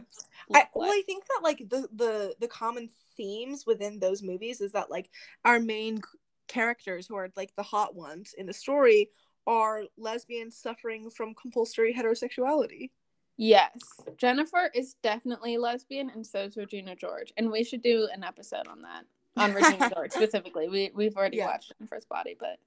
I, 0.54 0.68
well. 0.74 0.90
I 0.90 1.02
think 1.06 1.24
that 1.28 1.40
like 1.42 1.58
the 1.70 1.88
the 1.94 2.34
the 2.40 2.48
common 2.48 2.90
themes 3.16 3.64
within 3.66 3.98
those 4.00 4.22
movies 4.22 4.60
is 4.60 4.72
that 4.72 4.90
like 4.90 5.08
our 5.46 5.58
main 5.58 6.02
characters 6.48 7.06
who 7.06 7.14
are 7.16 7.28
like 7.36 7.54
the 7.54 7.62
hot 7.62 7.94
ones 7.94 8.34
in 8.36 8.46
the 8.46 8.52
story 8.52 9.10
are 9.46 9.84
lesbians 9.96 10.56
suffering 10.56 11.08
from 11.10 11.34
compulsory 11.34 11.94
heterosexuality. 11.94 12.90
Yes, 13.36 13.78
Jennifer 14.16 14.68
is 14.74 14.94
definitely 15.02 15.58
lesbian, 15.58 16.10
and 16.10 16.26
so 16.26 16.40
is 16.40 16.56
Regina 16.56 16.96
George, 16.96 17.32
and 17.36 17.50
we 17.52 17.62
should 17.62 17.82
do 17.82 18.08
an 18.12 18.24
episode 18.24 18.66
on 18.66 18.82
that 18.82 19.04
on 19.36 19.54
Regina 19.54 19.90
George 19.94 20.10
specifically. 20.10 20.68
We 20.68 20.90
we've 20.94 21.16
already 21.16 21.36
Yeah. 21.36 21.46
watched 21.46 21.72
Jennifer's 21.78 22.04
Body, 22.06 22.36
but 22.38 22.58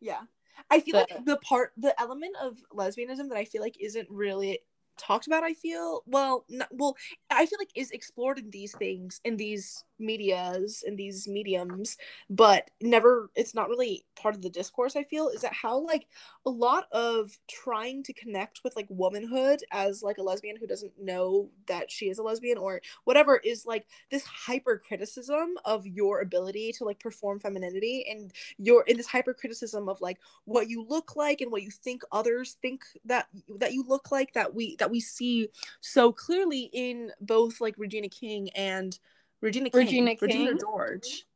Yeah. 0.00 0.22
I 0.70 0.80
feel 0.80 0.94
The- 0.94 1.14
like 1.14 1.24
the 1.26 1.36
part 1.38 1.72
the 1.76 1.98
element 2.00 2.36
of 2.40 2.56
lesbianism 2.72 3.28
that 3.28 3.36
I 3.36 3.44
feel 3.44 3.60
like 3.60 3.76
isn't 3.78 4.08
really 4.10 4.60
talked 4.96 5.26
about 5.26 5.42
I 5.42 5.54
feel 5.54 6.04
well 6.06 6.44
not, 6.48 6.68
well 6.72 6.96
I 7.28 7.44
feel 7.46 7.58
like 7.58 7.72
is 7.74 7.90
explored 7.90 8.38
in 8.38 8.48
these 8.50 8.74
things 8.76 9.20
in 9.24 9.36
these 9.36 9.84
medias 9.98 10.82
and 10.86 10.98
these 10.98 11.28
mediums 11.28 11.96
but 12.28 12.70
never 12.80 13.30
it's 13.34 13.54
not 13.54 13.68
really 13.68 14.04
part 14.16 14.34
of 14.34 14.42
the 14.42 14.50
discourse 14.50 14.96
I 14.96 15.04
feel 15.04 15.28
is 15.28 15.42
that 15.42 15.52
how 15.52 15.78
like 15.78 16.06
a 16.46 16.50
lot 16.50 16.86
of 16.92 17.36
trying 17.48 18.02
to 18.04 18.12
connect 18.12 18.60
with 18.64 18.76
like 18.76 18.86
womanhood 18.88 19.60
as 19.70 20.02
like 20.02 20.18
a 20.18 20.22
lesbian 20.22 20.56
who 20.56 20.66
doesn't 20.66 20.92
know 21.00 21.50
that 21.66 21.90
she 21.90 22.08
is 22.08 22.18
a 22.18 22.22
lesbian 22.22 22.58
or 22.58 22.80
whatever 23.04 23.36
is 23.36 23.66
like 23.66 23.86
this 24.10 24.24
hyper 24.24 24.82
criticism 24.84 25.54
of 25.64 25.86
your 25.86 26.20
ability 26.20 26.72
to 26.72 26.84
like 26.84 26.98
perform 26.98 27.38
femininity 27.38 28.06
and 28.10 28.32
your 28.58 28.82
in 28.84 28.96
this 28.96 29.06
hyper 29.06 29.34
criticism 29.34 29.88
of 29.88 30.00
like 30.00 30.18
what 30.44 30.68
you 30.68 30.84
look 30.88 31.16
like 31.16 31.40
and 31.40 31.52
what 31.52 31.62
you 31.62 31.70
think 31.70 32.02
others 32.12 32.56
think 32.62 32.84
that 33.04 33.26
that 33.58 33.72
you 33.72 33.84
look 33.86 34.10
like 34.10 34.32
that 34.32 34.54
we 34.54 34.76
that 34.76 34.90
we 34.90 35.00
see 35.00 35.48
so 35.80 36.12
clearly 36.12 36.70
in 36.72 37.10
both 37.20 37.60
like 37.60 37.74
Regina 37.78 38.08
King 38.08 38.50
and 38.50 38.98
Regina 39.44 39.68
King, 39.68 39.78
Regina 39.78 40.16
Regina 40.20 40.54
George. 40.58 41.26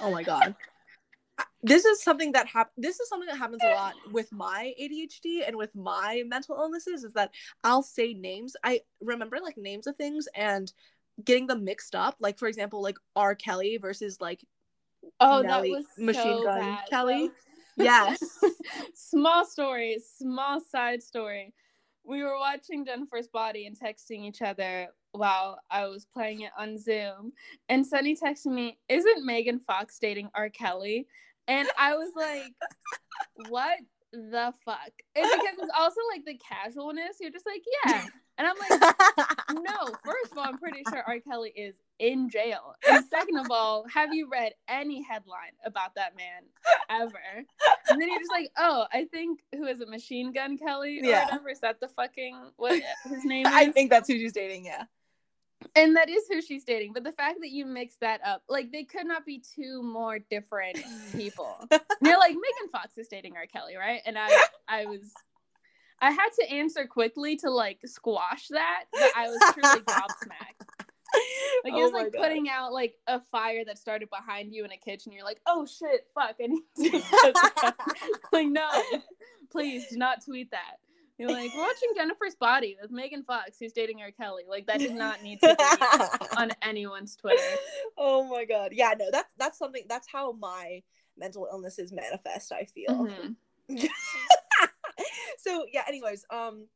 Oh 0.00 0.10
my 0.10 0.22
god. 0.22 0.54
This 1.64 1.84
is 1.84 2.02
something 2.02 2.32
that 2.32 2.48
hap- 2.48 2.72
this 2.76 2.98
is 2.98 3.08
something 3.08 3.28
that 3.28 3.38
happens 3.38 3.62
a 3.62 3.72
lot 3.74 3.94
with 4.10 4.32
my 4.32 4.74
ADHD 4.80 5.46
and 5.46 5.56
with 5.56 5.72
my 5.76 6.24
mental 6.26 6.56
illnesses 6.56 7.04
is 7.04 7.12
that 7.12 7.30
I'll 7.62 7.84
say 7.84 8.14
names. 8.14 8.56
I 8.64 8.80
remember 9.00 9.38
like 9.40 9.56
names 9.56 9.86
of 9.86 9.96
things 9.96 10.26
and 10.34 10.72
getting 11.24 11.46
them 11.46 11.64
mixed 11.64 11.94
up. 11.94 12.16
Like 12.18 12.38
for 12.38 12.48
example, 12.48 12.82
like 12.82 12.96
R. 13.14 13.36
Kelly 13.36 13.76
versus 13.76 14.20
like 14.20 14.44
oh, 15.20 15.42
Nelly- 15.42 15.70
that 15.70 15.76
was 15.76 15.86
Machine 15.98 16.38
so 16.38 16.42
Gun 16.42 16.58
bad, 16.58 16.84
Kelly? 16.90 17.30
yes. 17.76 18.20
small 18.94 19.44
story, 19.44 19.98
small 20.18 20.60
side 20.60 21.02
story. 21.02 21.54
We 22.04 22.24
were 22.24 22.38
watching 22.38 22.84
Jennifer's 22.84 23.28
Body 23.28 23.66
and 23.66 23.78
texting 23.78 24.24
each 24.24 24.42
other 24.42 24.88
while 25.12 25.60
I 25.70 25.86
was 25.86 26.04
playing 26.06 26.40
it 26.42 26.50
on 26.58 26.78
Zoom. 26.78 27.32
And 27.68 27.86
Sunny 27.86 28.16
texted 28.16 28.46
me, 28.46 28.78
Isn't 28.88 29.24
Megan 29.24 29.60
Fox 29.60 29.98
dating 29.98 30.30
R. 30.34 30.48
Kelly? 30.48 31.06
And 31.48 31.68
I 31.78 31.94
was 31.94 32.10
like, 32.16 32.52
What 33.48 33.78
the 34.12 34.52
fuck? 34.64 34.90
And 35.16 35.24
because 35.24 35.56
it's 35.58 35.72
also 35.78 36.00
like 36.12 36.24
the 36.24 36.38
casualness, 36.38 37.16
you're 37.20 37.30
just 37.30 37.46
like, 37.46 37.62
Yeah. 37.86 38.06
And 38.38 38.48
I'm 38.48 38.56
like, 38.58 38.94
no, 39.52 39.94
first 40.04 40.32
of 40.32 40.38
all, 40.38 40.44
I'm 40.44 40.56
pretty 40.56 40.82
sure 40.88 41.02
R. 41.06 41.20
Kelly 41.20 41.52
is 41.54 41.76
in 41.98 42.30
jail. 42.30 42.74
And 42.88 43.04
second 43.04 43.36
of 43.36 43.50
all, 43.50 43.84
have 43.92 44.14
you 44.14 44.26
read 44.32 44.54
any 44.68 45.02
headline 45.02 45.52
about 45.66 45.94
that 45.96 46.16
man 46.16 46.42
ever? 46.88 47.20
And 47.90 48.00
then 48.00 48.08
you're 48.08 48.18
just 48.18 48.30
like, 48.30 48.50
oh, 48.56 48.86
I 48.90 49.04
think 49.04 49.40
who 49.54 49.66
is 49.66 49.82
it, 49.82 49.88
Machine 49.90 50.32
Gun 50.32 50.56
Kelly 50.56 51.00
or 51.00 51.04
Yeah. 51.04 51.26
whatever? 51.26 51.50
Is 51.50 51.60
that 51.60 51.78
the 51.78 51.88
fucking 51.88 52.34
what 52.56 52.82
his 53.04 53.24
name 53.24 53.44
is? 53.46 53.52
I 53.54 53.70
think 53.70 53.90
that's 53.90 54.08
who 54.08 54.14
she's 54.18 54.32
dating, 54.32 54.64
yeah. 54.64 54.84
And 55.76 55.96
that 55.96 56.08
is 56.08 56.24
who 56.28 56.40
she's 56.42 56.64
dating. 56.64 56.92
But 56.92 57.04
the 57.04 57.12
fact 57.12 57.38
that 57.40 57.50
you 57.50 57.66
mix 57.66 57.96
that 58.00 58.20
up, 58.24 58.42
like 58.48 58.72
they 58.72 58.84
could 58.84 59.06
not 59.06 59.24
be 59.24 59.42
two 59.54 59.82
more 59.82 60.18
different 60.18 60.78
people. 61.12 61.56
You're 62.02 62.18
like, 62.18 62.34
Megan 62.34 62.70
Fox 62.70 62.96
is 62.98 63.08
dating 63.08 63.36
R. 63.36 63.46
Kelly, 63.46 63.76
right? 63.76 64.00
And 64.06 64.18
I 64.18 64.28
I 64.68 64.86
was 64.86 65.12
I 66.00 66.10
had 66.10 66.30
to 66.40 66.50
answer 66.50 66.86
quickly 66.86 67.36
to 67.36 67.50
like 67.50 67.78
squash 67.86 68.48
that, 68.48 68.84
but 68.92 69.10
I 69.16 69.28
was 69.28 69.38
truly 69.54 69.80
gobsmacked. 69.86 70.66
Like 71.64 71.74
it 71.74 71.76
Oh 71.76 71.82
was 71.84 71.92
like 71.92 72.12
God. 72.12 72.22
putting 72.22 72.48
out 72.48 72.72
like 72.72 72.94
a 73.06 73.20
fire 73.30 73.64
that 73.66 73.78
started 73.78 74.08
behind 74.10 74.52
you 74.52 74.64
in 74.64 74.72
a 74.72 74.76
kitchen. 74.78 75.12
You're 75.12 75.24
like, 75.24 75.40
oh 75.46 75.66
shit, 75.66 76.06
fuck, 76.14 76.36
I 76.42 76.46
need 76.46 76.62
to 76.90 77.74
like, 78.32 78.48
no, 78.48 78.68
please 79.50 79.86
do 79.90 79.98
not 79.98 80.24
tweet 80.24 80.50
that. 80.52 80.76
You're 81.18 81.30
like, 81.30 81.54
watching 81.54 81.90
Jennifer's 81.96 82.34
Body 82.34 82.76
with 82.80 82.90
Megan 82.90 83.22
Fox, 83.22 83.56
who's 83.60 83.72
dating 83.72 84.00
R. 84.00 84.10
Kelly. 84.10 84.44
Like 84.48 84.66
that 84.66 84.78
did 84.78 84.94
not 84.94 85.22
need 85.22 85.40
to 85.40 85.54
be 85.56 86.26
on 86.36 86.50
anyone's 86.62 87.16
Twitter. 87.16 87.40
oh 87.96 88.24
my 88.28 88.44
god. 88.44 88.70
Yeah, 88.72 88.94
no, 88.98 89.06
that's 89.12 89.32
that's 89.38 89.58
something 89.58 89.84
that's 89.88 90.08
how 90.10 90.32
my 90.32 90.82
mental 91.16 91.46
illnesses 91.50 91.92
manifest, 91.92 92.52
I 92.52 92.64
feel. 92.64 93.08
Mhm. 93.68 93.68
so 95.38 95.66
yeah, 95.72 95.82
anyways, 95.86 96.24
um 96.30 96.66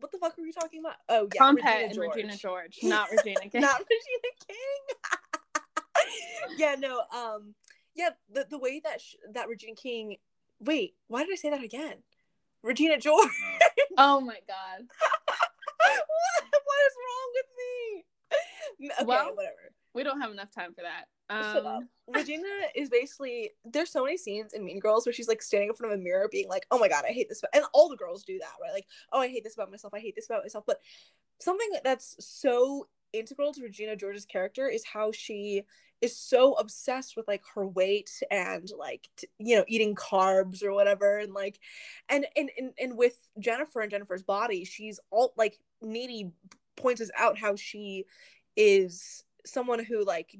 what 0.00 0.10
the 0.12 0.18
fuck 0.18 0.36
were 0.38 0.44
we 0.44 0.52
talking 0.52 0.80
about? 0.80 0.96
Oh 1.08 1.28
yeah, 1.34 1.38
Tom 1.38 1.56
Regina 1.56 1.70
and 1.76 1.94
George. 1.94 2.14
Regina 2.16 2.36
George, 2.36 2.78
not 2.82 3.10
Regina 3.10 3.40
King. 3.48 3.60
Not 3.60 3.80
Regina 3.80 4.34
King. 4.48 4.96
yeah, 6.58 6.74
no, 6.78 7.02
um 7.16 7.54
yeah, 7.94 8.10
the 8.32 8.46
the 8.48 8.58
way 8.58 8.80
that 8.84 9.00
sh- 9.00 9.16
that 9.32 9.48
Regina 9.48 9.74
King 9.74 10.16
Wait, 10.62 10.94
why 11.08 11.24
did 11.24 11.32
I 11.32 11.36
say 11.36 11.48
that 11.48 11.62
again? 11.64 11.94
Regina 12.62 12.98
George. 12.98 13.30
oh 13.98 14.20
my 14.20 14.38
god. 14.46 14.80
what? 15.76 16.04
What 16.50 16.80
is 16.86 16.94
wrong 17.00 17.30
with 17.34 17.46
me? 17.58 18.04
Okay, 18.94 19.04
Well, 19.06 19.34
whatever. 19.34 19.72
We 19.92 20.04
don't 20.04 20.20
have 20.20 20.30
enough 20.30 20.50
time 20.54 20.72
for 20.74 20.82
that. 20.82 21.06
Um, 21.30 21.88
Regina 22.08 22.46
is 22.74 22.90
basically 22.90 23.50
there's 23.64 23.90
so 23.90 24.04
many 24.04 24.16
scenes 24.16 24.52
in 24.52 24.64
Mean 24.64 24.80
Girls 24.80 25.06
where 25.06 25.12
she's 25.12 25.28
like 25.28 25.42
standing 25.42 25.68
in 25.68 25.74
front 25.74 25.92
of 25.92 25.98
a 25.98 26.02
mirror 26.02 26.28
being 26.30 26.48
like, 26.48 26.66
"Oh 26.70 26.78
my 26.78 26.88
god, 26.88 27.04
I 27.08 27.12
hate 27.12 27.28
this," 27.28 27.42
and 27.54 27.64
all 27.72 27.88
the 27.88 27.96
girls 27.96 28.24
do 28.24 28.38
that, 28.38 28.52
right? 28.60 28.72
Like, 28.72 28.86
"Oh, 29.12 29.20
I 29.20 29.28
hate 29.28 29.44
this 29.44 29.54
about 29.54 29.70
myself. 29.70 29.94
I 29.94 30.00
hate 30.00 30.14
this 30.16 30.26
about 30.26 30.42
myself." 30.42 30.64
But 30.66 30.78
something 31.40 31.68
that's 31.84 32.16
so 32.18 32.88
integral 33.12 33.52
to 33.52 33.62
Regina 33.62 33.96
George's 33.96 34.24
character 34.24 34.68
is 34.68 34.84
how 34.84 35.12
she 35.12 35.64
is 36.00 36.16
so 36.16 36.54
obsessed 36.54 37.16
with 37.16 37.28
like 37.28 37.42
her 37.54 37.66
weight 37.66 38.10
and 38.30 38.70
like 38.78 39.08
t- 39.16 39.28
you 39.38 39.56
know 39.56 39.64
eating 39.68 39.94
carbs 39.94 40.62
or 40.62 40.72
whatever 40.72 41.18
and 41.18 41.32
like 41.32 41.58
and 42.08 42.26
and 42.36 42.50
and, 42.58 42.72
and 42.78 42.96
with 42.96 43.16
Jennifer 43.38 43.80
and 43.80 43.90
Jennifer's 43.90 44.22
body 44.22 44.64
she's 44.64 44.98
all 45.10 45.32
like 45.36 45.58
needy 45.82 46.32
points 46.76 47.00
us 47.00 47.10
out 47.18 47.38
how 47.38 47.54
she 47.56 48.04
is 48.56 49.24
someone 49.44 49.82
who 49.84 50.04
like 50.04 50.36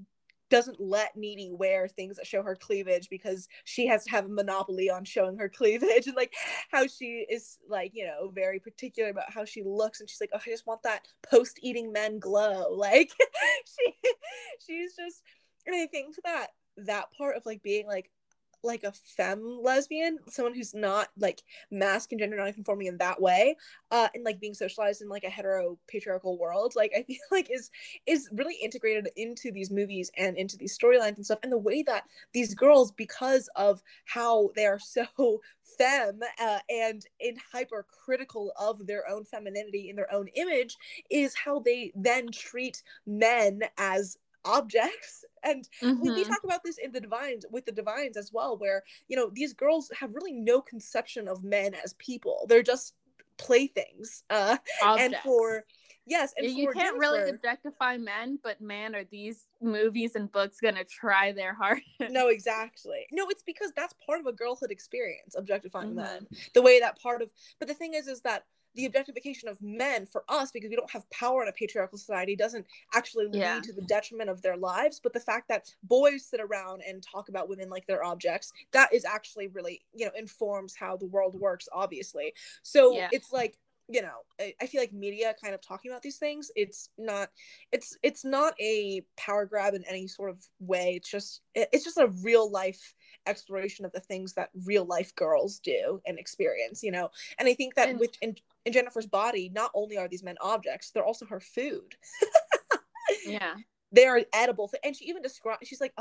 doesn't 0.51 0.81
let 0.81 1.17
needy 1.17 1.49
wear 1.53 1.87
things 1.87 2.17
that 2.17 2.27
show 2.27 2.43
her 2.43 2.57
cleavage 2.57 3.09
because 3.09 3.49
she 3.65 3.87
has 3.87 4.05
to 4.05 4.11
have 4.11 4.25
a 4.25 4.29
monopoly 4.29 4.91
on 4.91 5.05
showing 5.05 5.39
her 5.39 5.49
cleavage 5.49 6.07
and 6.07 6.17
like 6.17 6.35
how 6.71 6.87
she 6.87 7.25
is 7.31 7.59
like 7.69 7.93
you 7.95 8.05
know 8.05 8.31
very 8.35 8.59
particular 8.59 9.11
about 9.11 9.33
how 9.33 9.45
she 9.45 9.63
looks 9.63 10.01
and 10.01 10.11
she's 10.11 10.21
like 10.21 10.31
oh 10.35 10.41
i 10.45 10.51
just 10.51 10.67
want 10.67 10.83
that 10.83 11.07
post 11.23 11.59
eating 11.63 11.93
men 11.93 12.19
glow. 12.19 12.77
Like 12.81 13.13
she 13.65 13.95
she's 14.67 14.97
just 14.97 15.23
and 15.67 15.75
i 15.75 15.87
think 15.87 16.15
that 16.25 16.49
that 16.77 17.07
part 17.17 17.37
of 17.37 17.45
like 17.47 17.63
being 17.63 17.87
like 17.87 18.11
like 18.63 18.85
a 18.85 18.93
femme 18.93 19.61
lesbian, 19.63 20.19
someone 20.29 20.55
who's 20.55 20.75
not 20.75 21.09
like 21.19 21.43
masc 21.71 22.13
and 22.13 22.21
gender 22.21 22.37
non-conforming 22.37 22.87
in 22.87 22.99
that 22.99 23.21
way, 23.21 23.57
uh, 23.91 24.09
and 24.15 24.25
like 24.25 24.41
being 24.41 24.55
socialized 24.55 25.03
in 25.03 25.09
like 25.09 25.25
a 25.25 25.31
hetero 25.31 25.79
patriarchal 25.89 26.39
world, 26.39 26.75
like 26.77 26.93
I 26.97 27.03
feel 27.03 27.17
like 27.31 27.51
is 27.51 27.71
is 28.07 28.29
really 28.33 28.57
integrated 28.63 29.09
into 29.17 29.51
these 29.53 29.71
movies 29.71 30.11
and 30.17 30.37
into 30.37 30.57
these 30.57 30.77
storylines 30.79 31.17
and 31.17 31.25
stuff, 31.25 31.39
and 31.43 31.53
the 31.53 31.59
way 31.59 31.83
that 31.85 32.05
these 32.33 32.55
girls, 32.55 32.93
because 32.93 33.49
of 33.57 33.83
how 34.05 34.51
they 34.57 34.67
are 34.67 34.79
so 34.79 35.07
femme 35.79 36.21
uh, 36.41 36.59
and 36.69 37.03
in 37.21 37.37
hypercritical 37.53 38.53
of 38.59 38.87
their 38.87 39.09
own 39.09 39.25
femininity 39.25 39.89
in 39.89 39.97
their 39.97 40.13
own 40.13 40.29
image, 40.35 40.77
is 41.11 41.35
how 41.35 41.61
they 41.61 41.93
then 41.95 42.31
treat 42.31 42.83
men 43.07 43.61
as 43.79 44.19
objects 44.45 45.25
and 45.43 45.69
mm-hmm. 45.83 46.01
we, 46.01 46.11
we, 46.11 46.21
mm-hmm. 46.23 46.31
talk 46.31 46.45
about 46.45 46.63
this 46.65 46.79
in 46.79 46.93
the 46.93 47.01
divines 47.01 47.45
with 47.51 47.65
the 47.67 47.73
divines 47.73 48.17
as 48.17 48.31
well 48.33 48.57
where 48.57 48.83
you 49.09 49.17
know 49.17 49.31
these 49.33 49.53
girls 49.53 49.91
have 49.99 50.15
really 50.15 50.33
no 50.33 50.61
conception 50.61 51.29
of 51.29 51.45
men 51.45 51.75
as 51.85 51.95
people 51.95 52.47
they're 52.49 52.63
just 52.63 52.95
playthings 53.37 54.23
uh 54.31 54.57
objects. 54.83 55.15
and 55.15 55.17
for 55.23 55.65
yes 56.07 56.33
and 56.37 56.47
you 56.47 56.67
can't 56.67 56.79
Jennifer, 56.79 56.99
really 56.99 57.31
objectify 57.31 57.97
men 57.97 58.39
but 58.43 58.61
man 58.61 58.95
are 58.95 59.05
these 59.05 59.47
movies 59.61 60.15
and 60.15 60.31
books 60.31 60.59
gonna 60.61 60.85
try 60.85 61.33
their 61.33 61.55
hardest 61.55 61.87
no 62.11 62.29
exactly 62.29 63.07
no 63.13 63.29
it's 63.29 63.43
because 63.43 63.73
that's 63.77 63.95
part 64.07 64.21
of 64.21 64.27
a 64.27 64.33
girlhood 64.33 64.71
experience 64.71 65.35
objectifying 65.37 65.89
mm-hmm. 65.89 65.99
men 65.99 66.27
the 66.55 66.63
way 66.63 66.81
that 66.81 67.01
part 67.01 67.23
of 67.23 67.31
but 67.59 67.69
the 67.69 67.75
thing 67.75 67.95
is 67.95 68.09
is 68.09 68.21
that 68.23 68.45
the 68.75 68.87
objectification 68.87 69.49
of 69.49 69.61
men 69.63 70.07
for 70.07 70.25
us 70.29 70.51
because 70.51 70.71
we 70.71 70.77
don't 70.77 70.91
have 70.91 71.09
power 71.11 71.43
in 71.43 71.49
a 71.49 71.53
patriarchal 71.53 71.99
society 71.99 72.37
doesn't 72.37 72.67
actually 72.95 73.27
lead 73.27 73.41
yeah. 73.41 73.61
to 73.61 73.73
the 73.73 73.83
detriment 73.83 74.31
of 74.31 74.43
their 74.43 74.57
lives 74.57 75.01
but 75.03 75.13
the 75.13 75.21
fact 75.21 75.49
that 75.49 75.73
boys 75.83 76.25
sit 76.25 76.41
around 76.41 76.83
and 76.87 77.03
talk 77.03 77.29
about 77.29 77.49
women 77.49 77.69
like 77.69 77.87
they're 77.87 78.05
objects 78.05 78.53
that 78.73 78.93
is 78.93 79.05
actually 79.05 79.49
really 79.49 79.81
you 79.95 80.05
know 80.05 80.13
informs 80.17 80.75
how 80.75 80.97
the 80.97 81.07
world 81.07 81.35
works 81.39 81.69
obviously 81.73 82.33
so 82.63 82.95
yeah. 82.95 83.09
it's 83.13 83.33
like 83.33 83.59
you 83.91 84.03
know 84.03 84.23
I, 84.39 84.55
I 84.61 84.67
feel 84.67 84.81
like 84.81 84.93
media 84.93 85.35
kind 85.43 85.53
of 85.53 85.61
talking 85.61 85.91
about 85.91 86.03
these 86.03 86.19
things 86.19 86.51
it's 86.55 86.91
not 86.97 87.31
it's 87.73 87.97
it's 88.03 88.25
not 88.25 88.55
a 88.61 89.03
power 89.17 89.45
grab 89.45 89.75
in 89.75 89.85
any 89.85 90.07
sort 90.07 90.31
of 90.31 90.47
way 90.61 90.95
it's 90.97 91.11
just 91.11 91.43
it's 91.55 91.85
just 91.85 91.99
a 91.99 92.13
real 92.23 92.51
life 92.51 92.95
exploration 93.27 93.85
of 93.85 93.93
the 93.93 94.01
things 94.01 94.35
that 94.35 94.51
real 94.65 94.85
life 94.85 95.15
girls 95.17 95.59
do 95.59 96.01
and 96.07 96.19
experience 96.19 96.83
you 96.83 96.93
know 96.93 97.11
and 97.39 97.49
i 97.49 97.55
think 97.55 97.75
that 97.75 97.89
and, 97.89 97.99
with 97.99 98.13
in, 98.23 98.35
in 98.65 98.73
jennifer's 98.73 99.07
body 99.07 99.51
not 99.55 99.71
only 99.75 99.97
are 99.97 100.09
these 100.09 100.23
men 100.23 100.37
objects 100.41 100.91
they're 100.91 101.05
also 101.05 101.27
her 101.27 101.41
food 101.41 101.95
yeah 103.27 103.55
they 103.93 104.07
are 104.07 104.21
edible 104.33 104.69
th- 104.69 104.81
and 104.85 104.95
she 104.95 105.07
even 105.07 105.23
describes, 105.23 105.67
she's 105.67 105.81
like 105.81 105.95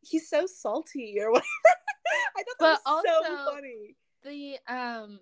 he's 0.00 0.28
so 0.28 0.46
salty 0.46 1.16
or 1.20 1.30
whatever 1.30 1.46
i 2.36 2.42
thought 2.42 2.46
that 2.58 2.58
but 2.58 2.80
was 2.84 3.04
also, 3.06 3.36
so 3.36 3.52
funny 3.52 3.96
the 4.24 4.56
um 4.72 5.18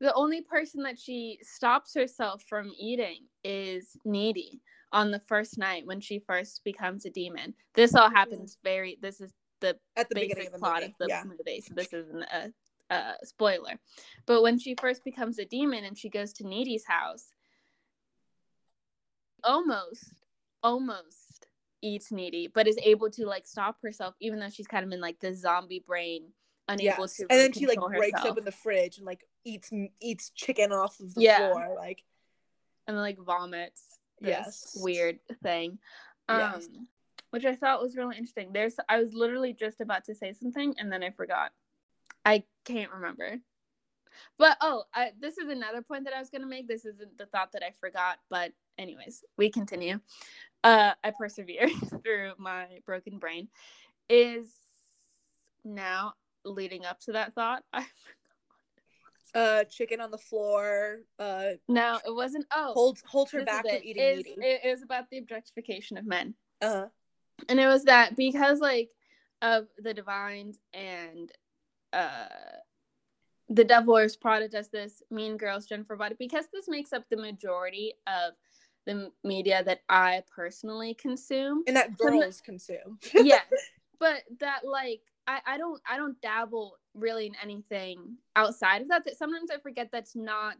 the 0.00 0.12
only 0.14 0.40
person 0.40 0.82
that 0.82 0.98
she 0.98 1.38
stops 1.42 1.94
herself 1.94 2.42
from 2.48 2.72
eating 2.76 3.18
is 3.44 3.96
needy 4.04 4.60
on 4.92 5.10
the 5.10 5.20
first 5.20 5.58
night 5.58 5.86
when 5.86 6.00
she 6.00 6.18
first 6.18 6.62
becomes 6.64 7.04
a 7.04 7.10
demon 7.10 7.54
this 7.74 7.94
all 7.94 8.10
happens 8.10 8.58
very 8.64 8.98
this 9.00 9.20
is 9.20 9.32
the, 9.62 9.78
At 9.96 10.08
the 10.10 10.14
basic 10.14 10.46
of 10.46 10.52
the 10.52 10.58
plot 10.58 10.80
movie. 10.80 10.86
of 10.86 10.92
the 10.98 11.06
yeah. 11.08 11.24
movie. 11.24 11.62
So 11.66 11.74
this 11.74 11.92
isn't 11.92 12.22
a, 12.22 12.52
a 12.90 13.14
spoiler. 13.24 13.78
But 14.26 14.42
when 14.42 14.58
she 14.58 14.74
first 14.80 15.04
becomes 15.04 15.38
a 15.38 15.44
demon 15.44 15.84
and 15.84 15.96
she 15.96 16.08
goes 16.08 16.32
to 16.34 16.46
Needy's 16.46 16.84
house, 16.86 17.32
almost, 19.44 20.14
almost 20.62 21.46
eats 21.80 22.12
Needy, 22.12 22.48
but 22.52 22.68
is 22.68 22.78
able 22.82 23.10
to 23.10 23.26
like 23.26 23.46
stop 23.46 23.76
herself, 23.82 24.14
even 24.20 24.38
though 24.38 24.50
she's 24.50 24.66
kind 24.66 24.84
of 24.84 24.92
in 24.92 25.00
like 25.00 25.20
the 25.20 25.34
zombie 25.34 25.84
brain, 25.86 26.28
unable 26.68 27.04
yes. 27.04 27.16
to. 27.16 27.26
And 27.30 27.40
then 27.40 27.52
she 27.52 27.66
like 27.66 27.80
breaks 27.80 28.18
herself. 28.18 28.32
up 28.32 28.38
in 28.38 28.44
the 28.44 28.52
fridge 28.52 28.98
and 28.98 29.06
like 29.06 29.24
eats 29.44 29.70
eats 30.00 30.30
chicken 30.30 30.72
off 30.72 31.00
of 31.00 31.14
the 31.14 31.22
yeah. 31.22 31.50
floor, 31.50 31.74
like, 31.76 32.04
and 32.86 32.96
then 32.96 33.02
like 33.02 33.18
vomits. 33.18 33.82
yes, 34.20 34.76
weird 34.80 35.18
thing. 35.42 35.78
Um, 36.28 36.38
yes 36.38 36.68
which 37.32 37.46
I 37.46 37.54
thought 37.56 37.82
was 37.82 37.96
really 37.96 38.16
interesting. 38.18 38.50
There's 38.52 38.76
I 38.90 38.98
was 38.98 39.14
literally 39.14 39.54
just 39.54 39.80
about 39.80 40.04
to 40.04 40.14
say 40.14 40.34
something 40.34 40.74
and 40.78 40.92
then 40.92 41.02
I 41.02 41.10
forgot. 41.10 41.50
I 42.24 42.44
can't 42.64 42.92
remember. 42.92 43.38
But 44.38 44.56
oh, 44.60 44.84
I, 44.94 45.12
this 45.18 45.38
is 45.38 45.48
another 45.48 45.82
point 45.82 46.04
that 46.04 46.14
I 46.14 46.20
was 46.20 46.30
going 46.30 46.42
to 46.42 46.48
make. 46.48 46.68
This 46.68 46.84
isn't 46.84 47.18
the 47.18 47.26
thought 47.26 47.52
that 47.52 47.62
I 47.62 47.72
forgot, 47.80 48.18
but 48.28 48.52
anyways, 48.78 49.24
we 49.36 49.50
continue. 49.50 50.00
Uh 50.64 50.92
I 51.02 51.12
persevere 51.18 51.68
through 52.04 52.32
my 52.38 52.66
broken 52.86 53.18
brain 53.18 53.48
is 54.08 54.46
now 55.64 56.14
leading 56.44 56.84
up 56.84 57.00
to 57.00 57.12
that 57.12 57.34
thought. 57.34 57.64
I 57.72 57.86
uh 59.34 59.64
chicken 59.64 59.98
on 60.00 60.10
the 60.10 60.18
floor 60.18 60.98
uh 61.18 61.52
no 61.66 61.98
it 62.06 62.14
wasn't 62.14 62.44
oh 62.52 62.72
hold 62.74 62.98
hold 63.06 63.30
her 63.30 63.42
back 63.46 63.66
from 63.66 63.78
eating 63.82 64.02
it. 64.02 64.26
It, 64.26 64.60
it 64.64 64.70
was 64.70 64.82
about 64.82 65.08
the 65.10 65.16
objectification 65.16 65.96
of 65.96 66.04
men 66.04 66.34
uh-huh 66.60 66.88
and 67.48 67.58
it 67.58 67.66
was 67.66 67.84
that 67.84 68.14
because 68.14 68.60
like 68.60 68.90
of 69.40 69.66
the 69.78 69.94
divines 69.94 70.58
and 70.74 71.32
uh 71.92 72.26
the 73.48 73.64
devil 73.64 73.94
wears 73.94 74.16
prada 74.16 74.48
does 74.48 74.68
this 74.68 75.02
mean 75.10 75.36
girls 75.36 75.66
jennifer 75.66 75.96
body 75.96 76.14
because 76.18 76.46
this 76.52 76.68
makes 76.68 76.92
up 76.92 77.08
the 77.08 77.16
majority 77.16 77.92
of 78.06 78.34
the 78.86 79.10
media 79.24 79.62
that 79.64 79.80
i 79.88 80.22
personally 80.34 80.94
consume 80.94 81.62
and 81.66 81.76
that 81.76 81.96
girls 81.96 82.40
consume 82.40 82.98
yes 83.14 83.44
but 83.98 84.22
that 84.40 84.60
like 84.64 85.02
I, 85.26 85.40
I 85.46 85.58
don't 85.58 85.80
I 85.88 85.96
don't 85.96 86.20
dabble 86.20 86.78
really 86.94 87.26
in 87.26 87.34
anything 87.42 88.16
outside 88.36 88.82
of 88.82 88.88
that. 88.88 89.04
That 89.04 89.16
sometimes 89.16 89.50
I 89.50 89.58
forget 89.58 89.90
that's 89.92 90.16
not 90.16 90.56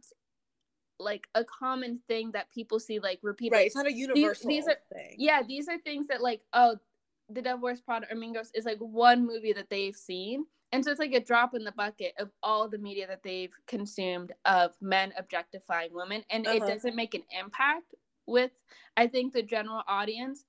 like 0.99 1.27
a 1.35 1.43
common 1.43 1.99
thing 2.07 2.31
that 2.31 2.51
people 2.51 2.79
see 2.79 2.99
like 2.99 3.19
repeated. 3.21 3.55
Right, 3.55 3.65
it's 3.65 3.75
not 3.75 3.87
a 3.87 3.93
universal 3.93 4.49
these, 4.49 4.65
these 4.65 4.67
are, 4.67 4.77
thing. 4.91 5.15
Yeah, 5.17 5.41
these 5.47 5.67
are 5.67 5.77
things 5.79 6.07
that 6.07 6.21
like 6.21 6.41
oh, 6.53 6.77
The 7.29 7.41
Devil 7.41 7.63
Wears 7.63 7.81
Prada 7.81 8.07
or 8.09 8.15
Mean 8.15 8.33
Girls 8.33 8.51
is 8.53 8.65
like 8.65 8.79
one 8.79 9.25
movie 9.25 9.53
that 9.53 9.69
they've 9.69 9.95
seen, 9.95 10.45
and 10.73 10.83
so 10.83 10.89
it's 10.89 10.99
like 10.99 11.13
a 11.13 11.19
drop 11.19 11.53
in 11.53 11.63
the 11.63 11.71
bucket 11.71 12.13
of 12.17 12.31
all 12.41 12.67
the 12.67 12.79
media 12.79 13.05
that 13.07 13.21
they've 13.23 13.53
consumed 13.67 14.33
of 14.45 14.73
men 14.81 15.13
objectifying 15.17 15.89
women, 15.93 16.23
and 16.31 16.47
uh-huh. 16.47 16.57
it 16.57 16.67
doesn't 16.67 16.95
make 16.95 17.13
an 17.13 17.23
impact 17.39 17.93
with 18.25 18.51
I 18.97 19.07
think 19.07 19.33
the 19.33 19.43
general 19.43 19.83
audience 19.87 20.45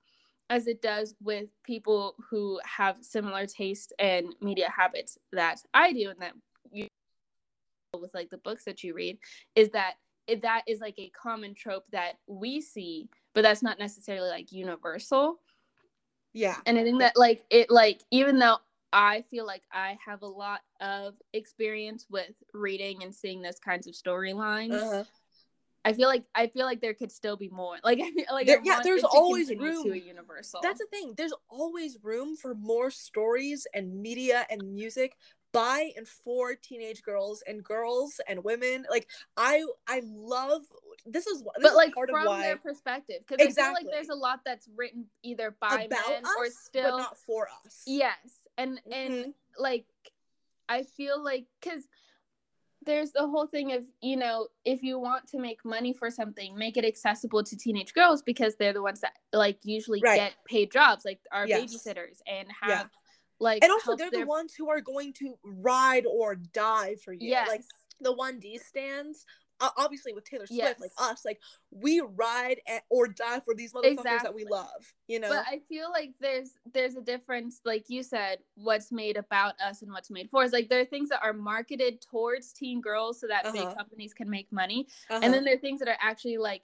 as 0.49 0.67
it 0.67 0.81
does 0.81 1.15
with 1.21 1.49
people 1.63 2.15
who 2.29 2.59
have 2.63 2.97
similar 3.01 3.45
tastes 3.45 3.93
and 3.99 4.33
media 4.41 4.69
habits 4.75 5.17
that 5.31 5.61
I 5.73 5.93
do 5.93 6.09
and 6.09 6.19
that 6.19 6.33
you 6.71 6.87
with 7.99 8.13
like 8.13 8.29
the 8.29 8.37
books 8.37 8.65
that 8.65 8.83
you 8.83 8.93
read 8.93 9.17
is 9.55 9.69
that 9.69 9.93
it, 10.27 10.41
that 10.41 10.63
is 10.67 10.79
like 10.79 10.97
a 10.97 11.09
common 11.09 11.53
trope 11.53 11.85
that 11.91 12.13
we 12.25 12.59
see, 12.59 13.09
but 13.35 13.43
that's 13.43 13.61
not 13.61 13.77
necessarily 13.77 14.29
like 14.29 14.51
universal. 14.51 15.39
Yeah. 16.33 16.55
And 16.65 16.79
I 16.79 16.83
think 16.83 16.99
that 16.99 17.15
like 17.15 17.45
it 17.49 17.69
like 17.69 18.01
even 18.11 18.39
though 18.39 18.57
I 18.95 19.25
feel 19.29 19.45
like 19.45 19.63
I 19.73 19.97
have 20.03 20.21
a 20.21 20.27
lot 20.27 20.61
of 20.79 21.15
experience 21.33 22.07
with 22.09 22.31
reading 22.53 23.03
and 23.03 23.13
seeing 23.13 23.41
those 23.41 23.59
kinds 23.59 23.87
of 23.87 23.93
storylines. 23.93 24.71
Uh-huh. 24.71 25.03
I 25.83 25.91
feel 25.93 26.07
like 26.07 26.23
I 26.33 26.47
feel 26.47 26.65
like 26.65 26.79
there 26.79 26.93
could 26.93 27.11
still 27.11 27.35
be 27.35 27.49
more. 27.49 27.75
Like 27.83 27.99
I 27.99 28.09
feel 28.11 28.25
like 28.31 28.47
there, 28.47 28.61
yeah, 28.63 28.79
there's 28.81 29.03
always 29.03 29.49
room 29.49 29.83
to 29.83 29.91
a 29.91 29.97
universal. 29.97 30.61
That's 30.63 30.79
the 30.79 30.87
thing. 30.89 31.13
There's 31.17 31.33
always 31.49 31.97
room 32.01 32.37
for 32.37 32.55
more 32.55 32.89
stories 32.89 33.67
and 33.73 34.01
media 34.01 34.47
and 34.49 34.73
music 34.73 35.17
by 35.51 35.91
and 35.97 36.07
for 36.07 36.55
teenage 36.55 37.03
girls 37.03 37.43
and 37.45 37.61
girls 37.61 38.21
and 38.29 38.45
women. 38.45 38.85
Like 38.89 39.09
I 39.35 39.65
I 39.89 40.03
love 40.05 40.61
this 41.05 41.27
is 41.27 41.43
this 41.43 41.51
but 41.61 41.75
like 41.75 41.93
from 41.93 42.25
why 42.25 42.41
their 42.41 42.57
perspective 42.57 43.17
because 43.27 43.55
i 43.57 43.61
feel 43.61 43.73
like 43.73 43.85
there's 43.91 44.09
a 44.09 44.15
lot 44.15 44.39
that's 44.43 44.67
written 44.75 45.05
either 45.21 45.55
by 45.61 45.83
about 45.83 46.09
men 46.09 46.23
us 46.23 46.31
or 46.37 46.45
but 46.45 46.51
still 46.51 46.97
not 46.97 47.15
for 47.17 47.47
us. 47.63 47.83
yes 47.85 48.44
and 48.57 48.81
and 48.91 49.13
Mhm. 49.13 49.33
like 49.57 49.85
i 50.69 50.83
feel 50.83 51.21
like 51.23 51.45
because 51.61 51.87
there's 52.85 53.11
the 53.11 53.27
whole 53.27 53.47
thing 53.47 53.71
of 53.73 53.83
you 54.01 54.15
know 54.15 54.47
if 54.63 54.83
you 54.83 54.99
want 54.99 55.27
to 55.27 55.39
make 55.39 55.63
money 55.65 55.91
for 55.93 56.09
something 56.11 56.55
make 56.57 56.77
it 56.77 56.85
accessible 56.85 57.43
to 57.43 57.55
teenage 57.57 57.93
girls 57.93 58.21
because 58.21 58.55
they're 58.57 58.73
the 58.73 58.81
ones 58.81 59.01
that 59.01 59.13
like 59.33 59.57
usually 59.63 60.01
Right. 60.01 60.15
get 60.17 60.33
paid 60.45 60.71
jobs 60.71 61.03
like 61.05 61.19
are 61.31 61.47
Yes. 61.47 61.73
babysitters 61.73 62.21
and 62.27 62.47
have 62.61 62.69
Yeah. 62.69 62.99
like 63.39 63.63
And 63.63 63.71
also 63.71 63.95
they're 63.95 64.11
their- 64.11 64.21
the 64.21 64.27
ones 64.27 64.53
who 64.55 64.69
are 64.69 64.81
going 64.81 65.13
to 65.13 65.37
ride 65.43 66.05
or 66.05 66.35
die 66.35 66.95
for 66.95 67.11
you. 67.13 67.29
yes 67.29 67.47
Like 67.47 67.63
the 68.01 68.11
one 68.13 68.39
D 68.39 68.57
stands, 68.59 69.25
obviously 69.59 70.13
with 70.13 70.25
Taylor 70.25 70.47
Swift, 70.47 70.57
Yes. 70.61 70.79
like 70.79 70.91
us, 70.97 71.23
like 71.25 71.39
we 71.71 72.01
ride 72.01 72.59
a- 72.67 72.81
or 72.89 73.07
die 73.07 73.39
for 73.39 73.53
these 73.53 73.73
motherfuckers 73.73 74.03
that 74.23 74.33
we 74.33 74.45
love. 74.45 74.93
You 75.07 75.19
know, 75.19 75.29
but 75.29 75.45
i 75.47 75.59
feel 75.69 75.89
like 75.91 76.11
there's 76.19 76.51
there's 76.73 76.95
a 76.95 77.01
difference 77.01 77.61
like 77.63 77.85
you 77.89 78.01
said 78.03 78.39
what's 78.55 78.91
made 78.91 79.17
about 79.17 79.53
us 79.61 79.81
and 79.81 79.91
what's 79.91 80.09
made 80.09 80.29
for 80.29 80.43
us 80.43 80.51
like 80.51 80.67
there 80.67 80.79
are 80.79 80.85
things 80.85 81.09
that 81.09 81.19
are 81.23 81.31
marketed 81.33 82.01
towards 82.01 82.51
teen 82.53 82.81
girls 82.81 83.19
so 83.19 83.27
that 83.27 83.43
big 83.53 83.61
Uh-huh. 83.61 83.75
companies 83.75 84.13
can 84.13 84.29
make 84.29 84.51
money 84.51 84.87
Uh-huh. 85.09 85.19
and 85.23 85.33
then 85.33 85.43
there 85.45 85.53
are 85.53 85.57
things 85.57 85.79
that 85.79 85.87
are 85.87 85.97
actually 86.01 86.37
like 86.37 86.63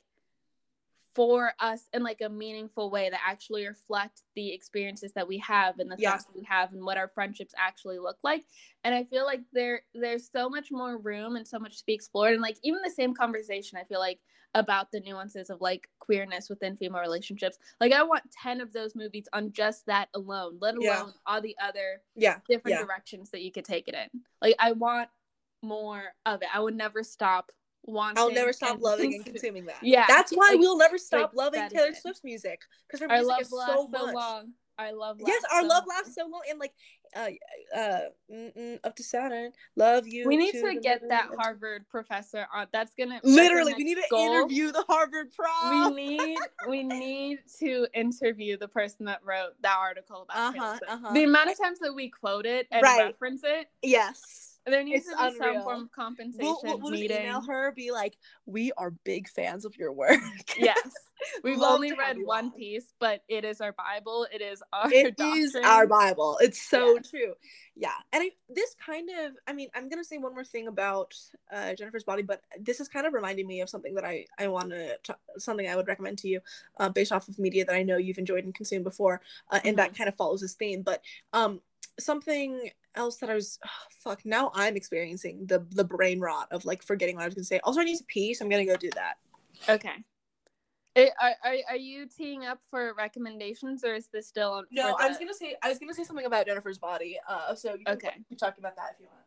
for 1.13 1.53
us 1.59 1.87
in 1.93 2.03
like 2.03 2.21
a 2.21 2.29
meaningful 2.29 2.89
way 2.89 3.09
that 3.09 3.19
actually 3.25 3.67
reflect 3.67 4.21
the 4.35 4.53
experiences 4.53 5.11
that 5.13 5.27
we 5.27 5.37
have 5.39 5.79
and 5.79 5.91
the 5.91 5.97
Yeah. 5.97 6.11
thoughts 6.11 6.25
that 6.25 6.35
we 6.35 6.43
have 6.45 6.71
and 6.73 6.83
what 6.83 6.97
our 6.97 7.09
friendships 7.09 7.53
actually 7.57 7.99
look 7.99 8.17
like 8.23 8.45
and 8.83 8.95
i 8.95 9.03
feel 9.03 9.25
like 9.25 9.41
there 9.51 9.81
there's 9.93 10.29
so 10.31 10.49
much 10.49 10.71
more 10.71 10.97
room 10.97 11.35
and 11.35 11.47
so 11.47 11.59
much 11.59 11.77
to 11.79 11.85
be 11.85 11.93
explored 11.93 12.33
and 12.33 12.41
like 12.41 12.57
even 12.63 12.81
the 12.83 12.89
same 12.89 13.13
conversation 13.13 13.77
i 13.77 13.83
feel 13.83 13.99
like 13.99 14.19
about 14.53 14.91
the 14.91 14.99
nuances 15.01 15.49
of 15.49 15.61
like 15.61 15.89
queerness 15.99 16.49
within 16.49 16.75
female 16.77 17.01
relationships 17.01 17.57
like 17.79 17.93
i 17.93 18.03
want 18.03 18.23
10 18.31 18.61
of 18.61 18.71
those 18.73 18.95
movies 18.95 19.27
on 19.33 19.51
just 19.51 19.85
that 19.85 20.07
alone 20.13 20.57
let 20.61 20.75
alone 20.75 20.83
Yeah. 20.87 21.05
all 21.25 21.41
the 21.41 21.55
other 21.61 22.01
yeah, 22.15 22.37
different 22.49 22.77
Yeah. 22.77 22.83
directions 22.83 23.29
that 23.31 23.41
you 23.41 23.51
could 23.51 23.65
take 23.65 23.87
it 23.87 23.95
in 23.95 24.21
like 24.41 24.55
i 24.59 24.71
want 24.71 25.09
more 25.61 26.03
of 26.25 26.41
it 26.41 26.47
i 26.53 26.59
would 26.59 26.75
never 26.75 27.03
stop 27.03 27.51
wanting 27.83 28.17
I'll 28.17 28.31
never 28.31 28.53
stop 28.53 28.79
loving 28.81 29.13
and 29.15 29.25
consuming 29.31 29.65
that. 29.65 29.77
Yeah, 29.81 30.05
that's 30.07 30.31
why 30.31 30.49
like- 30.51 30.59
we'll 30.59 30.77
never 30.77 30.97
stop 30.97 31.31
like, 31.33 31.53
loving 31.53 31.69
Taylor. 31.69 31.93
Swift's 31.93 32.23
music 32.23 32.61
because 32.87 32.99
her 33.01 33.07
music 33.07 33.27
love 33.27 33.41
is 33.41 33.49
so 33.49 33.89
so, 33.91 34.11
long. 34.11 34.53
I 34.77 34.91
love 34.91 35.17
Yes, 35.19 35.43
our 35.53 35.61
so 35.61 35.67
love 35.67 35.83
long. 35.87 35.97
lasts 35.97 36.15
so 36.15 36.23
long, 36.27 36.41
and 36.49 36.57
like, 36.59 36.73
uh, 37.15 37.27
uh, 37.77 38.77
up 38.83 38.95
to 38.95 39.03
Saturn, 39.03 39.51
love 39.75 40.07
you. 40.07 40.27
We 40.27 40.37
need 40.37 40.53
to 40.53 40.61
the 40.61 40.79
get 40.81 41.07
that 41.09 41.29
and- 41.29 41.39
Harvard 41.39 41.87
professor 41.89 42.47
on. 42.51 42.67
That's 42.73 42.93
gonna 42.95 43.19
that's 43.21 43.25
Literally, 43.35 43.73
we 43.75 43.83
need 43.83 43.95
to 43.95 44.03
goal. 44.09 44.33
interview 44.33 44.71
the 44.71 44.83
Harvard 44.87 45.27
prof. 45.35 45.93
We 45.93 46.07
need 46.17 46.37
we 46.67 46.83
need 46.83 47.39
to 47.59 47.85
interview 47.93 48.57
the 48.57 48.69
person 48.69 49.05
that 49.05 49.19
wrote 49.23 49.51
that 49.61 49.75
article 49.77 50.23
about 50.23 50.55
Uh-huh, 50.57 50.79
uh-huh. 50.87 51.13
The 51.13 51.23
amount 51.25 51.51
of 51.51 51.59
times 51.59 51.77
that 51.79 51.93
we 51.93 52.09
quote 52.09 52.45
it 52.47 52.67
and 52.71 52.81
Right. 52.81 53.05
reference 53.07 53.41
it, 53.43 53.67
yes. 53.83 54.50
There 54.65 54.83
needs 54.83 55.07
It's 55.07 55.17
to 55.17 55.31
be 55.31 55.37
some 55.37 55.61
form 55.63 55.81
of 55.83 55.91
compensation 55.91 56.39
We'll, 56.45 56.59
we'll, 56.63 56.79
we'll 56.79 56.91
meeting. 56.91 57.17
email 57.21 57.41
her, 57.41 57.71
be 57.71 57.91
like, 57.91 58.17
"We 58.45 58.71
are 58.77 58.91
big 58.91 59.27
fans 59.27 59.65
of 59.65 59.75
your 59.77 59.91
work." 59.91 60.19
Yes, 60.57 60.77
we've 61.43 61.57
Love 61.57 61.75
only 61.75 61.93
read 61.93 62.17
One 62.23 62.45
on. 62.45 62.51
Piece, 62.51 62.93
but 62.99 63.23
it 63.27 63.43
is 63.45 63.59
our 63.61 63.71
Bible. 63.73 64.27
It 64.33 64.41
is 64.41 64.61
our 64.73 64.91
It 64.91 65.15
doctrine. 65.17 65.39
is 65.43 65.55
our 65.55 65.87
Bible. 65.87 66.37
It's 66.41 66.61
so 66.61 66.95
Yeah. 66.95 67.01
true. 67.01 67.33
Yeah, 67.75 67.93
and 68.13 68.23
I, 68.23 68.31
this 68.49 68.75
kind 68.85 69.09
of, 69.25 69.33
I 69.47 69.53
mean, 69.53 69.69
I'm 69.73 69.89
gonna 69.89 70.03
say 70.03 70.17
one 70.19 70.33
more 70.35 70.43
thing 70.43 70.67
about 70.67 71.15
uh, 71.51 71.73
Jennifer's 71.73 72.03
Body, 72.03 72.21
but 72.21 72.41
this 72.59 72.79
is 72.79 72.87
kind 72.87 73.07
of 73.07 73.13
reminding 73.13 73.47
me 73.47 73.61
of 73.61 73.69
something 73.69 73.95
that 73.95 74.05
I 74.05 74.25
I 74.37 74.47
want 74.47 74.69
to 74.71 74.97
something 75.37 75.67
I 75.67 75.75
would 75.75 75.87
recommend 75.87 76.19
to 76.19 76.27
you, 76.27 76.41
uh, 76.77 76.89
based 76.89 77.11
off 77.11 77.27
of 77.27 77.39
media 77.39 77.65
that 77.65 77.75
I 77.75 77.81
know 77.83 77.97
you've 77.97 78.19
enjoyed 78.19 78.43
and 78.43 78.53
consumed 78.53 78.83
before, 78.83 79.21
uh, 79.49 79.59
and 79.63 79.77
that 79.77 79.95
kind 79.97 80.07
of 80.07 80.15
follows 80.15 80.41
this 80.41 80.53
theme. 80.53 80.83
But 80.83 81.01
um, 81.33 81.61
something 81.99 82.69
else 82.95 83.17
that 83.17 83.29
I 83.29 83.35
was 83.35 83.59
oh, 83.65 83.69
fuck 84.03 84.25
now 84.25 84.51
I'm 84.53 84.75
experiencing 84.75 85.45
the 85.45 85.65
the 85.71 85.83
brain 85.83 86.19
rot 86.19 86.47
of 86.51 86.65
like 86.65 86.83
forgetting 86.83 87.15
what 87.15 87.23
I 87.23 87.25
was 87.27 87.35
gonna 87.35 87.45
say. 87.45 87.59
Also, 87.63 87.81
I 87.81 87.83
need 87.83 87.97
to 87.97 88.03
pee, 88.05 88.33
so 88.33 88.45
I'm 88.45 88.51
gonna 88.51 88.65
go 88.65 88.75
do 88.75 88.89
that. 88.95 89.15
Okay. 89.69 90.03
Eh, 90.97 91.07
are, 91.21 91.35
are, 91.45 91.55
are 91.69 91.77
you 91.77 92.05
teeing 92.05 92.45
up 92.45 92.59
for 92.69 92.93
recommendations 92.97 93.85
or 93.85 93.93
is 93.93 94.07
this 94.11 94.27
still 94.27 94.51
on? 94.51 94.65
No, 94.71 94.95
for 94.97 95.03
I 95.03 95.07
was 95.07 95.17
gonna 95.17 95.33
say 95.33 95.55
I 95.63 95.69
was 95.69 95.79
gonna 95.79 95.93
say 95.93 96.03
something 96.03 96.25
about 96.25 96.45
Jennifer's 96.45 96.77
Body. 96.77 97.17
Uh, 97.27 97.55
so 97.55 97.75
you 97.75 97.85
can 97.85 97.95
Okay. 97.95 98.11
keep 98.27 98.37
talking 98.37 98.61
about 98.61 98.75
that 98.75 98.91
if 98.93 98.99
you 98.99 99.05
want. 99.05 99.17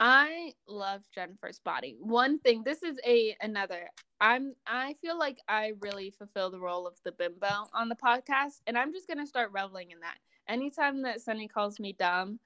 I 0.00 0.52
love 0.68 1.02
Jennifer's 1.14 1.60
body. 1.60 1.96
One 2.00 2.38
thing, 2.40 2.62
this 2.64 2.82
is 2.82 2.98
a 3.06 3.36
another. 3.40 3.88
I'm 4.20 4.54
I 4.66 4.94
feel 5.00 5.18
like 5.18 5.38
I 5.48 5.72
really 5.80 6.10
fulfill 6.10 6.50
the 6.50 6.58
role 6.60 6.86
of 6.86 6.94
the 7.04 7.12
bimbo 7.12 7.68
on 7.72 7.88
the 7.88 7.96
podcast, 7.96 8.60
and 8.66 8.76
I'm 8.76 8.92
just 8.92 9.08
gonna 9.08 9.26
start 9.26 9.50
reveling 9.52 9.90
in 9.90 10.00
that. 10.00 10.18
Anytime 10.48 11.02
that 11.02 11.20
Sunny 11.20 11.48
calls 11.48 11.80
me 11.80 11.94
dumb, 11.98 12.38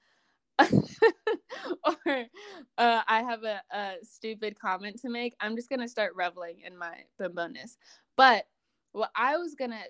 or 0.59 2.25
uh, 2.77 3.01
I 3.07 3.23
have 3.23 3.43
a, 3.43 3.61
a 3.71 3.93
stupid 4.03 4.59
comment 4.59 5.01
to 5.01 5.09
make, 5.09 5.35
I'm 5.39 5.55
just 5.55 5.69
gonna 5.69 5.87
start 5.87 6.13
reveling 6.15 6.61
in 6.65 6.77
my 6.77 7.03
ness. 7.19 7.77
But 8.15 8.45
what 8.91 9.11
I 9.15 9.37
was 9.37 9.55
gonna 9.55 9.83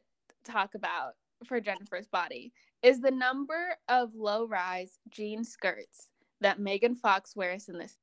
talk 0.43 0.75
about 0.75 1.13
for 1.45 1.59
Jennifer's 1.59 2.07
body 2.07 2.51
is 2.83 2.99
the 2.99 3.11
number 3.11 3.75
of 3.87 4.13
low 4.15 4.45
rise 4.45 4.99
jean 5.09 5.43
skirts 5.43 6.09
that 6.41 6.59
Megan 6.59 6.95
Fox 6.95 7.35
wears 7.35 7.69
in 7.69 7.77
this. 7.77 7.97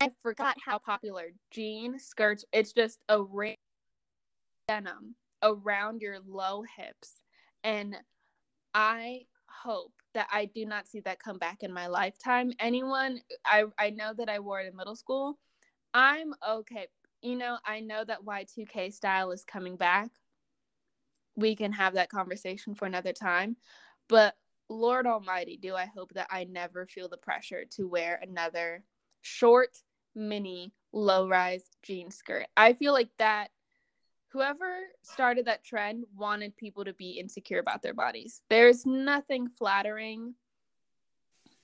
I 0.00 0.10
forgot 0.22 0.56
how 0.64 0.78
popular 0.78 1.32
jean 1.50 1.98
skirts. 1.98 2.44
It's 2.52 2.72
just 2.72 3.00
a 3.08 3.20
ring 3.20 3.56
denim 4.68 5.16
around 5.42 6.02
your 6.02 6.18
low 6.26 6.62
hips, 6.76 7.20
and 7.64 7.96
I 8.74 9.22
hope 9.46 9.92
that 10.14 10.28
I 10.32 10.46
do 10.46 10.64
not 10.64 10.86
see 10.86 11.00
that 11.00 11.18
come 11.20 11.38
back 11.38 11.62
in 11.62 11.72
my 11.72 11.86
lifetime. 11.86 12.52
Anyone, 12.58 13.20
I 13.44 13.64
I 13.78 13.90
know 13.90 14.12
that 14.14 14.28
I 14.28 14.38
wore 14.40 14.60
it 14.60 14.68
in 14.68 14.76
middle 14.76 14.96
school. 14.96 15.38
I'm 15.94 16.34
okay. 16.46 16.86
You 17.22 17.36
know, 17.36 17.58
I 17.64 17.80
know 17.80 18.04
that 18.04 18.24
Y2K 18.24 18.92
style 18.92 19.32
is 19.32 19.44
coming 19.44 19.76
back. 19.76 20.10
We 21.36 21.56
can 21.56 21.72
have 21.72 21.94
that 21.94 22.10
conversation 22.10 22.74
for 22.74 22.86
another 22.86 23.12
time, 23.12 23.56
but 24.08 24.34
Lord 24.68 25.06
Almighty, 25.06 25.56
do 25.56 25.74
I 25.74 25.86
hope 25.86 26.12
that 26.14 26.26
I 26.30 26.44
never 26.44 26.86
feel 26.86 27.08
the 27.08 27.16
pressure 27.16 27.64
to 27.76 27.88
wear 27.88 28.18
another 28.22 28.84
short, 29.22 29.78
mini, 30.14 30.72
low 30.92 31.28
rise 31.28 31.64
jean 31.82 32.10
skirt. 32.10 32.46
I 32.56 32.72
feel 32.74 32.92
like 32.92 33.10
that 33.18 33.48
whoever 34.32 34.78
started 35.02 35.46
that 35.46 35.64
trend 35.64 36.04
wanted 36.16 36.56
people 36.56 36.84
to 36.84 36.92
be 36.92 37.12
insecure 37.12 37.58
about 37.58 37.82
their 37.82 37.94
bodies. 37.94 38.42
There's 38.50 38.84
nothing 38.84 39.48
flattering 39.48 40.34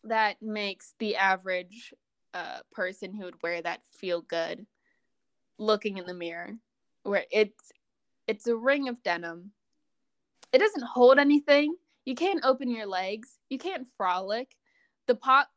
that 0.05 0.41
makes 0.43 0.95
the 0.99 1.17
average 1.17 1.93
uh, 2.33 2.61
person 2.73 3.15
who 3.15 3.25
would 3.25 3.43
wear 3.43 3.63
that 3.63 3.81
feel 3.93 4.23
good 4.23 4.67
looking 5.59 5.99
in 5.99 6.07
the 6.07 6.15
mirror 6.15 6.55
where 7.05 7.25
it's 7.31 7.71
it's 8.27 8.47
a 8.47 8.57
ring 8.57 8.89
of 8.89 9.03
denim. 9.03 9.53
It 10.53 10.59
doesn't 10.59 10.85
hold 10.85 11.19
anything. 11.19 11.77
You 12.07 12.15
can't 12.15 12.45
open 12.45 12.71
your 12.71 12.87
legs. 12.87 13.39
You 13.51 13.59
can't 13.59 13.87
frolic. 13.97 14.57
The 15.07 15.15
pot 15.15 15.49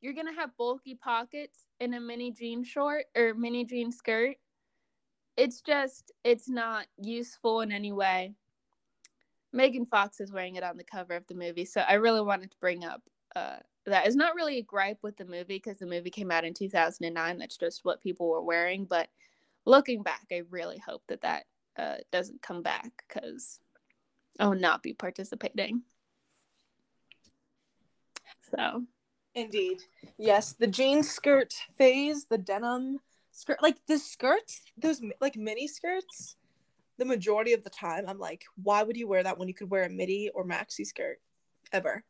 you're 0.00 0.14
gonna 0.14 0.34
have 0.34 0.56
bulky 0.56 0.94
pockets 0.94 1.66
in 1.78 1.94
a 1.94 2.00
mini 2.00 2.30
jean 2.30 2.62
short 2.64 3.06
or 3.16 3.34
mini 3.34 3.64
jean 3.64 3.90
skirt 3.90 4.36
it's 5.40 5.62
just 5.62 6.12
it's 6.22 6.50
not 6.50 6.86
useful 7.00 7.62
in 7.62 7.72
any 7.72 7.92
way. 7.92 8.34
Megan 9.54 9.86
fox 9.86 10.20
is 10.20 10.30
wearing 10.30 10.56
it 10.56 10.62
on 10.62 10.76
the 10.76 10.84
cover 10.84 11.14
of 11.14 11.26
the 11.26 11.34
movie 11.34 11.64
so 11.64 11.80
i 11.80 11.94
really 11.94 12.20
wanted 12.20 12.52
to 12.52 12.56
bring 12.60 12.84
up 12.84 13.02
uh, 13.34 13.56
that. 13.86 14.06
Is 14.06 14.14
not 14.14 14.36
really 14.36 14.58
a 14.58 14.62
gripe 14.62 14.98
with 15.02 15.16
the 15.16 15.24
movie 15.24 15.56
because 15.56 15.78
the 15.78 15.86
movie 15.86 16.10
came 16.10 16.30
out 16.30 16.44
in 16.44 16.54
2009 16.54 17.38
that's 17.38 17.56
just 17.56 17.84
what 17.84 18.00
people 18.00 18.28
were 18.28 18.42
wearing 18.42 18.84
but 18.84 19.08
looking 19.64 20.02
back 20.02 20.26
i 20.30 20.42
really 20.50 20.78
hope 20.78 21.02
that 21.08 21.22
that 21.22 21.46
uh, 21.76 21.96
doesn't 22.12 22.42
come 22.42 22.62
back 22.62 23.02
because 23.08 23.58
i 24.38 24.46
will 24.46 24.54
not 24.54 24.82
be 24.82 24.92
participating. 24.92 25.82
So. 28.54 28.84
Indeed. 29.34 29.82
Yes, 30.18 30.52
the 30.52 30.66
jean 30.66 31.02
skirt 31.02 31.54
phase, 31.76 32.26
the 32.26 32.38
denim 32.38 33.00
skirt, 33.32 33.62
like 33.62 33.76
the 33.86 33.98
skirts, 33.98 34.62
those 34.76 35.00
like 35.20 35.36
mini 35.36 35.66
skirts, 35.66 36.36
the 36.98 37.04
majority 37.04 37.52
of 37.52 37.64
the 37.64 37.70
time, 37.70 38.04
I'm 38.06 38.18
like, 38.18 38.44
why 38.62 38.82
would 38.82 38.96
you 38.96 39.08
wear 39.08 39.22
that 39.22 39.38
when 39.38 39.48
you 39.48 39.54
could 39.54 39.70
wear 39.70 39.84
a 39.84 39.90
midi 39.90 40.30
or 40.34 40.44
maxi 40.44 40.84
skirt? 40.86 41.20
Ever. 41.72 42.04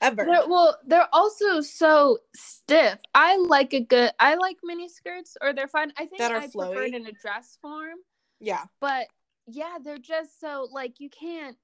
Ever. 0.00 0.24
They're, 0.24 0.48
well, 0.48 0.76
they're 0.86 1.08
also 1.12 1.60
so 1.60 2.18
stiff. 2.34 2.98
I 3.14 3.36
like 3.36 3.72
a 3.72 3.80
good. 3.80 4.10
I 4.18 4.34
like 4.34 4.56
mini 4.64 4.88
skirts, 4.88 5.36
or 5.40 5.52
they're 5.52 5.68
fine. 5.68 5.92
I 5.96 6.06
think 6.06 6.18
That 6.18 6.32
are 6.32 6.38
I 6.38 6.48
prefer 6.48 6.82
it 6.82 6.94
in 6.94 7.06
a 7.06 7.12
dress 7.12 7.58
form, 7.62 7.98
yeah. 8.40 8.64
but 8.80 9.06
yeah, 9.46 9.78
they're 9.82 9.98
just 9.98 10.40
so 10.40 10.68
like 10.72 10.98
you 10.98 11.08
can't. 11.08 11.56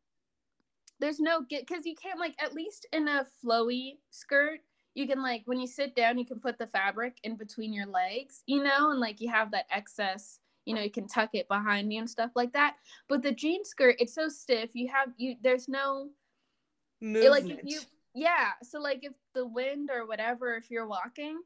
there's 1.01 1.21
no 1.21 1.43
get 1.49 1.67
because 1.67 1.87
you 1.87 1.95
can't 1.95 2.19
like 2.19 2.35
at 2.41 2.55
least 2.55 2.87
in 2.93 3.09
a 3.09 3.27
flowy 3.45 3.99
skirt 4.11 4.61
you 4.99 5.07
can 5.07 5.23
like 5.23 5.43
when 5.47 5.61
you 5.61 5.67
sit 5.67 5.95
down 5.95 6.19
you 6.19 6.27
can 6.27 6.41
put 6.41 6.59
the 6.59 6.67
fabric 6.67 7.19
in 7.23 7.37
between 7.37 7.73
your 7.73 7.87
legs 7.87 8.43
you 8.47 8.63
know 8.63 8.91
and 8.91 9.01
like 9.01 9.21
you 9.21 9.29
have 9.29 9.51
that 9.53 9.67
excess 9.71 10.41
you 10.69 10.75
know 10.75 10.83
you 10.83 10.91
can 10.91 11.09
tuck 11.09 11.31
it 11.33 11.49
behind 11.49 11.91
you 11.91 11.99
and 11.99 12.11
stuff 12.11 12.31
like 12.35 12.53
that. 12.53 12.77
But 13.09 13.23
the 13.23 13.33
jean 13.33 13.65
skirt 13.65 13.97
it's 13.99 14.15
so 14.15 14.29
stiff. 14.29 14.75
You 14.75 14.89
have 14.89 15.09
you 15.17 15.37
there's 15.43 15.67
no 15.67 16.11
Movement. 17.01 17.31
like 17.31 17.59
if 17.59 17.65
you 17.65 17.81
yeah. 18.15 18.51
So 18.63 18.79
like 18.79 19.03
if 19.03 19.15
the 19.35 19.47
wind 19.47 19.89
or 19.91 20.07
whatever 20.07 20.57
if 20.57 20.71
you're 20.71 20.87
walking 20.87 21.41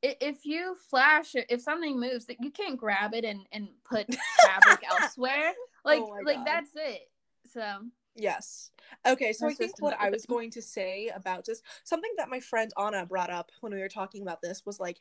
if 0.00 0.46
you 0.46 0.76
flash 0.88 1.34
it 1.34 1.46
if 1.48 1.60
something 1.60 1.98
moves 1.98 2.26
that 2.26 2.36
you 2.40 2.52
can't 2.52 2.78
grab 2.78 3.14
it 3.14 3.24
and 3.24 3.40
and 3.50 3.66
put 3.84 4.06
fabric 4.42 4.84
elsewhere. 4.88 5.52
Oh 5.56 5.88
like 5.88 6.00
Oh 6.00 6.20
like 6.24 6.36
God. 6.36 6.46
that's 6.46 6.70
it. 6.76 7.10
So 7.52 7.80
Yes. 8.16 8.70
Okay, 9.06 9.32
so 9.32 9.46
That's 9.46 9.54
I 9.60 9.64
think 9.66 9.80
what 9.80 9.96
I 10.00 10.10
was 10.10 10.26
going 10.28 10.50
to 10.52 10.62
say 10.62 11.10
about 11.14 11.44
this, 11.44 11.62
something 11.84 12.10
that 12.16 12.28
my 12.28 12.40
friend 12.40 12.72
Anna 12.80 13.04
brought 13.06 13.30
up 13.30 13.50
when 13.60 13.72
we 13.72 13.80
were 13.80 13.88
talking 13.88 14.22
about 14.22 14.40
this 14.42 14.64
was 14.64 14.80
like, 14.80 15.00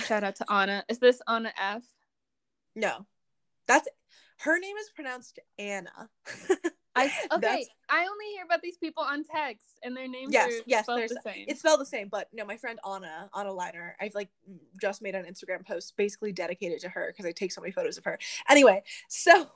shout 0.00 0.24
out 0.24 0.34
to 0.36 0.44
anna 0.52 0.84
is 0.88 0.98
this 0.98 1.22
anna 1.28 1.52
f 1.56 1.84
no, 2.74 3.06
that's 3.68 3.88
her 4.38 4.58
name 4.58 4.76
is 4.76 4.88
pronounced 4.90 5.38
Anna. 5.58 6.10
I 6.96 7.04
okay. 7.32 7.40
That's- 7.40 7.66
I 7.88 8.06
only 8.06 8.26
hear 8.34 8.44
about 8.44 8.62
these 8.62 8.76
people 8.78 9.04
on 9.04 9.24
text, 9.24 9.78
and 9.84 9.96
their 9.96 10.08
names 10.08 10.32
Yes, 10.32 10.52
are 10.52 10.62
yes, 10.66 10.84
spelled 10.86 11.02
the 11.02 11.20
same. 11.24 11.44
it's 11.46 11.60
spelled 11.60 11.80
the 11.80 11.86
same, 11.86 12.08
but 12.08 12.28
no, 12.32 12.44
my 12.44 12.56
friend 12.56 12.78
Anna, 12.88 13.30
Anna 13.36 13.52
Liner, 13.52 13.94
I've 14.00 14.14
like 14.14 14.30
just 14.80 15.02
made 15.02 15.14
an 15.14 15.24
Instagram 15.26 15.64
post 15.66 15.96
basically 15.96 16.32
dedicated 16.32 16.80
to 16.80 16.88
her 16.88 17.12
because 17.12 17.26
I 17.26 17.32
take 17.32 17.52
so 17.52 17.60
many 17.60 17.72
photos 17.72 17.98
of 17.98 18.04
her. 18.04 18.18
Anyway, 18.48 18.82
so 19.08 19.46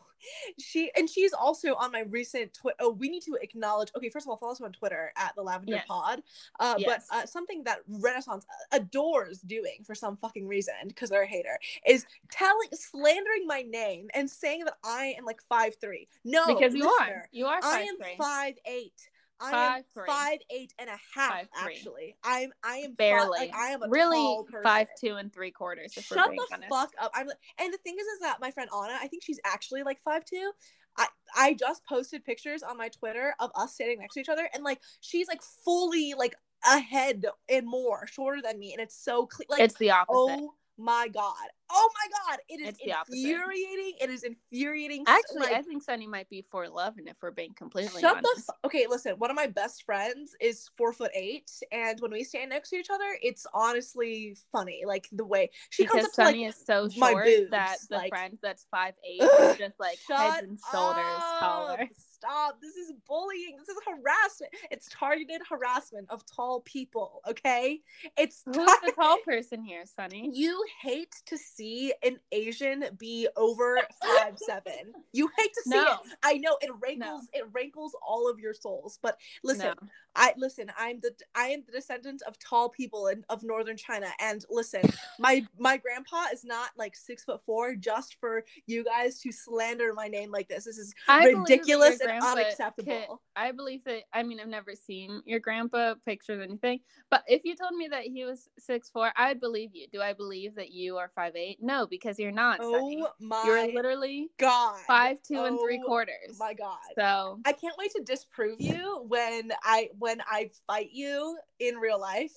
she 0.59 0.91
and 0.97 1.09
she's 1.09 1.33
also 1.33 1.75
on 1.75 1.93
my 1.93 2.01
recent 2.11 2.53
twi- 2.55 2.73
oh 2.81 2.91
we 2.91 3.09
need 3.09 3.23
to 3.23 3.37
acknowledge 3.41 3.91
okay 3.97 4.09
first 4.09 4.27
of 4.27 4.31
all 4.31 4.37
follow 4.37 4.53
us 4.53 4.61
on 4.61 4.73
twitter 4.73 5.13
at 5.17 5.35
the 5.37 5.43
lavender 5.43 5.75
Yes. 5.75 5.87
pod 5.89 6.23
uh 6.61 6.75
Yes. 6.79 7.07
but 7.11 7.17
uh, 7.17 7.27
something 7.27 7.65
that 7.65 7.79
renaissance 7.89 8.47
adores 8.73 9.41
doing 9.41 9.85
for 9.85 9.95
some 9.95 10.17
fucking 10.17 10.47
reason 10.47 10.75
because 10.87 11.11
they're 11.11 11.23
a 11.23 11.27
hater 11.27 11.59
is 11.87 12.07
telling 12.31 12.69
slandering 12.73 13.47
my 13.47 13.63
name 13.63 14.09
and 14.15 14.29
saying 14.29 14.65
that 14.65 14.75
i 14.85 15.15
am 15.19 15.25
like 15.25 15.41
five 15.49 15.75
three 15.81 16.09
no 16.25 16.47
because 16.47 16.75
you 16.75 16.85
listener, 16.85 17.15
are. 17.17 17.29
You 17.33 17.47
are 17.47 17.61
I 17.63 17.81
am 17.83 17.97
three. 17.99 18.17
five 18.19 18.55
eight. 18.67 19.09
I 19.41 19.51
Five 19.51 19.77
am 19.79 19.85
three. 19.95 20.07
five 20.07 20.39
eight 20.51 20.73
and 20.79 20.89
a 20.89 20.99
half. 21.15 21.31
Five 21.31 21.49
actually, 21.57 22.17
I'm 22.25 22.51
I 22.65 22.79
am 22.79 22.95
Barely. 22.95 23.39
like 23.39 23.55
I 23.55 23.69
am 23.69 23.83
a 23.83 23.89
really 23.89 24.39
five 24.63 24.89
two 25.01 25.15
and 25.17 25.33
three 25.33 25.51
quarters. 25.51 25.95
If 25.97 26.05
Shut 26.07 26.19
we're 26.19 26.31
being 26.33 26.41
the 26.51 26.55
honest. 26.57 26.69
fuck 26.71 26.91
up! 27.01 27.13
I'm 27.15 27.29
and 27.59 27.73
the 27.73 27.79
thing 27.79 27.97
is, 28.01 28.07
is 28.07 28.21
that 28.21 28.39
my 28.41 28.51
friend 28.51 28.69
Anna, 28.75 28.99
I 29.01 29.07
think 29.09 29.23
she's 29.25 29.41
actually 29.45 29.83
like 29.85 30.01
five 30.05 30.25
two. 30.25 30.51
I 30.97 31.07
I 31.37 31.55
just 31.55 31.85
posted 31.87 32.25
pictures 32.25 32.63
on 32.65 32.77
my 32.77 32.89
Twitter 32.89 33.35
of 33.39 33.51
us 33.55 33.75
standing 33.75 34.01
next 34.01 34.15
to 34.15 34.21
each 34.21 34.29
other, 34.29 34.49
and 34.53 34.65
like 34.65 34.81
she's 35.01 35.29
like 35.29 35.43
fully 35.65 36.15
like 36.19 36.35
ahead 36.69 37.25
and 37.49 37.67
more 37.67 38.09
shorter 38.09 38.43
than 38.43 38.59
me, 38.59 38.73
and 38.73 38.81
it's 38.83 38.97
so 38.97 39.27
clear. 39.27 39.47
Like 39.49 39.61
it's 39.61 39.75
the 39.79 39.93
opposite. 39.93 40.15
oh 40.17 40.55
my 40.79 41.09
god, 41.13 41.35
oh 41.71 41.91
my 41.95 42.09
god, 42.31 42.39
it 42.49 42.61
is 42.61 42.69
It's 42.81 43.09
infuriating. 43.11 43.95
It 44.01 44.11
is 44.11 44.23
infuriating. 44.23 45.05
Actually, 45.07 45.41
like, 45.41 45.53
I 45.53 45.63
think 45.63 45.83
Sunny 45.83 46.07
might 46.07 46.29
be 46.29 46.45
for 46.51 46.65
eleven 46.65 47.09
if 47.09 47.17
we're 47.21 47.31
being 47.33 47.53
completely 47.55 48.01
Shut 48.01 48.17
honest. 48.19 48.37
the 48.37 48.43
fu- 48.43 48.67
okay. 48.67 48.87
Listen, 48.89 49.15
one 49.19 49.31
of 49.31 49.37
my 49.37 49.47
best 49.49 49.83
friends 49.85 50.35
is 50.41 50.69
four 50.77 50.93
foot 50.93 51.11
eight, 51.15 51.51
and 51.73 51.99
when 52.01 52.13
we 52.13 52.25
stand 52.25 52.51
next 52.51 52.71
to 52.71 52.77
each 52.77 52.91
other, 52.91 53.19
it's 53.23 53.47
honestly 53.53 54.37
funny. 54.53 54.83
Like 54.87 55.09
the 55.13 55.25
way 55.27 55.51
she 55.71 55.85
comes 55.85 56.03
because 56.03 56.05
up 56.07 56.11
to 56.13 56.15
Sunny 56.25 56.45
like, 56.47 56.55
is 56.55 56.65
so 56.67 56.89
short 56.89 57.25
boobs, 57.25 57.51
that 57.51 57.77
the 57.91 57.97
like- 57.97 58.11
friend 58.11 58.39
that's 58.43 58.67
five 58.71 58.95
eight 59.05 59.21
Ugh, 59.21 59.51
is 59.51 59.57
just 59.59 59.81
like 59.81 59.99
heads 60.09 60.43
and 60.47 60.59
shoulders 60.71 61.05
up. 61.05 61.41
taller. 61.41 61.89
Stop! 62.21 62.61
This 62.61 62.75
is 62.75 62.93
bullying. 63.07 63.57
This 63.59 63.69
is 63.69 63.77
harassment. 63.87 64.53
It's 64.71 64.89
targeted 64.91 65.41
harassment 65.49 66.11
of 66.11 66.25
tall 66.27 66.63
people. 66.63 67.21
Okay, 67.29 67.81
it's 68.17 68.43
Who's 68.45 68.57
tar- 68.57 68.77
the 68.85 68.93
tall 68.93 69.19
person 69.25 69.63
here, 69.63 69.85
Sunny? 69.87 70.31
You 70.39 70.65
hate 70.83 71.15
to 71.27 71.37
see 71.39 71.93
an 72.03 72.19
Asian 72.33 72.85
be 72.99 73.29
over 73.37 73.79
five 74.03 74.37
seven. 74.39 74.93
You 75.13 75.29
hate 75.39 75.53
to 75.55 75.63
see 75.63 75.77
No. 75.77 75.93
it. 75.93 75.99
I 76.23 76.35
know 76.39 76.57
it 76.61 76.71
rankles. 76.83 77.29
It 77.33 77.45
rankles 77.53 77.97
all 78.07 78.29
of 78.29 78.39
your 78.39 78.55
souls. 78.55 78.99
But 79.03 79.19
listen, 79.45 79.67
No. 79.81 79.89
I 80.15 80.33
listen. 80.37 80.71
I'm 80.77 80.99
the 81.01 81.13
I 81.35 81.49
am 81.49 81.63
the 81.67 81.73
descendant 81.73 82.23
of 82.27 82.39
tall 82.39 82.69
people 82.69 83.07
in, 83.09 83.25
of 83.29 83.43
northern 83.45 83.77
China, 83.77 84.09
and 84.21 84.45
listen, 84.51 84.83
my 85.19 85.47
my 85.59 85.77
grandpa 85.77 86.25
is 86.33 86.45
not 86.45 86.71
like 86.77 86.97
six 86.97 87.23
foot 87.25 87.45
four 87.45 87.75
just 87.77 88.17
for 88.21 88.45
you 88.67 88.85
guys 88.85 89.21
to 89.21 89.31
slander 89.33 89.93
my 89.95 90.09
name 90.09 90.31
like 90.33 90.49
this. 90.49 90.65
This 90.65 90.79
is 90.79 90.95
I 91.07 91.31
believe 91.31 91.35
that 91.35 91.69
your 91.69 91.79
ridiculous 91.79 92.01
grandpa 92.09 92.45
can- 92.85 93.07
I 93.37 93.53
believe 93.53 93.85
that. 93.85 94.03
I 94.13 94.23
mean, 94.23 94.41
I've 94.41 94.49
never 94.49 94.75
seen 94.75 95.23
your 95.25 95.39
grandpa 95.41 95.95
pictures 96.05 96.39
or 96.41 96.43
anything, 96.43 96.81
but 97.11 97.23
if 97.29 97.43
you 97.45 97.55
told 97.55 97.75
me 97.77 97.89
that 97.89 98.05
he 98.05 98.25
was 98.25 98.49
six 98.59 98.89
four, 98.91 99.13
I'd 99.17 99.41
believe 99.41 99.71
you. 99.75 99.87
Do 99.93 100.01
I 100.01 100.13
believe 100.13 100.55
that 100.57 100.71
you 100.71 100.97
are 100.97 101.11
five 101.15 101.37
eight? 101.37 101.59
No, 101.61 101.87
because 101.87 102.19
you're 102.19 102.33
not. 102.33 102.59
Sunny. 102.61 103.03
oh 103.03 103.13
my 103.21 103.43
You're 103.45 103.75
literally 103.75 104.31
god, 104.39 104.81
five 104.87 105.23
two 105.23 105.45
and 105.45 105.59
three 105.61 105.81
oh 105.83 105.87
quarters. 105.87 106.39
My 106.39 106.55
god. 106.55 106.79
So 106.95 107.41
I 107.45 107.53
can't 107.53 107.77
wait 107.79 107.93
to 107.97 108.03
disprove 108.03 108.61
you 108.61 109.05
when 109.07 109.53
I 109.63 109.91
when 109.99 110.21
I 110.23 110.51
fight 110.67 110.91
you 110.93 111.39
in 111.59 111.77
real 111.77 112.01
life 112.01 112.33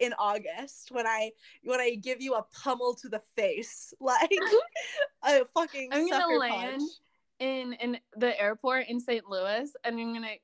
in 0.00 0.12
August 0.18 0.90
when 0.90 1.06
I 1.06 1.30
when 1.62 1.80
I 1.80 1.94
give 1.94 2.20
you 2.20 2.34
a 2.34 2.42
pummel 2.42 2.94
to 2.96 3.08
the 3.08 3.20
face 3.36 3.94
like 4.00 4.42
a 5.22 5.44
fucking 5.54 5.90
I'm 5.92 6.08
gonna 6.08 6.22
sucker 6.22 6.38
land 6.38 6.80
punch. 6.80 6.90
In 7.38 7.72
in 7.74 7.98
the 8.16 8.40
airport 8.40 8.88
in 8.88 9.00
St. 9.00 9.28
Louis, 9.28 9.70
and 9.84 9.98
I'm 9.98 10.14
gonna 10.14 10.36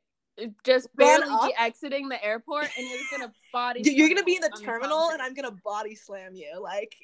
uh, 0.43 0.47
just 0.65 0.95
barely 0.97 1.29
up? 1.31 1.43
be 1.43 1.55
exiting 1.59 2.09
the 2.09 2.23
airport, 2.25 2.69
and 2.77 2.87
you're 2.89 2.99
just 2.99 3.11
gonna 3.11 3.33
body. 3.53 3.83
You're 3.85 4.09
gonna 4.09 4.25
be 4.25 4.37
in 4.37 4.43
the 4.43 4.51
terminal 4.63 5.11
and. 5.11 5.23
I'm 5.23 5.35
gonna 5.35 5.57
body 5.65 5.95
slam 5.95 6.35
you 6.35 6.61
like 6.61 6.95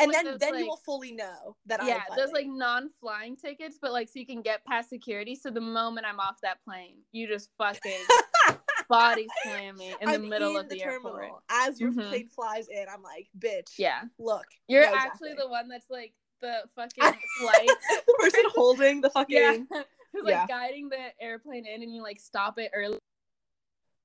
and 0.00 0.12
like, 0.12 0.24
then 0.24 0.38
then 0.38 0.58
you 0.58 0.66
will 0.66 0.76
fully 0.76 1.12
know 1.12 1.56
that 1.66 1.80
yeah, 1.84 2.02
I'm 2.10 2.16
those 2.16 2.32
like 2.32 2.46
non-flying 2.46 3.36
tickets, 3.36 3.78
but 3.80 3.92
like 3.92 4.08
so 4.08 4.18
you 4.18 4.26
can 4.26 4.42
get 4.42 4.64
past 4.64 4.88
security. 4.88 5.34
So 5.34 5.50
the 5.50 5.60
moment 5.60 6.06
I'm 6.06 6.18
off 6.18 6.40
that 6.42 6.62
plane, 6.64 6.96
you 7.12 7.28
just 7.28 7.50
fucking 7.58 7.92
body 8.88 9.26
slam 9.42 9.76
me 9.76 9.94
in 10.00 10.08
the 10.08 10.14
I'm 10.14 10.28
middle 10.28 10.56
in 10.56 10.64
of 10.64 10.68
the, 10.70 10.78
terminal 10.78 11.16
airport. 11.16 11.42
as 11.50 11.78
your 11.80 11.92
Mhm. 11.92 12.08
plane 12.08 12.28
flies 12.28 12.68
in. 12.68 12.86
I'm 12.92 13.02
like, 13.02 13.28
bitch. 13.38 13.78
Yeah, 13.78 14.02
Look, 14.18 14.46
you're 14.66 14.82
Yeah, 14.82 14.92
actually 14.94 15.30
exactly. 15.32 15.44
the 15.44 15.48
one 15.48 15.68
that's 15.68 15.90
like 15.90 16.14
the 16.40 16.62
fucking 16.76 17.18
flight. 17.40 17.68
the 18.06 18.14
person 18.18 18.42
holding 18.54 19.00
the 19.00 19.10
fucking 19.10 19.36
yeah, 19.36 19.56
who's 20.12 20.24
like 20.24 20.32
Yeah. 20.32 20.46
guiding 20.46 20.88
the 20.88 20.98
airplane 21.20 21.66
in, 21.66 21.82
and 21.82 21.94
you 21.94 22.02
like 22.02 22.20
stop 22.20 22.58
it 22.58 22.70
early. 22.74 22.98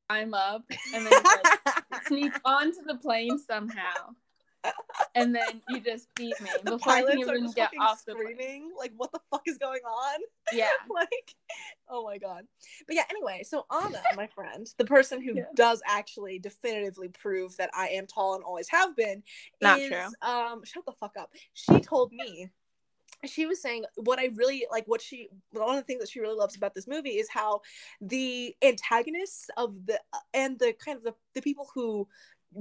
I'm 0.10 0.34
up, 0.36 0.64
and 0.94 1.06
then 1.06 1.14
like, 1.24 2.04
sneak 2.08 2.32
onto 2.46 2.84
the 2.86 2.96
plane 2.96 3.40
somehow, 3.40 4.14
and 5.16 5.36
then 5.36 5.62
you 5.70 5.80
just 5.80 6.08
beat 6.16 6.40
me. 6.42 6.50
The 6.64 6.72
before 6.72 6.94
I 6.94 7.02
can 7.02 7.06
pilots 7.08 7.30
are 7.30 7.36
even 7.36 7.44
just 7.44 7.56
get 7.56 7.70
off 7.80 8.00
screaming 8.00 8.72
like 8.78 8.92
what 8.98 9.12
the 9.12 9.20
fuck 9.32 9.44
is 9.48 9.58
going 9.58 9.82
on? 9.82 10.20
Yeah, 10.54 10.70
like 10.94 11.36
oh 11.90 12.04
my 12.04 12.18
god. 12.18 12.46
But 12.86 12.96
yeah 12.96 13.04
anyway 13.10 13.44
so 13.44 13.66
anna 13.72 14.02
my 14.16 14.28
friend 14.28 14.68
the 14.78 14.86
person 14.86 15.22
who 15.22 15.36
Yeah. 15.36 15.46
does 15.56 15.82
actually 15.88 16.38
definitively 16.40 17.08
prove 17.10 17.58
that 17.58 17.70
i 17.74 17.88
am 17.90 18.06
tall 18.06 18.36
and 18.36 18.44
always 18.44 18.70
have 18.70 18.96
been 18.96 19.24
Not 19.62 19.80
is, 19.80 19.90
true. 19.90 20.08
um 20.22 20.64
shut 20.64 20.86
the 20.86 20.92
fuck 20.94 21.14
up. 21.20 21.32
She 21.54 21.80
told 21.80 22.12
me 22.12 22.50
she 23.26 23.46
was 23.46 23.62
saying 23.62 23.86
what 23.96 24.20
I 24.20 24.30
really 24.36 24.68
like 24.70 24.86
what 24.88 25.02
she 25.02 25.30
one 25.52 25.70
of 25.70 25.76
the 25.78 25.82
things 25.84 26.02
that 26.02 26.10
she 26.10 26.20
really 26.20 26.36
loves 26.36 26.56
about 26.56 26.76
this 26.76 26.88
movie 26.88 27.12
is 27.18 27.28
how 27.30 27.62
the 28.02 28.56
antagonists 28.62 29.50
of 29.58 29.74
the 29.86 30.00
and 30.34 30.60
the 30.60 30.74
kind 30.74 30.98
of 30.98 31.04
the, 31.04 31.14
the 31.34 31.42
people 31.42 31.68
who 31.74 32.08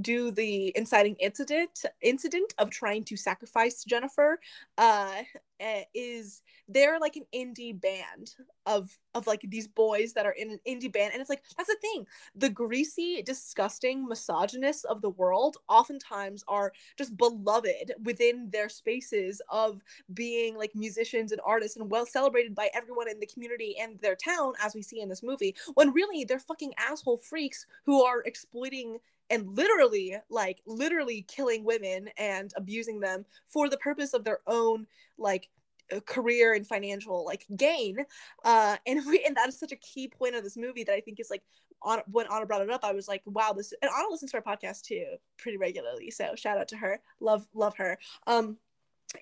do 0.01 0.31
the 0.31 0.73
inciting 0.77 1.17
incident 1.21 1.85
incident 2.03 2.55
of 2.59 2.71
trying 2.71 3.05
to 3.05 3.17
sacrifice 3.17 3.85
Jennifer 3.85 4.41
uh 4.79 5.23
eh, 5.61 5.85
is 5.95 6.43
they're 6.69 6.99
like 6.99 7.17
an 7.17 7.25
indie 7.35 7.79
band 7.79 8.35
of 8.67 8.99
of 9.15 9.27
like 9.27 9.43
these 9.49 9.69
boys 9.69 10.13
that 10.15 10.27
are 10.27 10.33
in 10.33 10.51
an 10.51 10.59
indie 10.67 10.93
band 10.93 11.13
and 11.13 11.21
it's 11.21 11.31
like 11.31 11.43
that's 11.57 11.69
the 11.69 11.77
thing. 11.81 12.07
The 12.35 12.49
greasy 12.49 13.23
disgusting 13.23 14.07
misogynists 14.07 14.85
of 14.85 15.03
the 15.03 15.11
world 15.11 15.59
oftentimes 15.69 16.45
are 16.49 16.73
just 16.99 17.17
beloved 17.17 17.93
within 18.03 18.51
their 18.51 18.69
spaces 18.69 19.41
of 19.49 19.83
being 20.13 20.57
like 20.57 20.73
musicians 20.75 21.33
and 21.33 21.41
artists 21.45 21.77
and 21.77 21.91
well 21.91 22.07
celebrated 22.07 22.55
by 22.55 22.71
everyone 22.75 23.09
in 23.09 23.21
the 23.21 23.27
community 23.27 23.77
and 23.81 23.99
their 24.01 24.17
town 24.17 24.55
as 24.63 24.75
we 24.75 24.83
see 24.83 25.01
in 25.01 25.09
this 25.09 25.23
movie 25.23 25.55
when 25.75 25.93
really 25.93 26.25
they're 26.25 26.39
fucking 26.39 26.73
asshole 26.79 27.19
freaks 27.19 27.67
who 27.85 28.03
are 28.03 28.23
exploiting 28.23 28.99
and 29.31 29.57
literally 29.57 30.17
like 30.31 30.61
literally 30.67 31.25
killing 31.29 31.65
women 31.65 32.09
and 32.19 32.53
abusing 32.57 33.01
them 33.01 33.25
for 33.47 33.69
the 33.69 33.77
purpose 33.79 34.15
of 34.15 34.25
their 34.25 34.41
own 34.47 34.87
like 35.19 35.49
uh, 35.95 36.01
career 36.01 36.55
and 36.55 36.67
financial 36.67 37.25
like 37.25 37.45
gain 37.57 37.99
uh 38.45 38.77
and 38.87 39.05
we 39.07 39.23
and 39.27 39.37
that 39.37 39.49
is 39.49 39.59
such 39.59 39.73
a 39.73 39.77
key 39.77 40.09
point 40.09 40.35
of 40.35 40.43
this 40.43 40.57
movie 40.57 40.85
that 40.85 40.95
i 40.95 41.01
think 41.01 41.21
is 41.21 41.31
like 41.31 41.43
on 41.83 42.01
when 42.11 42.27
anna 42.33 42.47
brought 42.47 42.63
it 42.63 42.71
up 42.71 42.85
i 42.85 42.93
was 42.93 43.07
like 43.07 43.23
wow 43.27 43.53
this 43.53 43.73
and 43.83 43.91
anna 43.91 44.09
listens 44.11 44.31
to 44.31 44.39
our 44.39 44.57
podcast 44.57 44.83
too 44.83 45.05
pretty 45.37 45.59
regularly 45.59 46.11
so 46.11 46.35
shout 46.35 46.59
out 46.59 46.69
to 46.69 46.77
her 46.77 47.01
love 47.21 47.47
love 47.55 47.77
her 47.77 47.99
um 48.27 48.57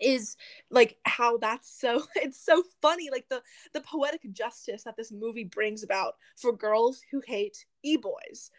is 0.01 0.37
like 0.71 0.97
how 1.05 1.37
that's 1.37 1.71
so 1.71 2.03
it's 2.17 2.43
so 2.43 2.63
funny 2.81 3.11
like 3.11 3.29
the 3.29 3.43
the 3.75 3.81
poetic 3.81 4.21
justice 4.33 4.85
that 4.85 4.97
this 4.97 5.13
movie 5.13 5.45
brings 5.45 5.83
about 5.83 6.15
for 6.37 6.53
girls 6.53 7.03
who 7.11 7.21
hate 7.27 7.67
e-boys 7.83 8.51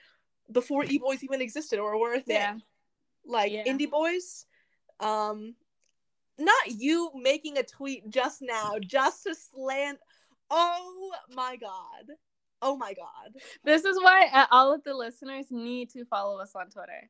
before 0.54 0.86
e-boys 0.86 1.24
even 1.24 1.42
existed 1.42 1.80
or 1.80 2.00
were 2.00 2.14
a 2.14 2.22
thing 2.22 2.36
Yeah. 2.36 2.58
like 3.26 3.52
Yeah. 3.52 3.66
indie 3.66 3.90
boys 3.90 4.46
um 5.00 5.56
not 6.38 6.68
you 6.68 7.12
making 7.16 7.58
a 7.58 7.64
tweet 7.64 8.10
just 8.10 8.42
now 8.42 8.76
just 8.80 9.24
to 9.24 9.36
slant 9.36 10.00
oh 10.50 11.12
my 11.30 11.56
god 11.58 12.16
oh 12.62 12.76
my 12.78 12.94
god 12.94 13.34
This 13.64 13.84
is 13.86 13.98
why 14.02 14.30
uh, 14.32 14.46
all 14.52 14.74
of 14.74 14.84
the 14.84 14.94
listeners 14.94 15.48
need 15.52 15.90
to 15.92 16.06
follow 16.06 16.40
us 16.40 16.54
on 16.56 16.70
Twitter. 16.70 17.10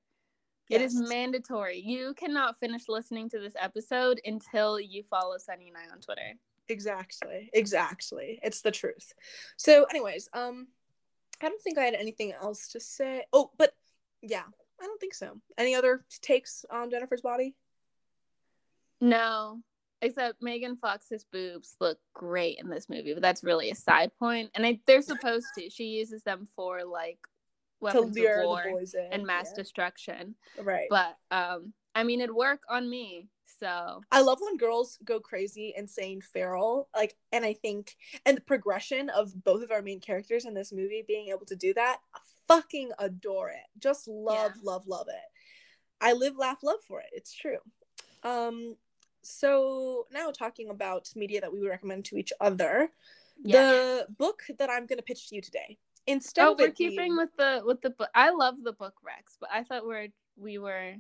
It 0.70 0.82
is 0.82 0.96
mandatory. 0.96 1.80
You 1.80 2.14
cannot 2.16 2.60
finish 2.60 2.84
listening 2.88 3.30
to 3.30 3.40
this 3.40 3.54
episode 3.60 4.20
until 4.26 4.80
you 4.80 5.04
follow 5.10 5.38
Sunny 5.38 5.68
and 5.68 5.78
I 5.78 5.92
on 5.94 6.00
Twitter. 6.00 6.34
exactly 6.70 7.50
exactly 7.54 8.40
it's 8.42 8.62
the 8.62 8.72
truth 8.72 9.14
so 9.58 9.84
anyways 9.92 10.30
um 10.34 10.68
i 11.44 11.50
don't 11.50 11.62
think 11.62 11.78
i 11.78 11.84
had 11.84 11.94
anything 11.94 12.34
else 12.42 12.70
to 12.70 12.80
say 12.80 13.24
oh 13.34 13.52
but 13.58 13.74
yeah 14.22 14.44
i 14.82 14.86
don't 14.86 15.00
think 15.00 15.14
so 15.14 15.40
any 15.58 15.76
other 15.76 16.04
takes 16.22 16.66
on 16.72 16.90
jennifer's 16.90 17.22
body 17.22 17.54
No, 19.04 19.60
except 20.02 20.42
Megan 20.42 20.78
Fox's 20.78 21.26
boobs 21.26 21.76
look 21.82 21.98
great 22.14 22.58
in 22.60 22.70
this 22.70 22.88
movie, 22.88 23.14
but 23.14 23.22
that's 23.22 23.44
really 23.44 23.70
a 23.70 23.76
side 23.76 24.12
point. 24.18 24.50
And 24.56 24.66
I, 24.66 24.80
they're 24.88 25.02
supposed 25.02 25.48
to. 25.58 25.70
She 25.70 25.86
uses 25.86 26.24
them 26.24 26.48
for 26.56 26.86
like 26.86 27.20
to 27.24 27.82
weapons 27.82 28.16
lure 28.16 28.42
of 28.42 28.46
war 28.46 28.64
the 28.66 28.72
boys 28.72 28.94
in 28.94 29.12
and 29.12 29.26
mass 29.26 29.50
yeah. 29.52 29.62
destruction. 29.62 30.36
right 30.62 30.88
But 30.90 31.18
um, 31.32 31.74
I 31.94 32.04
mean, 32.04 32.22
it'd 32.22 32.34
work 32.34 32.62
on 32.70 32.90
me. 32.90 33.28
So 33.64 34.02
I 34.12 34.20
love 34.22 34.40
when 34.42 34.58
girls 34.58 35.00
go 35.06 35.22
crazy 35.22 35.74
and 35.78 35.90
saying 35.90 36.22
feral. 36.22 36.90
Like, 36.94 37.16
and 37.32 37.46
I 37.46 37.54
think, 37.54 37.96
and 38.26 38.36
the 38.36 38.42
progression 38.42 39.10
of 39.10 39.42
both 39.46 39.64
of 39.64 39.72
our 39.72 39.82
main 39.82 40.02
characters 40.02 40.44
in 40.44 40.54
this 40.54 40.74
movie 40.74 41.04
being 41.08 41.30
able 41.30 41.46
to 41.46 41.56
do 41.56 41.74
that, 41.76 42.00
I 42.14 42.20
fucking 42.50 42.92
adore 43.00 43.50
it. 43.52 43.64
Just 43.80 44.08
love, 44.10 44.52
Yeah. 44.58 44.62
love, 44.72 44.86
love 44.88 45.08
it. 45.08 45.32
I 46.02 46.12
live, 46.12 46.36
laugh, 46.38 46.62
love 46.62 46.82
for 46.86 47.00
it. 47.00 47.08
It's 47.14 47.34
true. 47.34 47.60
Um, 48.24 48.76
so 49.22 50.08
now 50.12 50.32
talking 50.32 50.70
about 50.70 51.10
media 51.16 51.40
that 51.40 51.54
we 51.54 51.62
would 51.62 51.70
recommend 51.70 52.04
to 52.06 52.18
each 52.18 52.34
other, 52.42 52.92
yeah. 53.42 53.62
the 53.62 54.08
book 54.18 54.44
that 54.60 54.70
I'm 54.70 54.88
going 54.88 54.98
to 55.00 55.04
pitch 55.04 55.30
to 55.30 55.36
you 55.36 55.42
today. 55.42 55.78
Instead 56.06 56.48
Oh, 56.48 56.52
of 56.52 56.60
we're 56.60 56.72
keeping 56.72 57.16
with 57.16 57.30
the 57.38 57.62
with 57.64 57.80
the 57.82 57.92
book. 57.92 58.10
I 58.14 58.32
love 58.32 58.56
the 58.62 58.74
book 58.74 58.96
Rex, 59.02 59.38
but 59.40 59.50
I 59.54 59.64
thought 59.64 59.88
we're 59.88 60.10
we 60.36 60.58
were. 60.58 60.96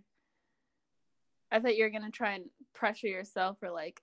I 1.53 1.59
thought 1.59 1.77
you 1.77 1.83
were 1.83 1.89
gonna 1.89 2.09
try 2.11 2.33
and 2.33 2.45
pressure 2.73 3.07
yourself 3.07 3.57
or 3.61 3.71
like 3.71 4.01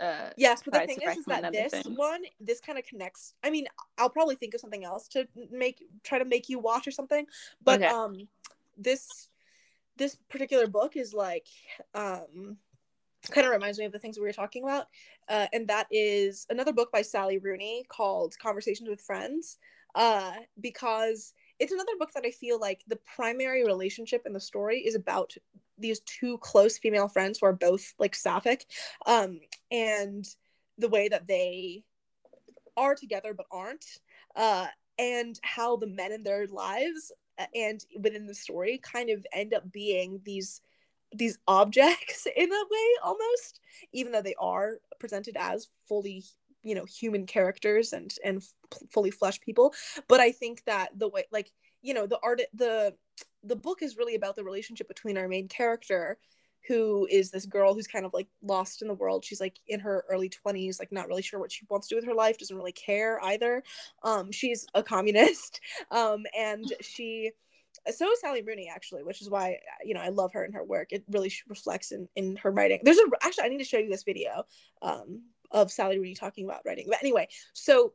uh 0.00 0.30
Yes, 0.36 0.62
but 0.64 0.74
the 0.74 0.80
thing 0.80 1.00
is, 1.02 1.18
is 1.18 1.26
that 1.26 1.52
this 1.52 1.84
one, 1.86 2.22
this 2.40 2.60
kind 2.60 2.78
of 2.78 2.84
connects. 2.84 3.34
I 3.44 3.50
mean, 3.50 3.66
I'll 3.96 4.10
probably 4.10 4.34
think 4.34 4.54
of 4.54 4.60
something 4.60 4.84
else 4.84 5.08
to 5.08 5.28
make 5.50 5.82
try 6.02 6.18
to 6.18 6.24
make 6.24 6.48
you 6.48 6.58
watch 6.58 6.86
or 6.86 6.90
something. 6.90 7.26
But 7.62 7.82
Okay. 7.82 7.88
um, 7.88 8.28
this 8.76 9.28
this 9.96 10.16
particular 10.28 10.66
book 10.66 10.96
is 10.96 11.14
like 11.14 11.46
um, 11.94 12.56
kind 13.30 13.46
of 13.46 13.52
reminds 13.52 13.78
me 13.78 13.84
of 13.84 13.92
the 13.92 13.98
things 13.98 14.18
we 14.18 14.24
were 14.24 14.32
talking 14.32 14.64
about, 14.64 14.86
uh, 15.28 15.46
and 15.52 15.68
that 15.68 15.86
is 15.90 16.46
another 16.50 16.72
book 16.72 16.90
by 16.90 17.02
Sally 17.02 17.38
Rooney 17.38 17.84
called 17.88 18.38
Conversations 18.38 18.88
with 18.88 19.00
Friends. 19.00 19.58
Uh, 19.94 20.32
because 20.60 21.32
it's 21.58 21.72
another 21.72 21.92
book 21.98 22.12
that 22.14 22.24
I 22.24 22.30
feel 22.30 22.60
like 22.60 22.84
the 22.86 23.00
primary 23.16 23.64
relationship 23.64 24.22
in 24.26 24.32
the 24.32 24.40
story 24.40 24.80
is 24.80 24.94
about 24.94 25.34
these 25.78 26.00
two 26.00 26.38
close 26.38 26.78
female 26.78 27.08
friends 27.08 27.38
who 27.38 27.46
are 27.46 27.52
both 27.52 27.94
like 27.98 28.14
sapphic 28.14 28.66
um 29.06 29.40
and 29.70 30.24
the 30.78 30.88
way 30.88 31.08
that 31.08 31.26
they 31.26 31.82
are 32.76 32.94
together 32.94 33.34
but 33.34 33.46
aren't 33.50 33.84
uh 34.36 34.66
and 34.98 35.38
how 35.42 35.76
the 35.76 35.86
men 35.86 36.12
in 36.12 36.22
their 36.22 36.46
lives 36.48 37.12
uh, 37.38 37.46
and 37.54 37.84
within 38.00 38.26
the 38.26 38.34
story 38.34 38.80
kind 38.82 39.10
of 39.10 39.24
end 39.32 39.54
up 39.54 39.70
being 39.72 40.20
these 40.24 40.60
these 41.12 41.38
objects 41.46 42.26
in 42.36 42.52
a 42.52 42.64
way 42.70 42.88
almost 43.02 43.60
even 43.92 44.12
though 44.12 44.22
they 44.22 44.34
are 44.38 44.78
presented 44.98 45.36
as 45.38 45.68
fully 45.88 46.24
you 46.62 46.74
know 46.74 46.84
human 46.84 47.26
characters 47.26 47.92
and 47.92 48.14
and 48.24 48.42
fully 48.92 49.10
fleshed 49.10 49.42
people. 49.42 49.74
But 50.08 50.20
i 50.20 50.32
think 50.32 50.64
that 50.64 50.90
the 50.96 51.08
way 51.08 51.24
like 51.32 51.50
you 51.82 51.94
know 51.94 52.06
the 52.06 52.18
art 52.22 52.42
the 52.52 52.94
the 53.42 53.56
book 53.56 53.82
is 53.82 53.96
really 53.96 54.14
about 54.14 54.36
the 54.36 54.44
relationship 54.44 54.88
between 54.88 55.18
our 55.18 55.28
main 55.28 55.48
character 55.48 56.18
who 56.66 57.06
is 57.10 57.30
this 57.30 57.46
girl 57.46 57.72
who's 57.72 57.86
kind 57.86 58.04
of 58.04 58.12
like 58.12 58.26
lost 58.42 58.82
in 58.82 58.88
the 58.88 58.94
world 58.94 59.24
she's 59.24 59.40
like 59.40 59.58
in 59.68 59.80
her 59.80 60.04
early 60.10 60.28
20s 60.28 60.78
like 60.78 60.92
not 60.92 61.08
really 61.08 61.22
sure 61.22 61.40
what 61.40 61.52
she 61.52 61.64
wants 61.70 61.86
to 61.88 61.94
do 61.94 61.96
with 61.96 62.04
her 62.04 62.14
life 62.14 62.36
doesn't 62.36 62.56
really 62.56 62.72
care 62.72 63.22
either 63.24 63.62
um 64.02 64.30
she's 64.32 64.66
a 64.74 64.82
communist 64.82 65.60
um 65.90 66.24
and 66.36 66.72
she 66.80 67.30
so 67.92 68.10
is 68.10 68.20
Sally 68.20 68.42
Rooney 68.42 68.70
actually, 68.74 69.02
which 69.04 69.22
is 69.22 69.30
why 69.30 69.58
you 69.84 69.94
know 69.94 70.00
I 70.00 70.08
love 70.08 70.32
her 70.32 70.44
and 70.44 70.54
her 70.54 70.64
work. 70.64 70.88
It 70.90 71.04
really 71.10 71.32
reflects 71.48 71.92
in 71.92 72.08
in 72.16 72.36
her 72.36 72.50
writing. 72.50 72.80
There's 72.82 72.98
a 72.98 73.04
actually 73.22 73.44
I 73.44 73.48
need 73.48 73.58
to 73.58 73.64
show 73.64 73.78
you 73.78 73.88
this 73.88 74.02
video 74.02 74.44
um 74.82 75.22
of 75.50 75.70
Sally 75.70 75.98
Rooney 75.98 76.14
talking 76.14 76.44
about 76.44 76.62
writing. 76.66 76.86
But 76.88 76.98
anyway, 77.00 77.28
so 77.52 77.92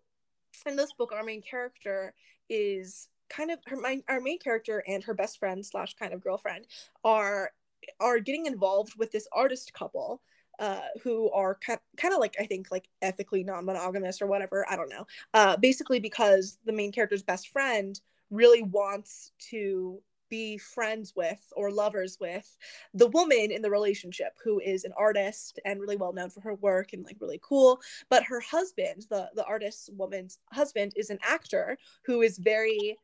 in 0.65 0.75
this 0.75 0.93
book, 0.93 1.11
our 1.11 1.23
main 1.23 1.41
character 1.41 2.13
is 2.49 3.09
kind 3.35 3.51
of 3.51 3.59
her 3.67 3.77
main 3.77 4.03
our 4.07 4.21
main 4.21 4.39
character 4.39 4.83
and 4.87 5.03
her 5.03 5.13
best 5.13 5.39
friend 5.39 5.65
slash 5.65 5.93
kind 5.95 6.13
of 6.13 6.21
girlfriend 6.21 6.65
are 7.03 7.51
are 7.99 8.19
getting 8.19 8.45
involved 8.45 8.93
with 8.97 9.11
this 9.11 9.27
artist 9.33 9.73
couple 9.73 10.21
uh, 10.59 10.81
who 11.01 11.31
are 11.31 11.57
kind, 11.65 11.79
of 12.13 12.19
like 12.19 12.35
I 12.39 12.45
think 12.45 12.67
like 12.71 12.87
ethically 13.01 13.43
non-monogamous 13.43 14.21
or 14.21 14.27
whatever. 14.27 14.65
I 14.69 14.75
don't 14.75 14.89
know. 14.89 15.07
Uh, 15.33 15.57
basically, 15.57 15.99
because 15.99 16.57
the 16.65 16.71
main 16.71 16.91
character's 16.91 17.23
best 17.23 17.49
friend 17.49 17.99
really 18.29 18.61
wants 18.61 19.31
to 19.49 19.99
be 20.29 20.57
friends 20.57 21.13
with 21.15 21.41
or 21.55 21.69
lovers 21.69 22.17
with 22.19 22.57
the 22.93 23.07
woman 23.07 23.51
in 23.51 23.61
the 23.61 23.69
relationship 23.69 24.33
who 24.43 24.59
is 24.59 24.83
an 24.83 24.93
artist 24.97 25.59
and 25.63 25.79
really 25.79 25.95
well 25.95 26.11
known 26.11 26.29
for 26.29 26.41
her 26.41 26.55
work 26.55 26.93
and 26.93 27.05
like 27.05 27.17
really 27.19 27.39
cool 27.43 27.79
but 28.09 28.23
her 28.23 28.39
husband 28.39 29.05
the 29.11 29.29
the 29.35 29.45
artist 29.45 29.91
woman's 29.93 30.39
husband 30.51 30.91
is 30.95 31.11
an 31.11 31.19
actor 31.21 31.77
who 32.03 32.23
is 32.23 32.39
very 32.39 32.97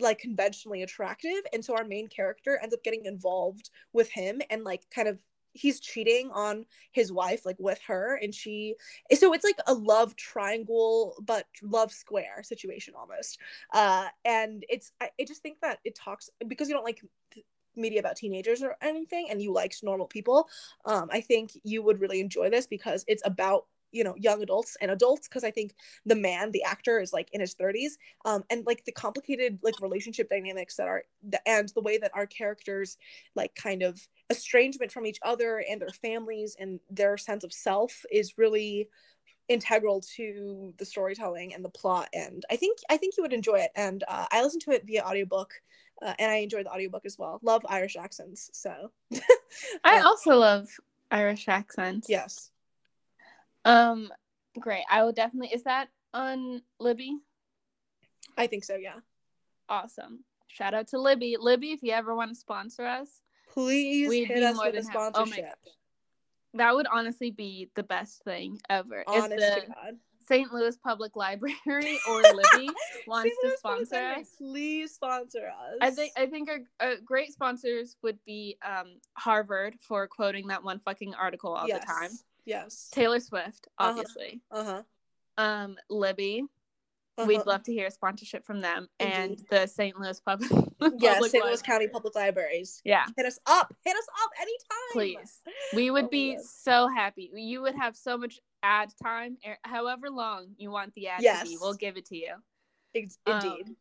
like 0.00 0.18
conventionally 0.18 0.82
attractive 0.82 1.40
and 1.52 1.64
so 1.64 1.76
our 1.76 1.84
main 1.84 2.08
character 2.08 2.58
ends 2.62 2.74
up 2.74 2.82
getting 2.82 3.04
involved 3.04 3.70
with 3.92 4.10
him 4.10 4.42
and 4.50 4.64
like 4.64 4.82
kind 4.90 5.06
of 5.06 5.20
he's 5.52 5.78
cheating 5.78 6.30
on 6.32 6.66
his 6.90 7.12
wife 7.12 7.46
like 7.46 7.56
with 7.60 7.80
her 7.86 8.18
and 8.20 8.34
she 8.34 8.74
so 9.16 9.32
it's 9.32 9.44
like 9.44 9.58
a 9.68 9.74
love 9.74 10.16
triangle 10.16 11.14
but 11.24 11.46
love 11.62 11.92
square 11.92 12.42
situation 12.42 12.94
almost. 12.98 13.38
Uh 13.72 14.08
and 14.24 14.64
it's 14.68 14.90
i, 15.00 15.08
I 15.20 15.24
just 15.24 15.42
think 15.42 15.60
that 15.62 15.78
it 15.84 15.94
talks 15.94 16.28
because 16.46 16.68
you 16.68 16.74
don't 16.74 16.84
like 16.84 17.00
media 17.76 18.00
about 18.00 18.16
teenagers 18.16 18.62
or 18.62 18.76
anything 18.82 19.28
and 19.30 19.40
you 19.42 19.52
liked 19.52 19.82
normal 19.82 20.06
people 20.06 20.48
um 20.84 21.08
i 21.12 21.20
think 21.20 21.50
you 21.64 21.82
would 21.82 22.00
really 22.00 22.20
enjoy 22.20 22.48
this 22.48 22.66
because 22.68 23.04
it's 23.08 23.22
about 23.24 23.66
you 23.94 24.04
know 24.04 24.14
young 24.18 24.42
adults 24.42 24.76
and 24.80 24.90
adults 24.90 25.28
because 25.28 25.44
i 25.44 25.50
think 25.50 25.74
the 26.04 26.16
man 26.16 26.50
the 26.52 26.64
actor 26.64 27.00
is 27.00 27.12
like 27.12 27.28
in 27.32 27.40
his 27.40 27.54
30s 27.54 27.98
um 28.24 28.44
and 28.50 28.66
like 28.66 28.84
the 28.84 28.92
complicated 28.92 29.58
like 29.62 29.80
relationship 29.80 30.28
dynamics 30.28 30.76
that 30.76 30.88
are 30.88 31.04
the, 31.28 31.40
and 31.48 31.70
the 31.70 31.80
way 31.82 31.98
that 31.98 32.10
our 32.14 32.26
characters 32.26 32.98
like 33.36 33.54
kind 33.54 33.82
of 33.82 34.00
estrangement 34.30 34.92
from 34.92 35.06
each 35.06 35.18
other 35.22 35.64
and 35.70 35.80
their 35.80 35.90
families 35.90 36.56
and 36.58 36.80
their 36.90 37.16
sense 37.16 37.44
of 37.44 37.52
self 37.52 38.04
is 38.10 38.38
really 38.38 38.88
integral 39.48 40.00
to 40.16 40.72
the 40.78 40.84
storytelling 40.86 41.54
and 41.54 41.64
the 41.64 41.68
plot 41.70 42.08
and 42.14 42.44
i 42.50 42.56
think 42.56 42.78
i 42.90 42.96
think 42.96 43.14
you 43.16 43.22
would 43.22 43.32
enjoy 43.32 43.56
it 43.56 43.70
and 43.76 44.04
uh, 44.08 44.26
i 44.32 44.42
listened 44.42 44.62
to 44.62 44.70
it 44.70 44.86
via 44.86 45.02
audiobook 45.04 45.52
uh, 46.04 46.14
and 46.18 46.30
i 46.30 46.36
enjoyed 46.36 46.66
the 46.66 46.72
audiobook 46.72 47.04
as 47.06 47.18
well. 47.18 47.38
Love 47.42 47.64
irish 47.68 47.96
accents 47.96 48.50
so. 48.52 48.90
I 49.84 49.98
Uh, 49.98 50.04
also 50.04 50.36
love 50.36 50.68
Irish 51.10 51.48
accents. 51.48 52.08
yes 52.08 52.50
Um, 53.64 54.10
great. 54.58 54.84
I 54.90 55.02
will 55.02 55.12
definitely. 55.12 55.54
Is 55.54 55.64
that 55.64 55.88
on 56.12 56.62
Libby? 56.78 57.18
i 58.36 58.48
think 58.48 58.64
so 58.64 58.74
yeah 58.74 58.94
Awesome. 59.68 60.24
Shout 60.48 60.74
out 60.74 60.88
to 60.88 61.00
Libby. 61.00 61.36
Libby, 61.40 61.72
if 61.72 61.82
you 61.82 61.92
ever 61.92 62.14
want 62.14 62.30
to 62.30 62.34
sponsor 62.36 62.84
us, 62.84 63.08
please 63.52 64.08
We'd 64.08 64.28
hit 64.28 64.42
us 64.42 64.58
with 64.58 64.74
a 64.74 64.78
oh 64.78 64.82
sponsorship 64.82 65.56
that 66.54 66.74
would 66.74 66.86
honestly 66.92 67.30
be 67.30 67.68
the 67.74 67.82
best 67.82 68.22
thing 68.22 68.60
ever. 68.70 69.02
honest 69.06 69.32
if 69.32 69.64
to 69.64 69.70
god 69.70 69.96
St. 70.26 70.52
Louis 70.52 70.76
Public 70.78 71.16
Library 71.16 71.98
or 72.08 72.22
Libby 72.22 72.70
wants 73.06 73.34
to 73.42 73.56
sponsor 73.58 73.96
us, 73.96 74.28
please 74.38 74.94
sponsor 74.94 75.48
us 75.48 75.78
I 75.80 75.90
think 75.90 76.12
I 76.16 76.26
think 76.26 76.48
our 76.48 76.60
uh, 76.80 76.94
great 77.04 77.32
sponsors 77.32 77.96
would 78.02 78.18
be 78.24 78.56
um, 78.64 78.98
Harvard 79.14 79.74
for 79.80 80.06
quoting 80.06 80.46
that 80.48 80.62
one 80.62 80.80
fucking 80.84 81.14
article 81.14 81.52
all 81.52 81.68
yes. 81.68 81.80
the 81.80 81.86
time. 81.86 82.10
Yes 82.44 82.90
Taylor 82.92 83.20
Swift, 83.20 83.68
Uh-huh. 83.78 83.90
obviously. 83.90 84.40
uh-huh 84.50 84.82
Um, 85.36 85.76
Libby, 85.90 86.44
uh-huh. 87.18 87.26
we'd 87.26 87.46
love 87.46 87.62
to 87.64 87.72
hear 87.72 87.86
a 87.86 87.90
sponsorship 87.90 88.44
from 88.44 88.60
them 88.60 88.88
Indeed. 89.00 89.14
and 89.14 89.38
the 89.50 89.66
St. 89.66 89.98
Louis 89.98 90.20
Public. 90.26 90.50
yeah, 90.98 91.20
St. 91.20 91.44
Louis 91.44 91.62
County 91.62 91.88
Public 91.88 92.14
Libraries. 92.14 92.80
Yeah, 92.84 93.04
hit 93.16 93.26
us 93.26 93.38
up. 93.46 93.74
Hit 93.84 93.96
us 93.96 94.06
up 94.22 94.30
anytime. 94.40 94.92
Please, 94.92 95.40
we 95.74 95.90
would 95.94 96.06
oh, 96.06 96.08
be 96.08 96.38
so 96.38 96.88
happy. 96.88 97.30
You 97.34 97.62
would 97.62 97.74
have 97.74 97.96
so 97.96 98.16
much 98.18 98.38
ad 98.62 98.92
time, 99.02 99.36
er, 99.46 99.58
however 99.62 100.08
long 100.10 100.48
you 100.56 100.70
want 100.70 100.94
the 100.94 101.08
ad 101.08 101.22
yes. 101.22 101.42
to 101.42 101.48
be. 101.48 101.58
We'll 101.60 101.74
give 101.74 101.96
it 101.96 102.06
to 102.06 102.16
you. 102.16 102.34
Indeed. 102.94 103.66
Um, 103.66 103.76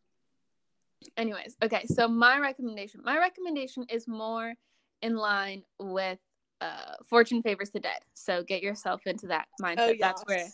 anyways, 1.17 1.55
okay. 1.63 1.85
So 1.85 2.07
my 2.07 2.39
recommendation, 2.39 3.01
my 3.03 3.17
recommendation 3.19 3.85
is 3.89 4.07
more 4.07 4.55
in 5.01 5.15
line 5.15 5.63
with 5.79 6.19
uh, 6.63 6.95
Fortune 7.07 7.41
favors 7.41 7.71
the 7.71 7.79
dead. 7.79 7.99
So 8.13 8.43
get 8.43 8.63
yourself 8.63 9.01
into 9.05 9.27
that 9.27 9.47
mindset. 9.61 9.75
Oh, 9.79 9.87
yes. 9.87 9.99
That's 9.99 10.23
where 10.25 10.47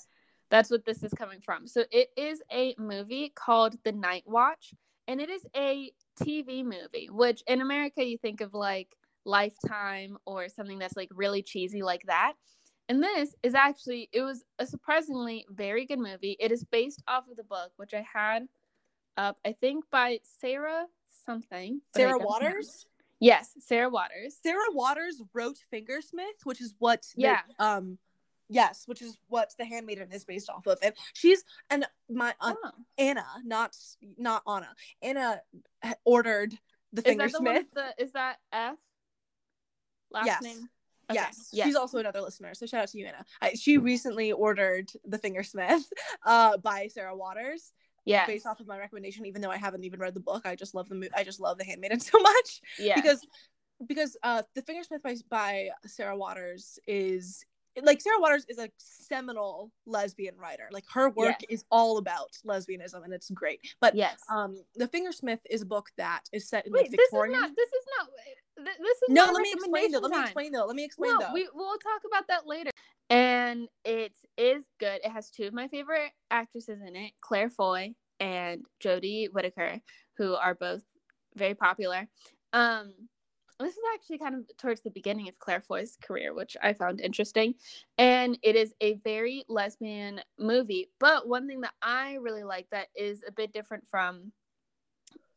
that's 0.50 0.72
what 0.72 0.86
this 0.86 1.04
is 1.04 1.14
coming 1.14 1.42
from. 1.42 1.68
So 1.68 1.84
it 1.92 2.10
is 2.18 2.42
a 2.52 2.76
movie 2.80 3.32
called 3.36 3.76
The 3.84 3.92
Night 3.92 4.24
Watch, 4.26 4.74
and 5.08 5.22
it 5.22 5.30
is 5.30 5.46
a 5.56 5.92
TV 6.20 6.64
movie, 6.64 7.08
which 7.12 7.44
in 7.48 7.62
America 7.62 8.04
you 8.04 8.18
think 8.18 8.42
of 8.42 8.54
like 8.54 8.96
Lifetime 9.26 10.18
or 10.26 10.50
something 10.50 10.80
that's 10.80 10.98
like 10.98 11.10
really 11.14 11.44
cheesy 11.44 11.84
like 11.84 12.04
that. 12.08 12.34
And 12.88 13.04
this 13.04 13.36
is 13.44 13.54
actually 13.54 14.10
it 14.12 14.22
was 14.22 14.44
a 14.58 14.66
surprisingly 14.66 15.46
very 15.50 15.86
good 15.86 16.00
movie. 16.00 16.36
It 16.40 16.52
is 16.52 16.64
based 16.64 17.04
off 17.08 17.26
of 17.30 17.38
the 17.38 17.44
book, 17.44 17.72
which 17.78 17.94
I 17.94 18.04
had 18.12 18.48
up, 19.18 19.38
I 19.46 19.52
think 19.52 19.86
by 19.92 20.20
Sarah 20.40 20.86
something. 21.26 21.82
Sarah 21.96 22.18
Waters? 22.18 22.86
Yes, 23.20 23.54
Sarah 23.60 23.90
Waters. 23.90 24.38
Sarah 24.42 24.72
Waters 24.72 25.22
wrote 25.34 25.58
Fingersmith, 25.74 26.46
which 26.46 26.62
is 26.62 26.74
what 26.80 27.06
yeah. 27.16 27.42
The, 27.58 27.66
um 27.66 27.98
Yes, 28.52 28.84
which 28.88 29.04
is 29.04 29.16
what 29.28 29.54
The 29.60 29.66
Handmaiden 29.66 30.12
is 30.12 30.26
based 30.26 30.50
off 30.50 30.66
of, 30.66 30.80
and 30.82 30.96
she's 31.14 31.44
and 31.70 31.86
my 32.10 32.34
uh, 32.42 32.56
oh. 32.64 32.72
Anna, 32.98 33.26
not 33.46 33.78
not 34.18 34.42
Anna. 34.48 34.70
Anna 35.04 35.42
ordered 36.04 36.56
the 36.92 37.04
Fingersmith. 37.04 37.66
The, 37.74 37.94
is 38.00 38.14
that 38.14 38.38
F? 38.52 38.76
Last 40.12 40.26
yes. 40.26 40.42
name. 40.42 40.68
Okay. 41.12 41.20
Yes. 41.22 41.50
yes, 41.52 41.68
she's 41.68 41.76
also 41.76 42.00
another 42.00 42.22
listener. 42.22 42.54
So 42.56 42.66
shout 42.66 42.84
out 42.84 42.88
to 42.90 42.98
you, 42.98 43.06
Anna. 43.06 43.24
I, 43.42 43.54
she 43.54 43.78
recently 43.78 44.32
ordered 44.32 44.92
the 45.06 45.20
Fingersmith 45.20 45.84
uh, 46.26 46.58
by 46.58 46.88
Sarah 46.88 47.16
Waters. 47.16 47.72
Yeah, 48.10 48.26
based 48.26 48.46
off 48.46 48.60
of 48.60 48.68
my 48.68 48.78
recommendation. 48.78 49.26
Even 49.26 49.42
though 49.42 49.52
I 49.52 49.58
haven't 49.58 49.84
even 49.84 50.00
read 50.00 50.14
the 50.14 50.20
book, 50.20 50.46
I 50.46 50.56
just 50.56 50.74
love 50.74 50.90
the 50.90 50.96
movie. 50.96 51.12
I 51.16 51.24
just 51.24 51.40
love 51.40 51.58
the 51.58 51.66
Handmaiden 51.66 52.00
so 52.00 52.20
much. 52.20 52.62
Yeah, 52.78 52.96
because 52.96 53.26
because 53.88 54.18
uh, 54.24 54.44
the 54.56 54.62
Fingersmith 54.62 55.02
by 55.02 55.16
by 55.30 55.70
Sarah 55.86 56.18
Waters 56.18 56.80
is 56.88 57.46
like 57.84 58.02
Sarah 58.02 58.20
Waters 58.20 58.46
is 58.50 58.58
a 58.58 58.70
seminal 58.78 59.72
lesbian 59.86 60.36
writer. 60.38 60.68
Like 60.72 60.86
her 60.94 61.10
work 61.10 61.38
yes. 61.42 61.50
is 61.50 61.66
all 61.72 61.98
about 61.98 62.32
lesbianism 62.46 63.04
and 63.04 63.14
it's 63.14 63.30
great. 63.30 63.60
But 63.80 63.96
yes, 63.96 64.20
um, 64.30 64.58
The 64.76 64.88
Fingersmith 64.88 65.40
is 65.50 65.62
a 65.62 65.66
book 65.66 65.90
that 65.98 66.22
is 66.34 66.50
set 66.50 66.66
in 66.66 66.74
Wait, 66.74 66.92
the 66.92 66.98
Victorian. 66.98 67.34
This 67.56 67.70
is 67.70 67.86
not. 67.98 68.08
This 68.18 68.66
is 68.66 68.66
not. 68.66 68.78
This 68.80 68.98
is 68.98 69.04
no. 69.10 69.32
Let 69.32 69.42
me 69.42 69.52
explain 69.54 69.92
though. 69.92 70.00
Let 70.00 70.12
me 70.12 70.22
explain 70.22 70.52
though. 70.52 70.66
Let 70.66 70.76
me 70.76 70.84
explain 70.84 71.14
no, 71.14 71.20
though. 71.20 71.34
We 71.34 71.48
we'll 71.54 71.78
talk 71.78 72.02
about 72.06 72.28
that 72.28 72.48
later. 72.48 72.72
And 73.12 73.68
it 73.86 74.14
is 74.38 74.66
good. 74.80 75.00
It 75.04 75.10
has 75.10 75.32
two 75.32 75.46
of 75.46 75.54
my 75.54 75.68
favorite 75.68 76.12
actresses 76.30 76.80
in 76.86 76.96
it, 76.96 77.14
Claire 77.22 77.50
Foy 77.50 77.96
and 78.20 78.66
Jodie 78.84 79.32
Whittaker, 79.32 79.80
who 80.18 80.36
are 80.36 80.56
both 80.56 80.82
very 81.36 81.56
popular. 81.56 82.08
Um, 82.54 82.94
this 83.60 83.74
is 83.74 83.84
actually 83.94 84.20
kind 84.20 84.36
of 84.36 84.58
towards 84.58 84.82
the 84.82 84.90
beginning 84.90 85.28
of 85.28 85.38
Claire 85.38 85.62
Foy's 85.62 85.98
career, 86.02 86.34
which 86.34 86.56
I 86.64 86.74
found 86.74 87.02
interesting. 87.02 87.56
And 87.98 88.38
it 88.42 88.56
is 88.56 88.74
a 88.80 88.94
very 89.04 89.44
lesbian 89.50 90.22
movie. 90.38 90.90
But 91.00 91.28
one 91.28 91.48
thing 91.48 91.62
that 91.62 91.74
I 91.82 92.16
really 92.22 92.44
like 92.44 92.70
that 92.72 92.88
is 92.96 93.22
a 93.28 93.34
bit 93.34 93.52
different 93.52 93.86
from, 93.90 94.32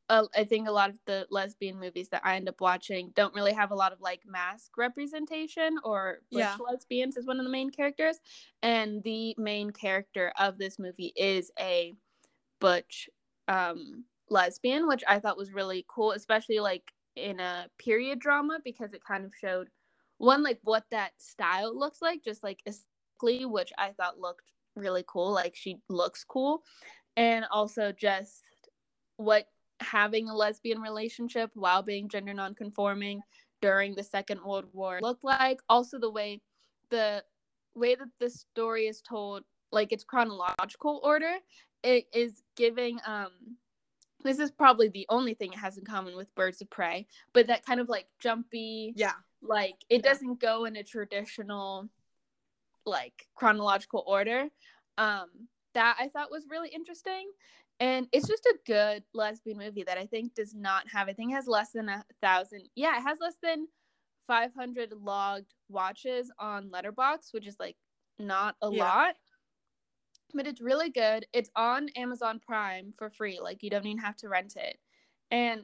uh, 0.09 0.26
I 0.36 0.44
think 0.44 0.68
a 0.68 0.72
lot 0.72 0.90
of 0.90 0.96
the 1.06 1.26
lesbian 1.30 1.80
movies 1.80 2.10
that 2.10 2.22
I 2.24 2.36
end 2.36 2.48
up 2.48 2.60
watching 2.60 3.10
don't 3.16 3.34
really 3.34 3.54
have 3.54 3.72
a 3.72 3.76
lot 3.76 3.92
of 3.92 4.00
like 4.00 4.20
masc 4.24 4.70
representation 4.76 5.78
or 5.82 6.18
yeah. 6.30 6.56
lesbians 6.70 7.16
as 7.16 7.26
one 7.26 7.40
of 7.40 7.44
the 7.44 7.50
main 7.50 7.70
characters. 7.70 8.18
And 8.62 9.02
the 9.02 9.34
main 9.36 9.70
character 9.70 10.32
of 10.38 10.59
this 10.59 10.78
movie 10.78 11.12
is 11.16 11.50
a 11.59 11.92
butch 12.62 13.10
um, 13.48 14.05
lesbian, 14.30 14.89
which 14.89 15.05
I 15.06 15.18
thought 15.18 15.36
was 15.36 15.52
really 15.52 15.84
cool, 15.89 16.12
especially 16.12 16.60
like 16.60 16.84
in 17.16 17.40
a 17.40 17.66
period 17.78 18.20
drama 18.20 18.59
because 18.64 18.94
it 18.94 19.05
kind 19.05 19.26
of 19.26 19.32
showed 19.39 19.68
one 20.16 20.43
like 20.43 20.59
what 20.62 20.84
that 20.90 21.10
style 21.18 21.78
looks 21.78 22.01
like 22.01 22.24
just 22.24 22.43
like 22.43 22.60
aesthetically 22.66 23.44
which 23.44 23.70
i 23.76 23.90
thought 23.90 24.18
looked 24.18 24.51
really 24.76 25.05
cool 25.06 25.30
like 25.30 25.55
she 25.55 25.76
looks 25.90 26.24
cool 26.24 26.62
and 27.18 27.44
also 27.51 27.93
just 27.93 28.44
what 29.16 29.47
having 29.80 30.28
a 30.28 30.34
lesbian 30.34 30.80
relationship 30.80 31.51
while 31.55 31.82
being 31.82 32.09
gender 32.09 32.32
nonconforming 32.32 33.20
during 33.60 33.94
the 33.94 34.02
second 34.02 34.40
world 34.44 34.66
war 34.72 34.98
looked 35.02 35.24
like. 35.24 35.60
Also 35.68 35.98
the 35.98 36.10
way 36.10 36.40
the 36.90 37.22
way 37.74 37.94
that 37.94 38.09
the 38.20 38.30
story 38.30 38.86
is 38.86 39.01
told 39.01 39.44
like 39.70 39.93
its 39.93 40.05
chronological 40.05 41.01
order 41.02 41.36
it 41.82 42.06
is 42.12 42.42
giving 42.56 42.98
um 43.06 43.30
this 44.24 44.38
is 44.38 44.50
probably 44.50 44.88
the 44.88 45.06
only 45.09 45.34
thing 45.34 45.52
it 45.52 45.59
has 45.59 45.76
in 45.76 45.84
common 45.84 46.16
with 46.16 46.34
birds 46.34 46.60
of 46.60 46.70
prey 46.70 47.06
but 47.32 47.46
that 47.46 47.64
kind 47.64 47.80
of 47.80 47.88
like 47.88 48.06
jumpy 48.20 48.92
yeah. 48.96 49.12
like 49.42 49.76
it 49.88 50.02
doesn't 50.02 50.40
go 50.40 50.64
in 50.64 50.76
a 50.76 50.82
traditional 50.82 51.88
like 52.86 53.26
chronological 53.34 54.04
order 54.06 54.48
um 54.98 55.26
that 55.74 55.96
i 55.98 56.09
thought 56.09 56.30
was 56.30 56.46
really 56.50 56.68
interesting. 56.68 57.30
And 57.80 58.06
it's 58.12 58.28
just 58.28 58.46
a 58.46 58.59
good 58.64 59.02
lesbian 59.12 59.59
movie 59.59 59.82
that 59.82 59.98
i 59.98 60.06
think 60.06 60.34
does 60.34 60.54
not 60.54 60.84
have 60.92 61.09
i 61.09 61.12
think 61.12 61.32
has 61.32 61.48
less 61.48 61.70
than 61.72 61.88
a 61.88 62.04
thousand 62.20 62.68
yeah 62.76 62.96
it 62.98 63.02
has 63.02 63.18
less 63.20 63.34
than 63.42 63.66
500 64.28 64.92
logged 64.92 65.52
watches 65.68 66.30
on 66.38 66.70
letterboxd 66.70 67.32
which 67.32 67.46
is 67.46 67.56
like 67.59 67.76
not 68.20 68.54
a 68.62 68.70
yeah. 68.70 68.84
lot 68.84 69.14
but 70.34 70.46
it's 70.46 70.60
really 70.60 70.90
good. 70.90 71.26
It's 71.32 71.50
on 71.56 71.88
Amazon 71.96 72.40
Prime 72.44 72.94
for 72.96 73.10
free. 73.10 73.38
Like 73.40 73.62
you 73.62 73.70
don't 73.70 73.86
even 73.86 73.98
have 73.98 74.16
to 74.18 74.28
rent 74.28 74.56
it. 74.56 74.78
And 75.30 75.62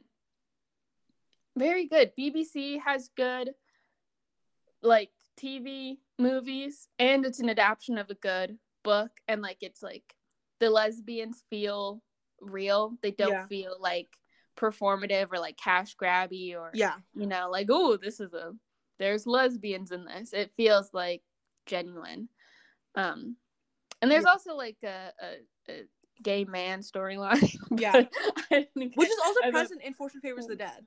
very 1.57 1.87
good. 1.87 2.11
BBC 2.17 2.79
has 2.81 3.09
good 3.15 3.51
like 4.81 5.11
TV 5.39 5.97
movies 6.17 6.87
and 6.97 7.25
it's 7.25 7.39
an 7.39 7.49
adaptation 7.49 7.97
of 7.97 8.09
a 8.09 8.15
good 8.15 8.57
book 8.83 9.11
and 9.27 9.41
like 9.41 9.57
it's 9.61 9.83
like 9.83 10.15
the 10.59 10.69
lesbians 10.69 11.43
feel 11.49 12.01
real. 12.41 12.93
They 13.01 13.11
don't 13.11 13.31
yeah. 13.31 13.47
feel 13.47 13.75
like 13.79 14.09
performative 14.57 15.27
or 15.31 15.39
like 15.39 15.57
cash 15.57 15.95
grabby 15.95 16.55
or 16.55 16.71
yeah, 16.73 16.95
you 17.13 17.27
know, 17.27 17.49
like 17.49 17.67
oh, 17.69 17.97
this 17.97 18.19
is 18.19 18.33
a 18.33 18.53
there's 18.99 19.27
lesbians 19.27 19.91
in 19.91 20.05
this. 20.05 20.33
It 20.33 20.51
feels 20.55 20.93
like 20.93 21.21
genuine. 21.65 22.29
Um 22.95 23.35
and 24.01 24.09
there's 24.09 24.25
also 24.25 24.55
like 24.55 24.77
a, 24.83 25.11
a, 25.21 25.71
a, 25.71 25.83
gay 26.21 26.45
man 26.45 26.81
storyline. 26.81 27.55
Yeah. 27.77 27.93
Which 28.49 29.09
is 29.09 29.19
also 29.25 29.51
present 29.51 29.81
in 29.83 29.93
Fortune 29.93 30.21
Favors 30.21 30.47
the 30.47 30.55
Dead. 30.55 30.85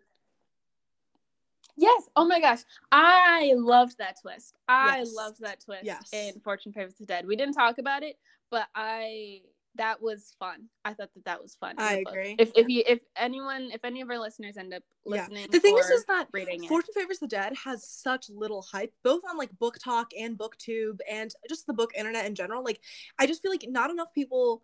Yes. 1.76 2.09
Oh 2.16 2.26
my 2.26 2.40
gosh. 2.40 2.60
I 2.90 3.55
loved 3.56 3.98
that 3.98 4.16
twist. 4.20 4.56
I 4.68 4.98
yes. 4.98 5.14
loved 5.14 5.40
that 5.40 5.60
twist 5.64 5.84
yes. 5.84 6.10
in 6.12 6.40
Fortune 6.40 6.72
Favors 6.72 6.94
the 6.94 7.06
Dead. 7.06 7.26
We 7.26 7.36
didn't 7.36 7.55
talk 7.55 7.78
about 7.78 8.02
it, 8.02 8.16
but 8.51 8.66
I 8.74 9.40
that 9.77 10.03
was 10.03 10.35
fun. 10.39 10.69
I 10.85 10.93
thought 10.93 11.11
that 11.15 11.24
that 11.24 11.43
was 11.43 11.55
fun. 11.55 11.77
I 11.78 12.05
agree. 12.07 12.36
If 12.39 12.53
if 12.55 12.69
you 12.69 12.82
if 12.86 13.01
anyone 13.16 13.70
if 13.73 13.85
any 13.85 14.01
of 14.01 14.11
our 14.11 14.19
listeners 14.19 14.57
end 14.57 14.74
up 14.74 14.82
listening, 15.05 15.43
yeah. 15.43 15.47
the 15.51 15.61
thing 15.61 15.78
is, 15.78 15.86
is 15.86 16.05
that 16.07 16.28
Fortune 16.69 16.94
Favors 16.94 17.19
the 17.19 17.27
Dead 17.27 17.55
has 17.65 17.86
such 17.86 18.28
little 18.28 18.62
hype, 18.62 18.93
both 19.03 19.23
on 19.28 19.39
like 19.39 19.57
book 19.59 19.78
talk 19.82 20.11
and 20.19 20.39
BookTube 20.39 20.99
and 21.11 21.32
just 21.49 21.66
the 21.66 21.73
book 21.73 21.93
internet 21.97 22.27
in 22.27 22.35
general. 22.35 22.62
Like, 22.62 22.81
I 23.19 23.27
just 23.27 23.43
feel 23.43 23.51
like 23.51 23.65
not 23.69 23.90
enough 23.90 24.12
people. 24.15 24.62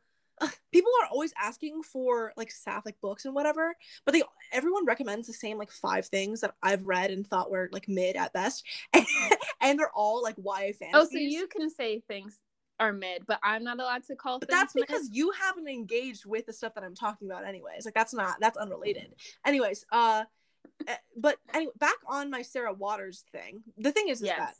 people 0.72 0.92
are 1.02 1.08
always 1.08 1.32
asking 1.42 1.82
for 1.82 2.32
like 2.36 2.52
sapphic 2.52 3.00
books 3.00 3.24
and 3.24 3.34
whatever, 3.34 3.74
but 4.04 4.12
they 4.12 4.22
everyone 4.52 4.86
recommends 4.86 5.26
the 5.26 5.32
same 5.32 5.58
like 5.58 5.72
five 5.72 6.06
things 6.06 6.42
that 6.42 6.54
I've 6.62 6.86
read 6.86 7.10
and 7.10 7.26
thought 7.26 7.50
were 7.50 7.68
like 7.72 7.88
mid 7.88 8.14
at 8.14 8.32
best, 8.32 8.64
and 9.60 9.78
they're 9.78 9.90
all 9.92 10.22
like 10.22 10.36
YA 10.36 10.72
fantasies. 10.78 10.92
Oh, 10.94 11.08
so 11.10 11.18
you 11.18 11.48
can 11.48 11.70
say 11.70 12.02
things 12.06 12.38
are 12.80 12.92
mid, 12.92 13.26
but 13.26 13.38
I'm 13.42 13.64
not 13.64 13.80
allowed 13.80 14.04
to 14.04 14.16
call. 14.16 14.38
But 14.38 14.50
that's 14.50 14.72
because 14.72 15.04
mid. 15.04 15.16
you 15.16 15.32
haven't 15.32 15.68
engaged 15.68 16.24
with 16.26 16.46
the 16.46 16.52
stuff 16.52 16.74
that 16.74 16.84
I'm 16.84 16.94
talking 16.94 17.30
about, 17.30 17.46
anyways. 17.46 17.84
Like 17.84 17.94
that's 17.94 18.14
not 18.14 18.36
that's 18.40 18.56
unrelated. 18.56 19.14
Anyways, 19.44 19.84
uh, 19.92 20.24
eh, 20.86 20.96
but 21.16 21.38
anyway, 21.54 21.72
back 21.78 21.96
on 22.06 22.30
my 22.30 22.42
Sarah 22.42 22.72
Waters 22.72 23.24
thing. 23.32 23.62
The 23.76 23.92
thing 23.92 24.08
is, 24.08 24.20
is 24.20 24.26
yes. 24.26 24.38
that 24.38 24.54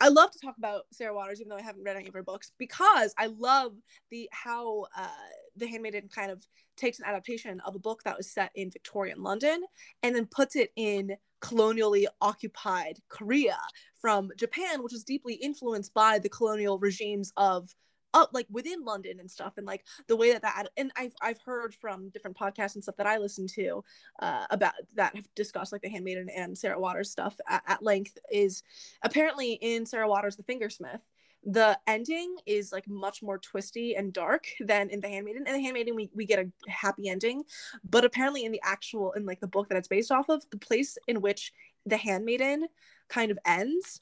I 0.00 0.08
love 0.08 0.30
to 0.30 0.38
talk 0.38 0.56
about 0.58 0.82
Sarah 0.92 1.14
Waters, 1.14 1.40
even 1.40 1.50
though 1.50 1.56
I 1.56 1.62
haven't 1.62 1.82
read 1.82 1.96
any 1.96 2.08
of 2.08 2.14
her 2.14 2.22
books, 2.22 2.52
because 2.58 3.14
I 3.18 3.26
love 3.26 3.72
the 4.10 4.28
how 4.32 4.86
uh, 4.96 5.08
The 5.56 5.66
Handmaiden 5.66 6.08
kind 6.08 6.30
of 6.30 6.46
takes 6.76 7.00
an 7.00 7.04
adaptation 7.06 7.60
of 7.60 7.74
a 7.74 7.80
book 7.80 8.02
that 8.04 8.16
was 8.16 8.30
set 8.30 8.52
in 8.54 8.70
Victorian 8.70 9.22
London 9.22 9.64
and 10.02 10.14
then 10.14 10.26
puts 10.26 10.54
it 10.54 10.70
in 10.76 11.16
colonially 11.40 12.06
occupied 12.20 13.00
Korea 13.08 13.58
from 14.00 14.30
Japan, 14.36 14.82
which 14.82 14.92
was 14.92 15.04
deeply 15.04 15.34
influenced 15.34 15.92
by 15.94 16.18
the 16.18 16.28
colonial 16.28 16.78
regimes 16.78 17.32
of 17.36 17.74
up 18.14 18.30
like 18.32 18.46
within 18.50 18.84
London 18.84 19.20
and 19.20 19.30
stuff 19.30 19.54
and 19.56 19.66
like 19.66 19.84
the 20.06 20.16
way 20.16 20.32
that 20.32 20.42
that 20.42 20.68
and 20.76 20.90
I've 20.96 21.14
I've 21.20 21.40
heard 21.44 21.74
from 21.74 22.08
different 22.10 22.36
podcasts 22.36 22.74
and 22.74 22.82
stuff 22.82 22.96
that 22.96 23.06
I 23.06 23.18
listen 23.18 23.46
to 23.54 23.84
uh 24.20 24.46
about 24.50 24.74
that 24.94 25.14
have 25.14 25.28
discussed 25.34 25.72
like 25.72 25.82
the 25.82 25.88
handmaiden 25.88 26.28
and 26.34 26.56
Sarah 26.56 26.80
Waters 26.80 27.10
stuff 27.10 27.36
at, 27.48 27.62
at 27.66 27.82
length 27.82 28.18
is 28.30 28.62
apparently 29.02 29.52
in 29.54 29.86
Sarah 29.86 30.08
Waters 30.08 30.36
the 30.36 30.42
fingersmith 30.42 31.00
the 31.44 31.78
ending 31.86 32.36
is 32.46 32.72
like 32.72 32.88
much 32.88 33.22
more 33.22 33.38
twisty 33.38 33.94
and 33.94 34.12
dark 34.12 34.46
than 34.60 34.90
in 34.90 35.00
the 35.00 35.08
handmaiden 35.08 35.46
in 35.46 35.54
the 35.54 35.62
handmaiden 35.62 35.94
we, 35.94 36.10
we 36.14 36.26
get 36.26 36.38
a 36.38 36.70
happy 36.70 37.08
ending 37.08 37.44
but 37.88 38.04
apparently 38.04 38.44
in 38.44 38.52
the 38.52 38.60
actual 38.64 39.12
in 39.12 39.24
like 39.24 39.40
the 39.40 39.46
book 39.46 39.68
that 39.68 39.78
it's 39.78 39.88
based 39.88 40.10
off 40.10 40.28
of 40.28 40.42
the 40.50 40.58
place 40.58 40.98
in 41.06 41.20
which 41.20 41.52
the 41.86 41.96
handmaiden 41.96 42.66
kind 43.08 43.30
of 43.30 43.38
ends 43.46 44.00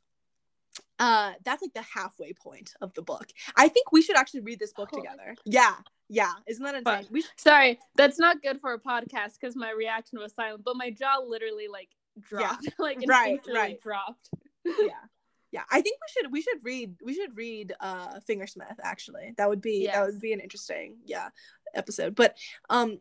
uh 0.99 1.33
that's 1.45 1.63
like 1.63 1.75
the 1.75 1.83
halfway 1.83 2.33
point 2.33 2.73
of 2.81 2.93
the 2.95 3.03
book 3.03 3.27
i 3.57 3.69
think 3.69 3.93
we 3.93 4.01
should 4.03 4.17
actually 4.17 4.41
read 4.41 4.59
this 4.59 4.73
book 4.73 4.89
Oh. 4.93 4.97
together 4.97 5.35
yeah 5.45 5.75
yeah 6.09 6.33
isn't 6.47 6.63
that 6.65 6.75
insane 6.75 7.07
we 7.11 7.23
should, 7.23 7.31
Sorry, 7.37 7.79
that's 7.97 8.19
not 8.19 8.41
good 8.43 8.61
for 8.61 8.73
a 8.73 8.79
podcast 8.81 9.35
because 9.41 9.57
my 9.57 9.73
reaction 9.73 10.19
was 10.21 10.35
silent, 10.35 10.63
but 10.65 10.77
my 10.77 10.91
jaw 10.91 11.19
literally 11.27 11.67
like 11.69 11.89
dropped, 12.21 12.69
like 12.79 12.99
Right, 13.07 13.41
right. 13.53 13.81
dropped. 13.83 14.31
yeah 14.65 14.93
yeah 15.53 15.63
i 15.71 15.81
think 15.81 15.99
we 16.01 16.09
should 16.23 16.33
we 16.33 16.43
should 16.43 16.65
read 16.65 16.95
we 17.05 17.15
should 17.15 17.37
read 17.37 17.73
uh 17.81 18.19
fingersmith 18.29 18.77
actually 18.83 19.35
that 19.37 19.49
would 19.49 19.61
be 19.61 19.87
that 19.87 20.05
would 20.07 20.21
be 20.21 20.33
an 20.33 20.41
interesting 20.41 20.97
yeah 21.05 21.29
episode 21.75 22.15
but 22.15 22.37
um 22.71 22.99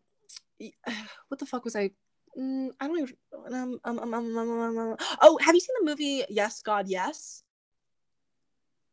what 1.30 1.40
the 1.40 1.46
fuck 1.46 1.64
was 1.64 1.76
i 1.76 1.92
Mm, 2.38 2.72
I 2.82 2.88
don't 2.90 3.00
even. 3.00 3.16
Um, 3.48 3.80
um, 3.86 3.98
um, 4.00 4.14
um, 4.14 4.38
um, 4.38 4.50
um, 4.60 4.78
um, 4.78 4.98
oh, 5.22 5.38
have 5.42 5.56
you 5.56 5.62
seen 5.62 5.74
the 5.80 5.86
movie 5.90 6.26
Yes, 6.28 6.62
God, 6.62 6.90
Yes? 6.90 7.44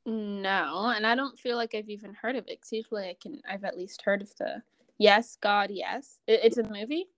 No, 0.05 0.93
and 0.95 1.07
I 1.07 1.15
don't 1.15 1.39
feel 1.39 1.57
like 1.57 1.75
I've 1.75 1.89
even 1.89 2.15
heard 2.15 2.35
of 2.37 2.49
it. 2.49 2.61
'cause 2.61 2.73
usually, 2.73 3.09
I 3.09 3.15
can. 3.15 3.41
I've 3.45 3.65
at 3.65 3.77
least 3.77 4.03
heard 4.03 4.23
of 4.23 4.35
the 4.37 4.63
Yes, 4.99 5.37
God, 5.37 5.71
Yes. 5.71 6.19
It, 6.27 6.41
it's 6.45 6.59
a 6.59 6.63
movie. 6.65 7.09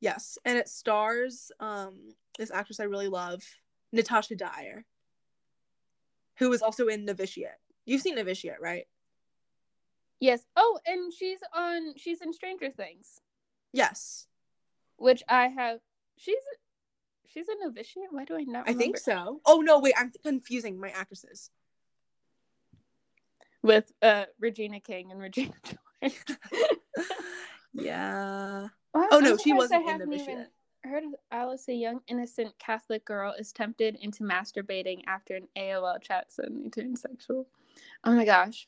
Yes, 0.00 0.38
and 0.44 0.56
it 0.58 0.68
stars 0.68 1.52
um 1.60 2.14
this 2.38 2.50
actress 2.50 2.80
I 2.80 2.84
really 2.84 3.08
love, 3.08 3.42
Natalia 3.92 4.36
Dyer, 4.36 4.86
who 6.38 6.48
was 6.48 6.62
also 6.62 6.88
in 6.88 7.04
Novitiate. 7.04 7.58
You've 7.84 8.00
seen 8.02 8.14
Novitiate, 8.14 8.60
right? 8.60 8.88
Yes. 10.20 10.46
Oh, 10.56 10.78
and 10.86 11.12
she's 11.12 11.40
on. 11.54 11.94
She's 11.96 12.20
in 12.22 12.32
Stranger 12.32 12.70
Things, 12.70 13.20
Yes, 13.72 14.26
which 14.96 15.22
I 15.28 15.48
have. 15.48 15.80
She's 16.16 16.42
she's 17.26 17.48
a 17.48 17.54
novitiate. 17.64 18.12
Why 18.12 18.24
do 18.24 18.36
I 18.36 18.44
not? 18.44 18.68
I 18.68 18.72
think 18.74 18.96
so. 18.98 19.40
Oh 19.46 19.60
no, 19.60 19.78
wait, 19.78 19.94
I'm 19.96 20.10
confusing 20.22 20.78
my 20.80 20.90
actresses. 20.90 21.50
With 23.62 23.92
uh 24.02 24.24
Regina 24.38 24.80
King 24.80 25.10
and 25.12 25.20
Regina. 25.20 25.52
George. 26.02 26.14
yeah. 27.74 28.68
Well, 28.94 29.08
Oh 29.12 29.20
no, 29.20 29.36
she 29.36 29.52
wasn't 29.52 29.88
in 29.88 29.98
Novitiate. 29.98 30.28
even 30.28 30.46
heard 30.82 31.04
of 31.04 31.14
Alice, 31.30 31.68
a 31.68 31.74
young 31.74 32.00
innocent 32.08 32.58
Catholic 32.58 33.04
girl, 33.04 33.34
is 33.38 33.52
tempted 33.52 33.96
into 34.00 34.24
masturbating 34.24 35.02
after 35.06 35.36
an 35.36 35.46
AOL 35.56 36.00
chat 36.00 36.32
suddenly 36.32 36.70
turns 36.70 37.02
sexual. 37.02 37.46
Oh 38.04 38.12
my 38.12 38.24
gosh, 38.24 38.66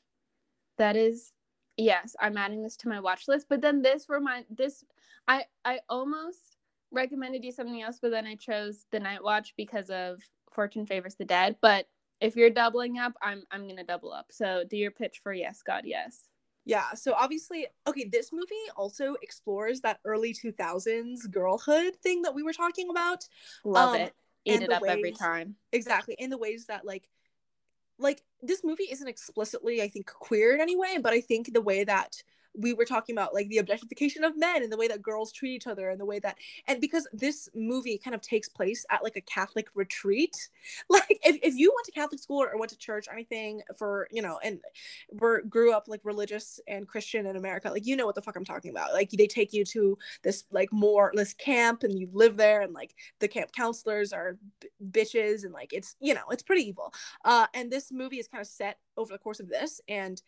that 0.78 0.96
is 0.96 1.32
yes. 1.76 2.14
I'm 2.20 2.36
adding 2.36 2.62
this 2.62 2.76
to 2.78 2.88
my 2.88 3.00
watch 3.00 3.28
list. 3.28 3.46
But 3.48 3.60
then 3.62 3.82
this 3.82 4.06
remind 4.08 4.46
this 4.50 4.84
I 5.26 5.44
I 5.64 5.80
almost 5.88 6.58
recommended 6.90 7.42
you 7.44 7.52
something 7.52 7.80
else, 7.82 7.98
but 8.00 8.10
then 8.10 8.26
I 8.26 8.34
chose 8.34 8.86
the 8.90 9.00
Night 9.00 9.24
Watch 9.24 9.54
because 9.56 9.88
of 9.90 10.20
Fortune 10.50 10.86
Favors 10.86 11.14
the 11.14 11.24
Dead. 11.24 11.56
But 11.62 11.86
if 12.22 12.36
you're 12.36 12.50
doubling 12.50 12.98
up, 12.98 13.12
I'm 13.22 13.44
I'm 13.50 13.68
gonna 13.68 13.84
double 13.84 14.12
up. 14.12 14.26
So 14.30 14.64
do 14.68 14.76
your 14.76 14.90
pitch 14.90 15.20
for 15.22 15.32
yes, 15.32 15.62
God, 15.62 15.82
yes. 15.84 16.28
Yeah, 16.64 16.92
so 16.94 17.12
obviously, 17.14 17.66
okay, 17.88 18.08
this 18.10 18.32
movie 18.32 18.54
also 18.76 19.16
explores 19.20 19.80
that 19.80 19.98
early 20.04 20.32
2000s 20.32 21.26
girlhood 21.28 21.96
thing 21.96 22.22
that 22.22 22.34
we 22.34 22.44
were 22.44 22.52
talking 22.52 22.88
about. 22.88 23.24
Love 23.64 23.94
Um, 23.96 24.00
it. 24.00 24.14
Eat 24.44 24.62
it 24.62 24.72
up 24.72 24.82
every 24.86 25.12
time. 25.12 25.56
Exactly, 25.72 26.14
in 26.18 26.30
the 26.30 26.38
ways 26.38 26.66
that 26.66 26.84
like 26.84 27.08
like 27.98 28.22
this 28.40 28.62
movie 28.64 28.88
isn't 28.90 29.08
explicitly 29.08 29.82
I 29.82 29.88
think 29.88 30.06
queer 30.06 30.54
in 30.54 30.60
any 30.60 30.76
way, 30.76 30.98
but 30.98 31.12
I 31.12 31.20
think 31.20 31.52
the 31.52 31.60
way 31.60 31.84
that 31.84 32.22
we 32.54 32.72
were 32.72 32.84
talking 32.84 33.14
about 33.14 33.34
like 33.34 33.48
the 33.48 33.58
objectification 33.58 34.24
of 34.24 34.36
men 34.36 34.62
and 34.62 34.72
the 34.72 34.76
way 34.76 34.88
that 34.88 35.02
girls 35.02 35.32
treat 35.32 35.52
each 35.52 35.66
other 35.66 35.90
and 35.90 36.00
the 36.00 36.06
way 36.06 36.18
that 36.18 36.36
and 36.68 36.80
because 36.80 37.08
this 37.12 37.48
movie 37.54 37.98
kind 37.98 38.14
of 38.14 38.20
takes 38.20 38.48
place 38.48 38.84
at 38.90 39.02
like 39.02 39.16
a 39.16 39.20
catholic 39.22 39.68
retreat 39.74 40.48
like 40.88 41.18
if, 41.24 41.38
if 41.42 41.54
you 41.54 41.72
went 41.74 41.84
to 41.86 41.92
catholic 41.92 42.20
school 42.20 42.42
or 42.42 42.56
went 42.58 42.70
to 42.70 42.78
church 42.78 43.06
or 43.08 43.14
anything 43.14 43.62
for 43.78 44.08
you 44.10 44.22
know 44.22 44.38
and 44.44 44.60
were 45.10 45.42
grew 45.42 45.72
up 45.72 45.88
like 45.88 46.00
religious 46.04 46.60
and 46.68 46.86
christian 46.88 47.26
in 47.26 47.36
america 47.36 47.70
like 47.70 47.86
you 47.86 47.96
know 47.96 48.06
what 48.06 48.14
the 48.14 48.22
fuck 48.22 48.36
i'm 48.36 48.44
talking 48.44 48.70
about. 48.70 48.92
Like 48.92 49.10
they 49.10 49.26
take 49.26 49.52
you 49.52 49.64
to 49.66 49.98
this 50.22 50.44
like 50.50 50.72
more 50.72 51.12
this 51.14 51.34
camp 51.34 51.82
and 51.82 51.98
you 51.98 52.08
live 52.12 52.36
there 52.36 52.62
and 52.62 52.72
like 52.72 52.94
the 53.20 53.28
camp 53.28 53.52
counselors 53.52 54.12
are 54.12 54.38
b- 54.60 54.68
bitches 54.90 55.44
and 55.44 55.52
like 55.52 55.72
it's 55.72 55.96
you 56.00 56.14
know 56.14 56.24
it's 56.30 56.42
pretty 56.42 56.62
evil. 56.62 56.92
Uh 57.24 57.46
and 57.54 57.70
this 57.70 57.90
movie 57.92 58.18
is 58.18 58.28
kind 58.28 58.40
of 58.40 58.46
set 58.46 58.78
over 58.96 59.12
the 59.12 59.18
course 59.18 59.40
of 59.40 59.48
this 59.48 59.80
and 59.88 60.22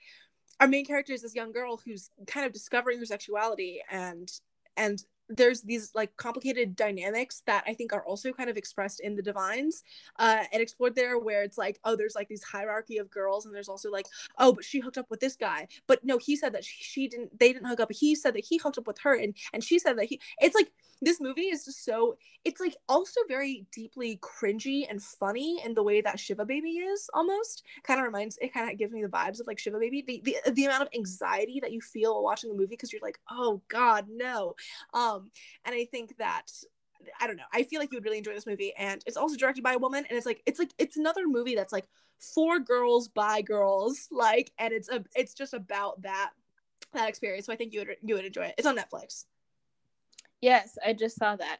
our 0.61 0.69
main 0.69 0.85
character 0.85 1.13
is 1.13 1.23
this 1.23 1.35
young 1.35 1.53
girl 1.53 1.81
who's 1.85 2.11
kind 2.27 2.47
of 2.47 2.53
discovering 2.53 2.99
her 2.99 3.07
sexuality 3.07 3.83
and 3.91 4.31
and 4.77 5.05
there's 5.29 5.63
these 5.63 5.91
like 5.95 6.17
complicated 6.17 6.77
dynamics 6.77 7.43
that 7.47 7.65
I 7.67 7.75
think 7.75 7.93
are 7.93 8.05
also 8.05 8.33
kind 8.33 8.51
of 8.51 8.57
expressed 8.57 9.01
in 9.01 9.17
the 9.17 9.23
Divines 9.23 9.83
uh, 10.19 10.45
and 10.53 10.61
explored 10.61 10.95
there, 10.95 11.19
where 11.19 11.43
it's 11.43 11.57
like, 11.57 11.79
oh, 11.85 11.97
there's 11.97 12.15
like 12.15 12.29
these 12.29 12.43
hierarchy 12.43 12.99
of 12.99 13.11
girls, 13.11 13.47
and 13.47 13.55
there's 13.55 13.69
also 13.69 13.91
like, 13.91 14.07
oh, 14.39 14.53
but 14.53 14.65
she 14.65 14.81
hooked 14.81 14.99
up 14.99 15.07
with 15.11 15.21
this 15.21 15.37
guy, 15.37 15.67
but 15.87 16.05
no, 16.05 16.19
he 16.19 16.37
said 16.37 16.53
that 16.53 16.65
she, 16.65 16.83
she 16.85 17.09
didn't, 17.09 17.39
they 17.39 17.53
didn't 17.53 17.69
hook 17.69 17.81
up, 17.81 17.91
he 17.93 18.15
said 18.15 18.35
that 18.35 18.45
he 18.45 18.59
hooked 18.59 18.79
up 18.79 18.87
with 18.87 18.99
her, 18.99 19.15
and 19.15 19.35
and 19.53 19.65
she 19.65 19.79
said 19.79 19.97
that 19.99 20.07
he, 20.07 20.21
it's 20.41 20.55
like 20.55 20.71
this 21.01 21.21
movie 21.21 21.43
is 21.43 21.65
just 21.65 21.85
so, 21.85 22.17
it's 22.45 22.61
like 22.61 22.77
also 22.89 23.21
very 23.29 23.67
deeply 23.73 24.19
cringy 24.23 24.87
and 24.89 25.03
funny 25.03 25.61
in 25.65 25.75
the 25.75 25.83
way 25.83 26.01
that 26.01 26.21
Shiva 26.21 26.45
Baby 26.45 26.79
is 26.79 27.09
almost, 27.15 27.63
kind 27.83 28.01
of 28.01 28.07
reminds, 28.07 28.39
it 28.39 28.53
kind 28.53 28.71
of 28.71 28.79
gives 28.79 28.93
me 28.93 29.03
the 29.03 29.09
vibes 29.09 29.41
of 29.41 29.47
like 29.47 29.59
Shiva 29.59 29.79
Baby, 29.79 30.03
the 30.07 30.23
the, 30.45 30.53
the 30.53 30.65
amount 30.67 30.83
of 30.83 30.89
anxiety 30.95 31.61
that 31.61 31.73
you 31.73 31.81
feel 31.81 32.15
while 32.15 32.23
watching 32.23 32.51
the 32.51 32.57
movie 32.57 32.69
because 32.71 32.93
you're 32.93 33.03
like, 33.03 33.19
oh 33.31 33.63
God, 33.69 34.07
no, 34.11 34.55
um 34.93 35.14
and 35.65 35.75
i 35.75 35.85
think 35.85 36.17
that 36.19 36.47
i 37.21 37.27
don't 37.27 37.37
know 37.37 37.43
i 37.53 37.63
feel 37.63 37.81
like 37.81 37.91
you 37.93 37.97
would 37.97 38.05
really 38.05 38.19
enjoy 38.19 38.33
this 38.33 38.47
movie 38.47 38.73
and 38.79 39.03
it's 39.07 39.17
also 39.17 39.37
directed 39.37 39.63
by 39.63 39.75
a 39.75 39.79
woman 39.79 40.05
and 40.09 40.17
it's 40.17 40.27
like 40.27 40.43
it's 40.47 40.59
like 40.59 40.73
it's 40.79 40.97
another 40.97 41.27
movie 41.27 41.55
that's 41.55 41.73
like 41.73 41.87
for 42.19 42.59
girls 42.59 43.09
by 43.09 43.43
girls 43.43 44.09
like 44.11 44.53
and 44.59 44.73
it's 44.73 44.89
a 44.89 45.05
it's 45.15 45.35
just 45.35 45.55
about 45.55 46.01
that 46.03 46.31
that 46.93 47.09
experience 47.09 47.47
so 47.47 47.53
i 47.53 47.57
think 47.57 47.73
you 47.73 47.81
would 47.81 47.97
you 48.03 48.15
would 48.15 48.25
enjoy 48.25 48.45
it 48.45 48.55
it's 48.57 48.67
on 48.67 48.77
netflix 48.77 49.25
Yes, 50.45 50.77
I 50.85 50.93
just 50.93 51.17
saw 51.17 51.37
that. 51.37 51.57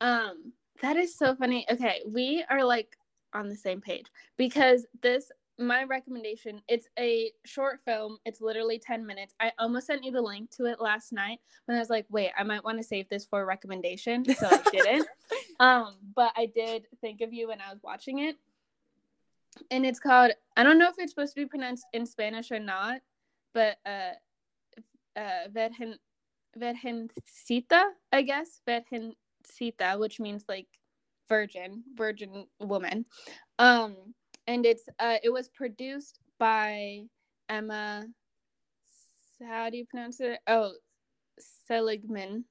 Um, 0.00 0.54
that 0.80 0.96
is 0.96 1.14
so 1.14 1.34
funny. 1.34 1.66
Okay, 1.70 2.00
we 2.06 2.42
are 2.48 2.64
like 2.64 2.96
on 3.34 3.50
the 3.50 3.56
same 3.56 3.82
page 3.82 4.06
because 4.38 4.86
this 5.02 5.30
my 5.58 5.84
recommendation, 5.84 6.60
it's 6.68 6.88
a 6.98 7.30
short 7.44 7.80
film. 7.84 8.18
It's 8.24 8.40
literally 8.40 8.78
10 8.78 9.06
minutes. 9.06 9.34
I 9.40 9.52
almost 9.58 9.86
sent 9.86 10.04
you 10.04 10.10
the 10.10 10.22
link 10.22 10.50
to 10.52 10.66
it 10.66 10.80
last 10.80 11.12
night, 11.12 11.38
when 11.66 11.76
I 11.76 11.80
was 11.80 11.90
like, 11.90 12.06
wait, 12.08 12.30
I 12.36 12.42
might 12.42 12.64
want 12.64 12.78
to 12.78 12.84
save 12.84 13.08
this 13.08 13.24
for 13.24 13.42
a 13.42 13.44
recommendation, 13.44 14.24
so 14.24 14.46
I 14.50 14.62
didn't. 14.70 15.06
um, 15.60 15.96
but 16.14 16.32
I 16.36 16.46
did 16.46 16.86
think 17.00 17.20
of 17.20 17.32
you 17.32 17.48
when 17.48 17.60
I 17.60 17.70
was 17.70 17.82
watching 17.82 18.20
it. 18.20 18.36
And 19.70 19.84
it's 19.84 20.00
called 20.00 20.32
I 20.56 20.62
don't 20.62 20.78
know 20.78 20.88
if 20.88 20.94
it's 20.98 21.12
supposed 21.12 21.34
to 21.34 21.40
be 21.42 21.46
pronounced 21.46 21.84
in 21.92 22.06
Spanish 22.06 22.50
or 22.50 22.58
not, 22.58 23.00
but 23.52 23.76
uh 23.84 24.12
uh 25.14 25.48
Virgencita, 26.58 27.82
I 28.10 28.22
guess. 28.22 28.60
Virgencita, 28.66 29.98
which 29.98 30.20
means 30.20 30.44
like 30.48 30.68
virgin, 31.28 31.82
virgin 31.94 32.46
woman. 32.60 33.06
Um, 33.58 33.96
and 34.46 34.64
it's 34.66 34.84
uh, 34.98 35.16
it 35.22 35.30
was 35.30 35.48
produced 35.48 36.18
by 36.38 37.04
Emma. 37.48 38.04
How 39.46 39.70
do 39.70 39.76
you 39.76 39.86
pronounce 39.86 40.20
it? 40.20 40.38
Oh, 40.46 40.72
Seligman. 41.66 42.44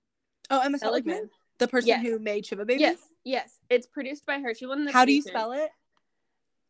oh 0.50 0.60
emma 0.60 0.78
seligman 0.78 1.30
the 1.60 1.68
person 1.68 1.88
Yes. 1.90 2.02
who 2.06 2.20
made 2.20 2.46
shiva 2.46 2.66
baby 2.66 2.82
Yes, 2.82 2.98
yes. 3.24 3.60
It's 3.70 3.88
produced 3.88 4.26
by 4.26 4.40
her. 4.40 4.54
She 4.54 4.66
won 4.66 4.84
the. 4.86 4.92
how 4.92 5.06
do 5.06 5.14
you 5.14 5.22
spell 5.22 5.52
it 5.54 5.70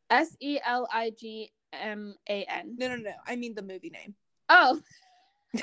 S 0.09 0.35
E 0.41 0.59
L 0.65 0.87
I 0.91 1.11
G 1.17 1.51
M 1.73 2.13
A 2.29 2.43
N. 2.43 2.75
no 2.77 2.89
no 2.89 2.95
no 2.97 3.11
i 3.25 3.35
mean 3.37 3.55
the 3.55 3.61
movie 3.61 3.89
name 3.89 4.13
Oh. 4.49 4.79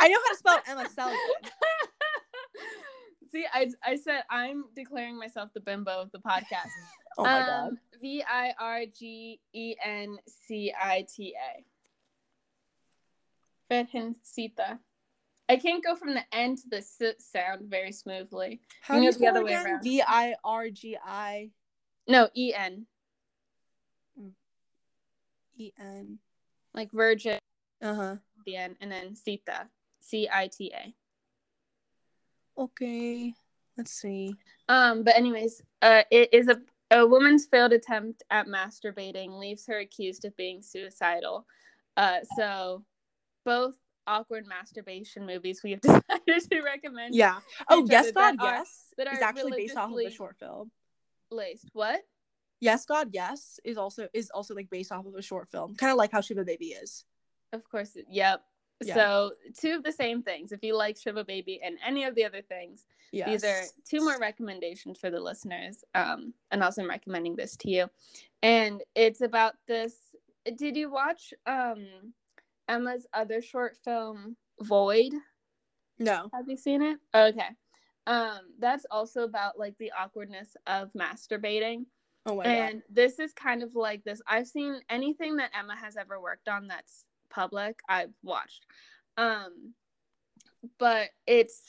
i 0.00 0.08
know 0.08 0.18
how 0.24 0.32
to 0.32 0.36
spell 0.38 0.58
emma 0.68 0.88
seligman 0.90 1.18
See, 3.30 3.44
I, 3.52 3.68
I 3.84 3.96
said 3.96 4.22
I'm 4.30 4.64
declaring 4.74 5.18
myself 5.18 5.50
the 5.52 5.60
bimbo 5.60 5.90
of 6.00 6.10
the 6.12 6.18
podcast. 6.18 6.70
oh 7.18 7.24
my 7.24 7.40
god 7.40 7.68
Um, 7.68 7.78
V 8.00 8.22
I 8.28 8.54
R 8.58 8.82
G 8.86 9.40
E 9.52 9.74
N 9.84 10.18
C 10.26 10.72
I 10.80 11.04
T 11.14 11.34
A. 11.36 11.64
Virgencita. 13.74 14.78
I 15.48 15.56
can't 15.56 15.82
go 15.84 15.94
from 15.96 16.14
the 16.14 16.22
N 16.32 16.56
to 16.56 16.62
the 16.70 16.78
S 16.78 17.02
sound 17.18 17.68
very 17.68 17.92
smoothly. 17.92 18.60
how 18.82 18.94
you 18.96 19.00
do 19.00 19.06
you 19.06 19.12
know 19.12 19.18
the 19.18 19.26
other 19.28 19.40
it 19.40 19.44
way 19.44 19.54
around. 19.54 19.82
v-i-r-g-i 19.82 21.50
No, 22.06 22.28
E 22.34 22.54
N. 22.54 22.86
e-n 25.58 26.18
Like 26.74 26.92
virgin. 26.92 27.38
Uh 27.82 27.94
huh. 27.94 28.16
the 28.46 28.56
end, 28.56 28.76
and 28.80 28.90
then 28.90 29.14
Cita, 29.14 29.68
C 30.00 30.28
I 30.32 30.48
T 30.48 30.72
A. 30.74 30.94
Okay. 32.60 33.34
Let's 33.76 33.92
see. 33.92 34.34
Um, 34.68 35.02
but 35.04 35.16
anyways, 35.16 35.62
uh, 35.82 36.02
it 36.10 36.30
is 36.32 36.48
a 36.48 36.60
a 36.90 37.06
woman's 37.06 37.46
failed 37.46 37.72
attempt 37.72 38.22
at 38.30 38.46
masturbating 38.46 39.38
leaves 39.38 39.66
her 39.66 39.78
accused 39.78 40.24
of 40.24 40.36
being 40.36 40.62
suicidal. 40.62 41.46
Uh, 41.96 42.18
so 42.36 42.84
both 43.44 43.74
awkward 44.06 44.46
masturbation 44.46 45.26
movies 45.26 45.60
we 45.62 45.72
have 45.72 45.80
decided 45.82 46.50
to 46.50 46.62
recommend. 46.62 47.14
Yeah. 47.14 47.40
Oh, 47.68 47.86
yes, 47.88 48.10
God, 48.12 48.38
that 48.38 48.40
are- 48.40 48.54
yes. 48.56 48.84
that 48.96 49.12
is 49.12 49.20
actually 49.20 49.52
based 49.52 49.76
off 49.76 49.90
of 49.90 49.98
a 49.98 50.10
short 50.10 50.36
film. 50.38 50.70
Laced. 51.30 51.68
What? 51.74 52.00
Yes, 52.60 52.86
God, 52.86 53.10
yes 53.12 53.60
is 53.64 53.76
also 53.76 54.08
is 54.12 54.30
also 54.30 54.54
like 54.54 54.68
based 54.70 54.90
off 54.90 55.06
of 55.06 55.14
a 55.14 55.22
short 55.22 55.48
film, 55.48 55.76
kind 55.76 55.92
of 55.92 55.96
like 55.98 56.10
how 56.10 56.20
Shiva 56.20 56.44
Baby 56.44 56.68
is. 56.68 57.04
Of 57.52 57.62
course. 57.70 57.96
Yep. 58.10 58.42
Yeah. 58.80 58.94
So 58.94 59.32
two 59.58 59.74
of 59.74 59.82
the 59.82 59.92
same 59.92 60.22
things. 60.22 60.52
If 60.52 60.62
you 60.62 60.76
like 60.76 60.96
Shiva 60.96 61.24
Baby 61.24 61.60
and 61.64 61.78
any 61.84 62.04
of 62.04 62.14
the 62.14 62.24
other 62.24 62.42
things, 62.42 62.84
Yes. 63.10 63.28
these 63.28 63.44
are 63.44 63.62
two 63.88 64.04
more 64.04 64.18
recommendations 64.18 64.98
for 64.98 65.10
the 65.10 65.20
listeners. 65.20 65.82
Um, 65.94 66.34
and 66.50 66.62
also 66.62 66.82
I'm 66.82 66.88
recommending 66.88 67.36
this 67.36 67.56
to 67.58 67.70
you. 67.70 67.88
And 68.42 68.82
it's 68.94 69.20
about 69.20 69.54
this. 69.66 69.94
Did 70.56 70.76
you 70.76 70.90
watch 70.90 71.32
um 71.46 71.86
Emma's 72.68 73.06
other 73.12 73.40
short 73.42 73.76
film, 73.84 74.36
Void? 74.60 75.12
No. 75.98 76.28
Have 76.32 76.48
you 76.48 76.56
seen 76.56 76.82
it? 76.82 76.98
Okay. 77.14 77.48
Um, 78.06 78.40
that's 78.58 78.86
also 78.90 79.22
about 79.22 79.58
like 79.58 79.76
the 79.78 79.92
awkwardness 79.98 80.56
of 80.66 80.90
masturbating. 80.92 81.86
Oh 82.26 82.36
my 82.36 82.44
and 82.44 82.82
this 82.90 83.18
is 83.18 83.32
kind 83.32 83.62
of 83.62 83.74
like 83.74 84.04
this. 84.04 84.20
I've 84.26 84.46
seen 84.46 84.80
anything 84.90 85.36
that 85.36 85.50
Emma 85.58 85.74
has 85.76 85.96
ever 85.96 86.20
worked 86.20 86.48
on 86.48 86.68
that's 86.68 87.04
public, 87.30 87.80
I've 87.88 88.14
watched. 88.22 88.66
Um, 89.16 89.74
but 90.78 91.10
it's 91.26 91.62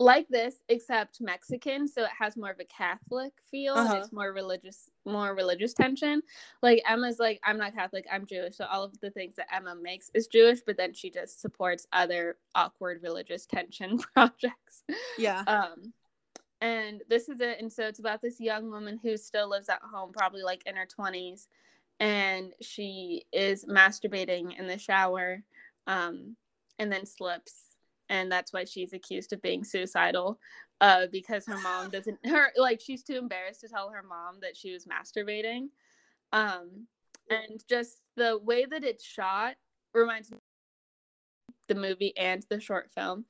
like 0.00 0.26
this 0.28 0.56
except 0.68 1.20
Mexican, 1.20 1.86
so 1.86 2.02
it 2.02 2.10
has 2.18 2.36
more 2.36 2.50
of 2.50 2.58
a 2.58 2.64
Catholic 2.64 3.32
feel 3.50 3.74
Uh-huh. 3.74 3.94
and 3.94 4.02
it's 4.02 4.12
more 4.12 4.32
religious 4.32 4.90
more 5.04 5.34
religious 5.34 5.72
tension. 5.72 6.20
Like 6.62 6.82
Emma's 6.88 7.18
like, 7.20 7.38
I'm 7.44 7.58
not 7.58 7.74
Catholic, 7.74 8.04
I'm 8.10 8.26
Jewish. 8.26 8.56
So 8.56 8.64
all 8.66 8.82
of 8.82 8.98
the 9.00 9.10
things 9.10 9.36
that 9.36 9.54
Emma 9.54 9.74
makes 9.80 10.10
is 10.12 10.26
Jewish, 10.26 10.60
but 10.66 10.76
then 10.76 10.94
she 10.94 11.10
just 11.10 11.40
supports 11.40 11.86
other 11.92 12.36
awkward 12.54 13.02
religious 13.02 13.46
tension 13.46 13.98
projects. 14.14 14.82
Yeah. 15.16 15.42
Um, 15.46 15.92
and 16.60 17.02
this 17.08 17.28
is 17.28 17.40
it. 17.40 17.60
And 17.60 17.72
so 17.72 17.86
it's 17.86 17.98
about 18.00 18.20
this 18.20 18.40
young 18.40 18.70
woman 18.70 18.98
who 19.02 19.16
still 19.16 19.48
lives 19.48 19.68
at 19.68 19.82
home, 19.82 20.12
probably 20.12 20.42
like 20.42 20.62
in 20.66 20.74
her 20.76 20.86
20s, 20.86 21.46
and 22.00 22.52
she 22.60 23.24
is 23.32 23.64
masturbating 23.64 24.58
in 24.58 24.66
the 24.66 24.78
shower 24.78 25.42
um, 25.86 26.36
and 26.78 26.92
then 26.92 27.06
slips. 27.06 27.62
And 28.08 28.30
that's 28.30 28.52
why 28.52 28.64
she's 28.64 28.92
accused 28.92 29.32
of 29.32 29.40
being 29.40 29.64
suicidal 29.64 30.38
uh, 30.80 31.06
because 31.10 31.46
her 31.46 31.58
mom 31.58 31.90
doesn't, 31.90 32.18
her, 32.26 32.48
like, 32.56 32.80
she's 32.80 33.02
too 33.02 33.16
embarrassed 33.16 33.62
to 33.62 33.68
tell 33.68 33.90
her 33.90 34.02
mom 34.02 34.38
that 34.42 34.56
she 34.56 34.72
was 34.72 34.86
masturbating. 34.86 35.68
Um, 36.32 36.86
and 37.30 37.62
just 37.68 38.02
the 38.16 38.38
way 38.42 38.66
that 38.66 38.84
it's 38.84 39.04
shot 39.04 39.54
reminds 39.94 40.30
me 40.30 40.38
the 41.68 41.74
movie 41.74 42.14
and 42.18 42.44
the 42.50 42.60
short 42.60 42.90
film 42.94 43.24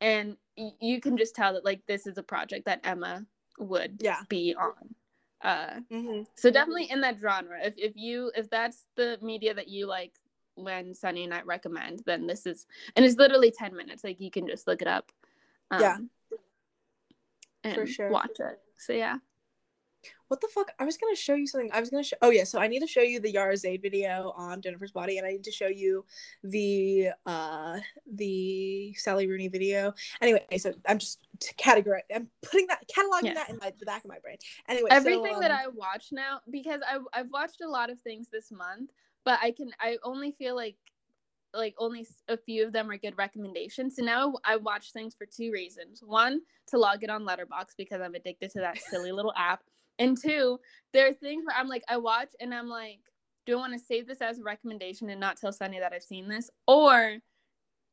and 0.00 0.36
y- 0.56 0.72
you 0.80 1.00
can 1.00 1.16
just 1.16 1.34
tell 1.34 1.54
that 1.54 1.64
like 1.64 1.80
this 1.86 2.06
is 2.06 2.18
a 2.18 2.22
project 2.22 2.66
that 2.66 2.80
Emma 2.84 3.24
would 3.58 4.00
Yeah. 4.02 4.20
be 4.28 4.54
on. 4.54 4.94
Uh, 5.42 5.80
Mm-hmm. 5.90 6.22
so 6.34 6.50
definitely 6.50 6.90
in 6.90 7.00
that 7.00 7.18
genre. 7.20 7.58
If 7.62 7.74
if 7.76 7.92
you 7.96 8.30
if 8.36 8.50
that's 8.50 8.84
the 8.96 9.18
media 9.22 9.54
that 9.54 9.68
you 9.68 9.86
like 9.86 10.12
when 10.54 10.94
Sunny 10.94 11.24
and 11.24 11.32
I 11.32 11.42
recommend, 11.42 12.02
then 12.04 12.26
this 12.26 12.46
is 12.46 12.66
and 12.94 13.04
it's 13.04 13.16
literally 13.16 13.50
ten 13.50 13.74
minutes. 13.74 14.04
Like 14.04 14.20
you 14.20 14.30
can 14.30 14.46
just 14.46 14.66
look 14.66 14.82
it 14.82 14.88
up. 14.88 15.10
um, 15.70 15.80
Yeah. 15.80 15.96
And 17.64 17.74
For 17.74 17.86
sure. 17.86 18.10
watch 18.10 18.38
it. 18.38 18.58
So 18.78 18.92
yeah. 18.92 19.18
What 20.28 20.40
the 20.40 20.48
fuck? 20.54 20.70
I 20.78 20.84
was 20.84 20.96
gonna 20.96 21.16
show 21.16 21.34
you 21.34 21.46
something. 21.46 21.72
I 21.72 21.80
was 21.80 21.90
gonna 21.90 22.04
show. 22.04 22.16
Oh 22.22 22.30
yeah, 22.30 22.44
so 22.44 22.60
I 22.60 22.68
need 22.68 22.80
to 22.80 22.86
show 22.86 23.00
you 23.00 23.18
the 23.18 23.32
Yhara 23.32 23.56
Zayd 23.56 23.82
video 23.82 24.32
on 24.36 24.62
Jennifer's 24.62 24.92
body, 24.92 25.18
and 25.18 25.26
I 25.26 25.30
need 25.30 25.44
to 25.44 25.50
show 25.50 25.66
you 25.66 26.04
the 26.44 27.08
uh 27.26 27.80
the 28.06 28.94
Sally 28.94 29.26
Rooney 29.26 29.48
video. 29.48 29.92
Anyway, 30.20 30.44
so 30.56 30.72
I'm 30.86 30.98
just 30.98 31.18
categorizing. 31.58 32.02
I'm 32.14 32.28
putting 32.42 32.68
that 32.68 32.84
cataloging 32.88 33.34
that 33.34 33.50
in 33.50 33.58
my, 33.60 33.72
the 33.78 33.86
back 33.86 34.04
of 34.04 34.08
my 34.08 34.20
brain. 34.20 34.36
Anyway, 34.68 34.88
Everything 34.92 35.34
so, 35.34 35.40
that 35.40 35.50
um, 35.50 35.58
I 35.64 35.66
watch 35.66 36.10
now 36.12 36.40
because 36.48 36.80
I 36.88 36.98
I've 37.12 37.30
watched 37.30 37.60
a 37.60 37.68
lot 37.68 37.90
of 37.90 38.00
things 38.00 38.28
this 38.28 38.52
month, 38.52 38.90
but 39.24 39.38
I 39.42 39.50
can 39.50 39.72
I 39.80 39.96
only 40.04 40.30
feel 40.30 40.54
like 40.54 40.76
like 41.52 41.74
only 41.78 42.06
a 42.28 42.36
few 42.36 42.66
of 42.66 42.72
them 42.72 42.90
are 42.90 42.96
good 42.96 43.18
recommendations. 43.18 43.96
So 43.96 44.04
now 44.04 44.34
I 44.44 44.56
watch 44.56 44.92
things 44.92 45.14
for 45.14 45.26
two 45.26 45.50
reasons. 45.50 46.02
One, 46.04 46.40
to 46.68 46.78
log 46.78 47.02
it 47.02 47.10
on 47.10 47.24
Letterboxd 47.24 47.76
because 47.76 48.00
I'm 48.00 48.14
addicted 48.14 48.52
to 48.52 48.60
that 48.60 48.78
silly 48.78 49.12
little 49.12 49.32
app. 49.36 49.62
And 50.00 50.20
two, 50.20 50.58
there 50.92 51.08
are 51.08 51.12
things 51.12 51.44
where 51.46 51.56
I'm 51.56 51.68
like 51.68 51.84
I 51.88 51.98
watch 51.98 52.30
and 52.40 52.54
I'm 52.54 52.68
like, 52.68 53.00
do 53.46 53.54
I 53.54 53.56
want 53.56 53.72
to 53.72 53.78
save 53.78 54.06
this 54.06 54.20
as 54.20 54.38
a 54.38 54.42
recommendation 54.42 55.10
and 55.10 55.20
not 55.20 55.36
tell 55.36 55.52
Sunny 55.52 55.78
that 55.78 55.92
I've 55.92 56.02
seen 56.02 56.28
this, 56.28 56.50
or 56.66 57.18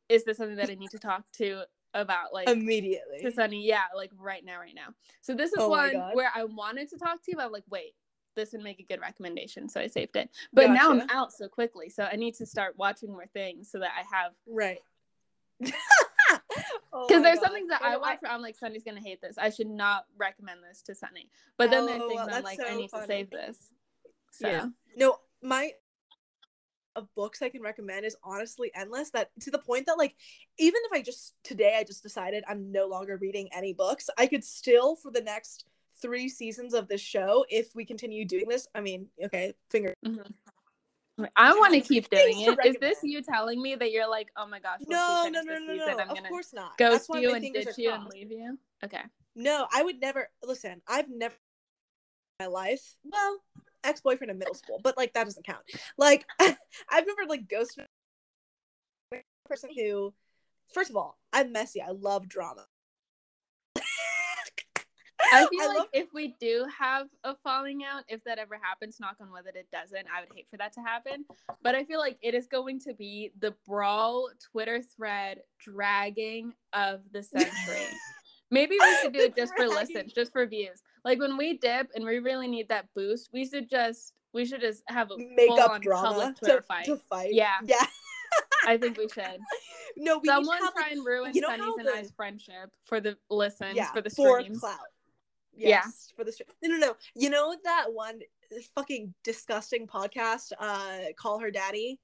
is 0.10 0.24
this 0.24 0.38
something 0.38 0.56
that 0.56 0.70
I 0.70 0.76
need 0.76 0.92
to 0.92 1.00
talk 1.00 1.24
to 1.38 1.64
about 1.94 2.34
like 2.34 2.50
immediately. 2.50 3.20
to 3.22 3.32
Sunny, 3.32 3.66
yeah, 3.66 3.84
like 3.96 4.12
right 4.18 4.44
now, 4.44 4.60
right 4.60 4.76
now. 4.76 4.94
So 5.22 5.34
this 5.34 5.52
is 5.52 5.60
Oh 5.60 5.70
one 5.70 5.94
where 6.14 6.32
I 6.34 6.46
wanted 6.46 6.90
to 6.90 6.98
talk 6.98 7.24
to 7.24 7.32
you, 7.32 7.38
but 7.38 7.46
I'm 7.46 7.52
like, 7.52 7.64
wait, 7.70 7.94
this 8.36 8.52
would 8.54 8.64
make 8.64 8.80
a 8.80 8.84
good 8.84 9.02
recommendation, 9.02 9.68
so 9.68 9.82
I 9.82 9.88
saved 9.88 10.16
it. 10.16 10.30
But 10.54 10.72
now 10.72 10.92
I'm 10.92 11.10
out 11.10 11.34
so 11.34 11.48
quickly, 11.48 11.90
so 11.90 12.04
I 12.04 12.16
need 12.16 12.36
to 12.36 12.46
start 12.46 12.76
watching 12.78 13.12
more 13.12 13.26
things 13.26 13.70
so 13.72 13.80
that 13.80 13.92
I 13.98 14.04
have. 14.16 14.34
Right. 14.48 14.80
Because 16.92 17.08
Because 17.08 17.24
there's 17.24 17.40
some 17.40 17.54
things 17.54 17.70
that 17.70 17.82
I 17.82 17.98
watch 17.98 18.18
where 18.22 18.32
I'm 18.32 18.42
like, 18.42 18.56
Sunny's 18.56 18.84
gonna 18.84 19.02
hate 19.02 19.22
this. 19.22 19.38
I 19.38 19.50
should 19.50 19.68
not 19.68 20.06
recommend 20.18 20.62
this 20.70 20.82
to 20.84 20.96
Sunny. 20.96 21.30
But 21.58 21.72
then 21.72 21.86
there 21.86 21.98
are 21.98 22.02
Oh, 22.02 22.08
things 22.08 22.22
I'm 22.32 22.44
like, 22.44 22.60
so 22.60 22.66
I 22.68 22.76
need 22.76 22.90
funny. 22.92 23.02
to 23.02 23.08
save 23.08 23.30
this. 23.30 23.72
So 24.32 24.48
Yeah. 24.48 24.68
No, 24.96 25.18
my 25.42 25.72
of 26.96 27.14
books 27.14 27.44
I 27.44 27.50
can 27.50 27.62
recommend 27.62 28.06
is 28.06 28.16
honestly 28.24 28.72
endless. 28.74 29.12
That 29.12 29.30
to 29.42 29.52
the 29.52 29.60
point 29.60 29.86
that 29.86 29.98
like 30.00 30.16
even 30.58 30.82
if 30.86 30.92
I 30.98 31.02
just 31.04 31.36
today 31.44 31.76
I 31.78 31.84
just 31.84 32.02
decided 32.02 32.44
I'm 32.48 32.72
no 32.72 32.88
longer 32.88 33.18
reading 33.18 33.50
any 33.54 33.74
books, 33.74 34.10
I 34.18 34.26
could 34.26 34.44
still 34.44 34.96
for 34.96 35.12
the 35.12 35.22
next 35.22 35.66
three 36.02 36.30
seasons 36.30 36.74
of 36.74 36.88
this 36.88 37.02
show, 37.02 37.46
if 37.50 37.76
we 37.76 37.86
continue 37.86 38.26
doing 38.26 38.48
this. 38.48 38.68
I 38.74 38.82
mean, 38.82 39.08
okay, 39.24 39.54
finger. 39.70 39.94
mhm. 40.06 40.32
I 41.36 41.54
want 41.54 41.74
to 41.74 41.82
keep 41.82 42.10
doing 42.10 42.42
it. 42.42 42.60
Is 42.66 42.76
this 42.80 43.00
you 43.02 43.22
telling 43.22 43.62
me 43.62 43.76
that 43.76 43.92
you're 43.92 44.10
like, 44.10 44.30
oh 44.38 44.48
my 44.48 44.60
gosh, 44.60 44.80
No, 44.88 45.28
no, 45.32 45.42
no, 45.42 45.58
no, 45.58 45.74
no. 45.74 45.98
I'm 45.98 46.10
Of 46.12 46.24
course 46.30 46.54
not. 46.54 46.78
Ghost 46.78 47.10
you 47.14 47.34
and 47.34 47.54
ditch 47.54 47.78
you 47.78 47.92
and 47.92 48.06
leave 48.14 48.32
you? 48.32 48.58
Okay. 48.84 49.02
No, 49.36 49.68
I 49.74 49.84
would 49.84 50.00
never 50.00 50.30
listen. 50.44 50.82
I've 50.88 51.10
never 51.10 51.36
in 52.40 52.46
my 52.46 52.48
life. 52.48 52.96
Well, 53.04 53.40
ex 53.84 54.02
boyfriend 54.02 54.32
in 54.32 54.38
middle 54.38 54.54
school, 54.54 54.80
but 54.84 54.98
like 54.98 55.14
that 55.14 55.26
doesn't 55.26 55.46
count. 55.46 55.62
Like 55.98 56.26
I've 56.40 57.08
never 57.08 57.28
like 57.28 57.48
ghosted 57.50 57.86
a 59.14 59.18
person 59.48 59.70
who, 59.76 60.14
first 60.74 60.90
of 60.90 60.96
all, 60.96 61.18
I'm 61.34 61.52
messy. 61.52 61.82
I 61.82 61.92
love 61.92 62.28
drama. 62.28 62.66
I 65.34 65.48
feel 65.48 65.68
like 65.68 65.78
love- 65.78 65.88
if 65.94 66.08
we 66.14 66.36
do 66.40 66.66
have 66.78 67.08
a 67.24 67.36
falling 67.44 67.84
out, 67.84 68.04
if 68.08 68.24
that 68.24 68.38
ever 68.40 68.60
happens, 68.62 69.00
knock 69.00 69.18
on 69.22 69.32
wood 69.32 69.44
that 69.46 69.56
it 69.56 69.68
doesn't, 69.72 70.08
I 70.14 70.22
would 70.22 70.30
hate 70.36 70.48
for 70.50 70.58
that 70.58 70.74
to 70.74 70.82
happen. 70.82 71.26
But 71.64 71.76
I 71.76 71.84
feel 71.84 72.00
like 72.00 72.18
it 72.22 72.34
is 72.34 72.48
going 72.48 72.80
to 72.82 72.94
be 72.94 73.32
the 73.40 73.54
brawl 73.66 74.30
Twitter 74.52 74.82
thread 74.82 75.40
dragging 75.60 76.54
of 76.74 77.02
the 77.12 77.24
century. 77.24 77.88
Maybe 78.52 78.78
we 78.80 78.98
should 79.02 79.14
do 79.14 79.20
it 79.20 79.36
just 79.36 79.54
for 79.56 79.68
listens, 79.68 80.14
just 80.14 80.32
for 80.32 80.46
views. 80.46 80.82
Like 81.04 81.20
when 81.20 81.38
we 81.38 81.58
dip 81.58 81.90
and 81.96 82.06
we 82.06 82.20
really 82.20 82.48
need 82.48 82.70
that 82.70 82.88
boost, 82.96 83.30
we 83.34 83.46
should 83.46 83.70
just 83.70 84.14
we 84.34 84.46
should 84.46 84.62
just 84.62 84.84
have 84.88 85.12
a 85.12 85.18
make 85.18 85.52
up 85.52 85.82
drama 85.82 86.34
Twitter 86.38 86.58
to, 86.58 86.62
fight. 86.62 86.86
to 86.86 86.98
fight. 87.10 87.34
Yeah. 87.34 87.56
yeah. 87.66 87.86
I 88.66 88.78
think 88.78 88.98
we 88.98 89.08
should. 89.10 89.40
No, 89.96 90.20
we 90.20 90.28
Someone 90.28 90.56
need 90.56 90.60
to 90.60 90.66
have, 90.66 90.74
try 90.74 90.84
like, 90.84 90.92
and 90.92 91.06
ruin 91.06 91.32
you 91.34 91.42
know 91.42 91.48
Sunny's 91.48 91.78
and 91.80 91.90
I's 91.90 92.12
friendship 92.16 92.70
for 92.86 93.00
the 93.00 93.18
listens, 93.30 93.76
yeah, 93.76 93.92
for 93.92 94.02
the 94.02 94.10
streams. 94.10 94.60
for 94.60 94.70
streams. 94.70 94.76
Clout. 95.58 95.70
Yeah. 95.70 95.82
Yes, 95.86 96.14
for 96.16 96.24
the 96.24 96.32
stream. 96.32 96.48
No, 96.64 96.70
no, 96.70 96.78
no. 96.88 96.96
You 97.16 97.30
know 97.30 97.56
that 97.64 97.88
one 97.94 98.20
fucking 98.76 99.14
disgusting 99.24 99.88
podcast, 99.88 100.52
uh, 100.60 101.12
Call 101.18 101.40
Her 101.40 101.52
Daddy, 101.52 102.00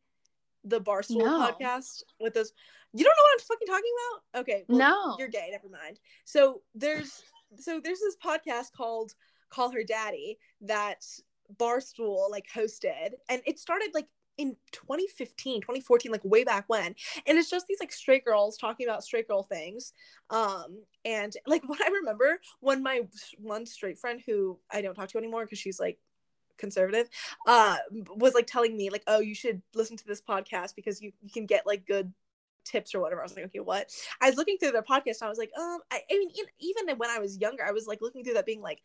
the 0.64 0.82
Barstool 0.82 1.20
No. 1.20 1.40
podcast 1.52 2.04
with 2.20 2.34
those. 2.34 2.54
You 2.94 3.04
don't 3.04 3.16
know 3.18 3.24
what 3.24 3.42
I'm 3.42 3.46
fucking 3.46 3.68
talking 3.68 3.92
about? 4.34 4.42
Okay, 4.42 4.66
well, 4.68 4.78
No. 4.78 5.16
you're 5.18 5.28
gay. 5.28 5.50
Never 5.52 5.70
mind. 5.70 6.00
So 6.26 6.62
there's, 6.76 7.24
so 7.60 7.80
there's 7.84 8.00
this 8.00 8.16
podcast 8.24 8.72
called 8.72 9.14
Call 9.50 9.72
Her 9.72 9.84
Daddy 9.84 10.38
that 10.62 11.06
Barstool 11.58 12.30
like 12.32 12.46
hosted, 12.54 13.14
and 13.30 13.42
it 13.46 13.60
started 13.60 13.92
like 13.94 14.08
in 14.38 14.56
2015 14.72 15.62
2014 15.62 16.12
like 16.12 16.24
way 16.24 16.44
back 16.44 16.66
when 16.68 16.96
and 17.28 17.38
it's 17.38 17.50
just 17.50 17.68
these 17.68 17.80
like 17.80 17.92
straight 17.92 18.26
girls 18.26 18.58
talking 18.58 18.88
about 18.88 19.04
straight 19.04 19.28
girl 19.28 19.44
things 19.44 19.94
um 20.32 20.80
and 21.06 21.34
like 21.46 21.62
what 21.70 21.80
i 21.86 21.90
remember 21.90 22.40
when 22.60 22.82
my 22.82 23.02
one 23.38 23.66
straight 23.66 23.98
friend 23.98 24.22
who 24.26 24.58
i 24.72 24.82
don't 24.82 24.96
talk 24.96 25.10
to 25.10 25.18
anymore 25.18 25.46
because 25.46 25.60
she's 25.60 25.80
like 25.80 26.00
conservative, 26.58 27.10
uh, 27.48 27.78
was 28.16 28.34
like 28.34 28.48
telling 28.48 28.76
me 28.76 28.90
like, 28.90 29.04
oh, 29.08 29.20
you 29.20 29.36
should 29.36 29.62
listen 29.74 29.98
to 29.98 30.06
this 30.06 30.22
podcast 30.22 30.76
because 30.76 31.02
you 31.02 31.12
you 31.22 31.30
can 31.30 31.46
get 31.46 31.66
like 31.66 31.86
good 31.86 32.14
tips 32.64 32.96
or 32.96 33.02
whatever. 33.02 33.22
I 33.22 33.26
was 33.26 33.36
like, 33.36 33.46
okay, 33.46 33.60
what? 33.60 33.90
I 34.22 34.30
was 34.30 34.38
looking 34.38 34.58
through 34.58 34.72
their 34.72 34.82
podcast 34.82 35.22
and 35.22 35.24
I 35.24 35.30
was 35.30 35.38
like, 35.38 35.52
um, 35.58 35.80
I, 35.92 36.02
I 36.10 36.18
mean, 36.18 36.30
even 36.60 36.98
when 36.98 37.10
I 37.10 37.20
was 37.20 37.38
younger, 37.38 37.64
I 37.66 37.72
was 37.72 37.88
like 37.88 38.02
looking 38.02 38.24
through 38.24 38.36
that, 38.36 38.46
being 38.46 38.62
like, 38.62 38.82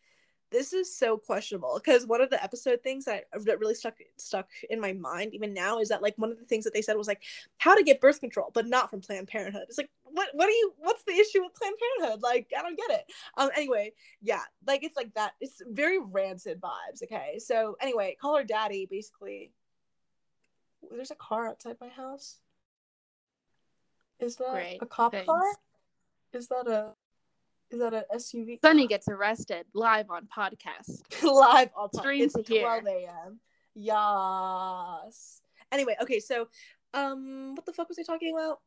this 0.51 0.73
is 0.73 0.93
so 0.95 1.17
questionable 1.17 1.79
because 1.83 2.05
one 2.05 2.21
of 2.21 2.29
the 2.29 2.43
episode 2.43 2.81
things 2.81 3.05
that, 3.05 3.25
really 3.59 3.75
stuck 3.75 3.95
stuck 4.17 4.47
in 4.69 4.79
my 4.79 4.93
mind 4.93 5.33
even 5.33 5.53
now 5.53 5.79
is 5.79 5.89
that 5.89 6.01
like 6.01 6.15
one 6.17 6.31
of 6.31 6.39
the 6.39 6.45
things 6.45 6.63
that 6.63 6.73
they 6.73 6.81
said 6.81 6.95
was 6.95 7.07
like 7.07 7.21
how 7.57 7.75
to 7.75 7.83
get 7.83 8.01
birth 8.01 8.19
control 8.19 8.51
but 8.53 8.67
not 8.67 8.89
from 8.89 9.01
planned 9.01 9.27
parenthood. 9.27 9.65
It's 9.67 9.77
like 9.77 9.89
what 10.03 10.29
what 10.33 10.47
are 10.47 10.51
you 10.51 10.73
what's 10.77 11.03
the 11.03 11.13
issue 11.13 11.41
with 11.43 11.53
planned 11.55 11.75
parenthood? 11.79 12.21
Like 12.21 12.47
i 12.57 12.61
don't 12.61 12.77
get 12.77 12.91
it. 12.91 13.05
Um 13.37 13.49
anyway 13.55 13.93
yeah 14.21 14.41
like 14.65 14.83
it's 14.83 14.95
like 14.95 15.13
that 15.15 15.33
it's 15.39 15.61
very 15.67 15.99
rancid 15.99 16.61
vibes 16.61 17.03
okay? 17.03 17.39
So 17.39 17.75
anyway 17.81 18.17
call 18.19 18.37
her 18.37 18.43
daddy 18.43 18.87
basically. 18.89 19.51
There's 20.91 21.11
a 21.11 21.15
car 21.15 21.47
outside 21.49 21.77
my 21.81 21.89
house. 21.89 22.37
Is 24.19 24.35
that 24.37 24.51
Great, 24.51 24.79
a 24.81 24.85
cop 24.85 25.11
thanks. 25.11 25.25
car? 25.27 25.43
Is 26.33 26.47
that 26.47 26.67
a 26.67 26.93
is 27.71 27.79
that 27.79 27.93
an 27.93 28.03
SUV? 28.15 28.59
Sunny 28.61 28.87
gets 28.87 29.07
arrested 29.07 29.65
live 29.73 30.09
on 30.09 30.27
podcast. 30.27 31.01
live 31.23 31.69
on 31.75 31.89
pod- 31.89 32.01
Stream 32.01 32.29
to 32.29 32.43
hear. 32.43 32.61
12 32.61 32.85
a.m. 32.87 33.39
Yes. 33.75 35.41
Anyway, 35.71 35.95
okay, 36.01 36.19
so 36.19 36.47
um 36.93 37.55
what 37.55 37.65
the 37.65 37.73
fuck 37.73 37.87
was 37.87 37.99
I 37.99 38.03
talking 38.03 38.33
about? 38.33 38.59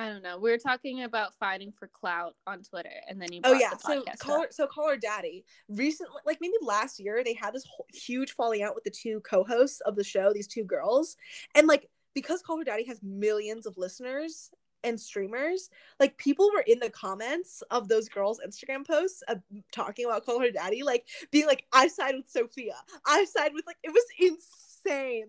I 0.00 0.06
don't 0.08 0.22
know. 0.22 0.38
We 0.38 0.52
were 0.52 0.58
talking 0.58 1.02
about 1.02 1.34
fighting 1.40 1.72
for 1.76 1.88
clout 1.88 2.36
on 2.46 2.62
Twitter, 2.62 2.92
and 3.08 3.20
then 3.20 3.32
you. 3.32 3.40
Oh 3.42 3.54
yeah, 3.54 3.70
the 3.70 3.78
so 3.78 4.04
call 4.20 4.42
her, 4.42 4.48
so 4.50 4.66
call 4.68 4.88
her 4.88 4.96
daddy. 4.96 5.44
Recently, 5.68 6.20
like 6.24 6.38
maybe 6.40 6.54
last 6.62 7.00
year, 7.00 7.24
they 7.24 7.34
had 7.34 7.52
this 7.52 7.64
whole, 7.68 7.86
huge 7.92 8.32
falling 8.32 8.62
out 8.62 8.76
with 8.76 8.84
the 8.84 8.92
two 8.92 9.20
co-hosts 9.28 9.80
of 9.80 9.96
the 9.96 10.04
show, 10.04 10.32
these 10.32 10.46
two 10.46 10.62
girls, 10.62 11.16
and 11.56 11.66
like 11.66 11.88
because 12.14 12.42
Call 12.42 12.58
Her 12.58 12.64
Daddy 12.64 12.84
has 12.86 13.00
millions 13.02 13.66
of 13.66 13.76
listeners 13.76 14.50
and 14.84 15.00
streamers, 15.00 15.70
like 16.00 16.16
people 16.16 16.50
were 16.54 16.64
in 16.66 16.78
the 16.78 16.90
comments 16.90 17.62
of 17.70 17.88
those 17.88 18.08
girls' 18.08 18.40
Instagram 18.46 18.86
posts 18.86 19.22
uh, 19.28 19.36
talking 19.72 20.06
about 20.06 20.24
Call 20.24 20.40
Her 20.40 20.50
Daddy, 20.50 20.82
like 20.82 21.06
being 21.30 21.46
like, 21.46 21.64
"I 21.72 21.88
side 21.88 22.14
with 22.16 22.28
Sofia. 22.28 22.76
I 23.06 23.24
side 23.24 23.52
with 23.54 23.66
like 23.66 23.78
it 23.82 23.90
was 23.90 24.04
insane, 24.18 24.67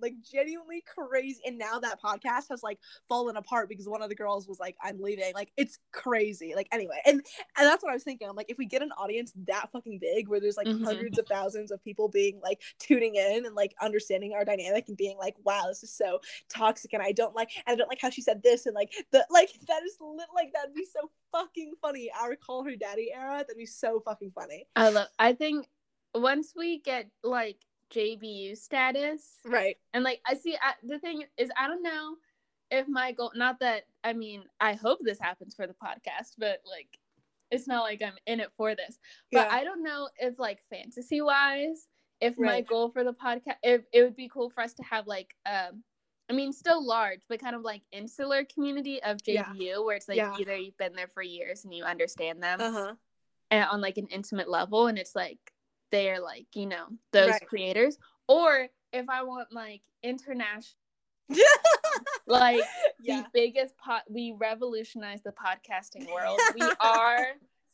like 0.02 0.14
genuinely 0.22 0.84
crazy." 0.88 1.41
And 1.45 1.57
now 1.57 1.80
that 1.80 2.02
podcast 2.02 2.49
has 2.49 2.64
like 2.64 2.80
fallen 3.07 3.38
apart 3.38 3.69
because 3.69 3.88
one 3.88 4.02
of 4.02 4.10
the 4.10 4.15
girls 4.15 4.48
was 4.48 4.60
like, 4.60 4.76
"I'm 4.84 5.02
leaving." 5.02 5.34
Like 5.34 5.52
it's 5.57 5.80
crazy. 5.91 6.53
Like 6.56 6.68
anyway, 6.72 7.02
and 7.06 7.15
and 7.57 7.68
that's 7.68 7.84
what 7.84 7.91
I 7.91 7.95
was 7.95 8.03
thinking. 8.03 8.27
I'm 8.30 8.36
like, 8.36 8.49
if 8.49 8.57
we 8.57 8.65
get 8.65 8.81
an 8.81 8.91
audience 8.94 9.31
that 9.48 9.72
fucking 9.72 9.99
big, 9.99 10.27
where 10.27 10.40
there's 10.40 10.57
like 10.57 10.68
Mhm. 10.68 10.84
hundreds 10.84 11.18
of 11.19 11.27
thousands 11.27 11.72
of 11.72 11.84
people 11.84 12.07
being 12.10 12.40
like 12.41 12.61
tuning 12.80 13.15
in 13.15 13.45
and 13.45 13.56
like 13.56 13.73
understanding 13.81 14.34
our 14.34 14.45
dynamic 14.45 14.88
and 14.88 14.98
being 14.98 15.18
like, 15.18 15.36
"Wow, 15.44 15.65
this 15.68 15.84
is 15.84 15.91
so 15.94 16.19
toxic," 16.49 16.94
and 16.94 17.03
I 17.03 17.11
don't 17.11 17.36
like, 17.36 17.49
and 17.65 17.73
I 17.73 17.76
don't 17.76 17.90
like 17.90 18.02
how 18.02 18.10
she 18.10 18.22
said 18.22 18.44
this, 18.44 18.65
and 18.65 18.76
like 18.76 18.94
the 19.11 19.26
like 19.30 19.49
that 19.68 19.84
is 19.84 19.98
lit. 19.99 20.27
Like 20.34 20.52
that'd 20.53 20.73
be 20.73 20.86
so 20.86 21.10
fucking 21.31 21.73
funny. 21.81 22.11
Our 22.19 22.36
call 22.36 22.64
her 22.64 22.76
daddy 22.76 23.11
era. 23.14 23.38
That'd 23.40 23.57
be 23.57 23.65
so 23.65 23.99
fucking 24.02 24.31
funny. 24.31 24.68
I 24.76 24.90
love. 24.90 25.07
I 25.19 25.34
think 25.34 25.68
once 26.15 26.53
we 26.56 26.80
get 26.80 27.10
like 27.23 27.57
JBU 27.90 28.57
status, 28.57 29.40
Right. 29.45 29.78
and 29.94 30.03
like 30.03 30.22
I 30.26 30.36
see, 30.36 30.56
I, 30.61 30.74
the 30.84 30.99
thing 30.99 31.24
is, 31.38 31.49
I 31.60 31.68
don't 31.68 31.84
know 31.84 32.16
if 32.72 32.88
my 32.88 33.11
goal. 33.11 33.32
Not 33.36 33.60
that 33.61 33.84
I 34.03 34.14
mean, 34.14 34.44
I 34.60 34.74
hope 34.74 34.99
this 35.02 35.20
happens 35.20 35.56
for 35.56 35.68
the 35.68 35.74
podcast, 35.74 36.36
but 36.38 36.61
like, 36.70 36.98
it's 37.52 37.68
not 37.68 37.82
like 37.84 38.02
I'm 38.02 38.14
in 38.28 38.40
it 38.40 38.52
for 38.57 38.76
this. 38.76 38.99
But 39.32 39.48
Yeah. 39.48 39.56
I 39.56 39.64
don't 39.64 39.84
know 39.84 40.10
if 40.20 40.38
like 40.40 40.60
fantasy 40.70 41.22
wise, 41.22 41.88
if 42.22 42.38
my 42.38 42.61
goal 42.61 42.90
for 42.91 43.03
the 43.03 43.14
podcast, 43.14 43.56
if 43.64 43.82
it 43.91 44.03
would 44.03 44.16
be 44.16 44.30
cool 44.30 44.49
for 44.49 44.61
us 44.61 44.74
to 44.76 44.84
have 44.84 45.07
like 45.07 45.36
um. 45.45 45.84
I 46.32 46.36
mean, 46.36 46.53
still 46.53 46.86
large, 46.86 47.22
but 47.28 47.40
kind 47.40 47.56
of 47.56 47.64
like 47.64 47.82
insular 47.91 48.44
community 48.45 49.02
of 49.02 49.18
Yeah. 49.26 49.45
JBU, 49.45 49.84
where 49.84 49.95
it's 49.95 50.07
like 50.07 50.18
Yeah. 50.18 50.36
either 50.40 50.56
you've 50.56 50.78
been 50.78 50.94
there 50.94 51.07
for 51.07 51.24
years 51.24 51.64
and 51.66 51.74
you 51.74 51.84
understand 51.84 52.44
them, 52.44 52.61
Uh 52.61 52.72
huh. 52.72 52.95
and 53.49 53.66
on 53.68 53.82
like 53.82 53.98
an 53.98 54.06
intimate 54.11 54.48
level 54.48 54.86
and 54.86 54.99
it's 54.99 55.16
like 55.16 55.40
they're 55.91 56.20
like 56.22 56.48
you 56.53 56.66
know 56.66 56.86
those 57.11 57.30
Right. 57.32 57.48
creators 57.48 57.98
or 58.28 58.68
if 58.94 59.10
i 59.10 59.24
want 59.24 59.52
like 59.52 59.82
international 60.03 60.76
like 62.28 62.61
yeah. 63.02 63.22
the 63.22 63.26
biggest 63.34 63.78
pot 63.78 64.03
we 64.10 64.34
revolutionize 64.38 65.22
the 65.22 65.32
podcasting 65.32 66.11
world 66.14 66.40
we 66.56 66.61
are 66.80 67.26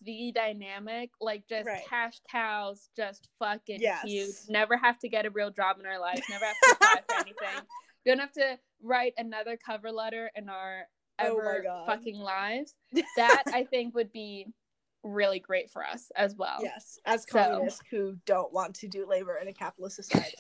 the 0.02 0.32
dynamic 0.36 1.10
like 1.22 1.48
just 1.48 1.68
Right. 1.68 1.84
cash 1.90 2.20
cows 2.30 2.90
just 2.96 3.28
fucking 3.40 3.80
Yes. 3.82 4.04
huge 4.04 4.36
never 4.50 4.78
have 4.78 5.00
to 5.00 5.10
get 5.10 5.26
a 5.26 5.30
real 5.30 5.52
job 5.52 5.78
in 5.80 5.86
our 5.86 6.00
lives 6.00 6.22
never 6.30 6.46
have 6.46 6.56
to 6.64 6.72
apply 6.74 7.02
for 7.08 7.16
anything 7.22 7.66
don't 8.06 8.20
have 8.20 8.32
to 8.34 8.60
write 8.84 9.14
another 9.18 9.58
cover 9.58 9.92
letter 9.92 10.30
in 10.36 10.50
our 10.50 10.84
Oh 11.18 11.38
ever 11.40 11.62
God. 11.64 11.86
fucking 11.86 12.18
lives 12.20 12.74
that 13.16 13.44
I 13.48 13.64
think 13.64 13.96
would 13.96 14.12
be 14.12 14.48
really 15.06 15.40
great 15.40 15.69
for 15.69 15.86
us 15.86 16.11
as 16.15 16.36
well. 16.36 16.57
Yes, 16.61 16.99
as 17.06 17.23
So- 17.30 17.40
communists 17.40 17.82
who 17.90 18.18
don't 18.26 18.52
want 18.52 18.73
to 18.76 18.88
do 18.88 19.07
labor 19.07 19.38
in 19.41 19.48
a 19.48 19.53
capitalist 19.53 19.95
society. 20.03 20.36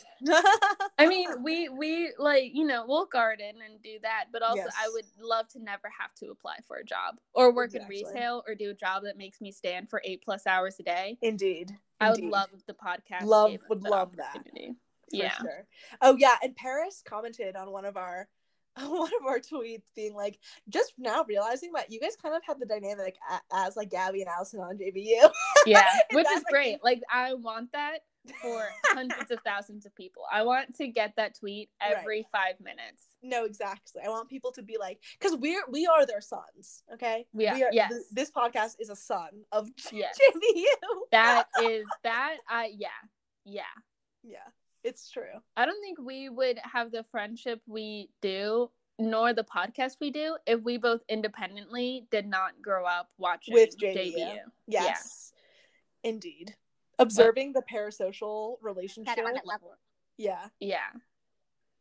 I 0.97 1.07
mean, 1.07 1.43
we 1.43 1.69
we 1.69 2.11
like 2.17 2.51
you 2.53 2.65
know 2.65 2.85
we'll 2.87 3.05
garden 3.05 3.55
and 3.63 3.81
do 3.81 3.97
that, 4.01 4.25
but 4.31 4.41
also 4.41 4.63
Yes. 4.63 4.73
I 4.79 4.89
would 4.91 5.05
love 5.19 5.47
to 5.49 5.59
never 5.59 5.89
have 5.99 6.13
to 6.15 6.31
apply 6.31 6.57
for 6.67 6.77
a 6.77 6.83
job 6.83 7.19
or 7.33 7.53
work 7.53 7.73
Exactly. 7.73 7.99
in 8.01 8.05
retail 8.13 8.43
or 8.47 8.55
do 8.55 8.71
a 8.71 8.73
job 8.73 9.03
that 9.03 9.17
makes 9.17 9.39
me 9.41 9.51
stand 9.51 9.89
for 9.89 10.01
eight 10.03 10.21
plus 10.23 10.47
hours 10.47 10.77
a 10.79 10.83
day. 10.83 11.17
indeed, 11.21 11.71
I 11.99 12.09
would 12.11 12.23
love 12.23 12.49
the 12.67 12.73
podcast. 12.73 13.23
Love- 13.23 13.57
would 13.69 13.83
love 13.83 14.15
that. 14.17 14.43
Yeah. 15.11 15.29
sure. 15.37 15.67
Oh 16.01 16.15
yeah, 16.17 16.35
and 16.41 16.55
Paris 16.55 17.03
commented 17.05 17.55
on 17.55 17.71
one 17.71 17.85
of 17.85 17.95
our 17.97 18.27
one 18.87 19.11
of 19.19 19.25
our 19.27 19.39
tweets, 19.39 19.83
being 19.95 20.13
like, 20.15 20.39
just 20.69 20.93
now 20.97 21.23
realizing 21.27 21.71
that 21.73 21.91
you 21.91 21.99
guys 21.99 22.15
kind 22.21 22.35
of 22.35 22.43
have 22.45 22.59
the 22.59 22.65
dynamic 22.65 23.17
as 23.53 23.75
like 23.75 23.89
Gabby 23.89 24.21
and 24.21 24.29
Allison 24.29 24.59
on 24.59 24.77
JBU. 24.77 25.29
Yeah, 25.65 25.83
which 26.11 26.27
is 26.27 26.43
like, 26.43 26.45
great. 26.51 26.77
Like 26.83 27.01
I 27.11 27.33
want 27.33 27.71
that 27.71 27.99
for 28.41 28.67
hundreds 28.85 29.31
of 29.31 29.39
thousands 29.45 29.85
of 29.85 29.95
people. 29.95 30.23
I 30.31 30.43
want 30.43 30.75
to 30.77 30.87
get 30.87 31.13
that 31.17 31.37
tweet 31.39 31.69
Right. 31.81 31.95
every 31.97 32.27
five 32.31 32.59
minutes. 32.59 33.05
No, 33.23 33.45
exactly. 33.45 34.01
I 34.05 34.09
want 34.09 34.29
people 34.29 34.51
to 34.53 34.61
be 34.63 34.77
like, 34.79 34.99
because 35.19 35.35
we're 35.37 35.63
we 35.69 35.85
are 35.87 36.05
their 36.05 36.21
sons. 36.21 36.83
Okay. 36.93 37.25
Yeah, 37.33 37.53
We 37.55 37.63
are, 37.63 37.69
yes. 37.71 37.91
th- 37.91 38.03
this 38.11 38.31
podcast 38.31 38.75
is 38.79 38.89
a 38.89 38.95
son 38.95 39.29
of 39.51 39.69
Yes. 39.91 40.17
JBU. 40.19 40.65
That 41.11 41.45
is 41.63 41.85
that. 42.03 42.37
I 42.49 42.71
yeah 42.77 42.87
yeah. 43.45 43.61
yeah, 44.23 44.37
it's 44.85 45.09
true. 45.09 45.41
I 45.57 45.65
don't 45.65 45.81
think 45.81 45.97
we 45.99 46.29
would 46.29 46.59
have 46.59 46.91
the 46.91 47.03
friendship 47.11 47.61
we 47.67 48.09
do, 48.21 48.69
nor 48.99 49.33
the 49.33 49.43
podcast 49.43 49.97
we 49.99 50.11
do, 50.11 50.37
if 50.45 50.61
we 50.61 50.77
both 50.77 51.01
independently 51.09 52.05
did 52.11 52.27
not 52.27 52.61
grow 52.61 52.85
up 52.85 53.09
watching 53.17 53.53
With 53.55 53.77
JBU. 53.77 54.37
Yes, 54.67 55.33
indeed. 56.03 56.55
Observing 56.99 57.51
the 57.53 57.63
parasocial 57.69 58.55
relationship. 58.61 59.17
level. 59.43 59.75
Yeah. 60.17 60.47
Yeah. 60.61 60.77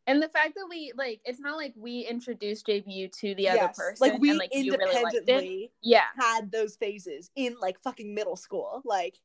And 0.07 0.21
the 0.21 0.27
fact 0.29 0.53
that 0.55 0.67
we 0.69 0.91
like, 0.95 1.21
it's 1.25 1.39
not 1.39 1.55
like 1.57 1.73
we 1.77 2.01
introduced 2.01 2.67
JBU 2.67 3.11
to 3.21 3.33
the 3.35 3.49
other 3.49 3.57
Yes. 3.57 3.77
person, 3.77 4.09
Like 4.11 4.19
we 4.21 4.31
and 4.31 4.39
like 4.39 4.49
you 4.53 4.71
really 4.71 4.93
liked 5.03 5.15
it. 5.15 5.19
independently 5.21 5.71
Yeah, 5.81 6.03
had 6.19 6.51
those 6.51 6.75
phases 6.75 7.31
in 7.35 7.55
like 7.61 7.79
fucking 7.79 8.13
middle 8.13 8.35
school. 8.35 8.81
Like, 8.85 9.15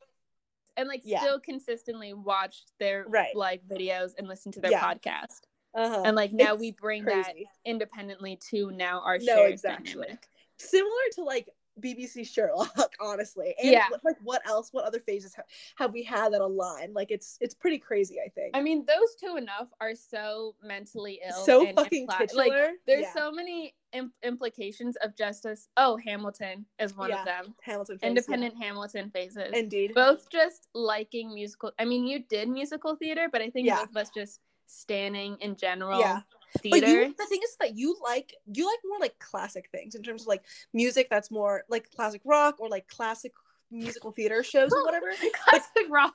and 0.76 0.88
like 0.88 1.02
Yeah. 1.04 1.20
still 1.20 1.40
consistently 1.40 2.12
watched 2.12 2.72
their 2.78 3.04
Right. 3.08 3.34
like 3.34 3.66
videos 3.66 4.12
and 4.18 4.28
listened 4.28 4.54
to 4.54 4.60
their 4.60 4.70
Yeah. 4.72 4.80
podcast. 4.94 5.42
uh-huh. 5.74 6.02
And 6.04 6.16
like 6.16 6.32
now 6.32 6.52
It's 6.54 6.60
we 6.60 6.72
bring 6.72 7.04
that 7.04 7.34
independently 7.64 8.36
to 8.50 8.70
now 8.72 9.00
our 9.00 9.18
No, 9.18 9.44
exactly. 9.44 9.92
dynamic. 9.92 10.28
Similar 10.56 10.90
to 11.14 11.24
like 11.24 11.48
BBC 11.80 12.24
Sherlock, 12.24 12.92
honestly. 13.00 13.54
And 13.58 13.70
Yeah. 13.70 13.86
Like, 14.02 14.16
what 14.22 14.46
else? 14.46 14.72
What 14.72 14.84
other 14.84 15.00
phases 15.00 15.34
have, 15.34 15.46
have 15.76 15.92
we 15.92 16.02
had 16.02 16.32
that 16.32 16.40
align? 16.42 16.92
Like, 16.92 17.10
it's 17.10 17.38
it's 17.40 17.54
pretty 17.54 17.78
crazy. 17.78 18.18
I 18.24 18.28
think. 18.28 18.54
I 18.56 18.60
mean, 18.60 18.84
those 18.84 19.14
two 19.18 19.36
enough 19.36 19.68
are 19.80 19.94
so 19.94 20.56
mentally 20.62 21.20
ill. 21.26 21.44
so 21.44 21.66
and 21.66 21.76
fucking 21.76 22.08
titular. 22.18 22.44
Like, 22.48 22.70
there's 22.86 23.02
Yeah. 23.02 23.14
so 23.14 23.32
many 23.32 23.74
Im- 23.92 24.12
implications 24.22 24.96
of 24.96 25.16
justice. 25.16 25.68
Oh, 25.76 25.96
Hamilton 25.96 26.66
is 26.78 26.96
one 26.96 27.10
Yeah. 27.10 27.20
of 27.20 27.24
them. 27.26 27.54
Hamilton. 27.62 27.98
phase, 27.98 28.02
yeah. 28.02 28.08
Independent 28.08 28.54
Hamilton 28.62 29.10
phases. 29.10 29.50
Indeed. 29.52 29.94
both 29.94 30.28
just 30.30 30.68
liking 30.74 31.34
musical. 31.34 31.72
I 31.78 31.84
mean, 31.84 32.06
you 32.06 32.20
did 32.20 32.48
musical 32.48 32.94
theater, 32.96 33.28
but 33.30 33.42
I 33.42 33.50
think 33.50 33.66
Yeah. 33.66 33.80
both 33.80 33.90
of 33.90 33.96
us 33.96 34.10
just 34.10 34.40
standing 34.66 35.36
in 35.40 35.56
general 35.56 35.98
Yeah. 36.00 36.20
But 36.52 36.62
theater. 36.62 36.86
you, 36.86 37.14
the 37.16 37.26
thing 37.26 37.40
is 37.42 37.56
that 37.60 37.76
you 37.76 37.96
like 38.02 38.34
you 38.52 38.66
like 38.66 38.78
more 38.84 38.98
like 39.00 39.18
classic 39.18 39.68
things 39.72 39.94
in 39.94 40.02
terms 40.02 40.22
of 40.22 40.28
like 40.28 40.44
music 40.72 41.08
that's 41.10 41.30
more 41.30 41.64
like 41.68 41.90
classic 41.90 42.22
rock 42.24 42.60
or 42.60 42.68
like 42.68 42.86
classic 42.88 43.32
musical 43.72 44.10
theater 44.12 44.42
shows 44.42 44.72
or 44.72 44.82
whatever. 44.84 45.12
classic 45.44 45.86
rock 45.88 46.14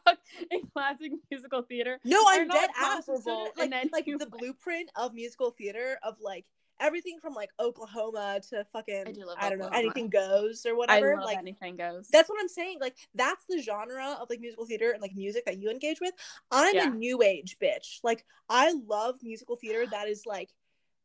and 0.51 0.71
classic 0.73 1.11
musical 1.31 1.61
theater. 1.63 1.99
No, 2.03 2.23
I'm 2.27 2.47
dead 2.47 2.69
ass. 2.77 3.07
Like, 3.57 3.71
any 3.73 3.89
like 3.93 4.05
the 4.05 4.25
blueprint 4.29 4.89
of 4.95 5.13
musical 5.13 5.51
theater 5.51 5.97
of 6.03 6.15
like 6.21 6.45
everything 6.79 7.19
from 7.21 7.33
like 7.33 7.49
Oklahoma 7.59 8.39
to 8.49 8.65
fucking 8.73 9.03
I 9.07 9.11
do 9.11 9.25
love 9.25 9.37
I 9.39 9.49
don't 9.49 9.59
know 9.59 9.69
anything 9.73 10.09
goes 10.09 10.65
or 10.65 10.75
whatever. 10.75 11.15
like 11.23 11.37
anything 11.37 11.75
goes. 11.77 12.07
that's 12.11 12.29
what 12.29 12.37
I'm 12.41 12.47
saying. 12.47 12.79
Like 12.81 12.95
that's 13.13 13.45
the 13.47 13.61
genre 13.61 14.17
of 14.21 14.29
like 14.29 14.39
musical 14.39 14.65
theater 14.65 14.91
and 14.91 15.01
like 15.01 15.15
music 15.15 15.45
that 15.45 15.57
you 15.57 15.69
engage 15.69 15.99
with. 16.01 16.13
I'm 16.51 16.75
Yeah. 16.75 16.91
a 16.91 16.93
new 16.93 17.21
age 17.21 17.57
bitch. 17.61 17.99
Like 18.03 18.25
I 18.49 18.73
love 18.87 19.15
musical 19.23 19.55
theater 19.55 19.85
that 19.91 20.07
is 20.07 20.25
like 20.25 20.49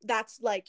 that's 0.04 0.40
like 0.40 0.68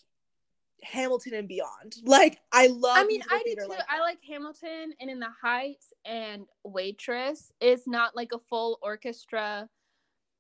Hamilton 0.84 1.34
and 1.36 1.48
beyond. 1.48 1.96
Like 2.06 2.40
I 2.52 2.68
love 2.68 2.98
I 2.98 3.04
mean, 3.06 3.22
I 3.30 3.44
do 3.46 3.56
too. 3.56 3.68
like 3.68 3.80
I 3.90 4.00
like 4.00 4.20
Hamilton 4.28 4.94
and 5.00 5.10
In 5.10 5.20
the 5.20 5.30
Heights 5.42 5.94
and 6.06 6.46
Waitress. 6.64 7.52
It's 7.62 7.88
not 7.88 8.16
like 8.16 8.32
a 8.34 8.40
full 8.50 8.80
orchestra 8.82 9.70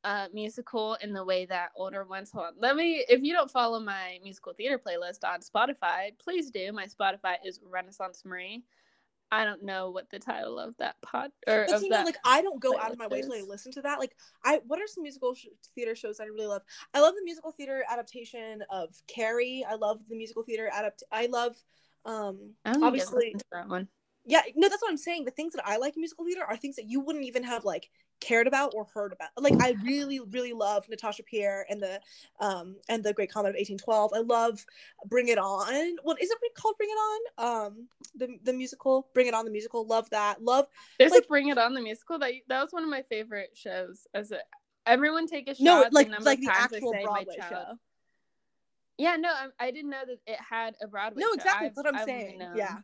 uh 0.04 0.28
musical 0.34 0.96
in 1.02 1.14
the 1.14 1.24
way 1.24 1.46
that 1.46 1.70
older 1.76 2.04
ones 2.04 2.32
hold 2.32 2.48
on. 2.48 2.54
Let 2.60 2.76
me 2.76 3.06
if 3.08 3.22
you 3.22 3.34
don't 3.34 3.52
follow 3.52 3.80
my 3.80 4.20
musical 4.24 4.54
theater 4.54 4.80
playlist 4.80 5.24
on 5.24 5.42
Spotify, 5.42 6.12
please 6.20 6.50
do. 6.50 6.72
My 6.72 6.88
Spotify 6.88 7.36
is 7.46 7.60
Renaissance 7.64 8.24
Marie. 8.26 8.64
I 9.34 9.46
don't 9.46 9.64
know 9.64 9.92
what 9.92 10.10
the 10.10 10.20
title 10.20 10.60
of 10.60 10.76
that 10.78 10.96
pod 11.02 11.32
or 11.48 11.66
But 11.66 11.76
of 11.76 11.84
you 11.84 11.90
know, 11.90 12.04
like 12.04 12.18
I 12.26 12.42
don't 12.42 12.60
go 12.60 12.78
out 12.78 12.92
of 12.92 12.98
my 12.98 13.08
way 13.08 13.22
to 13.22 13.30
like 13.30 13.44
listen 13.48 13.72
to 13.74 13.82
that. 13.84 13.98
Like 13.98 14.14
I, 14.44 14.60
what 14.68 14.80
are 14.80 14.88
some 14.88 15.04
musical 15.04 15.34
sh- 15.34 15.48
theater 15.74 15.96
shows 15.96 16.18
that 16.18 16.26
I 16.26 16.28
really 16.28 16.48
love? 16.48 16.64
I 16.94 17.00
love 17.00 17.16
the 17.16 17.24
musical 17.24 17.52
theater 17.52 17.86
adaptation 17.90 18.62
of 18.70 18.90
Carrie. 19.08 19.66
I 19.68 19.76
love 19.76 20.02
the 20.10 20.18
musical 20.18 20.44
theater 20.44 20.70
adapt. 20.78 21.04
I 21.14 21.28
love, 21.28 21.56
um, 22.06 22.56
I 22.66 22.76
obviously, 22.82 23.34
that 23.54 23.70
one. 23.70 23.88
yeah. 24.26 24.42
No, 24.56 24.68
that's 24.68 24.82
what 24.82 24.92
I'm 24.92 24.98
saying. 24.98 25.24
The 25.24 25.32
things 25.32 25.54
that 25.54 25.66
I 25.66 25.78
like 25.78 25.96
in 25.96 26.02
musical 26.02 26.26
theater 26.26 26.44
are 26.44 26.58
things 26.58 26.76
that 26.76 26.90
you 26.90 27.00
wouldn't 27.00 27.26
even 27.26 27.44
have 27.44 27.64
like 27.64 27.90
cared 28.22 28.48
about 28.48 28.74
or 28.74 28.86
heard 28.94 29.12
about. 29.12 29.30
Like 29.38 29.62
I 29.62 29.76
really, 29.84 30.20
really 30.20 30.54
love 30.54 30.88
Natasha 30.88 31.24
Pierre 31.24 31.66
and 31.70 31.82
the, 31.82 32.00
um, 32.40 32.78
and 32.88 33.04
the 33.04 33.14
Great 33.14 33.32
Comet 33.32 33.50
of 33.50 33.56
1812. 33.56 34.12
I 34.16 34.20
love 34.20 34.66
Bring 35.08 35.28
It 35.28 35.38
On. 35.38 35.98
What 36.04 36.22
is 36.22 36.30
it 36.32 36.38
called? 36.56 36.76
Bring 36.78 36.90
It 36.90 36.94
On. 36.94 37.66
Um, 37.68 37.88
the 38.16 38.38
the 38.44 38.54
musical. 38.54 39.10
Bring 39.14 39.28
It 39.28 39.34
On. 39.34 39.44
The 39.44 39.52
musical. 39.52 39.86
Love 39.86 40.10
that. 40.12 40.42
Love 40.42 40.68
There's 40.98 41.12
like- 41.12 41.24
a 41.26 41.28
Bring 41.28 41.50
It 41.50 41.58
On 41.58 41.74
the 41.74 41.82
musical 41.82 42.18
that 42.20 42.32
that 42.48 42.62
was 42.62 42.72
one 42.72 42.84
of 42.84 42.90
my 42.90 43.02
favorite 43.04 43.52
shows. 43.56 44.08
As 44.14 44.32
a 44.32 44.40
everyone 44.86 45.28
take 45.28 45.48
a 45.50 45.56
shot. 45.56 45.64
no, 45.64 45.84
the 45.84 45.90
like 45.92 46.10
number 46.10 46.24
like 46.26 46.40
the 46.40 46.50
actual 46.52 46.92
Broadway 46.94 47.36
show. 47.50 47.74
Yeah, 48.98 49.16
no, 49.16 49.30
I, 49.30 49.48
I 49.68 49.72
didn't 49.72 49.90
know 49.90 50.04
that 50.06 50.18
it 50.28 50.38
had 50.40 50.76
a 50.82 50.88
Broadway. 50.88 51.22
No, 51.24 51.32
exactly. 51.34 51.66
I've- 51.68 51.74
That's 51.76 51.78
what 51.78 51.88
I'm 51.88 51.96
I've 52.02 52.06
saying. 52.06 52.38
known- 52.40 52.56
Yeah. 52.56 52.78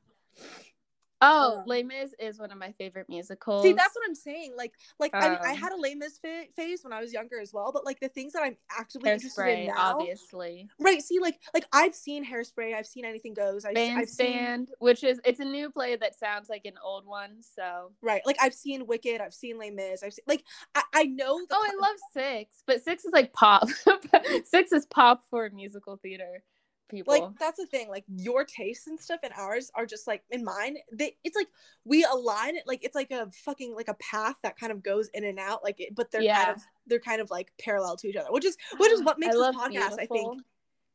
Oh, 1.22 1.60
Um, 1.60 1.64
Les 1.66 1.82
Mis 1.84 2.14
is 2.20 2.38
one 2.40 2.52
of 2.52 2.58
my 2.60 2.72
favorite 2.74 3.10
musicals. 3.10 3.64
See, 3.64 3.74
that's 3.74 3.96
what 3.96 4.04
I'm 4.08 4.14
saying. 4.14 4.54
Like, 4.56 4.74
like 5.00 5.12
I 5.16 5.30
mean, 5.30 5.40
I 5.42 5.52
Um, 5.52 5.58
had 5.58 5.72
a 5.72 5.76
Les 5.76 5.96
Mis 5.96 6.20
fa- 6.20 6.46
phase 6.56 6.84
when 6.84 6.94
I 6.94 7.02
was 7.02 7.12
younger 7.12 7.40
as 7.40 7.52
well. 7.54 7.72
But 7.72 7.86
like 7.86 8.00
the 8.00 8.10
things 8.10 8.34
that 8.34 8.44
I'm 8.44 8.56
actively 8.70 9.10
interested 9.10 9.48
in 9.48 9.68
now, 9.68 9.98
obviously. 9.98 10.70
right? 10.80 11.02
See, 11.02 11.20
like, 11.20 11.40
like 11.54 11.66
I've 11.74 11.96
seen 11.96 12.24
Hairspray. 12.26 12.76
I've 12.76 12.86
seen 12.86 13.04
Anything 13.06 13.34
Goes. 13.34 13.66
I've, 13.66 13.76
I've 13.78 14.08
seen 14.10 14.28
Bandstand, 14.28 14.72
which 14.80 15.04
is 15.04 15.20
it's 15.26 15.40
a 15.40 15.46
new 15.46 15.72
play 15.72 15.96
that 15.96 16.14
sounds 16.16 16.50
like 16.50 16.66
an 16.66 16.76
old 16.84 17.06
one. 17.08 17.42
So, 17.42 17.92
right. 18.02 18.22
Like 18.26 18.38
I've 18.42 18.54
seen 18.54 18.86
Wicked. 18.86 19.20
I've 19.20 19.34
seen 19.34 19.58
Les 19.58 19.72
Mis. 19.72 20.04
I've 20.04 20.14
seen 20.14 20.26
like 20.28 20.44
I, 20.76 20.84
I 20.94 21.04
know. 21.06 21.40
The 21.40 21.56
oh, 21.56 21.68
I 21.68 21.76
love 21.82 21.96
Six, 22.14 22.62
but 22.68 22.84
Six 22.84 23.06
is 23.06 23.12
like 23.14 23.34
pop. 23.34 23.68
Six 24.46 24.72
is 24.72 24.86
pop 24.86 25.24
for 25.30 25.50
musical 25.50 25.98
theater 25.98 26.44
people. 26.90 27.14
like 27.14 27.24
that's 27.40 27.58
the 27.60 27.66
thing 27.66 27.90
like 27.90 28.04
your 28.08 28.44
tastes 28.44 28.88
and 28.88 29.00
stuff 29.00 29.20
and 29.24 29.34
ours 29.38 29.72
are 29.76 29.86
just 29.86 30.08
like 30.08 30.24
in 30.32 30.44
mine 30.44 30.78
they 30.92 31.16
it's 31.24 31.36
like 31.36 31.48
we 31.86 32.04
align 32.06 32.56
it 32.56 32.64
like 32.66 32.84
it's 32.84 32.96
like 32.96 33.12
a 33.12 33.30
fucking 33.44 33.76
like 33.76 33.88
a 33.88 33.94
path 33.96 34.36
that 34.44 34.58
kind 34.60 34.72
of 34.72 34.82
goes 34.84 35.10
in 35.14 35.24
and 35.24 35.40
out 35.40 35.64
like 35.64 35.80
it, 35.80 35.96
but 35.96 36.12
they're 36.12 36.22
Yeah. 36.22 36.44
kind 36.46 36.56
of 36.58 36.62
they're 36.88 37.00
kind 37.00 37.22
of 37.22 37.30
like 37.32 37.52
parallel 37.60 37.98
to 37.98 38.08
each 38.08 38.16
other 38.16 38.32
which 38.32 38.46
is 38.46 38.58
which 38.78 38.92
is 38.92 39.04
what 39.04 39.20
makes 39.20 39.36
this 39.36 39.56
podcast 39.56 40.00
i 40.00 40.06
think 40.06 40.42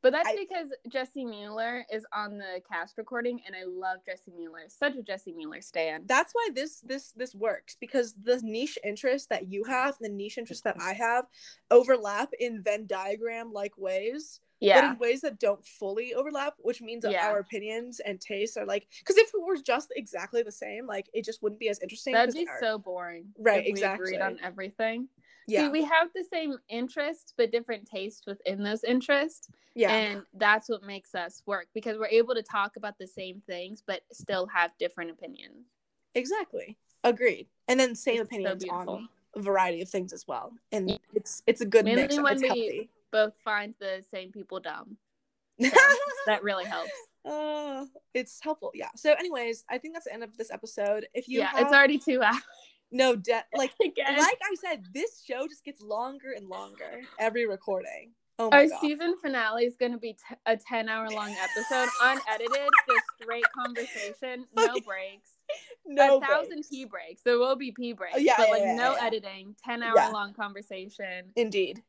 But 0.03 0.13
that's 0.15 0.29
I- 0.29 0.37
because 0.37 0.73
Jessie 0.89 1.25
Mueller 1.25 1.87
is 1.89 2.05
on 2.13 2.37
the 2.37 2.61
cast 2.69 2.99
recording, 2.99 3.41
and 3.47 3.55
I 3.55 3.63
love 3.65 3.99
Jessie 4.05 4.33
Mueller. 4.37 4.65
Such 4.67 4.97
a 4.97 5.03
Jessie 5.03 5.33
Mueller 5.33 5.61
stan. 5.61 6.03
that's 6.07 6.33
why 6.33 6.49
this 6.53 6.81
this 6.81 7.13
this 7.13 7.37
works 7.37 7.77
because 7.79 8.13
the 8.21 8.41
niche 8.43 8.79
interest 8.83 9.29
that 9.29 9.47
you 9.47 9.63
have 9.63 9.95
and 10.01 10.11
the 10.11 10.13
niche 10.17 10.39
interest 10.39 10.65
that 10.65 10.77
i 10.81 10.93
have 10.93 11.27
overlap 11.71 12.31
in 12.41 12.63
venn 12.63 12.85
diagram 12.87 13.53
like 13.53 13.79
ways 13.79 14.41
but 14.63 14.85
in 14.85 14.99
ways 14.99 15.21
that 15.23 15.39
don't 15.41 15.65
fully 15.65 16.15
overlap 16.15 16.55
which 16.59 16.81
means 16.81 17.03
that 17.03 17.13
Yeah. 17.13 17.29
our 17.29 17.39
opinions 17.39 18.01
and 18.01 18.21
tastes 18.21 18.57
are 18.57 18.65
like 18.67 18.87
because 18.99 19.17
if 19.17 19.33
we 19.35 19.41
were 19.43 19.57
just 19.57 19.93
exactly 19.97 20.43
the 20.43 20.53
same 20.53 20.87
like 20.87 21.09
it 21.13 21.25
just 21.25 21.43
wouldn't 21.43 21.59
be 21.61 21.69
as 21.69 21.79
interesting 21.81 22.15
that'd 22.15 22.35
be 22.35 22.47
our- 22.49 22.61
so 22.61 22.79
boring. 22.79 23.33
Right, 23.39 23.61
if 23.61 23.65
we 23.65 23.71
exactly. 23.71 24.15
agreed 24.15 24.21
on 24.21 24.39
everything. 24.43 25.09
yeah 25.49 25.65
See, 25.65 25.69
we 25.71 25.85
have 25.85 26.09
the 26.15 26.25
same 26.25 26.57
interests, 26.69 27.35
but 27.37 27.51
different 27.51 27.87
tastes 27.87 28.23
within 28.27 28.63
those 28.63 28.85
interests, 28.85 29.49
yeah 29.75 29.91
and 29.93 30.23
that's 30.35 30.69
what 30.69 30.83
makes 30.85 31.15
us 31.15 31.43
work 31.47 31.67
because 31.75 31.99
we're 31.99 32.07
able 32.21 32.35
to 32.35 32.43
talk 32.43 32.77
about 32.77 32.99
the 32.99 33.07
same 33.07 33.43
things, 33.47 33.83
but 33.87 34.03
still 34.13 34.47
have 34.47 34.71
different 34.79 35.11
opinions. 35.11 35.67
Exactly. 36.15 36.77
Agreed. 37.05 37.49
And 37.69 37.81
then 37.81 37.95
same 37.95 38.21
It's 38.21 38.29
opinions 38.29 38.63
beautiful. 38.65 38.95
on 38.95 39.09
a 39.35 39.41
variety 39.41 39.81
of 39.83 39.89
things 39.89 40.13
as 40.13 40.29
well. 40.29 40.53
And 40.71 40.91
Yeah. 40.91 40.99
it's 41.15 41.43
it's 41.47 41.61
a 41.61 41.67
good 41.67 41.85
Mainly 41.87 42.03
mix. 42.03 42.17
when 42.21 42.33
It's 42.35 42.43
we- 42.43 42.49
healthy. 42.49 42.91
Both 43.13 43.35
find 43.45 43.75
the 43.79 44.03
same 44.11 44.33
people 44.33 44.61
dumb. 44.61 44.97
So 45.63 45.71
that 46.27 46.43
really 46.43 46.65
helps. 46.65 46.91
uh, 47.29 47.85
it's 48.15 48.39
helpful. 48.43 48.71
Yeah. 48.75 48.89
So 48.97 49.13
anyways, 49.13 49.65
I 49.69 49.79
think 49.79 49.95
that's 49.95 50.07
the 50.07 50.15
end 50.15 50.23
of 50.25 50.37
this 50.37 50.51
episode. 50.51 51.07
If 51.15 51.29
you 51.29 51.41
yeah, 51.41 51.49
have 51.49 51.61
it's 51.63 51.73
already 51.73 51.99
two 51.99 52.23
hours 52.23 52.41
no 52.93 53.17
debt 53.17 53.47
like 53.57 53.73
again. 53.85 54.19
like 54.19 54.39
I 54.43 54.55
said, 54.55 54.85
this 54.95 55.25
show 55.27 55.49
just 55.49 55.65
gets 55.65 55.83
longer 55.83 56.33
and 56.37 56.49
longer 56.49 57.01
every 57.19 57.47
recording. 57.47 58.13
Oh 58.39 58.51
my 58.51 58.59
Our 58.59 58.67
god. 58.69 58.81
season 58.81 59.17
finale 59.21 59.65
is 59.65 59.77
going 59.77 59.93
to 59.93 59.99
be 59.99 60.15
t- 60.15 60.37
a 60.47 60.57
10 60.57 60.89
hour 60.89 61.09
long 61.11 61.35
episode, 61.43 61.89
unedited, 62.03 62.69
just 62.89 63.05
straight 63.23 63.45
conversation, 63.55 64.47
no 64.57 64.75
breaks. 64.87 65.33
no 65.87 66.19
a 66.19 66.21
thousand 66.21 66.49
breaks. 66.51 66.69
pee 66.69 66.85
breaks. 66.87 67.23
There 67.25 67.39
will 67.39 67.57
be 67.57 67.73
pee 67.73 67.93
breaks, 67.93 68.21
yeah, 68.21 68.35
but 68.39 68.47
yeah, 68.49 68.53
like 68.53 68.63
yeah, 68.63 68.75
no 68.75 68.93
yeah. 68.97 69.05
editing, 69.07 69.55
10 69.65 69.83
hour 69.83 70.13
long 70.13 70.33
conversation, 70.33 71.33
Indeed. 71.37 71.83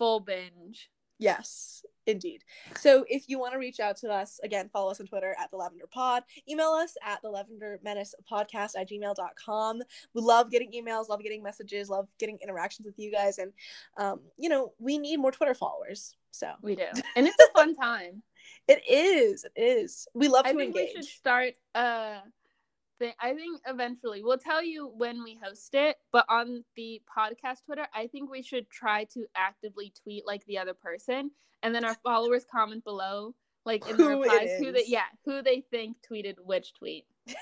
Full 0.00 0.18
binge. 0.20 0.90
Yes, 1.18 1.84
indeed. 2.06 2.44
So 2.78 3.04
if 3.06 3.28
you 3.28 3.38
want 3.38 3.52
to 3.52 3.58
reach 3.58 3.78
out 3.78 3.98
to 3.98 4.08
us, 4.10 4.40
again, 4.42 4.70
follow 4.72 4.90
us 4.90 5.00
on 5.00 5.06
Twitter 5.06 5.36
at 5.38 5.50
the 5.50 5.58
Lavender 5.58 5.84
Pod. 5.86 6.22
Email 6.48 6.68
us 6.70 6.96
at 7.04 7.20
the 7.20 7.28
Lavender 7.28 7.78
Menace 7.84 8.14
Podcast 8.32 8.70
at 8.78 8.88
gmail.com. 8.88 9.82
We 10.14 10.22
love 10.22 10.50
getting 10.50 10.72
emails, 10.72 11.10
love 11.10 11.22
getting 11.22 11.42
messages, 11.42 11.90
love 11.90 12.08
getting 12.18 12.38
interactions 12.42 12.86
with 12.86 12.98
you 12.98 13.12
guys. 13.12 13.36
And, 13.36 13.52
um, 13.98 14.20
you 14.38 14.48
know, 14.48 14.72
we 14.78 14.96
need 14.96 15.18
more 15.18 15.30
Twitter 15.30 15.52
followers. 15.52 16.16
So 16.30 16.52
We 16.62 16.74
do. 16.76 16.86
And 17.16 17.26
it's 17.28 17.36
a 17.38 17.52
fun 17.52 17.76
time. 17.76 18.22
it 18.66 18.80
is. 18.88 19.44
It 19.54 19.60
is. 19.60 20.08
We 20.14 20.28
love 20.28 20.46
I 20.46 20.52
to 20.52 20.58
think 20.58 20.74
we 20.74 20.80
engage. 20.82 20.96
should 20.96 21.04
start 21.04 21.52
uh 21.74 22.20
thing. 23.00 23.12
I 23.20 23.34
think 23.34 23.60
eventually 23.66 24.22
we'll 24.22 24.38
tell 24.38 24.62
you 24.62 24.86
when 24.96 25.24
we 25.24 25.36
host 25.42 25.74
it, 25.74 25.96
but 26.12 26.24
on 26.28 26.62
the 26.76 27.02
podcast 27.18 27.64
Twitter, 27.66 27.86
I 27.94 28.06
think 28.06 28.30
we 28.30 28.42
should 28.42 28.70
try 28.70 29.04
to 29.14 29.26
actively 29.34 29.92
tweet 30.04 30.24
like 30.26 30.44
the 30.46 30.58
other 30.58 30.74
person, 30.74 31.32
and 31.64 31.74
then 31.74 31.84
our 31.84 31.96
followers 32.04 32.44
comment 32.50 32.84
below, 32.84 33.34
like 33.64 33.88
in 33.88 33.96
the 33.96 34.04
Who 34.04 34.20
replies, 34.20 34.50
who 34.58 34.70
they 34.70 34.84
yeah, 34.86 35.08
who 35.24 35.42
they 35.42 35.62
think 35.72 35.96
tweeted 36.08 36.34
which 36.44 36.72
tweet, 36.74 37.06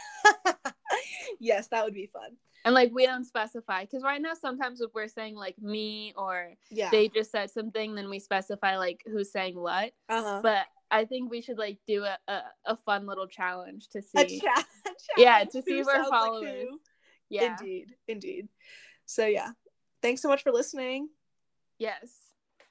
yes, 1.40 1.68
that 1.68 1.84
would 1.84 1.94
be 1.94 2.06
fun. 2.12 2.36
and 2.64 2.74
like 2.74 2.90
we 2.92 3.06
don't 3.06 3.24
specify 3.24 3.82
because 3.84 4.02
right 4.02 4.20
now 4.20 4.34
sometimes 4.34 4.80
if 4.80 4.90
we're 4.94 5.08
saying 5.08 5.34
like 5.36 5.58
me 5.60 6.12
or 6.16 6.54
Yeah. 6.70 6.90
they 6.90 7.08
just 7.08 7.30
said 7.30 7.50
something, 7.50 7.94
then 7.94 8.08
we 8.10 8.18
specify 8.18 8.76
like 8.78 9.02
who's 9.06 9.30
saying 9.30 9.58
what. 9.58 9.92
uh-huh. 10.08 10.40
But 10.42 10.66
I 10.90 11.04
think 11.04 11.30
we 11.30 11.42
should 11.42 11.58
like 11.58 11.78
do 11.86 12.04
a 12.04 12.16
a, 12.28 12.40
a 12.66 12.76
fun 12.84 13.06
little 13.06 13.26
challenge 13.26 13.88
to 13.90 13.98
A 13.98 14.02
see. 14.28 14.40
Yeah, 15.16 15.44
to 15.44 15.62
see 15.62 15.78
if 15.78 15.86
our 15.86 15.94
sounds 15.94 16.08
like 16.10 16.20
followers- 16.20 16.68
yeah. 17.30 17.56
Indeed. 17.58 17.94
Indeed. 18.06 18.48
So 19.06 19.26
yeah. 19.26 19.52
Thanks 20.02 20.22
so 20.22 20.28
much 20.28 20.42
for 20.42 20.52
listening. 20.52 21.08
Yes. 21.78 22.10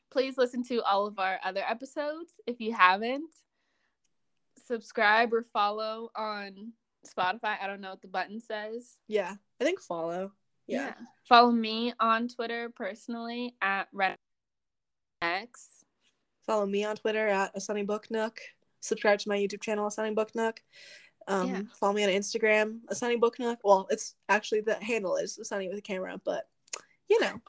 Please 0.09 0.37
listen 0.37 0.63
to 0.65 0.81
all 0.83 1.05
of 1.05 1.19
our 1.19 1.39
other 1.43 1.61
episodes 1.67 2.31
if 2.45 2.59
you 2.59 2.73
haven't. 2.73 3.33
Subscribe 4.65 5.33
or 5.33 5.43
follow 5.53 6.09
on 6.15 6.73
Spotify. 7.05 7.55
I 7.61 7.67
don't 7.67 7.81
know 7.81 7.91
what 7.91 8.01
the 8.01 8.07
button 8.07 8.41
says. 8.41 8.95
Yeah. 9.07 9.35
I 9.61 9.63
think 9.63 9.81
follow. 9.81 10.31
Yeah. 10.67 10.93
Follow 11.27 11.51
me 11.51 11.93
on 11.99 12.27
Twitter 12.27 12.69
personally 12.75 13.55
at 13.61 13.87
RedX. 13.93 14.17
Follow 16.45 16.65
me 16.65 16.83
on 16.85 16.95
Twitter 16.95 17.27
at 17.27 17.51
a 17.55 17.61
sunny 17.61 17.83
book 17.83 18.07
nook. 18.09 18.39
Subscribe 18.79 19.19
to 19.19 19.29
my 19.29 19.37
YouTube 19.37 19.61
channel, 19.61 19.87
a 19.87 19.91
sunny 19.91 20.13
book 20.13 20.33
nook. 20.35 20.61
Um, 21.27 21.47
Yeah. 21.49 21.61
follow 21.79 21.93
me 21.93 22.03
on 22.03 22.09
Instagram, 22.09 22.79
a 22.87 22.95
sunny 22.95 23.17
book 23.17 23.37
nook. 23.39 23.59
Well, 23.63 23.87
it's 23.89 24.15
actually 24.29 24.61
the 24.61 24.75
handle 24.75 25.17
is 25.17 25.37
sunny 25.43 25.67
with 25.67 25.77
a 25.77 25.81
camera, 25.81 26.19
but 26.23 26.47
you 27.09 27.19
know. 27.19 27.41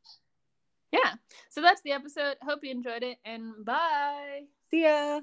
Yeah. 0.92 1.14
So 1.50 1.60
that's 1.60 1.82
the 1.82 1.92
episode. 1.92 2.36
Hope 2.42 2.60
you 2.64 2.70
enjoyed 2.70 3.02
it 3.02 3.18
and 3.24 3.64
bye. 3.64 4.44
See 4.70 4.82
ya. 4.82 5.20